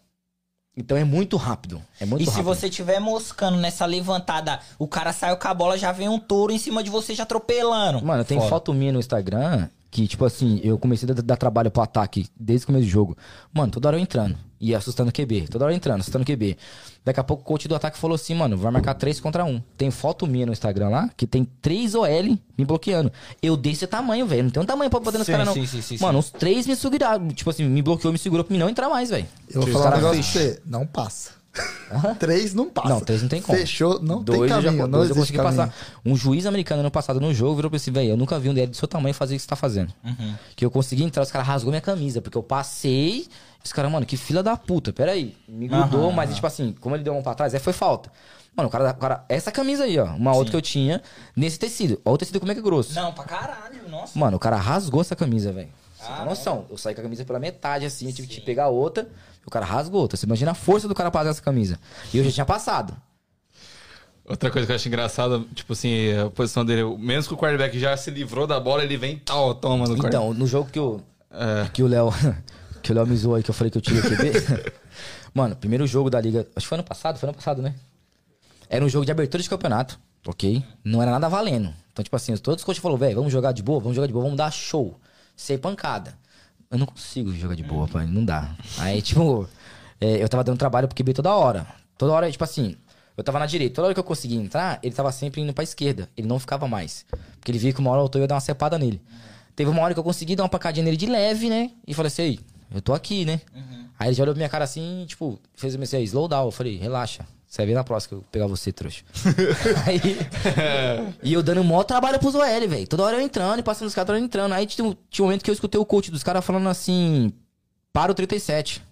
[0.77, 1.83] Então é muito rápido.
[2.01, 2.45] É muito E se rápido.
[2.47, 6.53] você tiver moscando nessa levantada, o cara saiu com a bola, já vem um touro
[6.53, 8.03] em cima de você, já atropelando.
[8.03, 11.83] Mano, tem foto minha no Instagram que, tipo assim, eu comecei a dar trabalho pro
[11.83, 13.17] ataque desde o começo do jogo.
[13.53, 14.39] Mano, toda hora eu entrando.
[14.65, 15.49] E assustando o QB.
[15.51, 16.57] Toda hora entrando, assustando o QB.
[17.05, 19.61] Daqui a pouco o coach do ataque falou assim, mano, vai marcar 3 contra 1.
[19.77, 23.11] Tem foto minha no Instagram lá que tem 3 OL me bloqueando.
[23.43, 24.45] Eu desse tamanho, velho.
[24.45, 25.53] Não tem um tamanho pra poder nos caras, não.
[25.55, 27.27] sim, sim, sim, mano, os três me seguraram.
[27.31, 29.27] Tipo assim, me bloqueou, me segurou pra mim não entrar mais, velho.
[29.51, 30.63] Eu vou falar um negócio pra você.
[30.65, 31.43] Não passa.
[32.19, 32.89] Três não passa.
[32.89, 33.59] Não, três não tem como.
[33.59, 35.55] Fechou, não dois tem eu já- não dois eu consegui caminho.
[35.57, 35.75] passar.
[36.03, 38.55] Um juiz americano ano passado no jogo virou pra esse velho, eu nunca vi um
[38.55, 39.93] DL do seu tamanho fazer o que você tá fazendo.
[40.03, 40.35] Uhum.
[40.57, 43.27] Que eu consegui entrar, os caras rasgou minha camisa, porque eu passei.
[43.65, 45.37] Os caras, mano, que fila da puta, peraí.
[45.49, 47.73] Me grudou, Aham, mas tipo assim, como ele deu a mão pra trás, aí foi
[47.73, 48.11] falta.
[48.55, 51.01] Mano, o cara, o cara essa camisa aí, ó, uma outra que eu tinha
[51.35, 52.01] nesse tecido.
[52.05, 52.95] Olha o tecido como é que é grosso.
[52.95, 54.19] Não, pra caralho, nossa.
[54.19, 55.69] Mano, o cara rasgou essa camisa, velho.
[55.97, 56.67] Você Ah, tem noção?
[56.69, 59.51] Eu saí com a camisa pela metade, assim, eu tive que pegar outra, e o
[59.51, 60.17] cara rasgou outra.
[60.17, 61.79] Você imagina a força do cara pra fazer essa camisa.
[62.13, 62.95] E eu já tinha passado.
[64.25, 67.79] Outra coisa que eu acho engraçada, tipo assim, a posição dele, mesmo que o quarterback
[67.79, 70.09] já se livrou da bola, ele vem tal, toma no quarterback.
[70.15, 71.69] Então, no jogo que o, É.
[71.73, 72.11] que o Léo
[72.83, 74.73] que o Léo me zoou aí, que eu falei que eu tirei o QB.
[75.33, 77.75] Mano, primeiro jogo da liga, acho que foi ano passado, foi ano passado, né?
[78.69, 80.63] Era um jogo de abertura de campeonato, ok?
[80.85, 81.73] Não era nada valendo.
[81.93, 84.13] Então, tipo assim, todos os coaches falaram, velho, vamos jogar de boa, vamos jogar de
[84.13, 84.99] boa, vamos dar show.
[85.37, 86.19] Sem pancada.
[86.71, 88.55] Eu não consigo jogar de boa, pai, não dá.
[88.79, 89.49] Aí, tipo,
[90.01, 91.67] é, eu tava dando trabalho pro QB toda hora.
[91.99, 92.77] Toda hora, tipo assim,
[93.17, 93.75] eu tava na direita.
[93.75, 96.09] Toda hora que eu conseguia entrar, ele tava sempre indo pra esquerda.
[96.17, 97.05] Ele não ficava mais.
[97.39, 99.03] Porque ele via que uma hora eu ia dar uma cepada nele.
[99.55, 101.73] Teve uma hora que eu consegui dar uma pancadinha nele de leve, né?
[101.87, 102.41] E falei assim, aí,
[102.75, 103.41] eu tô aqui, né?
[103.99, 106.47] Aí ele já olhou pra minha cara assim, tipo, fez assim, aí, slow down.
[106.47, 107.25] Eu falei, relaxa.
[107.47, 109.05] Você vai ver na próxima que eu pegar você, trouxa.
[109.87, 110.01] aí,
[111.23, 112.87] e eu dando um maior trabalho pros OL, velho.
[112.89, 114.53] Toda hora eu entrando e passando os caras, toda hora entrando.
[114.53, 117.31] Aí tinha, um- tinha um momento que eu escutei o coach dos caras falando assim,
[117.93, 118.83] para o 37.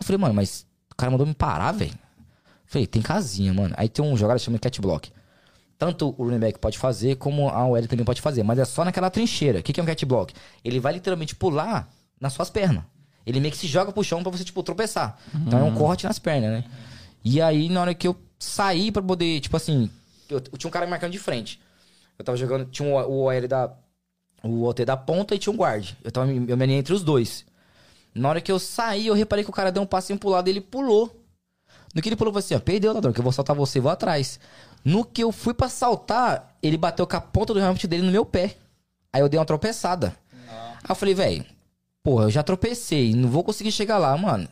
[0.00, 1.92] Eu falei, mano, mas o cara mandou me parar, velho.
[2.64, 3.74] Falei, tem casinha, mano.
[3.76, 5.10] Aí tem um jogada que chama cat block.
[5.76, 8.42] Tanto o running back pode fazer, como a OL também pode fazer.
[8.42, 9.60] Mas é só naquela trincheira.
[9.60, 10.34] O que que é um cat block?
[10.64, 11.86] Ele vai literalmente pular
[12.20, 12.84] nas suas pernas.
[13.26, 15.18] Ele meio que se joga pro chão pra você, tipo, tropeçar.
[15.34, 16.64] Então é um corte nas pernas, né?
[17.22, 19.90] E aí, na hora que eu saí pra poder, tipo assim...
[20.30, 21.60] Eu, eu tinha um cara me marcando de frente.
[22.18, 22.64] Eu tava jogando...
[22.66, 23.72] Tinha o, o OL da...
[24.42, 25.94] O OT da ponta e tinha um guard.
[26.02, 27.44] Eu, tava, eu me entre os dois.
[28.14, 30.48] Na hora que eu saí, eu reparei que o cara deu um passinho pro lado
[30.48, 31.24] e ele pulou.
[31.94, 33.80] No que ele pulou, eu falei assim, ó, perdeu, ladrão, que eu vou saltar você
[33.80, 34.38] vou atrás.
[34.84, 38.12] No que eu fui pra saltar, ele bateu com a ponta do helmet dele no
[38.12, 38.56] meu pé.
[39.12, 40.14] Aí eu dei uma tropeçada.
[40.48, 41.44] Aí eu falei, velho,
[42.02, 44.48] porra, eu já tropecei, não vou conseguir chegar lá, mano.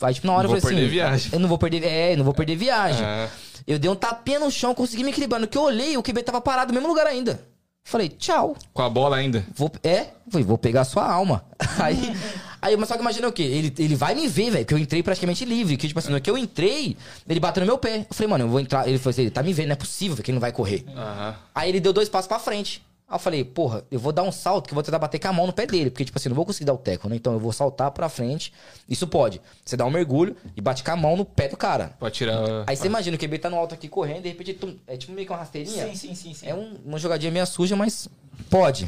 [0.00, 0.88] Aí, tipo, na hora Não eu falei assim...
[0.88, 1.30] viagem.
[1.32, 1.84] Eu não vou perder...
[1.84, 3.04] É, eu não vou perder viagem.
[3.04, 3.28] É.
[3.66, 5.40] Eu dei um tapinha no chão, consegui me equilibrar.
[5.40, 7.40] No que eu olhei, o QB tava parado no mesmo lugar ainda.
[7.84, 8.56] Falei, tchau.
[8.72, 9.46] Com a bola ainda.
[9.54, 11.44] Vou, é, falei, vou pegar a sua alma.
[11.80, 12.14] Aí,
[12.60, 13.42] aí, mas só que imagina o quê?
[13.42, 15.76] Ele, ele vai me ver, velho, que eu entrei praticamente livre.
[15.76, 16.96] Que, tipo assim, no que eu entrei,
[17.28, 18.00] ele bateu no meu pé.
[18.00, 18.86] Eu falei, mano, eu vou entrar.
[18.86, 20.52] Ele falou assim, ele tá me vendo, não é possível velho, que ele não vai
[20.52, 20.84] correr.
[20.94, 21.36] Aham.
[21.54, 22.82] Aí ele deu dois passos pra frente.
[23.08, 25.28] Aí eu falei, porra, eu vou dar um salto que eu vou tentar bater com
[25.28, 25.88] a mão no pé dele.
[25.90, 27.16] Porque, tipo assim, eu não vou conseguir dar o teco, né?
[27.16, 28.52] Então eu vou saltar pra frente.
[28.86, 29.40] Isso pode.
[29.64, 31.96] Você dá um mergulho e bate com a mão no pé do cara.
[31.98, 32.64] Pode tirar.
[32.66, 35.12] Aí você imagina, o QB tá no alto aqui correndo, de repente, tum, é tipo
[35.12, 35.86] meio que uma rasteirinha.
[35.88, 36.46] Sim, sim, sim, sim.
[36.46, 38.08] É um- uma jogadinha meio suja, mas
[38.50, 38.84] pode.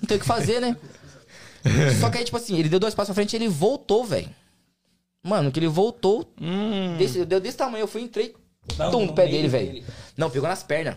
[0.00, 0.76] Não tem o que fazer, né?
[2.00, 4.28] Só que aí, tipo assim, ele deu dois passos pra frente e ele voltou, velho.
[5.20, 6.32] Mano, que ele voltou.
[6.96, 8.36] Desse, deu desse tamanho, eu fui, entrei.
[8.78, 9.48] Não, tum, no pé dele.
[9.48, 9.84] velho.
[10.16, 10.94] Não, pegou nas pernas.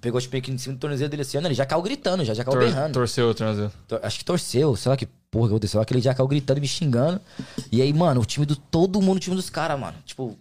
[0.00, 2.32] Pegou, tipo, meio que em cima do tornozelo dele assim, ele já caiu gritando, já,
[2.32, 2.92] já caiu Tor- berrando.
[2.94, 3.72] torceu o tornozelo.
[3.86, 5.80] Tor- Acho que torceu, sei lá que porra que aconteceu.
[5.80, 7.20] Aquele já caiu gritando e me xingando.
[7.70, 8.56] E aí, mano, o time do.
[8.56, 9.96] Todo mundo, o time dos caras, mano.
[10.06, 10.38] Tipo,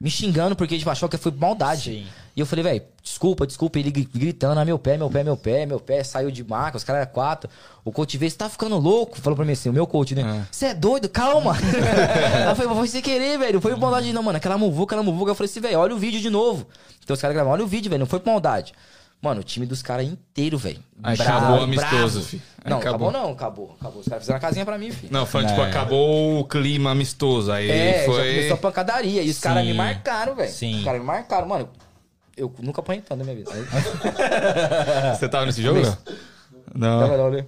[0.00, 1.82] me xingando porque tipo, achou que foi maldade.
[1.82, 2.06] Sim.
[2.36, 3.78] E eu falei, velho, desculpa, desculpa.
[3.78, 6.76] Ele gri- gritando, ah, meu pé, meu pé, meu pé, meu pé saiu de marca,
[6.76, 7.48] os caras eram quatro.
[7.84, 9.20] O coach veio, você tá ficando louco?
[9.20, 10.44] Falou pra mim assim, o meu coach, né?
[10.50, 11.08] Você é doido?
[11.08, 11.54] Calma.
[11.56, 13.54] Aí eu falei, foi sem querer, velho.
[13.54, 14.36] Não foi por maldade, não, mano.
[14.36, 15.30] Aquela muvuca, aquela muvuca.
[15.30, 16.66] Eu falei assim, velho, olha o vídeo de novo.
[17.04, 18.00] Então os caras gravaram, olha o vídeo, velho.
[18.00, 18.72] Não foi por maldade.
[19.22, 20.80] Mano, o time dos caras inteiro, velho.
[21.02, 22.20] Aí Bravo, acabou amistoso, bravo.
[22.24, 22.42] fi.
[22.62, 23.08] Aí Não, acabou.
[23.08, 23.22] acabou.
[23.22, 23.76] não, acabou.
[23.80, 24.00] Acabou.
[24.00, 25.10] Os caras fizeram uma casinha pra mim, filho.
[25.12, 27.50] Não, foi tipo, acabou o clima amistoso.
[27.50, 28.34] Aí É, já foi.
[28.34, 29.22] começou a pancadaria.
[29.22, 30.50] E os caras me marcaram, velho.
[30.52, 30.78] Sim.
[30.80, 31.68] Os caras me marcaram, mano.
[32.36, 33.50] Eu nunca apanhei tanto na minha vida.
[35.14, 35.80] Você tava nesse jogo?
[35.80, 35.96] não?
[36.74, 37.00] Não.
[37.00, 37.46] Tava não, né?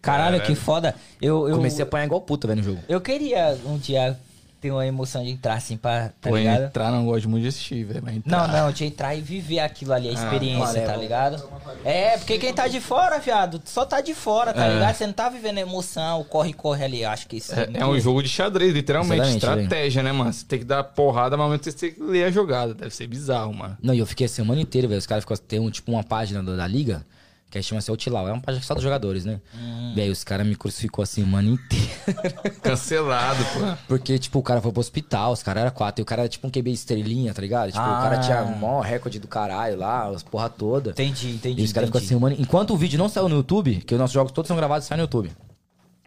[0.00, 0.94] Caralho, que foda.
[1.20, 2.80] Eu, eu, Comecei a apanhar igual puta, velho, no jogo.
[2.88, 4.18] eu queria um dia
[4.62, 6.10] tem uma emoção de entrar assim pra.
[6.20, 6.62] Tá Pô, ligado?
[6.66, 8.08] entrar não gosto muito de assistir, velho.
[8.08, 10.86] entrar- Não, não, de entrar e viver aquilo ali, a experiência, amarelo.
[10.86, 11.44] tá ligado?
[11.84, 14.74] É, porque quem tá de fora, viado, só tá de fora, tá É.
[14.74, 14.94] ligado?
[14.94, 17.84] Você não tá vivendo a emoção, o corre-corre ali, acho que isso É, muito- é
[17.86, 19.20] um jogo de xadrez, literalmente.
[19.28, 20.32] Exatamente, Estratégia, né, mano?
[20.32, 22.72] Você tem que dar porrada, mas ao mesmo tempo você tem que ler a jogada.
[22.72, 23.76] Deve ser bizarro, mano.
[23.82, 24.98] Não, e eu fiquei a semana inteira, velho.
[24.98, 25.36] Os caras ficam.
[25.36, 27.04] Tem um, tipo uma página da, da liga,
[27.52, 28.26] que aí chama-se Outlaw.
[28.28, 29.38] É uma página só dos jogadores, né?
[29.54, 29.92] Hum.
[29.94, 32.32] Velho, os caras me crucificou a semana inteira.
[32.62, 33.76] Cancelado, pô.
[33.86, 36.00] Porque, tipo, o cara foi pro hospital, os caras eram quatro.
[36.00, 37.68] E o cara era tipo um QB estrelinha, tá ligado?
[37.70, 38.20] Tipo, o cara Ah.
[38.20, 40.90] tinha o maior recorde do caralho lá, as porra toda.
[40.92, 41.60] Entendi, entendi.
[41.60, 42.14] E os caras ficam a entendi.
[42.18, 42.34] semana.
[42.38, 44.88] Enquanto o vídeo não saiu no YouTube, que os nossos jogos todos são gravados e
[44.88, 45.30] saem no YouTube.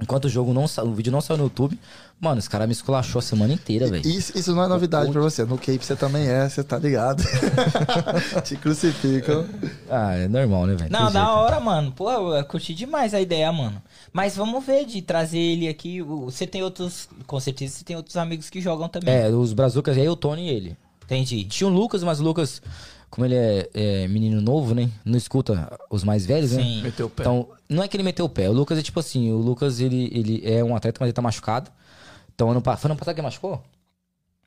[0.01, 0.83] Enquanto o jogo não sa...
[0.83, 1.79] o vídeo não saiu no YouTube,
[2.19, 4.05] mano, os caras me esculachou a semana inteira, velho.
[4.05, 5.45] Isso, isso não é novidade pra você.
[5.45, 7.23] No Cape você também é, você tá ligado.
[8.43, 9.45] Te crucificam.
[9.89, 10.91] Ah, é normal, né, velho?
[10.91, 11.93] Não, da hora, mano.
[11.93, 13.81] Pô, eu curti demais a ideia, mano.
[14.11, 16.01] Mas vamos ver de trazer ele aqui.
[16.01, 17.07] Você tem outros.
[17.25, 19.13] Com certeza você tem outros amigos que jogam também.
[19.13, 20.77] É, os Brazucas, aí o Tony e ele.
[21.05, 21.45] Entendi.
[21.45, 22.61] Tinha o Lucas, mas o Lucas,
[23.15, 24.89] como ele é, é menino novo, né?
[25.05, 26.61] Não escuta os mais velhos, né?
[26.61, 26.81] Sim.
[26.83, 27.23] Meteu o pé.
[27.23, 28.49] Então, não é que ele meteu o pé.
[28.49, 31.21] O Lucas é tipo assim, o Lucas, ele, ele é um atleta, mas ele tá
[31.21, 31.71] machucado.
[32.35, 32.81] Então, ano passado.
[32.81, 33.63] Foi ano passado que ele machucou?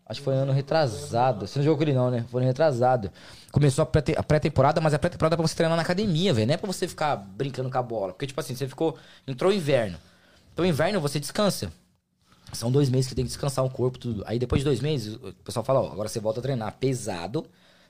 [0.04, 1.46] Acho que foi ano retrasado.
[1.46, 2.24] Você não jogou com ele, não, né?
[2.30, 3.10] Foi ano retrasado.
[3.50, 6.46] Começou a pré- a pré-temporada, mas a pré-temporada é pra você treinar na academia, velho.
[6.46, 8.12] Não é pra você ficar brincando com a bola.
[8.12, 8.96] Porque, tipo assim, você ficou.
[9.26, 9.96] Entrou o inverno.
[10.52, 11.72] Então, inverno você descansa.
[12.52, 14.22] São dois meses que tem que descansar o corpo, tudo.
[14.26, 17.46] Aí depois de dois meses, o pessoal fala, ó, agora você volta a treinar pesado.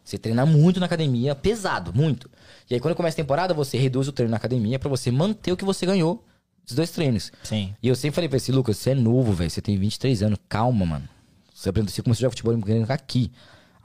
[0.09, 2.31] Você treina muito na academia, pesado, muito.
[2.71, 5.53] E aí quando começa a temporada, você reduz o treino na academia pra você manter
[5.53, 6.25] o que você ganhou
[6.65, 7.31] dos dois treinos.
[7.43, 7.75] Sim.
[7.83, 9.51] E eu sempre falei pra esse Lucas, você é novo, velho.
[9.51, 11.07] Você tem 23 anos, calma, mano.
[11.55, 13.31] Você aprendeu, você começou a jogar futebol aqui.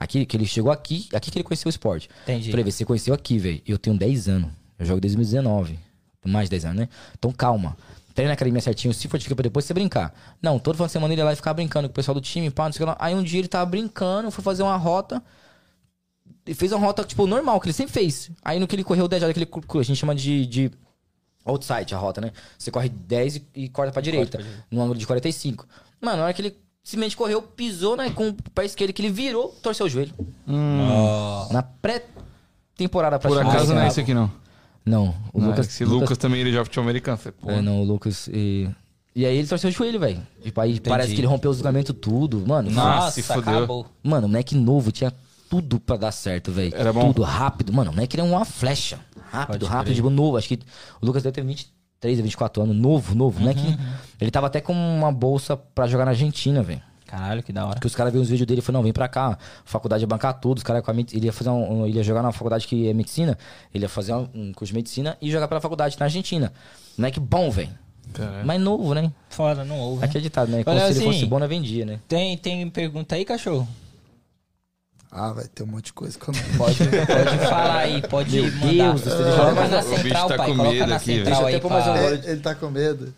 [0.00, 2.08] Aqui, que ele chegou aqui, aqui que ele conheceu o esporte.
[2.22, 2.50] Entendi.
[2.50, 3.60] Falei, "Vê, você conheceu aqui, velho.
[3.66, 4.50] Eu tenho 10 anos.
[4.78, 5.78] Eu jogo desde 2019.
[6.24, 6.88] Mais de 10 anos, né?
[7.18, 7.76] Então calma.
[8.14, 10.14] Treina na academia certinho, se fortifica pra depois você brincar.
[10.40, 12.20] Não, todo final de semana ele ia lá e ficava brincando com o pessoal do
[12.22, 12.96] time, pá, não sei o que lá.
[12.98, 15.22] Aí um dia ele tava brincando, foi fazer uma rota.
[16.46, 18.30] E fez uma rota, tipo, normal, que ele sempre fez.
[18.44, 19.50] Aí no que ele correu 10 horas, que ele,
[19.80, 20.70] a gente chama de, de
[21.44, 22.32] outside a rota, né?
[22.58, 25.66] Você corre 10 e, e corta pra direita, no ângulo de 45.
[26.00, 29.10] Mano, na hora que ele simplesmente correu, pisou né, com o pé esquerdo, que ele
[29.10, 30.12] virou, torceu o joelho.
[31.50, 34.30] Na pré-temporada pra Por acaso não é esse aqui, não.
[34.84, 35.66] Não, o Não, Lucas.
[35.66, 37.16] Esse Lucas, também ele joga futebol americano.
[37.16, 38.28] Falei, É, não, o Lucas.
[38.28, 38.68] E,
[39.16, 40.20] e aí ele torceu o joelho, velho.
[40.42, 42.46] Tipo, aí parece que ele rompeu os ligamentos tudo.
[42.46, 43.56] Mano, Nossa, Nossa, se fudeu.
[43.56, 43.86] acabou.
[44.02, 45.10] Mano, o moleque novo tinha
[45.54, 46.72] tudo pra dar certo, velho.
[46.74, 47.12] Era bom?
[47.12, 47.72] Tudo rápido.
[47.72, 48.98] Mano, o moleque era uma flecha.
[49.30, 49.96] Rápido, Pode rápido, crer.
[49.96, 50.36] tipo, novo.
[50.36, 50.58] Acho que
[51.00, 52.76] o Lucas deve ter 23 ou 24 anos.
[52.76, 53.38] Novo, novo.
[53.38, 53.78] Uhum, Moleque.
[54.20, 56.82] Ele tava até com uma bolsa pra jogar na Argentina, velho.
[57.06, 57.74] Caralho, que da hora.
[57.74, 60.06] Porque os caras viram os vídeos dele e falaram, não, vem pra cá, faculdade ia
[60.06, 62.66] bancar tudo, os caras com a ele ia fazer um, ele ia jogar na faculdade
[62.66, 63.38] que é medicina,
[63.72, 66.52] ele ia fazer um, um curso de medicina e jogar pela faculdade na Argentina.
[66.98, 67.70] Moleque bom, velho.
[68.12, 68.44] Caralho.
[68.46, 69.12] Mas novo, né?
[69.28, 70.00] Foda, não ouve.
[70.00, 70.06] né?
[70.06, 70.64] Acreditado, né?
[70.64, 72.00] Como Olha, se ele assim, fosse bom, não vendia, né?
[72.08, 73.68] Tem, tem pergunta aí, cachorro?
[75.16, 78.30] Ah, vai ter um monte de coisa que eu não Pode, pode falar aí, pode
[78.34, 78.66] Meu mandar.
[78.66, 80.46] Deus do céu, deixa eu Coloca na O bicho central, tá pai.
[80.48, 81.92] com Coloca medo na aqui, central Deixa eu aí até pôr mais pra...
[81.92, 83.14] um Ele, ele tá com medo.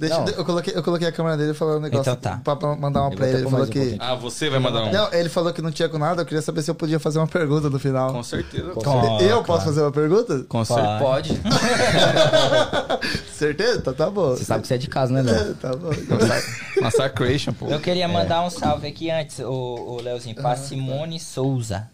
[0.00, 2.56] Deixa, eu, coloquei, eu coloquei a câmera dele falando um negócio Então tá.
[2.56, 3.36] pra, mandar uma Eu pra ele.
[3.38, 3.78] Ele falou um que.
[3.78, 3.98] pouquinho.
[4.00, 4.90] Ah, você vai mandar um.
[4.92, 7.18] Não, ele falou que não tinha com nada, eu queria saber se eu podia fazer
[7.18, 8.12] uma pergunta no final.
[8.12, 8.70] Com certeza.
[8.70, 8.80] Com-
[9.20, 9.44] eu claro.
[9.44, 10.44] posso fazer uma pergunta?
[10.48, 10.98] Com certeza.
[10.98, 11.40] Pode.
[13.32, 13.78] Certeza?
[13.78, 14.30] Então tá bom.
[14.30, 15.50] Você sabe que você é de casa, né, Léo?
[15.50, 15.90] É, tá bom.
[16.82, 17.66] Massacration, pô.
[17.68, 21.88] Eu queria mandar um salve aqui antes, o, o Leozinho, pra Simone Souza.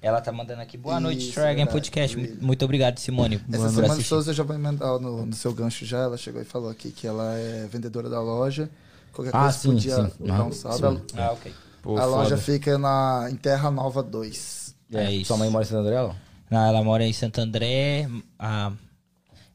[0.00, 1.66] Ela tá mandando aqui, boa noite, Dragon.
[1.66, 2.16] Podcast.
[2.16, 3.36] Mu- Muito obrigado, Simone.
[3.36, 4.08] Essa por semana assistir.
[4.08, 5.98] Souza eu já vou emendar no, no seu gancho já.
[5.98, 8.70] Ela chegou e falou aqui que ela é vendedora da loja.
[9.12, 10.12] Qualquer Ah, coisa sim, podia sim.
[10.20, 11.02] dar um salve.
[11.16, 11.52] Ah, ok.
[11.82, 12.42] Pô, a loja foda.
[12.42, 14.74] fica na, em Terra Nova 2.
[14.92, 15.26] É isso.
[15.28, 16.14] Sua mãe mora em Santo André, ó?
[16.48, 18.08] Não, ela mora em Santo André.
[18.38, 18.70] ah,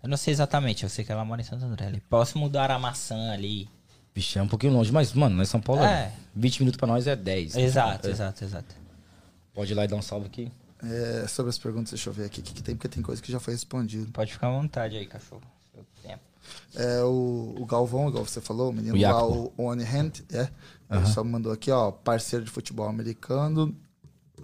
[0.03, 1.85] eu não sei exatamente, eu sei que ela mora em Santo André.
[1.87, 2.03] Ali.
[2.09, 3.69] Próximo do Aramaçã ali.
[4.13, 6.11] Vixe, é um pouquinho longe, mas, mano, nós em São Paulo, É.
[6.35, 7.55] 20 minutos pra nós é 10.
[7.55, 8.11] Exato, É.
[8.11, 8.82] exato, exato.
[9.53, 10.51] Pode ir lá e dar um salve aqui.
[10.83, 13.21] É, sobre as perguntas, deixa eu ver aqui o que, que tem, porque tem coisa
[13.21, 14.11] que já foi respondido.
[14.11, 15.41] Pode ficar à vontade aí, cachorro.
[15.73, 16.21] Seu tempo.
[16.75, 20.49] É o, o Galvão, igual você falou, o menino O lá, o One Hand, é.
[20.91, 23.75] Ele só mandou aqui, ó, parceiro de futebol americano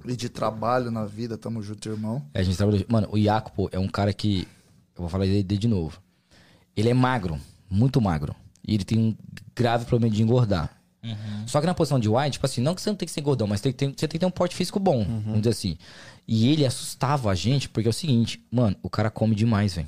[0.05, 2.25] e de trabalho na vida, tamo junto, irmão.
[2.33, 2.83] É, a gente trabalhou.
[2.87, 4.47] Mano, o Jacopo é um cara que.
[4.95, 6.01] Eu vou falar dele de novo.
[6.75, 8.35] Ele é magro, muito magro.
[8.65, 9.15] E ele tem um
[9.55, 10.78] grave problema de engordar.
[11.47, 13.21] Só que na posição de wide, tipo assim, não que você não tem que ser
[13.21, 15.51] gordão, mas tem que ter- você tem que ter um porte físico bom, vamos dizer
[15.51, 15.77] assim.
[16.27, 19.87] E ele assustava a gente, porque é o seguinte, mano, o cara come demais, velho.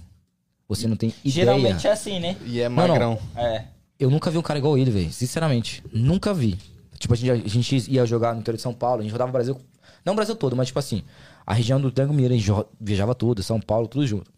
[0.68, 1.32] Você não tem ideia.
[1.34, 2.38] Geralmente é assim, né?
[2.46, 2.88] E é Não, não.
[2.88, 3.20] magrão.
[3.36, 3.66] É.
[4.00, 5.12] Eu nunca vi um cara igual ele, velho.
[5.12, 5.84] Sinceramente.
[5.92, 6.58] Nunca vi.
[6.98, 9.30] Tipo, a gente, a gente ia jogar no interior de São Paulo, a gente rodava
[9.30, 9.58] o Brasil.
[10.06, 11.04] Não o Brasil todo, mas tipo assim,
[11.46, 14.32] a região do Tango Mineiro, a gente viajava tudo, São Paulo, tudo junto.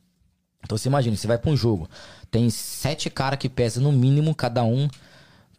[0.66, 1.90] Então você imagina, você vai pra um jogo,
[2.32, 4.90] tem sete caras que pesam no mínimo, cada um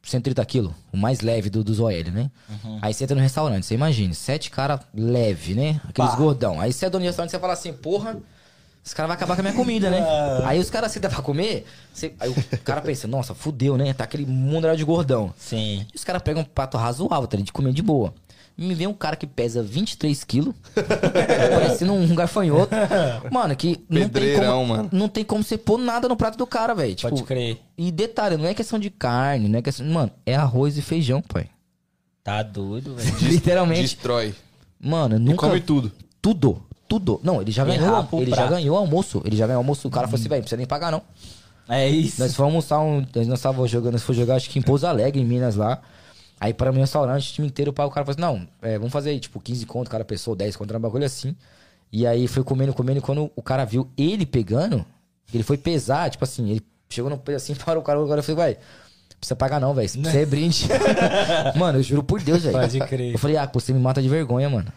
[0.04, 2.30] 130 quilos, o mais leve do, dos OL, né?
[2.82, 5.80] Aí você entra no restaurante, você imagina, sete caras leve, né?
[5.88, 6.16] Aqueles Pá.
[6.16, 6.60] gordão.
[6.60, 8.16] Aí você é dono de restaurante, você fala assim, porra,
[8.84, 10.04] esse cara vai acabar com a minha comida, né?
[10.44, 13.94] Aí os caras sentam pra comer, você- aí o cara pensa, nossa, fudeu, né?
[13.94, 15.32] Tá aquele mundo de gordão.
[15.38, 15.86] Sim.
[15.92, 17.36] E os caras pegam um prato razoável, tá?
[17.38, 18.12] De comer de boa.
[18.56, 22.70] Me vem um cara que pesa 23 quilos, parecendo um gafanhoto.
[23.30, 24.88] Mano, que não tem, Pedreirão, como, mano.
[24.92, 26.94] não tem como você pôr nada no prato do cara, velho.
[26.94, 27.58] Tipo, Pode crer.
[27.76, 29.84] E detalhe, não é questão de carne, não é questão.
[29.86, 31.48] Mano, é arroz e feijão, pai.
[32.22, 33.16] Tá doido, velho.
[33.28, 33.82] Literalmente.
[33.82, 34.34] Destrói.
[34.80, 35.48] Mano, E nunca.
[35.48, 35.90] come tudo.
[36.22, 36.62] Tudo.
[36.86, 37.20] Tudo.
[37.24, 38.08] Não, ele já E ganhou.
[38.20, 39.20] Ele já ganhou almoço.
[39.24, 39.88] Ele já ganhou almoço.
[39.88, 41.02] O cara falou assim, velho, não precisa nem pagar, não.
[41.68, 42.20] É isso.
[42.20, 43.04] Nós fomos almoçar um.
[43.26, 45.80] Nós tava jogando, nós fomos jogar, acho que em Pouso Alegre, em Minas lá.
[46.40, 49.10] Aí para mim, restaurante, o time inteiro, o cara falou assim: não, é, vamos fazer
[49.10, 51.34] aí, tipo, 15 conto, cada pessoa, 10 conto, um bagulho assim.
[51.92, 54.84] E aí foi comendo, comendo, e quando o cara viu ele pegando,
[55.32, 58.24] ele foi pesar, tipo assim, ele chegou no peso assim, parou o cara, agora eu
[58.24, 58.58] falei, vai.
[59.18, 59.86] Precisa pagar não, velho.
[59.86, 60.68] Isso é brinde.
[61.56, 62.58] mano, eu juro por Deus, velho.
[62.58, 63.12] Pode crer.
[63.12, 64.70] Eu falei, ah, pô, você me mata de vergonha, mano.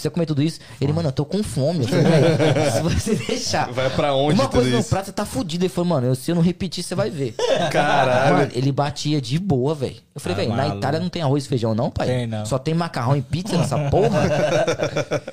[0.00, 0.60] Precisa comer tudo isso?
[0.80, 1.80] Ele, mano, eu tô com fome.
[1.84, 3.70] Eu falei, velho, se você deixar.
[3.70, 4.88] Vai pra onde Uma coisa no isso?
[4.88, 5.64] prato, você tá fudido.
[5.64, 7.34] Ele falou, mano, eu- se eu não repetir, você vai ver.
[7.70, 8.36] Caralho.
[8.36, 9.96] Mano, ele batia de boa, velho.
[10.14, 10.78] Eu falei, Tá velho, na maluco.
[10.78, 12.06] Itália não tem arroz e feijão, não, pai?
[12.06, 12.46] Tem, não.
[12.46, 14.20] Só tem macarrão e pizza nessa porra.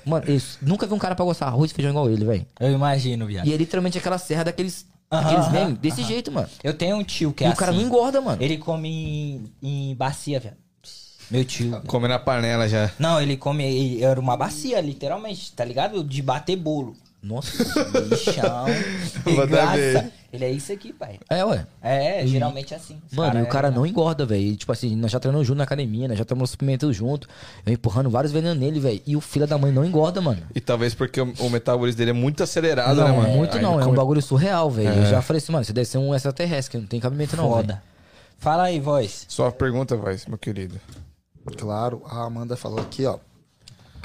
[0.05, 2.45] Mano, eu nunca vi um cara pra gostar arroz e feijão igual ele, velho.
[2.59, 3.47] Eu imagino, viado.
[3.47, 6.49] E é literalmente aquela serra daqueles, Aham, daqueles aham, memes, desse jeito, mano.
[6.63, 7.79] Eu tenho um tio que e é o cara assim.
[7.79, 8.41] não engorda, mano.
[8.41, 8.89] Ele come
[9.61, 10.55] em, em bacia, viado.
[11.29, 11.81] Meu tio.
[11.87, 12.89] Come na panela já.
[12.97, 13.63] Não, ele come.
[13.63, 16.03] ele- Era uma bacia, literalmente, tá ligado?
[16.03, 16.95] De bater bolo.
[17.21, 17.51] Nossa.
[18.07, 18.65] Bichão.
[19.25, 20.11] Regaça.
[20.31, 21.19] Ele é isso aqui, pai.
[21.29, 21.65] É, ué.
[21.81, 22.97] É, geralmente é assim.
[23.11, 24.41] Mano, e o cara é- não engorda, velho.
[24.41, 27.27] E, Tipo assim, nós já treinamos junto na academia, nós já tomamos suplemento junto.
[27.65, 29.01] Eu empurrando vários venenos nele, velho.
[29.05, 30.41] E o filho da mãe não engorda, mano.
[30.53, 33.29] E talvez porque o, o metabolismo dele é muito acelerado, não, né, mano?
[33.35, 33.71] muito Aí não.
[33.73, 34.89] ele É um come- bagulho surreal, velho.
[35.01, 37.49] Eu já falei assim, mano, você deve ser um extraterrestre, que não tem cabimento não.
[37.49, 37.81] Foda.
[38.37, 39.25] Fala aí, voz.
[39.27, 40.79] Só pergunta, vai, meu querido.
[41.55, 43.17] Claro, a Amanda falou aqui, ó.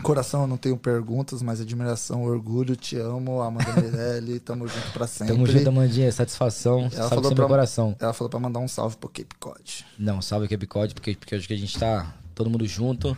[0.03, 5.07] Coração, eu não tenho perguntas, mas admiração, orgulho, te amo, Amanda Mirelli, tamo junto pra
[5.07, 5.33] sempre.
[5.33, 6.11] Tamo junto, Amandinha.
[6.11, 6.81] Satisfação.
[6.81, 7.97] Ela sabe falou que você é pra coração.
[8.01, 9.85] Ela falou pra mandar um salve pro Cape Cod.
[9.99, 13.17] Não, salve Cape Cod, porque, porque acho que a gente tá todo mundo junto.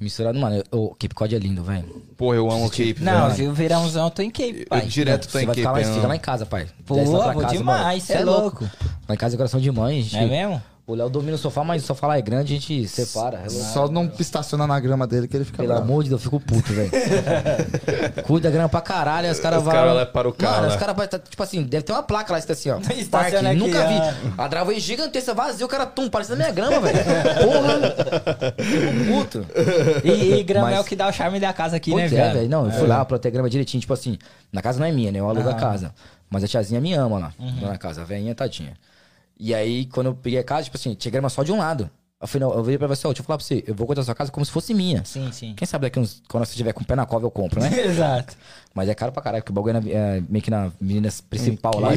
[0.00, 0.62] Misturado, mano.
[0.70, 1.84] O Cape Cod é lindo, velho.
[2.16, 2.98] Porra, eu amo o Cape.
[3.00, 3.46] Não, velho.
[3.46, 4.84] eu verãozão eu tô em Cape, pai.
[4.84, 5.60] Eu direto tô Você em vai Cape.
[5.66, 5.94] ficar lá, não.
[5.94, 6.68] fica lá em casa, pai.
[6.86, 8.00] Pô, vou casa, demais, mano.
[8.02, 8.64] cê é louco.
[9.08, 9.98] Lá em casa é coração de mãe.
[9.98, 10.62] a gente- É mesmo?
[10.88, 13.42] O Léo domina o sofá, mas o sofá lá é grande, a gente separa.
[13.44, 13.48] é.
[13.50, 15.82] Só não estaciona na grama dele que ele fica Pelo bravo.
[15.82, 16.90] amor de Deus, eu fico puto, velho.
[18.26, 19.72] Cuida da grana pra caralho, aí os caras Os vão.
[19.74, 22.02] caras lá param o carro Mano, os caras vai tá, tipo assim, deve ter uma
[22.02, 22.78] placa lá, assim, ó.
[22.96, 23.94] Estaciona Parque, aqui, nunca vi.
[23.94, 24.14] ah.
[24.44, 26.98] A driveway gigantesca, vazio, o cara, tum, parecendo a minha grama, velho.
[27.44, 28.54] Porra!
[28.64, 29.46] Fico puto.
[30.04, 32.18] E, e grama Mas- é o que dá o charme da casa aqui, Pois né,
[32.18, 32.34] é, velho?
[32.34, 32.48] velho.
[32.48, 33.80] Não, eu fui lá, plantei a grama direitinho.
[33.80, 34.16] Tipo assim,
[34.50, 35.20] na casa não é minha, né?
[35.20, 35.92] Eu alugo a casa.
[36.30, 37.68] Mas a tiazinha me ama lá, Uhum.
[37.68, 38.00] na casa.
[38.02, 38.72] A velhinha, tadinha.
[39.38, 41.88] E aí, quando eu peguei a casa, tipo assim, tinha grama só de um lado.
[42.20, 43.94] Eu falei, não, eu virei pra você, ó, deixa eu falar pra você, eu vou
[43.94, 45.04] da sua casa como se fosse minha.
[45.04, 45.54] Sim, sim.
[45.56, 47.70] Quem sabe daqui uns, quando você tiver com o pé na cova eu compro, né?
[47.86, 48.36] Exato.
[48.74, 51.08] Mas é caro pra caralho, porque o bagulho é, na- é meio que na menina
[51.30, 51.90] principal lá.